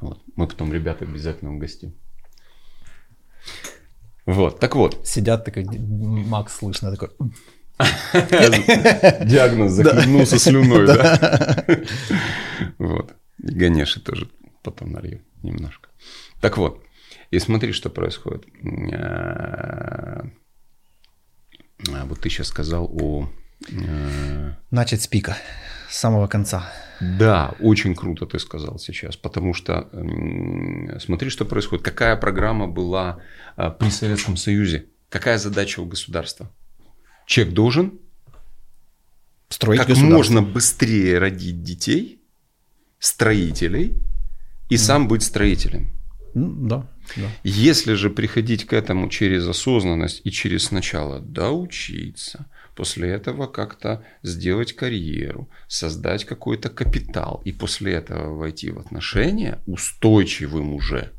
Вот. 0.00 0.22
Мы 0.36 0.46
потом 0.46 0.72
ребята 0.72 1.04
обязательно 1.04 1.54
угостим. 1.54 1.94
Вот, 4.24 4.58
так 4.58 4.74
вот. 4.74 5.06
Сидят 5.06 5.44
такой, 5.44 5.64
Макс 5.64 6.56
слышно 6.56 6.90
такой. 6.90 7.10
Диагноз 8.12 9.72
захлебнулся 9.72 10.38
слюной, 10.38 10.86
да? 10.86 11.64
Вот. 12.78 13.14
И 13.42 13.54
Ганеши 13.54 14.00
тоже 14.00 14.28
потом 14.62 14.92
налью 14.92 15.20
немножко. 15.42 15.88
Так 16.40 16.58
вот, 16.58 16.82
и 17.30 17.38
смотри, 17.38 17.72
что 17.72 17.90
происходит. 17.90 18.46
А, 18.92 20.24
Вот 22.04 22.20
ты 22.20 22.28
сейчас 22.30 22.48
сказал 22.48 22.88
о... 22.92 23.28
э, 23.70 24.52
Начать 24.70 25.02
с 25.02 25.06
пика, 25.06 25.36
с 25.88 25.98
самого 25.98 26.26
конца. 26.26 26.72
Да, 27.00 27.54
очень 27.60 27.94
круто 27.94 28.26
ты 28.26 28.38
сказал 28.38 28.78
сейчас, 28.78 29.16
потому 29.16 29.52
что 29.54 29.88
смотри, 31.00 31.28
что 31.30 31.44
происходит. 31.44 31.84
Какая 31.84 32.16
программа 32.16 32.66
была 32.66 33.20
а, 33.56 33.70
при 33.70 33.90
Советском 33.90 34.36
Союзе? 34.36 34.86
Какая 35.10 35.38
задача 35.38 35.80
у 35.80 35.86
государства? 35.86 36.50
Человек 37.26 37.54
должен 37.54 38.00
Строить 39.48 39.80
как 39.80 39.96
можно 39.96 40.42
быстрее 40.42 41.18
родить 41.18 41.62
детей, 41.62 42.20
строителей, 42.98 43.94
и 44.68 44.76
сам 44.76 45.08
быть 45.08 45.22
строителем. 45.22 45.90
Да, 46.34 46.86
да. 47.16 47.28
Если 47.44 47.94
же 47.94 48.10
приходить 48.10 48.66
к 48.66 48.74
этому 48.74 49.08
через 49.08 49.46
осознанность 49.46 50.20
и 50.24 50.30
через 50.30 50.64
сначала 50.64 51.18
доучиться, 51.18 52.46
после 52.74 53.08
этого 53.08 53.46
как-то 53.46 54.04
сделать 54.22 54.74
карьеру, 54.74 55.48
создать 55.66 56.26
какой-то 56.26 56.68
капитал, 56.68 57.40
и 57.46 57.52
после 57.52 57.94
этого 57.94 58.36
войти 58.36 58.70
в 58.70 58.78
отношения 58.78 59.60
устойчивым 59.66 60.74
уже, 60.74 61.12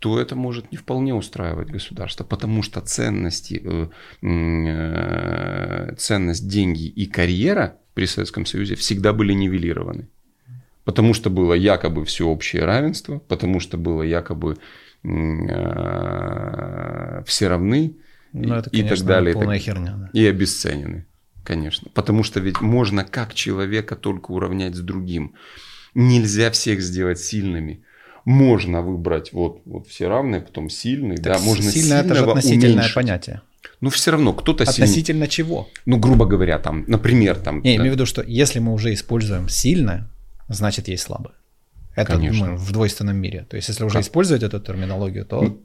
то 0.00 0.18
это 0.18 0.34
может 0.34 0.70
не 0.72 0.76
вполне 0.78 1.14
устраивать 1.14 1.70
государство, 1.70 2.24
потому 2.24 2.62
что 2.62 2.80
ценности, 2.80 3.60
э, 3.62 3.88
э, 4.26 5.94
ценность 5.96 6.48
деньги 6.48 6.86
и 6.86 7.06
карьера 7.06 7.78
при 7.94 8.06
Советском 8.06 8.44
Союзе 8.46 8.74
всегда 8.74 9.12
были 9.12 9.32
нивелированы. 9.32 10.08
Потому 10.84 11.14
что 11.14 11.30
было 11.30 11.54
якобы 11.54 12.04
всеобщее 12.04 12.64
равенство, 12.64 13.18
потому 13.28 13.60
что 13.60 13.76
было 13.78 14.02
якобы 14.02 14.56
э, 15.50 17.22
все 17.26 17.48
равны 17.48 17.96
Ну, 18.32 18.54
это, 18.54 18.70
и, 18.70 18.78
и 18.78 18.82
конечно, 18.82 18.96
так 18.96 19.06
далее. 19.06 19.30
и 19.30 19.34
так 19.34 19.42
полная 19.42 19.58
херня. 19.58 19.94
Да. 19.96 20.10
И 20.12 20.26
обесценены, 20.26 21.06
конечно. 21.44 21.90
Потому 21.94 22.22
что 22.22 22.40
ведь 22.40 22.60
можно 22.60 23.04
как 23.04 23.34
человека 23.34 23.96
только 23.96 24.30
уравнять 24.32 24.74
с 24.74 24.80
другим. 24.80 25.34
Нельзя 25.94 26.50
всех 26.50 26.80
сделать 26.80 27.18
сильными. 27.18 27.82
Можно 28.24 28.82
выбрать 28.82 29.32
вот, 29.32 29.62
вот 29.64 29.88
все 29.88 30.06
равные, 30.08 30.40
потом 30.42 30.68
сильный, 30.70 31.16
Так 31.16 31.24
да, 31.24 31.38
можно 31.40 31.70
сильно 31.70 31.94
это 31.94 32.14
же 32.14 32.24
относительное 32.24 32.74
уменьшить. 32.74 32.94
понятие. 32.94 33.40
Но 33.80 33.88
все 33.90 34.10
равно 34.10 34.32
кто-то 34.34 34.64
сильный. 34.66 34.84
Относительно 34.84 35.26
чего? 35.26 35.68
Ну, 35.86 35.96
грубо 35.98 36.26
говоря, 36.26 36.58
там, 36.58 36.84
например, 36.86 37.36
там. 37.36 37.62
Не, 37.62 37.76
да, 37.76 37.82
имею 37.82 37.92
в 37.92 37.94
виду, 37.94 38.06
что 38.06 38.22
если 38.22 38.58
мы 38.58 38.72
уже 38.74 38.92
используем 38.92 39.48
сильное, 39.48 40.06
значит 40.54 40.88
есть 40.88 41.02
слабое. 41.04 41.34
Это 41.96 42.12
Конечно. 42.12 42.46
мы 42.50 42.56
в 42.56 42.72
двойственном 42.72 43.16
мире. 43.16 43.46
То 43.48 43.56
есть, 43.56 43.68
если 43.68 43.84
уже 43.84 43.94
Как? 43.94 44.02
использовать 44.02 44.42
эту 44.42 44.60
терминологию, 44.60 45.24
то 45.24 45.58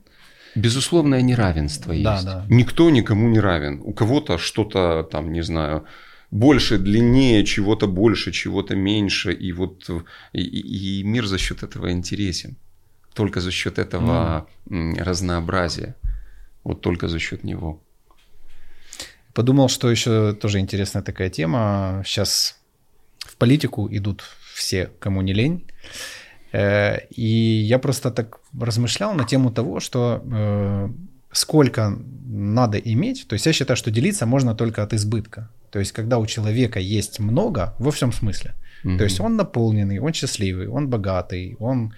Безусловное 0.55 1.21
неравенство 1.21 1.93
Да, 1.93 2.13
есть. 2.13 2.25
да. 2.25 2.45
Никто 2.49 2.89
никому 2.89 3.27
не 3.29 3.39
равен. 3.41 3.81
У 3.83 3.93
кого-то 3.93 4.37
что-то 4.37 5.03
там, 5.11 5.33
не 5.33 5.43
знаю, 5.43 5.83
больше, 6.31 6.77
длиннее, 6.77 7.43
чего-то 7.43 7.87
больше, 7.87 8.31
чего-то 8.31 8.75
меньше. 8.75 9.33
И 9.33 9.51
вот 9.53 9.89
и, 10.33 10.41
и- 10.41 11.03
мир 11.03 11.25
за 11.25 11.37
счет 11.37 11.63
этого 11.63 11.91
интересен. 11.91 12.55
Только 13.13 13.41
за 13.41 13.51
счет 13.51 13.77
этого 13.79 14.47
м, 14.71 14.95
разнообразия. 14.97 15.95
Вот 16.63 16.81
только 16.81 17.07
за 17.09 17.19
счет 17.19 17.43
него. 17.43 17.81
подумал, 19.33 19.67
что 19.69 19.91
еще 19.91 20.33
тоже 20.33 20.59
интересная 20.59 21.03
такая 21.03 21.29
тема. 21.29 22.01
Сейчас 22.05 22.55
в 23.19 23.35
политику 23.35 23.89
идут 23.91 24.23
все, 24.55 24.89
кому 24.99 25.21
не 25.21 25.33
лень. 25.33 25.65
Э, 26.53 26.99
И 27.09 27.67
я 27.69 27.77
просто 27.79 28.11
так 28.11 28.39
размышлял 28.59 29.13
на 29.13 29.23
тему 29.23 29.51
того, 29.51 29.79
что 29.79 30.21
э, 30.23 30.89
сколько 31.31 31.97
надо 32.25 32.77
иметь. 32.77 33.27
То 33.27 33.33
есть 33.35 33.45
я 33.45 33.53
считаю, 33.53 33.77
что 33.77 33.91
делиться 33.91 34.25
можно 34.25 34.55
только 34.55 34.81
от 34.83 34.93
избытка. 34.93 35.49
То 35.71 35.79
есть 35.79 35.91
когда 35.91 36.17
у 36.17 36.25
человека 36.25 36.79
есть 36.79 37.19
много, 37.19 37.75
во 37.79 37.91
всем 37.91 38.13
смысле. 38.13 38.53
Мгм. 38.83 38.97
То 38.97 39.03
есть 39.03 39.19
он 39.19 39.35
наполненный, 39.35 39.99
он 39.99 40.13
счастливый, 40.13 40.67
он 40.67 40.87
богатый, 40.89 41.57
он... 41.59 41.93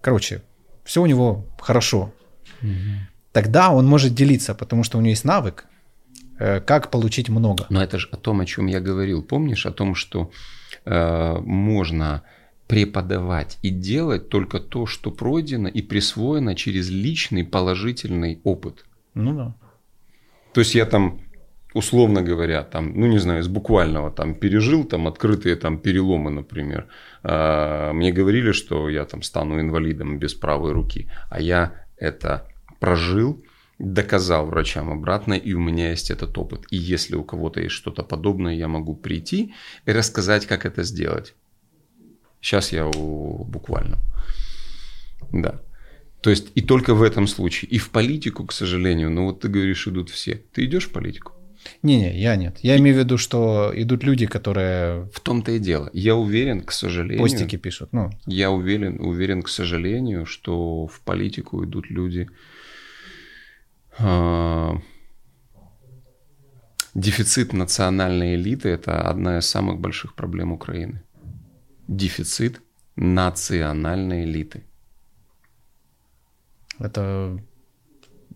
Короче, 0.00 0.42
все 0.84 1.00
у 1.00 1.06
него 1.06 1.46
хорошо. 1.60 2.12
Тогда 3.32 3.70
он 3.70 3.86
может 3.86 4.14
делиться, 4.14 4.54
потому 4.54 4.84
что 4.84 4.98
у 4.98 5.00
него 5.00 5.10
есть 5.10 5.24
навык, 5.24 5.66
э, 6.40 6.60
как 6.60 6.90
получить 6.90 7.28
много. 7.28 7.66
Но 7.70 7.80
это 7.82 7.98
же 7.98 8.08
о 8.12 8.16
том, 8.16 8.40
о 8.40 8.46
чем 8.46 8.66
я 8.66 8.80
говорил. 8.80 9.22
Помнишь 9.22 9.66
о 9.66 9.70
том, 9.72 9.94
что 9.94 10.30
можно 10.86 12.22
преподавать 12.66 13.58
и 13.62 13.70
делать 13.70 14.28
только 14.28 14.58
то, 14.58 14.86
что 14.86 15.10
пройдено 15.10 15.68
и 15.68 15.82
присвоено 15.82 16.54
через 16.54 16.90
личный 16.90 17.44
положительный 17.44 18.40
опыт. 18.42 18.84
Ну 19.14 19.34
да. 19.36 19.54
То 20.54 20.60
есть 20.60 20.74
я 20.74 20.86
там, 20.86 21.20
условно 21.74 22.22
говоря, 22.22 22.62
там, 22.62 22.98
ну 22.98 23.06
не 23.06 23.18
знаю, 23.18 23.40
из 23.40 23.48
буквального 23.48 24.10
там 24.10 24.34
пережил 24.34 24.84
там 24.84 25.06
открытые 25.06 25.56
там 25.56 25.78
переломы, 25.78 26.30
например. 26.30 26.86
А, 27.22 27.92
Мне 27.92 28.12
говорили, 28.12 28.52
что 28.52 28.88
я 28.88 29.04
там 29.04 29.22
стану 29.22 29.60
инвалидом 29.60 30.18
без 30.18 30.34
правой 30.34 30.72
руки, 30.72 31.10
а 31.30 31.40
я 31.40 31.86
это 31.98 32.48
прожил, 32.80 33.43
доказал 33.78 34.46
врачам 34.46 34.90
обратно, 34.90 35.34
и 35.34 35.52
у 35.54 35.60
меня 35.60 35.90
есть 35.90 36.10
этот 36.10 36.36
опыт. 36.38 36.64
И 36.70 36.76
если 36.76 37.16
у 37.16 37.24
кого-то 37.24 37.60
есть 37.60 37.74
что-то 37.74 38.02
подобное, 38.02 38.54
я 38.54 38.68
могу 38.68 38.94
прийти 38.94 39.54
и 39.86 39.92
рассказать, 39.92 40.46
как 40.46 40.66
это 40.66 40.84
сделать. 40.84 41.34
Сейчас 42.40 42.72
я 42.72 42.86
у 42.86 43.44
буквально. 43.44 43.98
Да. 45.32 45.60
То 46.20 46.30
есть 46.30 46.48
и 46.54 46.62
только 46.62 46.94
в 46.94 47.02
этом 47.02 47.26
случае. 47.26 47.70
И 47.70 47.78
в 47.78 47.90
политику, 47.90 48.46
к 48.46 48.52
сожалению, 48.52 49.10
ну 49.10 49.24
вот 49.24 49.40
ты 49.40 49.48
говоришь, 49.48 49.86
идут 49.88 50.10
все. 50.10 50.42
Ты 50.52 50.64
идешь 50.64 50.86
в 50.86 50.92
политику? 50.92 51.32
Не-не, 51.82 52.18
я 52.20 52.36
нет. 52.36 52.58
Я 52.62 52.76
имею 52.76 52.96
в 52.96 52.98
виду, 52.98 53.18
что 53.18 53.72
идут 53.74 54.04
люди, 54.04 54.26
которые 54.26 55.08
В 55.12 55.20
том-то 55.20 55.52
и 55.52 55.58
дело. 55.58 55.90
Я 55.92 56.14
уверен, 56.14 56.62
к 56.62 56.72
сожалению, 56.72 57.22
постики 57.22 57.56
пишут. 57.56 57.92
Ну, 57.92 58.10
я 58.26 58.50
уверен, 58.50 59.00
уверен, 59.00 59.42
к 59.42 59.48
сожалению, 59.48 60.26
что 60.26 60.86
в 60.86 61.00
политику 61.00 61.64
идут 61.64 61.90
люди. 61.90 62.28
А, 63.98 64.76
Дефицит 66.94 67.52
национальной 67.52 68.36
элиты– 68.36 68.68
это 68.70 69.10
одна 69.10 69.38
из 69.38 69.46
самых 69.46 69.80
больших 69.80 70.14
проблем 70.14 70.52
Украины. 70.52 71.02
Дефицит 71.88 72.62
национальной 72.96 74.24
элиты. 74.24 74.62
это... 76.78 77.38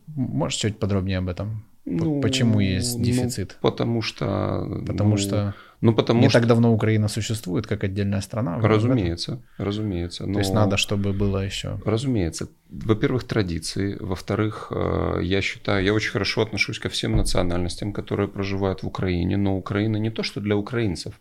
Можешь 0.07 0.59
чуть 0.59 0.79
подробнее 0.79 1.19
об 1.19 1.29
этом? 1.29 1.65
Ну, 1.85 2.21
Почему 2.21 2.61
есть 2.61 2.99
ну, 2.99 3.05
дефицит? 3.05 3.59
потому 3.61 4.03
что... 4.03 4.83
Потому 4.87 5.11
ну, 5.11 5.17
что 5.19 5.55
Ну, 5.81 5.95
потому 5.95 6.21
не 6.21 6.29
что... 6.29 6.39
так 6.39 6.49
давно 6.49 6.73
Украина 6.73 7.09
существует, 7.09 7.67
как 7.67 7.85
отдельная 7.85 8.21
страна. 8.21 8.57
в 8.57 8.59
этом. 8.59 8.71
Разумеется, 8.71 9.41
разумеется. 9.59 10.25
То 10.25 10.39
есть 10.39 10.53
но- 10.55 10.61
надо, 10.61 10.77
чтобы 10.77 11.13
было 11.13 11.45
еще... 11.45 11.81
Разумеется. 11.85 12.49
Во-первых, 12.69 13.25
традиции. 13.25 13.97
Во-вторых, 14.01 14.73
э, 14.75 15.21
я 15.23 15.41
считаю, 15.41 15.85
я 15.85 15.95
очень 15.95 16.11
хорошо 16.11 16.43
отношусь 16.43 16.79
ко 16.79 16.89
всем 16.89 17.17
национальностям, 17.17 17.93
которые 17.93 18.29
проживают 18.29 18.83
в 18.83 18.87
Украине. 18.87 19.37
Но 19.37 19.57
Украина 19.57 19.99
не 19.99 20.11
то, 20.11 20.23
что 20.23 20.41
для 20.41 20.57
украинцев. 20.57 21.13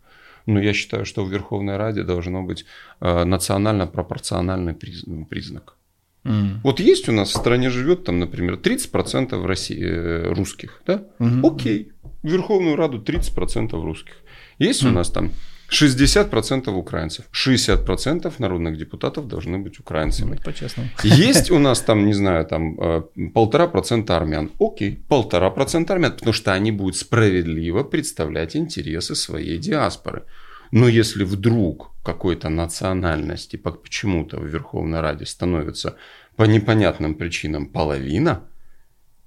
Но 0.48 0.60
я 0.60 0.74
считаю, 0.74 1.06
что 1.06 1.26
в 1.26 1.32
Верховной 1.32 1.78
Раде 1.78 2.04
должно 2.04 2.42
быть 2.42 2.66
э, 3.02 3.26
национально-пропорциональный 3.26 4.74
приз- 4.74 5.26
признак. 5.30 5.76
М. 6.24 6.62
Вот 6.64 6.80
есть 6.80 7.10
у 7.10 7.12
нас 7.12 7.30
в 7.30 7.38
стране 7.38 7.70
живет 7.70 8.04
там, 8.04 8.20
например, 8.20 8.56
30% 8.56 9.46
России, 9.46 9.86
э, 9.86 10.34
русских, 10.34 10.82
да? 10.88 11.04
Мгм. 11.20 11.46
Окей. 11.46 11.92
В 12.24 12.28
Верховную 12.28 12.76
Раду 12.76 13.00
30% 13.00 13.84
русских. 13.84 14.16
Есть 14.60 14.84
у 14.84 14.88
Мгм. 14.88 14.96
нас 14.96 15.10
там 15.10 15.32
60% 15.70 16.76
украинцев. 16.78 17.26
60% 17.32 18.40
народных 18.40 18.78
депутатов 18.78 19.28
должны 19.28 19.58
быть 19.58 19.80
украинцами. 19.80 20.36
Ну, 20.36 20.42
По-честному. 20.44 20.90
Есть 21.04 21.52
у 21.52 21.60
нас 21.60 21.82
там, 21.86 22.06
не 22.06 22.14
знаю, 22.14 22.46
там 22.46 22.80
э, 22.80 23.02
полтора 23.34 23.68
процента 23.68 24.16
армян. 24.18 24.50
Окей, 24.60 25.04
полтора 25.10 25.50
процента 25.50 25.94
армян, 25.94 26.12
потому 26.14 26.34
что 26.34 26.54
они 26.54 26.72
будут 26.72 26.96
справедливо 26.96 27.84
представлять 27.84 28.56
интересы 28.56 29.16
своей 29.16 29.58
диаспоры. 29.58 30.24
Но 30.72 30.88
если 30.90 31.24
вдруг 31.26 31.92
какой-то 32.04 32.50
национальности 32.50 33.58
по- 33.58 33.72
почему-то 33.72 34.38
в 34.40 34.46
Верховной 34.46 35.02
Раде 35.02 35.26
становится 35.26 35.96
по 36.36 36.44
непонятным 36.44 37.16
причинам 37.16 37.66
половина 37.68 38.42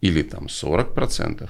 или 0.02 0.22
там 0.22 0.46
40%, 0.48 1.48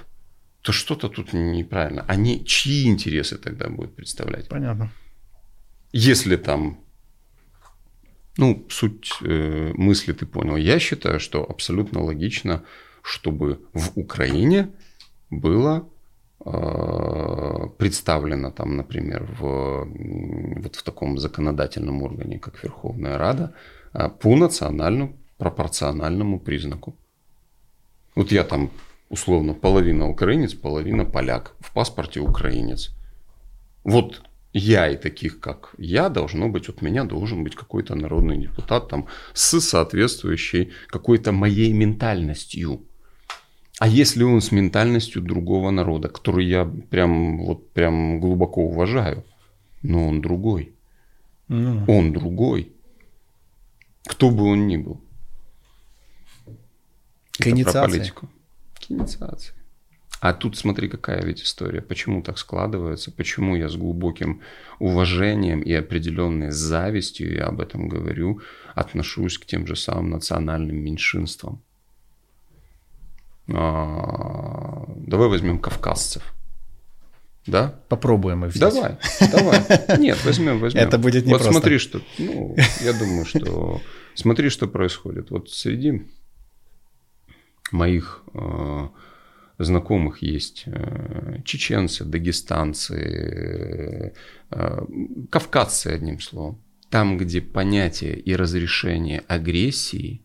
то 0.63 0.73
что-то 0.73 1.09
тут 1.09 1.33
неправильно. 1.33 2.05
Они 2.09 2.45
чьи 2.45 2.89
интересы 2.89 3.39
тогда 3.39 3.69
будут 3.69 3.97
представлять? 3.97 4.49
Понятно. 4.49 4.91
Если 5.93 6.37
там 6.37 6.79
Ну, 8.39 8.67
суть 8.71 9.11
э, 9.23 9.73
мысли 9.75 10.13
ты 10.13 10.27
понял. 10.27 10.57
Я 10.57 10.79
считаю, 10.79 11.21
что 11.21 11.45
абсолютно 11.51 12.03
логично, 12.03 12.63
чтобы 13.03 13.59
в 13.75 13.91
Украине 13.97 14.69
было 15.31 15.89
э, 16.45 17.69
представлено 17.79 18.51
там, 18.51 18.77
например, 18.77 19.27
в, 19.41 19.89
вот 20.63 20.77
в 20.77 20.83
таком 20.83 21.19
законодательном 21.19 22.03
органе, 22.03 22.39
как 22.39 22.63
Верховная 22.63 23.19
Рада, 23.19 23.53
э, 23.95 24.09
по 24.09 24.37
национальному 24.37 25.17
пропорциональному 25.39 26.39
признаку. 26.39 26.95
Вот 28.15 28.33
я 28.33 28.45
там 28.45 28.71
условно 29.11 29.53
половина 29.55 30.09
украинец, 30.09 30.55
половина 30.55 31.05
поляк, 31.05 31.55
в 31.61 31.73
паспорте 31.75 32.21
украинец. 32.21 32.95
Вот 33.85 34.23
я 34.53 34.89
и 34.89 34.97
таких, 34.97 35.41
как 35.41 35.75
я, 35.79 36.09
должно 36.09 36.49
быть, 36.49 36.69
от 36.69 36.81
меня 36.81 37.05
должен 37.05 37.45
быть 37.45 37.55
какой-то 37.55 37.95
народный 37.95 38.39
депутат 38.39 38.89
там 38.89 39.07
с 39.35 39.61
соответствующей 39.61 40.71
какой-то 40.87 41.33
моей 41.33 41.73
ментальностью. 41.73 42.87
А 43.79 43.89
если 43.89 44.25
он 44.25 44.41
с 44.41 44.53
ментальностью 44.53 45.23
другого 45.23 45.71
народа, 45.71 46.09
который 46.09 46.47
я 46.47 46.65
прям, 46.65 47.45
вот 47.45 47.73
прям 47.73 48.21
глубоко 48.21 48.63
уважаю, 48.63 49.25
но 49.83 50.09
он 50.09 50.21
другой. 50.21 50.75
Mm. 51.49 51.85
Он 51.89 52.13
другой. 52.13 52.73
Кто 54.07 54.31
бы 54.31 54.45
он 54.45 54.67
ни 54.67 54.77
был. 54.77 55.01
К 57.33 57.41
Это 57.41 57.51
инициации. 57.51 57.81
Про 57.81 57.89
политику. 57.89 58.29
К 58.91 58.93
инициации. 58.93 59.55
А 60.21 60.35
тут 60.35 60.57
смотри, 60.57 60.89
какая 60.89 61.23
ведь 61.23 61.43
история. 61.43 61.81
Почему 61.81 62.23
так 62.23 62.39
складывается? 62.39 63.11
Почему 63.11 63.57
я 63.57 63.69
с 63.69 63.77
глубоким 63.77 64.43
уважением 64.81 65.61
и 65.61 65.73
определенной 65.73 66.51
завистью, 66.51 67.33
я 67.33 67.47
об 67.47 67.61
этом 67.61 67.89
говорю, 67.89 68.41
отношусь 68.75 69.39
к 69.39 69.47
тем 69.47 69.67
же 69.67 69.77
самым 69.77 70.11
национальным 70.11 70.77
меньшинствам? 70.77 71.63
А, 73.49 74.85
давай 74.97 75.29
возьмем 75.29 75.59
кавказцев. 75.59 76.35
Да? 77.47 77.81
Попробуем 77.89 78.45
их 78.45 78.53
взять. 78.53 78.75
Давай, 78.75 78.99
давай. 79.33 79.99
Нет, 79.99 80.19
возьмем, 80.25 80.59
возьмем. 80.61 80.83
Это 80.83 80.99
будет 80.99 81.27
не 81.27 81.33
Вот 81.33 81.43
смотри, 81.43 81.79
что, 81.79 82.03
ну, 82.19 82.57
я 82.83 82.93
думаю, 82.93 83.25
что, 83.25 83.81
смотри, 84.15 84.51
что 84.51 84.67
происходит. 84.69 85.31
Вот 85.31 85.49
среди 85.51 86.07
моих 87.73 88.23
э, 88.35 88.89
знакомых 89.59 90.23
есть 90.23 90.65
э, 90.67 91.41
чеченцы, 91.45 92.05
дагестанцы, 92.05 94.15
э, 94.51 94.87
кавказцы, 95.31 95.89
одним 95.89 96.21
словом. 96.21 96.61
Там, 96.89 97.19
где 97.19 97.41
понятие 97.41 98.19
и 98.19 98.35
разрешение 98.35 99.23
агрессии 99.29 100.23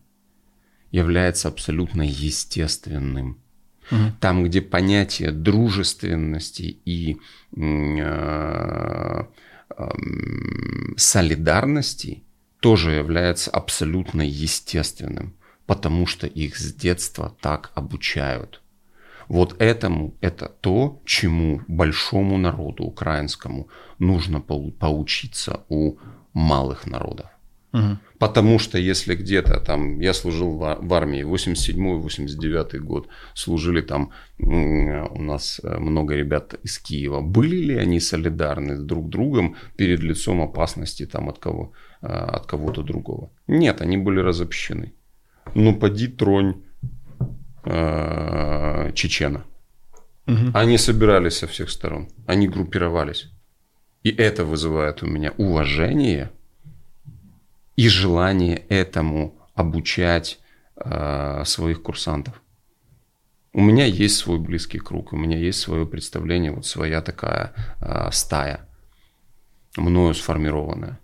является 0.90 1.48
абсолютно 1.48 2.02
естественным. 2.02 3.38
Угу. 3.90 4.00
Там, 4.20 4.44
где 4.44 4.62
понятие 4.62 5.30
дружественности 5.30 6.78
и 6.84 7.18
э, 7.56 9.24
э, 9.76 9.88
солидарности 10.96 12.24
тоже 12.60 12.92
является 12.92 13.50
абсолютно 13.50 14.22
естественным, 14.22 15.35
потому 15.66 16.06
что 16.06 16.26
их 16.26 16.56
с 16.56 16.72
детства 16.72 17.36
так 17.40 17.72
обучают. 17.74 18.62
Вот 19.28 19.60
этому, 19.60 20.14
это 20.20 20.48
то, 20.60 21.00
чему 21.04 21.60
большому 21.68 22.38
народу 22.38 22.84
украинскому 22.84 23.68
нужно 23.98 24.40
поучиться 24.40 25.64
у 25.68 25.96
малых 26.32 26.86
народов. 26.86 27.26
Угу. 27.72 27.98
Потому 28.18 28.58
что 28.58 28.78
если 28.78 29.14
где-то 29.14 29.60
там, 29.60 30.00
я 30.00 30.14
служил 30.14 30.56
в 30.58 30.94
армии 30.94 31.22
87-89 31.24 32.78
год, 32.78 33.08
служили 33.34 33.82
там 33.82 34.10
у 34.38 35.22
нас 35.22 35.60
э, 35.62 35.78
много 35.78 36.14
ребят 36.14 36.54
из 36.64 36.78
Киева. 36.78 37.20
Были 37.20 37.56
ли 37.56 37.76
они 37.76 38.00
солидарны 38.00 38.76
друг 38.76 39.08
другом 39.08 39.56
перед 39.76 40.00
лицом 40.00 40.40
опасности 40.40 41.06
там 41.06 41.28
от 41.28 41.38
кого 41.38 41.72
э, 42.00 42.06
от 42.06 42.46
кого-то 42.46 42.82
другого? 42.82 43.30
Нет, 43.48 43.82
они 43.82 43.98
были 43.98 44.20
разобщены. 44.20 44.92
Ну, 45.54 45.74
поди 45.74 46.08
тронь 46.08 46.62
э, 47.64 48.92
чечена. 48.94 49.44
Угу. 50.26 50.50
Они 50.54 50.78
собирались 50.78 51.38
со 51.38 51.46
всех 51.46 51.70
сторон, 51.70 52.08
они 52.26 52.48
группировались. 52.48 53.30
И 54.02 54.10
это 54.10 54.44
вызывает 54.44 55.02
у 55.02 55.06
меня 55.06 55.32
уважение 55.36 56.30
и 57.76 57.88
желание 57.88 58.56
этому 58.68 59.34
обучать 59.54 60.38
э, 60.76 61.42
своих 61.44 61.82
курсантов. 61.82 62.42
У 63.52 63.60
меня 63.60 63.86
есть 63.86 64.16
свой 64.16 64.38
близкий 64.38 64.78
круг, 64.78 65.12
у 65.12 65.16
меня 65.16 65.38
есть 65.38 65.60
свое 65.60 65.86
представление, 65.86 66.52
вот 66.52 66.66
своя 66.66 67.00
такая 67.00 67.52
э, 67.80 68.10
стая, 68.12 68.68
мною 69.76 70.14
сформированная. 70.14 70.98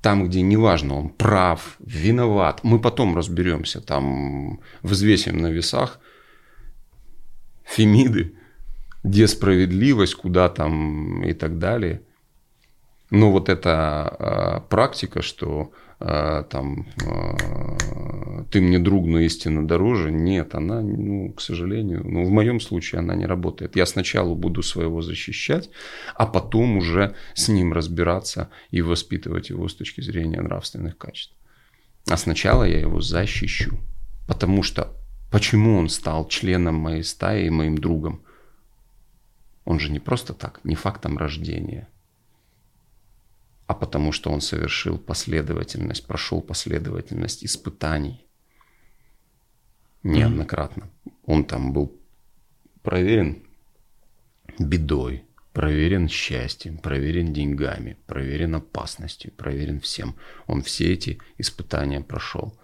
Там, 0.00 0.28
где 0.28 0.42
неважно, 0.42 0.94
он 0.94 1.08
прав, 1.08 1.76
виноват, 1.80 2.60
мы 2.62 2.78
потом 2.78 3.16
разберемся, 3.16 3.80
там 3.80 4.60
взвесим 4.82 5.38
на 5.38 5.48
весах 5.48 6.00
фемиды, 7.64 8.34
где 9.02 9.26
справедливость, 9.26 10.14
куда 10.14 10.48
там 10.48 11.24
и 11.24 11.32
так 11.32 11.58
далее. 11.58 12.02
Но 13.10 13.32
вот 13.32 13.48
эта 13.48 14.16
э, 14.18 14.68
практика, 14.68 15.22
что 15.22 15.72
э, 15.98 16.44
там 16.50 16.86
э, 17.02 18.44
ты 18.50 18.60
мне 18.60 18.78
друг, 18.78 19.06
но 19.06 19.18
истинно 19.20 19.66
дороже, 19.66 20.12
нет, 20.12 20.54
она, 20.54 20.82
ну, 20.82 21.32
к 21.32 21.40
сожалению, 21.40 22.02
ну, 22.04 22.24
в 22.24 22.30
моем 22.30 22.60
случае 22.60 22.98
она 22.98 23.14
не 23.14 23.24
работает. 23.24 23.76
Я 23.76 23.86
сначала 23.86 24.34
буду 24.34 24.62
своего 24.62 25.00
защищать, 25.00 25.70
а 26.16 26.26
потом 26.26 26.76
уже 26.76 27.14
с 27.32 27.48
ним 27.48 27.72
разбираться 27.72 28.50
и 28.70 28.82
воспитывать 28.82 29.48
его 29.48 29.68
с 29.68 29.74
точки 29.74 30.02
зрения 30.02 30.42
нравственных 30.42 30.98
качеств. 30.98 31.34
А 32.10 32.16
сначала 32.18 32.64
я 32.64 32.78
его 32.78 33.00
защищу, 33.00 33.78
потому 34.26 34.62
что 34.62 34.92
почему 35.30 35.78
он 35.78 35.88
стал 35.88 36.28
членом 36.28 36.74
моей 36.74 37.04
стаи 37.04 37.46
и 37.46 37.50
моим 37.50 37.78
другом? 37.78 38.20
Он 39.64 39.80
же 39.80 39.90
не 39.90 39.98
просто 39.98 40.34
так, 40.34 40.60
не 40.62 40.74
фактом 40.74 41.16
рождения– 41.16 41.88
а 43.68 43.74
потому 43.74 44.12
что 44.12 44.30
он 44.30 44.40
совершил 44.40 44.98
последовательность, 44.98 46.06
прошел 46.06 46.40
последовательность 46.40 47.44
испытаний 47.44 48.26
неоднократно. 50.02 50.88
Он 51.26 51.44
там 51.44 51.74
был 51.74 51.94
проверен 52.82 53.42
бедой, 54.58 55.24
проверен 55.52 56.08
счастьем, 56.08 56.78
проверен 56.78 57.34
деньгами, 57.34 57.98
проверен 58.06 58.54
опасностью, 58.54 59.32
проверен 59.32 59.80
всем. 59.80 60.16
Он 60.46 60.62
все 60.62 60.94
эти 60.94 61.18
испытания 61.36 62.00
прошел. 62.00 62.58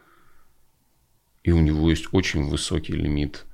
И 1.42 1.52
у 1.52 1.60
него 1.60 1.90
есть 1.90 2.08
очень 2.12 2.44
высокий 2.44 2.94
лимит 2.94 3.44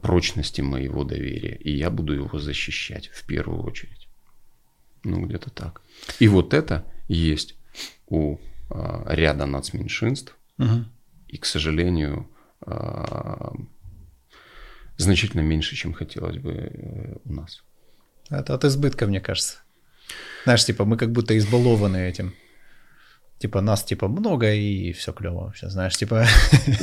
прочности 0.00 0.62
моего 0.62 1.04
доверия. 1.04 1.56
И 1.56 1.70
я 1.70 1.90
буду 1.90 2.14
его 2.14 2.38
защищать 2.38 3.08
в 3.08 3.26
первую 3.26 3.62
очередь. 3.62 4.05
Ну, 5.06 5.24
где-то 5.24 5.50
так. 5.50 5.82
И 6.18 6.28
вот 6.28 6.52
это 6.52 6.84
есть 7.08 7.54
у 8.08 8.38
а, 8.70 9.04
ряда 9.06 9.46
нацменьшинств. 9.46 10.36
Угу. 10.58 10.84
И, 11.28 11.36
к 11.38 11.46
сожалению, 11.46 12.28
а, 12.60 13.52
значительно 14.96 15.42
меньше, 15.42 15.76
чем 15.76 15.92
хотелось 15.92 16.38
бы 16.38 16.52
э, 16.52 17.16
у 17.24 17.32
нас. 17.32 17.62
Это 18.30 18.54
от 18.54 18.64
избытка, 18.64 19.06
мне 19.06 19.20
кажется. 19.20 19.58
Знаешь, 20.44 20.64
типа 20.64 20.84
мы 20.84 20.96
как 20.96 21.12
будто 21.12 21.38
избалованы 21.38 21.98
этим. 21.98 22.34
Типа 23.38 23.60
нас 23.60 23.84
типа 23.84 24.08
много 24.08 24.52
и 24.54 24.92
все 24.92 25.12
клево 25.12 25.44
вообще, 25.44 25.68
знаешь, 25.68 25.96
типа. 25.96 26.26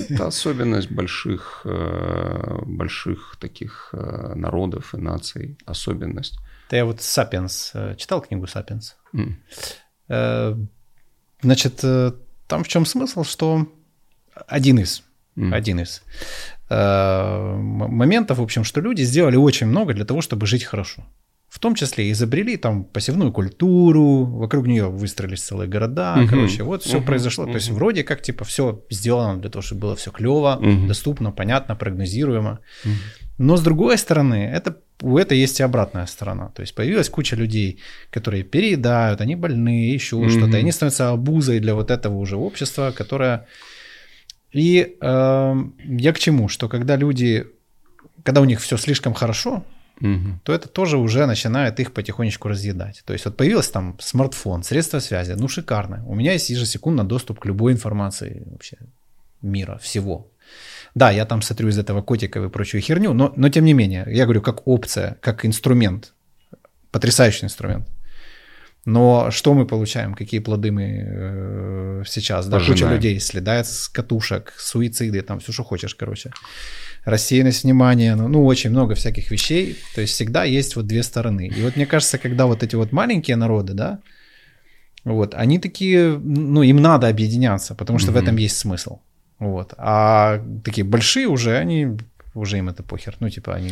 Это 0.10 0.28
особенность 0.28 0.91
больших, 0.91 1.62
э, 1.66 2.60
больших 2.66 3.36
таких 3.40 3.90
э, 3.94 4.34
народов 4.36 4.94
и 4.94 4.98
наций, 4.98 5.58
особенность. 5.66 6.40
Это 6.68 6.76
я 6.76 6.85
вот 6.85 7.02
«Сапиенс», 7.02 7.72
э, 7.73 7.95
читал 7.98 8.22
книгу 8.22 8.48
«Сапиенс». 8.48 8.95
Mm. 9.14 10.68
Значит, 11.41 11.76
там 12.48 12.64
в 12.64 12.68
чем 12.68 12.85
смысл, 12.85 13.23
что 13.23 13.68
один 14.48 14.80
из, 14.80 15.03
mm. 15.35 15.53
один 15.53 15.80
из 15.80 16.02
моментов, 16.69 18.38
в 18.38 18.41
общем, 18.41 18.64
что 18.64 18.81
люди 18.81 19.03
сделали 19.03 19.35
очень 19.35 19.68
много 19.68 19.94
для 19.94 20.06
того, 20.06 20.22
чтобы 20.22 20.45
жить 20.45 20.64
хорошо. 20.64 21.06
В 21.53 21.60
том 21.60 21.76
числе 21.76 22.11
изобрели 22.11 22.57
там 22.57 22.84
посевную 22.84 23.31
культуру, 23.31 24.26
вокруг 24.26 24.65
нее 24.65 24.90
выстроились 24.90 25.44
целые 25.44 25.69
города, 25.69 26.15
угу. 26.18 26.27
короче, 26.27 26.64
вот 26.64 26.81
все 26.81 26.98
угу. 26.98 27.06
произошло. 27.06 27.44
Угу. 27.44 27.52
То 27.52 27.57
есть 27.57 27.69
вроде 27.69 28.03
как 28.03 28.23
типа 28.23 28.44
все 28.44 28.84
сделано 28.90 29.40
для 29.40 29.52
того, 29.52 29.61
чтобы 29.61 29.81
было 29.81 29.95
все 29.95 30.10
клево, 30.10 30.57
угу. 30.60 30.88
доступно, 30.88 31.31
понятно, 31.31 31.76
прогнозируемо. 31.76 32.60
Угу. 32.84 32.94
Но 33.38 33.57
с 33.57 33.61
другой 33.61 33.97
стороны, 33.97 34.51
это, 34.53 34.77
у 35.01 35.18
этого 35.18 35.38
есть 35.38 35.60
и 35.60 35.64
обратная 35.64 36.05
сторона. 36.05 36.49
То 36.49 36.61
есть 36.61 36.76
появилась 36.76 37.10
куча 37.10 37.35
людей, 37.35 37.80
которые 38.11 38.43
переедают, 38.43 39.22
они 39.22 39.35
больные, 39.35 39.93
еще 39.93 40.18
mm-hmm. 40.18 40.30
что-то. 40.30 40.57
И 40.57 40.60
они 40.60 40.72
становятся 40.72 41.10
обузой 41.10 41.60
для 41.60 41.73
вот 41.73 41.91
этого 41.91 42.15
уже 42.15 42.38
общества, 42.38 42.93
которое... 42.95 43.47
И 44.51 44.97
э, 45.01 45.55
я 45.85 46.14
к 46.14 46.19
чему? 46.19 46.47
Что 46.47 46.69
когда 46.69 46.95
люди, 46.95 47.47
когда 48.23 48.39
у 48.41 48.45
них 48.45 48.61
все 48.61 48.77
слишком 48.77 49.15
хорошо, 49.15 49.64
угу. 49.99 50.39
то 50.43 50.53
это 50.53 50.68
тоже 50.68 50.97
уже 50.97 51.26
начинает 51.26 51.80
их 51.80 51.91
потихонечку 51.93 52.47
разъедать. 52.47 53.03
То 53.05 53.14
есть 53.14 53.26
вот 53.26 53.38
появился 53.38 53.73
там 53.73 53.97
смартфон, 53.99 54.64
средства 54.64 54.99
связи, 54.99 55.31
ну 55.31 55.47
шикарно. 55.47 56.03
У 56.05 56.15
меня 56.15 56.34
есть 56.34 56.49
ежесекундно 56.49 57.03
доступ 57.03 57.39
к 57.39 57.45
любой 57.45 57.73
информации 57.73 58.43
вообще 58.45 58.77
мира, 59.41 59.77
всего. 59.81 60.30
Да, 60.95 61.11
я 61.11 61.26
там 61.26 61.41
смотрю 61.41 61.70
из 61.70 61.78
этого 61.78 62.02
котика 62.02 62.44
и 62.44 62.49
прочую 62.49 62.82
херню, 62.82 63.14
но, 63.14 63.34
но 63.36 63.49
тем 63.49 63.65
не 63.65 63.74
менее, 63.74 64.06
я 64.07 64.26
говорю, 64.26 64.41
как 64.41 64.68
опция, 64.68 65.18
как 65.22 65.45
инструмент, 65.45 66.14
потрясающий 66.91 67.45
инструмент. 67.45 67.88
Но 68.86 69.32
что 69.32 69.53
мы 69.53 69.65
получаем, 69.65 70.14
какие 70.14 70.41
плоды 70.41 70.72
мы 70.72 70.84
э, 70.84 72.03
сейчас? 72.06 72.48
Да, 72.48 72.60
куча 72.60 72.86
людей 72.90 73.20
слетает 73.20 73.65
с 73.65 73.88
катушек, 73.88 74.53
суициды, 74.57 75.22
там 75.22 75.40
все, 75.40 75.53
что 75.53 75.64
хочешь, 75.64 75.95
короче. 75.95 76.32
Рассеянность 77.06 77.64
внимания, 77.64 78.15
ну, 78.15 78.28
ну, 78.28 78.45
очень 78.45 78.72
много 78.72 78.95
всяких 78.95 79.32
вещей. 79.32 79.78
То 79.95 80.02
есть 80.02 80.14
всегда 80.14 80.44
есть 80.44 80.76
вот 80.76 80.86
две 80.86 81.02
стороны. 81.02 81.48
И 81.48 81.64
вот 81.64 81.78
мне 81.78 81.86
кажется, 81.86 82.18
когда 82.18 82.45
вот 82.45 82.61
эти 82.61 82.76
вот 82.76 82.91
маленькие 82.91 83.38
народы, 83.38 83.74
да, 83.74 83.99
вот, 85.06 85.34
они 85.34 85.60
такие, 85.60 86.20
ну, 86.20 86.61
им 86.61 86.82
надо 86.82 87.07
объединяться, 87.07 87.76
потому 87.76 87.99
что 87.99 88.11
mm-hmm. 88.11 88.20
в 88.20 88.24
этом 88.24 88.38
есть 88.38 88.57
смысл. 88.57 88.99
Вот. 89.44 89.74
А 89.78 90.41
такие 90.64 90.86
большие 90.86 91.28
уже, 91.28 91.57
они 91.57 91.98
уже 92.34 92.57
им 92.57 92.70
это 92.70 92.84
похер. 92.84 93.15
Ну, 93.20 93.30
типа 93.30 93.53
они... 93.53 93.72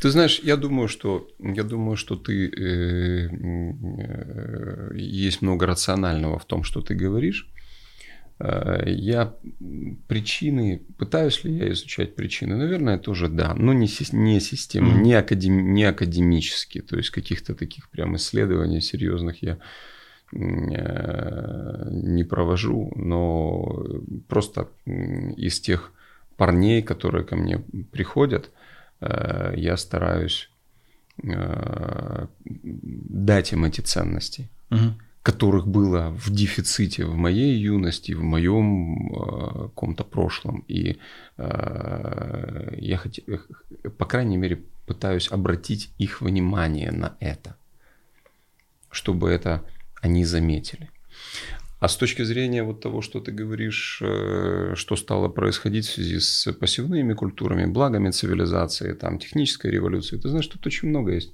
Ты 0.00 0.10
знаешь, 0.10 0.40
я 0.44 0.56
думаю, 0.56 0.88
что 0.88 1.28
я 1.40 1.64
думаю, 1.64 1.96
что 1.96 2.14
ты 2.14 2.46
э, 2.46 3.28
э, 3.98 4.90
есть 4.94 5.42
много 5.42 5.66
рационального 5.66 6.38
в 6.38 6.44
том, 6.44 6.62
что 6.62 6.80
ты 6.80 6.94
говоришь. 6.94 7.50
Э, 8.38 8.84
я 8.86 9.34
причины, 10.06 10.82
пытаюсь 10.98 11.42
ли 11.42 11.56
я 11.56 11.72
изучать 11.72 12.14
причины? 12.14 12.56
Наверное, 12.56 12.98
тоже 12.98 13.28
да, 13.28 13.54
но 13.54 13.72
не, 13.72 13.88
не 14.12 14.40
системно, 14.40 14.92
mm-hmm. 14.92 15.02
не, 15.02 15.14
академ, 15.14 15.74
не 15.74 15.84
академически, 15.84 16.80
то 16.80 16.96
есть 16.96 17.10
каких-то 17.10 17.56
таких 17.56 17.90
прям 17.90 18.14
исследований 18.14 18.80
серьезных 18.80 19.42
я 19.42 19.58
не 20.32 22.24
провожу, 22.24 22.92
но 22.96 23.84
просто 24.28 24.68
из 24.84 25.60
тех 25.60 25.92
парней, 26.36 26.82
которые 26.82 27.24
ко 27.24 27.36
мне 27.36 27.58
приходят, 27.92 28.50
э, 29.00 29.54
я 29.56 29.76
стараюсь 29.76 30.50
э, 31.22 32.26
дать 32.44 33.52
им 33.52 33.64
эти 33.64 33.80
ценности, 33.80 34.48
угу. 34.70 34.94
которых 35.22 35.66
было 35.66 36.10
в 36.10 36.30
дефиците 36.30 37.04
в 37.04 37.16
моей 37.16 37.56
юности, 37.58 38.12
в 38.12 38.22
моем 38.22 39.10
каком-то 39.68 40.04
прошлом. 40.04 40.64
И 40.68 40.98
я, 41.36 42.98
хоть, 43.02 43.20
по 43.98 44.06
крайней 44.06 44.36
мере, 44.36 44.62
пытаюсь 44.86 45.32
обратить 45.32 45.90
их 45.98 46.20
внимание 46.20 46.90
на 46.90 47.16
это, 47.20 47.56
чтобы 48.90 49.30
это 49.30 49.62
они 50.00 50.24
заметили. 50.24 50.90
А 51.80 51.86
с 51.86 51.96
точки 51.96 52.22
зрения 52.22 52.64
вот 52.64 52.80
того, 52.80 53.02
что 53.02 53.20
ты 53.20 53.30
говоришь, 53.30 54.00
э, 54.02 54.72
что 54.74 54.96
стало 54.96 55.28
происходить 55.28 55.86
в 55.86 55.92
связи 55.92 56.18
с 56.18 56.52
пассивными 56.52 57.14
культурами, 57.14 57.66
благами 57.66 58.10
цивилизации, 58.10 58.94
там, 58.94 59.18
технической 59.18 59.70
революции, 59.70 60.16
ты 60.16 60.28
знаешь, 60.28 60.46
тут 60.48 60.66
очень 60.66 60.88
много 60.88 61.12
есть 61.12 61.32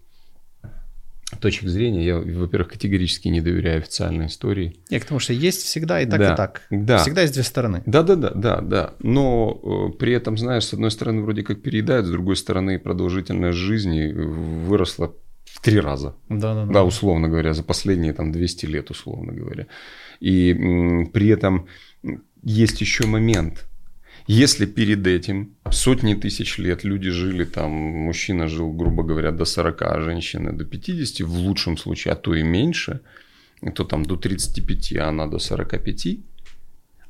точек 1.40 1.68
зрения. 1.68 2.04
Я, 2.04 2.18
во-первых, 2.18 2.68
категорически 2.72 3.28
не 3.28 3.40
доверяю 3.40 3.78
официальной 3.78 4.26
истории. 4.26 4.76
Нет, 4.90 5.02
потому 5.02 5.20
что 5.20 5.32
есть 5.32 5.62
всегда 5.62 6.00
и 6.00 6.06
так, 6.06 6.18
да, 6.18 6.32
и 6.32 6.36
так. 6.36 6.62
Да. 6.70 6.98
Всегда 6.98 7.22
есть 7.22 7.34
две 7.34 7.42
стороны. 7.42 7.82
Да, 7.86 8.02
да, 8.02 8.16
да, 8.16 8.30
да, 8.30 8.60
да. 8.60 8.94
Но 9.00 9.90
э, 9.92 9.98
при 9.98 10.12
этом, 10.12 10.36
знаешь, 10.38 10.64
с 10.64 10.72
одной 10.74 10.90
стороны, 10.90 11.22
вроде 11.22 11.42
как 11.42 11.62
переедают, 11.62 12.06
с 12.06 12.10
другой 12.10 12.36
стороны, 12.36 12.78
продолжительность 12.78 13.58
жизни 13.58 14.12
выросла 14.12 15.14
в 15.54 15.60
три 15.60 15.80
раза. 15.80 16.14
Да, 16.28 16.54
да, 16.54 16.64
да. 16.66 16.72
Да, 16.72 16.84
условно 16.84 17.28
говоря, 17.28 17.54
за 17.54 17.62
последние 17.62 18.12
там 18.12 18.32
200 18.32 18.66
лет, 18.66 18.90
условно 18.90 19.32
говоря. 19.32 19.66
И 20.20 20.52
м, 20.52 21.06
при 21.06 21.28
этом 21.28 21.66
есть 22.42 22.80
еще 22.80 23.06
момент. 23.06 23.66
Если 24.26 24.66
перед 24.66 25.06
этим 25.06 25.54
сотни 25.70 26.14
тысяч 26.14 26.58
лет 26.58 26.84
люди 26.84 27.10
жили 27.10 27.44
там, 27.44 27.70
мужчина 27.70 28.48
жил, 28.48 28.72
грубо 28.72 29.04
говоря, 29.04 29.30
до 29.30 29.44
40, 29.44 29.82
а 29.82 30.00
женщина 30.00 30.52
до 30.52 30.64
50, 30.64 31.26
в 31.26 31.36
лучшем 31.36 31.76
случае, 31.76 32.12
а 32.12 32.16
то 32.16 32.34
и 32.34 32.42
меньше, 32.42 33.00
то 33.74 33.84
там 33.84 34.04
до 34.04 34.16
35, 34.16 34.92
а 34.96 35.08
она 35.08 35.26
до 35.26 35.38
45, 35.38 36.18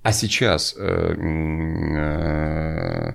а 0.03 0.13
сейчас 0.13 0.75
э, 0.79 1.15
э, 1.17 1.97
э, 1.97 3.15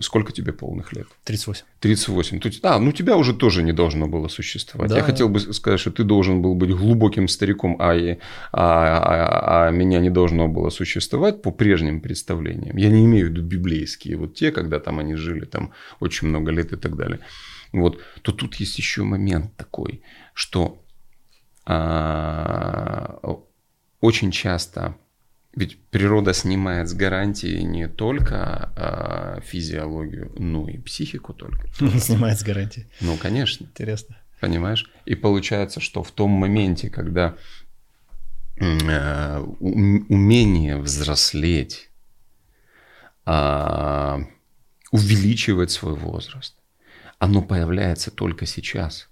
сколько 0.00 0.32
тебе 0.32 0.52
полных 0.52 0.92
лет? 0.92 1.06
38. 1.24 1.64
38. 1.80 2.40
То 2.40 2.48
есть, 2.48 2.64
а, 2.64 2.78
ну 2.78 2.92
тебя 2.92 3.16
уже 3.16 3.32
тоже 3.34 3.62
не 3.62 3.72
должно 3.72 4.06
было 4.06 4.28
существовать. 4.28 4.90
Да. 4.90 4.98
Я 4.98 5.02
хотел 5.02 5.28
бы 5.28 5.40
сказать, 5.40 5.80
что 5.80 5.90
ты 5.90 6.04
должен 6.04 6.42
был 6.42 6.54
быть 6.54 6.70
глубоким 6.70 7.26
стариком, 7.28 7.76
а, 7.78 7.94
и, 7.94 8.18
а, 8.52 8.98
а, 8.98 9.68
а 9.68 9.70
меня 9.70 10.00
не 10.00 10.10
должно 10.10 10.48
было 10.48 10.70
существовать 10.70 11.42
по 11.42 11.52
прежним 11.52 12.00
представлениям. 12.00 12.76
Я 12.76 12.90
не 12.90 13.06
имею 13.06 13.28
в 13.28 13.30
виду 13.30 13.42
библейские, 13.42 14.16
вот 14.16 14.34
те, 14.34 14.52
когда 14.52 14.78
там 14.78 14.98
они 14.98 15.14
жили 15.14 15.46
там 15.46 15.72
очень 16.00 16.28
много 16.28 16.52
лет 16.52 16.72
и 16.72 16.76
так 16.76 16.96
далее. 16.96 17.20
Вот, 17.72 18.00
то 18.22 18.32
тут 18.32 18.56
есть 18.56 18.78
еще 18.78 19.04
момент 19.04 19.56
такой, 19.56 20.02
что 20.34 20.82
а, 21.64 23.20
очень 24.00 24.32
часто 24.32 24.96
ведь 25.54 25.80
природа 25.90 26.32
снимает 26.32 26.88
с 26.88 26.94
гарантии 26.94 27.60
не 27.62 27.88
только 27.88 28.72
а, 28.76 29.40
физиологию, 29.40 30.32
но 30.38 30.68
и 30.68 30.78
психику 30.78 31.34
только. 31.34 31.68
Снимает 31.98 32.38
с 32.38 32.42
гарантии. 32.42 32.88
Ну, 33.00 33.16
конечно. 33.16 33.64
Интересно. 33.64 34.16
Понимаешь? 34.40 34.90
И 35.06 35.14
получается, 35.14 35.80
что 35.80 36.02
в 36.02 36.12
том 36.12 36.30
моменте, 36.30 36.88
когда 36.88 37.36
э, 38.56 39.38
умение 39.58 40.78
взрослеть, 40.78 41.90
э, 43.26 44.18
увеличивать 44.92 45.70
свой 45.72 45.94
возраст, 45.94 46.56
оно 47.18 47.42
появляется 47.42 48.10
только 48.10 48.46
сейчас 48.46 49.09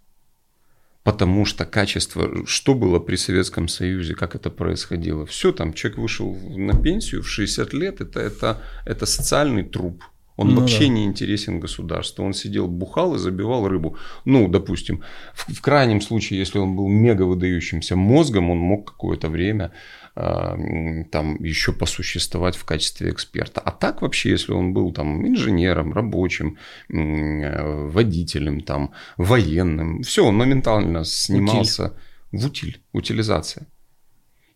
потому 1.11 1.47
что 1.47 1.65
качество, 1.65 2.47
что 2.47 2.75
было 2.75 2.99
при 2.99 3.17
Советском 3.17 3.69
Союзе, 3.69 4.15
как 4.15 4.35
это 4.35 4.51
происходило, 4.51 5.25
все 5.25 5.53
там, 5.53 5.73
человек 5.73 5.99
вышел 5.99 6.37
на 6.57 6.75
пенсию 6.75 7.23
в 7.23 7.29
60 7.29 7.73
лет, 7.73 8.01
это, 8.01 8.21
это, 8.21 8.61
это 8.85 9.07
социальный 9.07 9.65
труп, 9.65 10.03
он 10.39 10.55
ну, 10.55 10.61
вообще 10.61 10.87
да. 10.87 10.89
не 10.89 11.05
интересен 11.05 11.59
государству. 11.59 12.25
Он 12.25 12.33
сидел, 12.33 12.69
бухал 12.69 13.17
и 13.17 13.19
забивал 13.19 13.67
рыбу. 13.67 13.97
Ну, 14.25 14.47
допустим, 14.47 15.03
в, 15.35 15.53
в 15.53 15.61
крайнем 15.61 16.01
случае, 16.01 16.39
если 16.39 16.61
он 16.61 16.77
был 16.77 16.89
мега 16.89 17.23
выдающимся 17.23 17.97
мозгом, 17.97 18.51
он 18.51 18.59
мог 18.59 18.93
какое-то 18.93 19.29
время 19.29 19.73
там 20.19 21.37
еще 21.45 21.73
посуществовать 21.73 22.57
в 22.57 22.65
качестве 22.65 23.11
эксперта. 23.11 23.61
А 23.61 23.71
так 23.71 24.03
вообще, 24.03 24.31
если 24.31 24.53
он 24.53 24.73
был 24.73 24.93
там 24.93 25.27
инженером, 25.27 25.93
рабочим, 25.93 26.59
э, 26.89 27.87
водителем, 27.87 28.61
там, 28.63 28.93
военным, 29.17 30.03
все, 30.03 30.27
он 30.27 30.37
моментально 30.37 31.05
снимался 31.05 31.95
утиль. 32.33 32.41
в 32.41 32.47
утиль, 32.47 32.81
утилизация. 32.93 33.67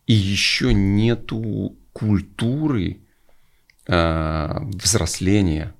И 0.06 0.14
еще 0.14 0.74
нету 0.74 1.76
культуры 1.92 2.98
э, 3.86 4.58
взросления. 4.62 5.74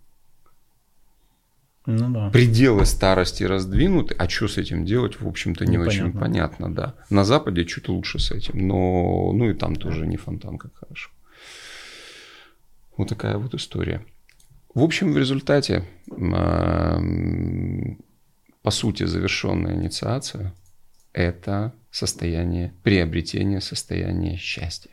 Ну, 1.85 2.11
да. 2.11 2.31
Пределы 2.31 2.87
старости 2.87 3.43
раздвинуты, 3.43 4.15
а 4.15 4.29
что 4.29 4.47
с 4.47 4.57
этим 4.57 4.85
делать, 4.85 5.21
в 5.21 5.27
общем-то, 5.27 5.65
не 5.65 5.73
Непонятно. 5.73 6.05
очень 6.05 6.13
понятно, 6.19 6.75
да. 6.75 6.95
На 7.11 7.25
Западе 7.25 7.65
чуть 7.65 7.89
лучше 7.89 8.19
с 8.19 8.31
этим, 8.31 8.67
но 8.69 9.33
ну 9.33 9.51
и 9.51 9.55
там 9.55 9.75
тоже 9.75 10.07
не 10.07 10.17
фонтан, 10.17 10.59
как 10.59 10.75
хорошо. 10.77 11.11
Вот 12.97 13.09
такая 13.09 13.37
вот 13.37 13.55
история. 13.55 14.05
В 14.75 14.83
общем, 14.83 15.13
в 15.13 15.19
результате, 15.19 15.85
по 18.63 18.71
сути, 18.71 19.05
завершенная 19.05 19.75
инициация– 19.75 20.55
это 21.13 21.75
состояние, 21.91 22.73
приобретение 22.83 23.61
состояния 23.61 24.37
счастья 24.37 24.93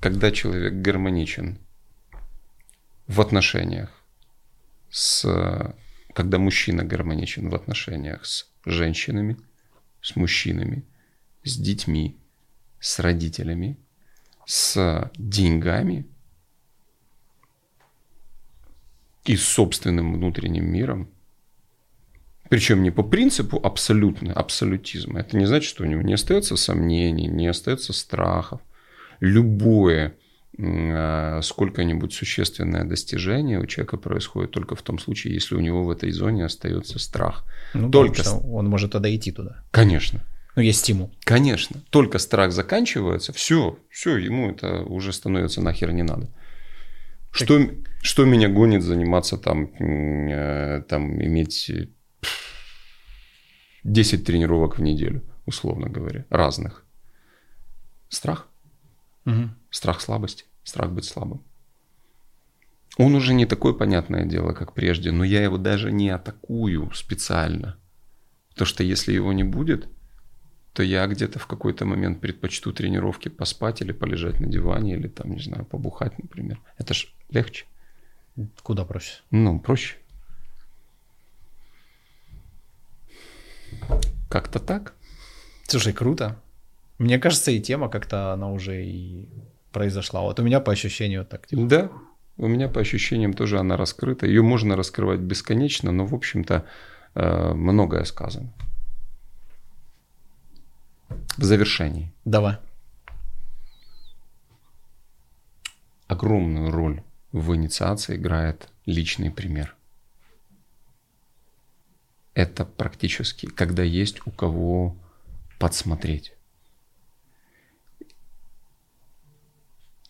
когда 0.00 0.30
человек 0.30 0.74
гармоничен 0.74 1.58
в 3.08 3.20
отношениях 3.20 3.95
с... 4.96 5.74
Когда 6.14 6.38
мужчина 6.38 6.82
гармоничен 6.82 7.50
в 7.50 7.54
отношениях 7.54 8.24
с 8.24 8.50
женщинами, 8.64 9.36
с 10.00 10.16
мужчинами, 10.16 10.86
с 11.44 11.58
детьми, 11.58 12.16
с 12.80 12.98
родителями, 13.00 13.76
с 14.46 15.10
деньгами, 15.18 16.06
и 19.26 19.36
собственным 19.36 20.14
внутренним 20.14 20.72
миром, 20.72 21.10
причем 22.48 22.82
не 22.82 22.90
по 22.90 23.02
принципу 23.02 23.60
абсолютно, 23.62 24.32
абсолютизма. 24.32 25.20
Это 25.20 25.36
не 25.36 25.44
значит, 25.44 25.68
что 25.68 25.82
у 25.82 25.86
него 25.86 26.00
не 26.00 26.14
остается 26.14 26.56
сомнений, 26.56 27.26
не 27.26 27.48
остается 27.48 27.92
страхов. 27.92 28.62
Любое 29.20 30.16
сколько-нибудь 30.56 32.12
существенное 32.12 32.84
достижение 32.84 33.60
у 33.60 33.66
человека 33.66 33.98
происходит 33.98 34.52
только 34.52 34.74
в 34.74 34.82
том 34.82 34.98
случае, 34.98 35.34
если 35.34 35.54
у 35.54 35.60
него 35.60 35.84
в 35.84 35.90
этой 35.90 36.10
зоне 36.10 36.46
остается 36.46 36.98
страх. 36.98 37.44
Ну, 37.74 37.90
только 37.90 38.24
да, 38.24 38.36
он 38.36 38.66
может 38.66 38.92
тогда 38.92 39.14
идти 39.14 39.32
туда. 39.32 39.62
Конечно. 39.70 40.24
Ну, 40.56 40.62
есть 40.62 40.80
стимул. 40.80 41.14
Конечно. 41.24 41.82
Только 41.90 42.18
страх 42.18 42.52
заканчивается, 42.52 43.34
все, 43.34 43.78
все, 43.90 44.16
ему 44.16 44.50
это 44.50 44.82
уже 44.82 45.12
становится 45.12 45.60
нахер 45.60 45.92
не 45.92 46.02
надо. 46.02 46.28
Что, 47.30 47.60
что 48.00 48.24
меня 48.24 48.48
гонит 48.48 48.82
заниматься 48.82 49.36
там, 49.36 49.66
э, 49.74 50.82
там 50.88 51.22
иметь 51.22 51.70
10 53.84 54.24
тренировок 54.24 54.78
в 54.78 54.82
неделю, 54.82 55.22
условно 55.44 55.90
говоря, 55.90 56.24
разных? 56.30 56.86
Страх. 58.08 58.48
Угу. 59.26 59.50
Страх 59.70 60.00
слабости, 60.00 60.44
страх 60.64 60.90
быть 60.90 61.04
слабым. 61.04 61.42
Он 62.96 63.14
уже 63.14 63.34
не 63.34 63.44
такое 63.44 63.74
понятное 63.74 64.24
дело, 64.24 64.52
как 64.52 64.72
прежде, 64.72 65.12
но 65.12 65.24
я 65.24 65.42
его 65.42 65.58
даже 65.58 65.92
не 65.92 66.08
атакую 66.08 66.90
специально. 66.94 67.76
Потому 68.50 68.66
что 68.66 68.82
если 68.82 69.12
его 69.12 69.34
не 69.34 69.44
будет, 69.44 69.88
то 70.72 70.82
я 70.82 71.06
где-то 71.06 71.38
в 71.38 71.46
какой-то 71.46 71.84
момент 71.84 72.20
предпочту 72.20 72.72
тренировки 72.72 73.28
поспать 73.28 73.82
или 73.82 73.92
полежать 73.92 74.40
на 74.40 74.46
диване, 74.46 74.94
или 74.94 75.08
там, 75.08 75.32
не 75.32 75.42
знаю, 75.42 75.66
побухать, 75.66 76.18
например. 76.18 76.58
Это 76.78 76.94
ж 76.94 77.08
легче. 77.30 77.66
Куда 78.62 78.84
проще? 78.84 79.20
Ну, 79.30 79.60
проще. 79.60 79.96
Как-то 84.30 84.58
так. 84.58 84.94
Слушай, 85.66 85.92
круто. 85.92 86.40
Мне 86.98 87.18
кажется, 87.18 87.50
и 87.50 87.60
тема 87.60 87.88
как-то 87.88 88.32
она 88.32 88.50
уже 88.50 88.84
и 88.84 89.28
произошла. 89.72 90.22
Вот 90.22 90.40
у 90.40 90.42
меня 90.42 90.60
по 90.60 90.72
ощущению 90.72 91.24
так. 91.24 91.46
Типа. 91.46 91.62
Да, 91.62 91.90
у 92.38 92.46
меня 92.46 92.68
по 92.68 92.80
ощущениям 92.80 93.32
тоже 93.34 93.58
она 93.58 93.76
раскрыта. 93.76 94.26
Ее 94.26 94.42
можно 94.42 94.76
раскрывать 94.76 95.20
бесконечно, 95.20 95.92
но, 95.92 96.06
в 96.06 96.14
общем-то, 96.14 96.64
э, 97.14 97.52
многое 97.54 98.04
сказано. 98.04 98.52
В 101.36 101.44
завершении. 101.44 102.12
Давай. 102.24 102.56
Огромную 106.08 106.70
роль 106.70 107.02
в 107.32 107.54
инициации 107.54 108.16
играет 108.16 108.68
личный 108.86 109.30
пример. 109.30 109.74
Это 112.34 112.64
практически, 112.64 113.46
когда 113.46 113.82
есть 113.82 114.26
у 114.26 114.30
кого 114.30 114.96
подсмотреть. 115.58 116.35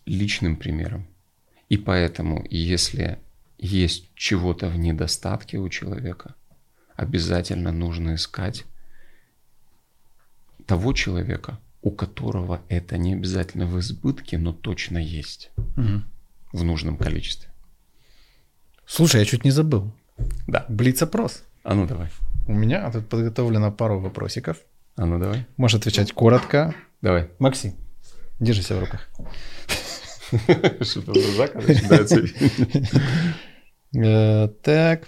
Личным 0.07 0.55
примером. 0.55 1.05
И 1.69 1.77
поэтому, 1.77 2.45
если 2.49 3.19
есть 3.57 4.09
чего-то 4.15 4.69
в 4.69 4.77
недостатке 4.77 5.57
у 5.57 5.69
человека, 5.69 6.33
обязательно 6.95 7.71
нужно 7.71 8.15
искать 8.15 8.65
того 10.65 10.93
человека, 10.93 11.59
у 11.81 11.91
которого 11.91 12.61
это 12.69 12.97
не 12.97 13.13
обязательно 13.13 13.65
в 13.65 13.79
избытке, 13.79 14.37
но 14.37 14.53
точно 14.53 14.97
есть 14.97 15.51
угу. 15.57 16.01
в 16.51 16.63
нужном 16.63 16.97
количестве. 16.97 17.49
Слушай, 18.85 19.19
я 19.19 19.25
чуть 19.25 19.43
не 19.43 19.51
забыл. 19.51 19.91
Да. 20.47 20.65
Блиц-опрос. 20.69 21.43
А 21.63 21.75
ну 21.75 21.85
давай. 21.85 22.09
У 22.47 22.53
меня 22.53 22.89
тут 22.91 23.09
подготовлено 23.09 23.71
пару 23.71 23.99
вопросиков. 23.99 24.57
А 24.95 25.05
ну 25.05 25.19
давай. 25.19 25.45
Можешь 25.57 25.79
отвечать 25.79 26.13
коротко. 26.13 26.73
Давай. 27.01 27.29
Максим, 27.39 27.75
держи 28.39 28.61
себя 28.63 28.77
в 28.77 28.83
руках. 28.85 29.09
Что-то 30.81 31.13
ружака 31.13 31.61
начинается. 31.61 32.23
Э, 33.95 34.47
так. 34.61 35.07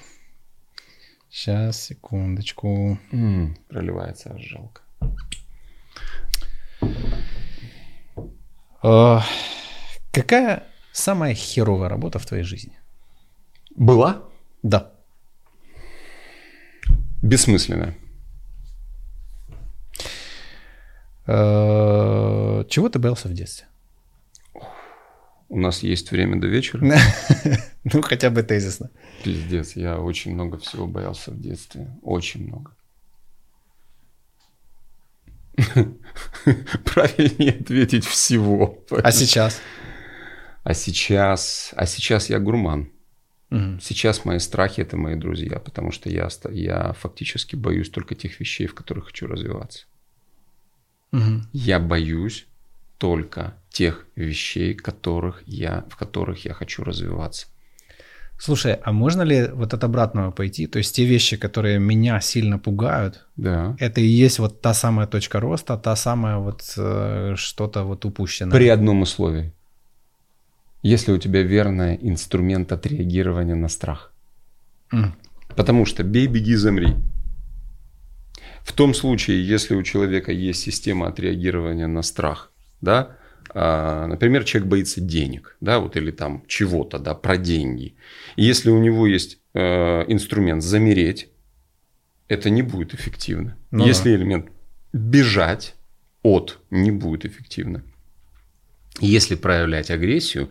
Сейчас, 1.29 1.83
секундочку. 1.83 2.97
Проливается 3.67 4.37
жалко. 4.37 4.81
Э, 8.81 9.19
какая 10.11 10.63
самая 10.93 11.33
херовая 11.33 11.89
работа 11.89 12.19
в 12.19 12.25
твоей 12.25 12.43
жизни? 12.43 12.79
Была? 13.75 14.23
Да. 14.63 14.91
Бессмысленная. 17.21 17.97
Э, 21.27 22.63
чего 22.69 22.89
ты 22.89 22.97
боялся 22.97 23.27
в 23.27 23.33
детстве? 23.33 23.67
У 25.49 25.59
нас 25.59 25.81
есть 25.81 26.11
время 26.11 26.39
до 26.39 26.47
вечера. 26.47 26.85
Ну, 27.85 28.01
хотя 28.01 28.29
бы 28.29 28.43
тезисно. 28.43 28.91
Пиздец, 29.23 29.77
я 29.77 29.99
очень 29.99 30.33
много 30.33 30.57
всего 30.57 30.85
боялся 30.85 31.31
в 31.31 31.39
детстве. 31.39 31.89
Очень 32.03 32.47
много. 32.47 32.75
Правильнее 36.85 37.53
ответить 37.53 38.05
всего. 38.05 38.83
А 38.91 39.11
сейчас? 39.11 39.61
А 40.63 40.73
сейчас, 40.73 41.71
а 41.75 41.85
сейчас 41.85 42.29
я 42.29 42.37
гурман. 42.39 42.91
Угу. 43.49 43.79
Сейчас 43.81 44.25
мои 44.25 44.39
страхи 44.39 44.81
это 44.81 44.97
мои 44.97 45.15
друзья, 45.15 45.57
потому 45.59 45.91
что 45.91 46.09
я, 46.09 46.27
я 46.51 46.93
фактически 46.93 47.55
боюсь 47.55 47.89
только 47.89 48.13
тех 48.13 48.39
вещей, 48.41 48.67
в 48.67 48.75
которых 48.75 49.05
хочу 49.05 49.25
развиваться. 49.25 49.87
Угу. 51.13 51.43
Я 51.53 51.79
боюсь 51.79 52.48
только 52.99 53.53
тех 53.71 54.05
вещей, 54.15 54.75
которых 54.75 55.41
я, 55.47 55.85
в 55.89 55.95
которых 55.95 56.45
я 56.45 56.53
хочу 56.53 56.83
развиваться. 56.83 57.47
Слушай, 58.37 58.77
а 58.83 58.91
можно 58.91 59.23
ли 59.23 59.49
вот 59.53 59.73
от 59.73 59.83
обратного 59.83 60.31
пойти? 60.31 60.67
То 60.67 60.79
есть 60.79 60.95
те 60.95 61.05
вещи, 61.05 61.37
которые 61.37 61.79
меня 61.79 62.21
сильно 62.21 62.59
пугают, 62.59 63.25
да. 63.35 63.75
это 63.79 63.99
и 63.99 64.05
есть 64.05 64.39
вот 64.39 64.61
та 64.61 64.73
самая 64.73 65.07
точка 65.07 65.39
роста, 65.39 65.77
та 65.77 65.95
самая 65.95 66.37
вот 66.37 66.63
э, 66.77 67.33
что-то 67.35 67.83
вот 67.83 68.05
упущенное. 68.05 68.51
При 68.51 68.69
одном 68.69 69.01
условии. 69.01 69.51
Если 70.83 71.11
у 71.11 71.17
тебя 71.17 71.41
верный 71.41 71.99
инструмент 72.01 72.71
отреагирования 72.71 73.55
на 73.55 73.67
страх. 73.67 74.13
Mm. 74.93 75.11
Потому 75.55 75.85
что 75.85 76.03
бей, 76.03 76.27
беги, 76.27 76.55
замри. 76.55 76.95
В 78.63 78.71
том 78.71 78.93
случае, 78.93 79.45
если 79.45 79.75
у 79.75 79.83
человека 79.83 80.31
есть 80.31 80.61
система 80.61 81.07
отреагирования 81.07 81.87
на 81.87 82.03
страх, 82.03 82.51
да, 82.81 83.17
а, 83.53 84.07
например, 84.07 84.43
человек 84.43 84.69
боится 84.69 85.01
денег, 85.01 85.57
да, 85.59 85.79
вот 85.79 85.95
или 85.95 86.11
там 86.11 86.43
чего-то, 86.47 86.99
да, 86.99 87.15
про 87.15 87.37
деньги. 87.37 87.95
И 88.35 88.43
если 88.43 88.69
у 88.69 88.79
него 88.79 89.07
есть 89.07 89.39
э, 89.53 89.61
инструмент 90.07 90.63
замереть, 90.63 91.29
это 92.27 92.49
не 92.49 92.61
будет 92.61 92.93
эффективно. 92.93 93.57
Ну 93.71 93.85
если 93.85 94.11
да. 94.11 94.15
элемент 94.15 94.49
бежать 94.93 95.75
от 96.21 96.59
не 96.69 96.91
будет 96.91 97.25
эффективно. 97.25 97.83
Если 98.99 99.35
проявлять 99.35 99.89
агрессию, 99.89 100.49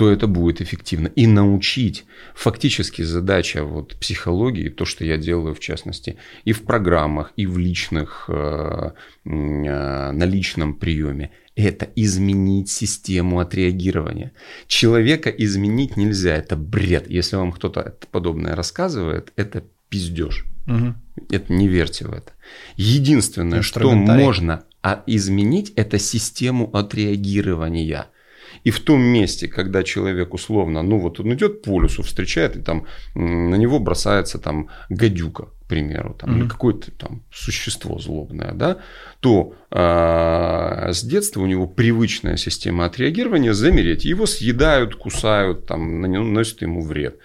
то 0.00 0.10
это 0.10 0.26
будет 0.26 0.62
эффективно. 0.62 1.08
И 1.08 1.26
научить, 1.26 2.06
фактически 2.34 3.02
задача 3.02 3.64
вот 3.64 3.96
психологии, 3.96 4.70
то, 4.70 4.86
что 4.86 5.04
я 5.04 5.18
делаю 5.18 5.54
в 5.54 5.60
частности, 5.60 6.16
и 6.46 6.52
в 6.52 6.62
программах, 6.62 7.34
и 7.36 7.44
в 7.46 7.58
личных, 7.58 8.24
э, 8.28 8.92
э, 9.26 9.30
на 9.30 10.24
личном 10.24 10.72
приеме, 10.72 11.32
это 11.54 11.86
изменить 11.96 12.70
систему 12.70 13.40
отреагирования. 13.40 14.32
Человека 14.66 15.28
изменить 15.28 15.98
нельзя, 15.98 16.34
это 16.34 16.56
бред. 16.56 17.10
Если 17.10 17.36
вам 17.36 17.52
кто-то 17.52 17.94
подобное 18.10 18.56
рассказывает, 18.56 19.34
это 19.36 19.64
пиздеж. 19.90 20.46
Угу. 20.66 20.94
Это 21.28 21.52
не 21.52 21.68
верьте 21.68 22.06
в 22.06 22.12
это. 22.14 22.32
Единственное, 22.76 23.60
что 23.60 23.92
можно 23.92 24.64
а 24.82 25.02
изменить, 25.06 25.74
это 25.76 25.98
систему 25.98 26.70
отреагирования. 26.74 28.06
И 28.64 28.70
в 28.70 28.80
том 28.80 29.00
месте, 29.00 29.48
когда 29.48 29.82
человек 29.82 30.34
условно, 30.34 30.82
ну 30.82 30.98
вот 30.98 31.20
он 31.20 31.32
идет 31.34 31.62
по 31.62 31.80
лесу, 31.80 32.02
встречает, 32.02 32.56
и 32.56 32.60
там 32.60 32.86
на 33.14 33.54
него 33.54 33.78
бросается 33.78 34.38
там 34.38 34.68
гадюка, 34.88 35.46
к 35.46 35.68
примеру, 35.68 36.14
там, 36.18 36.30
mm-hmm. 36.30 36.38
или 36.40 36.48
какое-то 36.48 36.90
там 36.90 37.22
существо 37.32 37.98
злобное, 37.98 38.52
да, 38.52 38.78
то 39.20 39.54
э, 39.70 40.92
с 40.92 41.02
детства 41.02 41.40
у 41.40 41.46
него 41.46 41.66
привычная 41.66 42.36
система 42.36 42.84
отреагирования 42.84 43.52
замереть. 43.52 44.04
Его 44.04 44.26
съедают, 44.26 44.96
кусают, 44.96 45.66
там, 45.66 46.00
наносят 46.00 46.62
ему 46.62 46.82
вред 46.82 47.18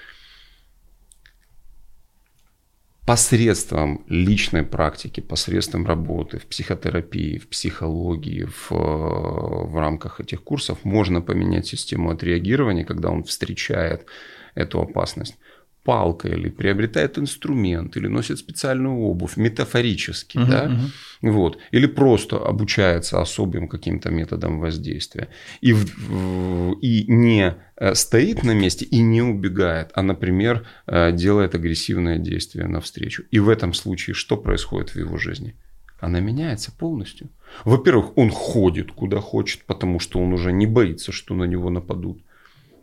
посредством 3.06 4.04
личной 4.08 4.64
практики, 4.64 5.22
посредством 5.22 5.86
работы 5.86 6.40
в 6.40 6.48
психотерапии, 6.48 7.38
в 7.38 7.48
психологии, 7.48 8.46
в, 8.46 8.72
в 8.72 9.80
рамках 9.80 10.20
этих 10.20 10.44
курсов 10.44 10.80
можно 10.84 11.22
поменять 11.22 11.68
систему 11.68 12.10
отреагирования, 12.10 12.84
когда 12.84 13.10
он 13.10 13.24
встречает 13.24 14.08
эту 14.56 14.82
опасность. 14.82 15.38
Палкой, 15.86 16.32
или 16.32 16.50
приобретает 16.50 17.18
инструмент, 17.18 17.98
или 17.98 18.08
носит 18.08 18.38
специальную 18.40 18.96
обувь, 18.98 19.38
метафорически, 19.38 20.38
Мгм, 20.40 20.50
да, 20.50 20.64
мгм. 20.70 20.92
вот, 21.22 21.58
или 21.72 21.88
просто 21.88 22.38
обучается 22.38 23.22
особым 23.22 23.68
каким-то 23.68 24.10
методом 24.10 24.60
воздействия, 24.60 25.28
и, 25.62 25.74
в- 25.74 25.86
в- 25.98 26.80
и 26.82 27.06
не 27.08 27.54
э, 27.78 27.94
стоит 27.96 28.44
на 28.44 28.54
месте 28.54 28.86
и 28.86 29.02
не 29.02 29.22
убегает, 29.22 29.92
а, 29.94 30.02
например, 30.02 30.66
э, 30.88 31.12
делает 31.12 31.56
агрессивное 31.56 32.18
действие 32.18 32.68
навстречу. 32.68 33.24
И 33.32 33.40
в 33.40 33.50
этом 33.50 33.74
случае 33.74 34.14
что 34.14 34.38
происходит 34.38 34.96
в 34.96 35.00
его 35.00 35.18
жизни? 35.18 35.54
Она 36.00 36.20
меняется 36.22 36.72
полностью. 36.80 37.28
Во-первых, 37.66 38.18
он 38.18 38.30
ходит 38.30 38.92
куда 38.92 39.20
хочет, 39.20 39.66
потому 39.66 40.00
что 40.00 40.20
он 40.20 40.34
уже 40.34 40.52
не 40.52 40.68
боится, 40.68 41.12
что 41.12 41.36
на 41.36 41.46
него 41.48 41.70
нападут. 41.70 42.18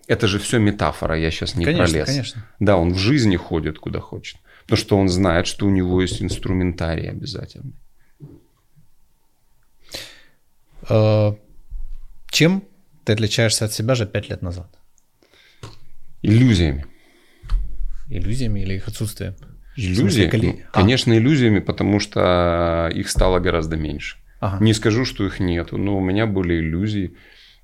Это 0.08 0.26
же 0.26 0.38
все 0.38 0.58
метафора, 0.58 1.16
я 1.18 1.30
сейчас 1.30 1.54
не 1.54 1.64
Конечно, 1.64 1.86
пролез. 1.86 2.06
конечно. 2.06 2.46
Да, 2.60 2.76
он 2.76 2.92
в 2.92 2.98
жизни 2.98 3.36
ходит 3.36 3.78
куда 3.78 4.00
хочет. 4.00 4.38
Потому 4.64 4.76
что 4.78 4.98
он 4.98 5.08
знает, 5.08 5.46
что 5.46 5.66
у 5.66 5.70
него 5.70 6.00
есть 6.02 6.22
инструментарий 6.22 7.08
обязательно. 7.08 7.72
Э, 10.88 11.32
Чем 12.30 12.64
ты 13.04 13.12
отличаешься 13.12 13.64
от 13.64 13.72
себя 13.72 13.94
же 13.94 14.06
пять 14.06 14.28
лет 14.30 14.42
назад? 14.42 14.74
Иллюзиями. 16.22 16.86
Иллюзиями 18.08 18.60
или 18.60 18.74
их 18.74 18.88
отсутствием? 18.88 19.34
Иллюзии? 19.76 20.28
коли- 20.28 20.46
Ну, 20.52 20.60
А. 20.72 20.80
Конечно, 20.80 21.12
иллюзиями, 21.16 21.60
потому 21.60 21.98
что 22.00 22.90
их 22.94 23.08
стало 23.10 23.38
гораздо 23.40 23.76
меньше. 23.76 24.18
Ага. 24.40 24.62
Не 24.64 24.74
скажу, 24.74 25.04
что 25.04 25.24
их 25.26 25.40
нет, 25.40 25.72
но 25.72 25.96
у 25.96 26.00
меня 26.00 26.26
были 26.26 26.54
иллюзии. 26.58 27.14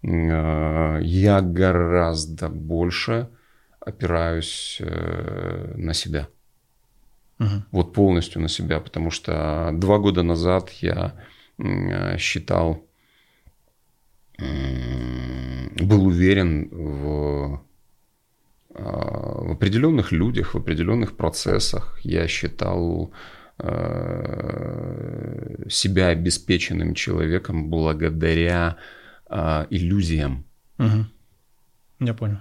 Э, 0.02 1.00
Я 1.02 1.40
гораздо 1.40 2.48
больше 2.48 3.28
опираюсь 3.80 4.78
э, 4.80 5.74
на 5.76 5.94
себя. 5.94 6.28
Мгм. 7.38 7.64
Вот 7.70 7.92
полностью 7.92 8.42
на 8.42 8.48
себя, 8.48 8.80
потому 8.80 9.10
что 9.10 9.70
два 9.72 9.98
года 9.98 10.22
назад 10.22 10.70
я 10.80 11.14
э, 11.58 12.18
считал, 12.18 12.84
был 15.80 16.06
уверен 16.06 16.68
в, 16.70 17.60
в 18.70 19.52
определенных 19.52 20.12
людях, 20.12 20.54
в 20.54 20.58
определенных 20.58 21.16
процессах. 21.16 21.98
Я 22.04 22.28
считал 22.28 23.12
себя 25.68 26.06
обеспеченным 26.08 26.94
человеком 26.94 27.68
благодаря 27.68 28.76
э, 29.28 29.66
иллюзиям. 29.70 30.44
Мгм. 30.78 31.10
Я 32.00 32.14
понял. 32.14 32.38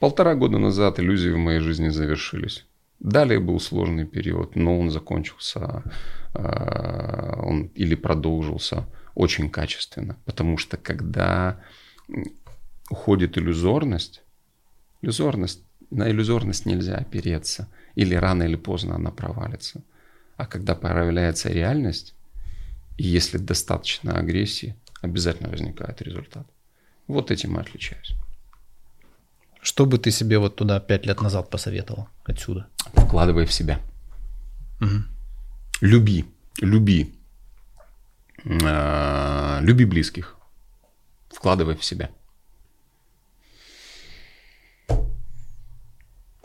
Полтора 0.00 0.34
года 0.34 0.58
назад 0.58 0.98
иллюзии 0.98 1.30
в 1.30 1.38
моей 1.38 1.60
жизни 1.60 1.88
завершились. 1.88 2.66
Далее 2.98 3.40
был 3.40 3.60
сложный 3.60 4.04
период, 4.04 4.56
но 4.56 4.78
он 4.78 4.90
закончился 4.90 5.82
э, 6.34 7.42
он 7.42 7.70
или 7.74 7.94
продолжился 7.94 8.86
очень 9.14 9.50
качественно. 9.50 10.16
Потому 10.24 10.58
что 10.58 10.76
когда 10.76 11.60
уходит 12.90 13.38
иллюзорность, 13.38 14.22
иллюзорность, 15.02 15.62
на 15.90 16.10
иллюзорность 16.10 16.66
нельзя 16.66 16.96
опереться. 16.96 17.68
Или 17.94 18.14
рано 18.14 18.44
или 18.44 18.56
поздно 18.56 18.94
она 18.94 19.10
провалится. 19.10 19.82
А 20.36 20.46
когда 20.46 20.74
появляется 20.74 21.50
реальность, 21.50 22.14
и 22.98 23.04
если 23.04 23.38
достаточно 23.38 24.18
агрессии, 24.18 24.74
обязательно 25.02 25.48
возникает 25.50 26.00
результат. 26.02 26.46
Вот 27.06 27.30
этим 27.30 27.56
и 27.56 27.60
отличаюсь. 27.60 28.14
Что 29.60 29.86
бы 29.86 29.98
ты 29.98 30.10
себе 30.10 30.38
вот 30.38 30.56
туда 30.56 30.80
пять 30.80 31.06
лет 31.06 31.20
назад 31.20 31.50
посоветовал 31.50 32.08
отсюда? 32.24 32.66
Вкладывай 32.94 33.44
в 33.46 33.52
себя. 33.52 33.78
Мгм. 34.80 35.06
Люби, 35.80 36.24
люби. 36.60 37.14
А, 38.64 39.60
Люби 39.62 39.84
близких. 39.84 40.36
Вкладывай 41.30 41.76
в 41.76 41.84
себя. 41.84 42.10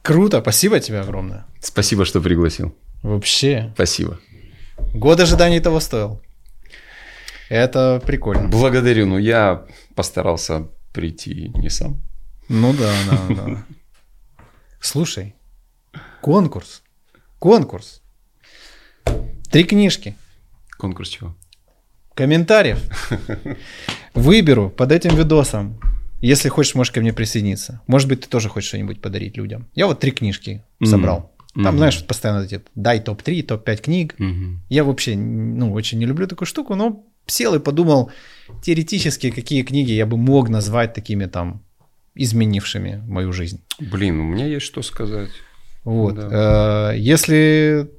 Круто, 0.01 0.39
спасибо 0.41 0.79
тебе 0.79 1.01
огромное. 1.01 1.45
Спасибо, 1.59 2.05
что 2.05 2.21
пригласил. 2.21 2.75
Вообще, 3.03 3.71
Спасибо. 3.75 4.19
год 4.93 5.19
ожиданий 5.19 5.59
того 5.59 5.79
стоил. 5.79 6.21
Это 7.49 8.01
прикольно. 8.05 8.47
Благодарю, 8.49 9.05
но 9.05 9.17
я 9.17 9.65
постарался 9.95 10.67
прийти 10.93 11.49
не 11.55 11.69
сам. 11.69 12.01
Ну 12.49 12.73
да, 12.73 12.93
да, 13.09 13.35
да. 13.35 13.65
Слушай, 14.79 15.35
конкурс, 16.21 16.81
конкурс. 17.39 18.01
Три 19.51 19.63
книжки, 19.63 20.15
Конкурс 20.77 21.09
чего? 21.09 21.35
комментариев. 22.13 22.79
Выберу 24.13 24.69
под 24.69 24.91
этим 24.91 25.15
видосом. 25.15 25.79
Если 26.19 26.49
хочешь, 26.49 26.73
можешь 26.75 26.91
ко 26.91 26.99
мне 26.99 27.13
присоединиться. 27.13 27.81
Может 27.87 28.09
быть, 28.09 28.21
ты 28.21 28.27
тоже 28.29 28.49
хочешь 28.49 28.69
что-нибудь 28.69 29.01
подарить 29.01 29.37
людям. 29.37 29.67
Я 29.75 29.85
вот 29.87 29.99
три 29.99 30.11
книжки 30.11 30.63
собрал. 30.83 31.31
Там, 31.53 31.63
Мгм. 31.67 31.77
знаешь, 31.77 32.05
постоянно 32.05 32.43
эти 32.43 32.61
дай 32.75 32.99
топ-3, 32.99 33.41
топ-5 33.43 33.77
книг. 33.81 34.15
Мгм. 34.19 34.61
Я 34.69 34.83
вообще, 34.83 35.15
ну, 35.15 35.71
очень 35.73 35.97
не 35.99 36.05
люблю 36.05 36.27
такую 36.27 36.47
штуку, 36.47 36.75
но 36.75 37.03
сел 37.27 37.55
и 37.55 37.59
подумал, 37.59 38.11
теоретически, 38.63 39.29
какие 39.31 39.63
книги 39.63 39.91
я 39.91 40.05
бы 40.05 40.17
мог 40.17 40.49
назвать 40.49 40.93
такими 40.93 41.25
там 41.25 41.61
изменившими 42.15 43.03
мою 43.07 43.31
жизнь. 43.33 43.61
Блин, 43.79 44.19
у 44.19 44.23
меня 44.23 44.45
есть 44.45 44.65
что 44.65 44.81
сказать. 44.81 45.29
Вот. 45.83 46.15
Да. 46.15 46.93
Э, 46.93 46.97
Если 46.97 47.89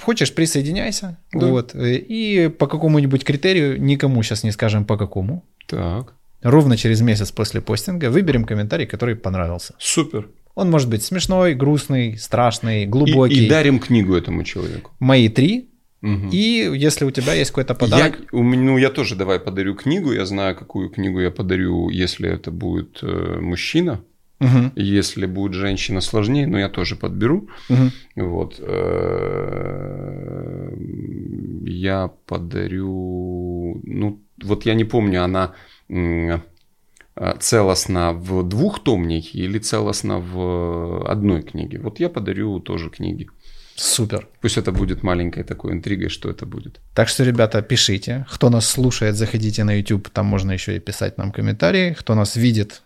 хочешь, 0.00 0.34
присоединяйся. 0.34 1.16
Да. 1.32 1.46
Вот. 1.46 1.74
И 1.74 2.50
по 2.58 2.66
какому-нибудь 2.66 3.24
критерию, 3.24 3.80
никому 3.80 4.22
сейчас 4.22 4.42
не 4.42 4.50
скажем 4.52 4.84
по 4.84 4.96
какому, 4.96 5.44
Так, 5.66 6.14
ровно 6.42 6.76
через 6.76 7.00
месяц 7.00 7.30
после 7.30 7.60
постинга 7.60 8.10
выберем 8.10 8.44
комментарий, 8.44 8.86
который 8.86 9.14
понравился. 9.16 9.74
супер. 9.78 10.28
Он 10.54 10.70
может 10.70 10.90
быть 10.90 11.02
смешной, 11.02 11.54
грустный, 11.54 12.18
страшный, 12.18 12.82
И, 12.82 12.86
глубокий. 12.86 13.46
и 13.46 13.48
дарим 13.48 13.78
книгу 13.78 14.14
этому 14.14 14.44
человеку. 14.44 14.90
Мои 14.98 15.28
три. 15.30 15.70
И 16.02 16.70
если 16.74 17.04
у 17.04 17.10
тебя 17.10 17.32
есть 17.34 17.50
какой-то 17.50 17.74
подарок, 17.74 18.18
Я, 18.32 18.38
ну, 18.42 18.78
я 18.78 18.90
тоже 18.90 19.14
давай 19.16 19.38
подарю 19.38 19.74
книгу. 19.74 20.12
Я 20.12 20.26
знаю, 20.26 20.56
какую 20.56 20.88
книгу 20.90 21.20
я 21.20 21.30
подарю, 21.30 21.90
если 21.90 22.28
это 22.28 22.50
будет 22.50 22.98
э, 23.02 23.38
мужчина. 23.40 24.00
Мгм, 24.40 24.72
Если 24.74 25.26
будет 25.26 25.52
женщина 25.54 26.00
сложнее, 26.00 26.46
но 26.48 26.58
я 26.58 26.68
тоже 26.68 26.96
подберу. 26.96 27.48
мгм. 27.68 27.90
Вот. 28.16 28.60
э, 29.52 30.76
Я 31.64 32.10
подарю... 32.26 33.80
Ну, 33.84 34.20
вот 34.42 34.66
я 34.66 34.74
не 34.74 34.84
помню, 34.84 35.22
она 35.22 35.52
э, 35.88 36.38
целостна 37.40 38.12
в 38.12 38.42
двухтомнике 38.42 39.38
или 39.38 39.58
целостна 39.58 40.18
в 40.18 41.06
одной 41.08 41.42
книге. 41.42 41.78
Вот 41.78 42.00
я 42.00 42.08
подарю 42.08 42.58
тоже 42.60 42.90
книги. 42.90 43.28
Супер. 43.76 44.28
Пусть 44.40 44.58
это 44.58 44.72
будет 44.72 45.02
маленькой 45.02 45.44
такой 45.44 45.72
интригой, 45.72 46.08
что 46.08 46.30
это 46.30 46.46
будет. 46.46 46.80
Так 46.94 47.08
что, 47.08 47.24
ребята, 47.24 47.62
пишите. 47.62 48.26
Кто 48.30 48.50
нас 48.50 48.66
слушает, 48.66 49.16
заходите 49.16 49.64
на 49.64 49.78
YouTube, 49.78 50.08
там 50.10 50.26
можно 50.26 50.52
еще 50.52 50.76
и 50.76 50.80
писать 50.80 51.18
нам 51.18 51.32
комментарии. 51.32 51.94
Кто 51.98 52.14
нас 52.14 52.36
видит, 52.36 52.82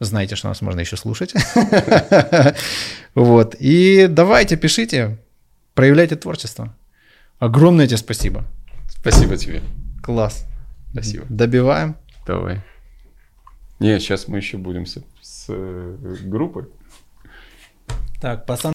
знаете, 0.00 0.36
что 0.36 0.48
нас 0.48 0.62
можно 0.62 0.80
еще 0.80 0.96
слушать. 0.96 1.34
Вот. 3.14 3.56
И 3.58 4.06
давайте, 4.08 4.56
пишите, 4.56 5.18
проявляйте 5.74 6.14
творчество. 6.14 6.72
Огромное 7.40 7.86
тебе 7.86 7.96
спасибо. 7.96 8.44
Спасибо 8.88 9.36
тебе. 9.36 9.60
Класс. 10.02 10.46
Спасибо. 10.92 11.24
Добиваем. 11.28 11.96
Давай. 12.26 12.60
Не, 13.80 13.98
сейчас 13.98 14.28
мы 14.28 14.38
еще 14.38 14.56
будем 14.56 14.86
с, 14.86 14.98
с, 15.20 15.46
э, 15.48 16.16
группой. 16.24 16.66
Так, 18.20 18.46
пацан. 18.46 18.72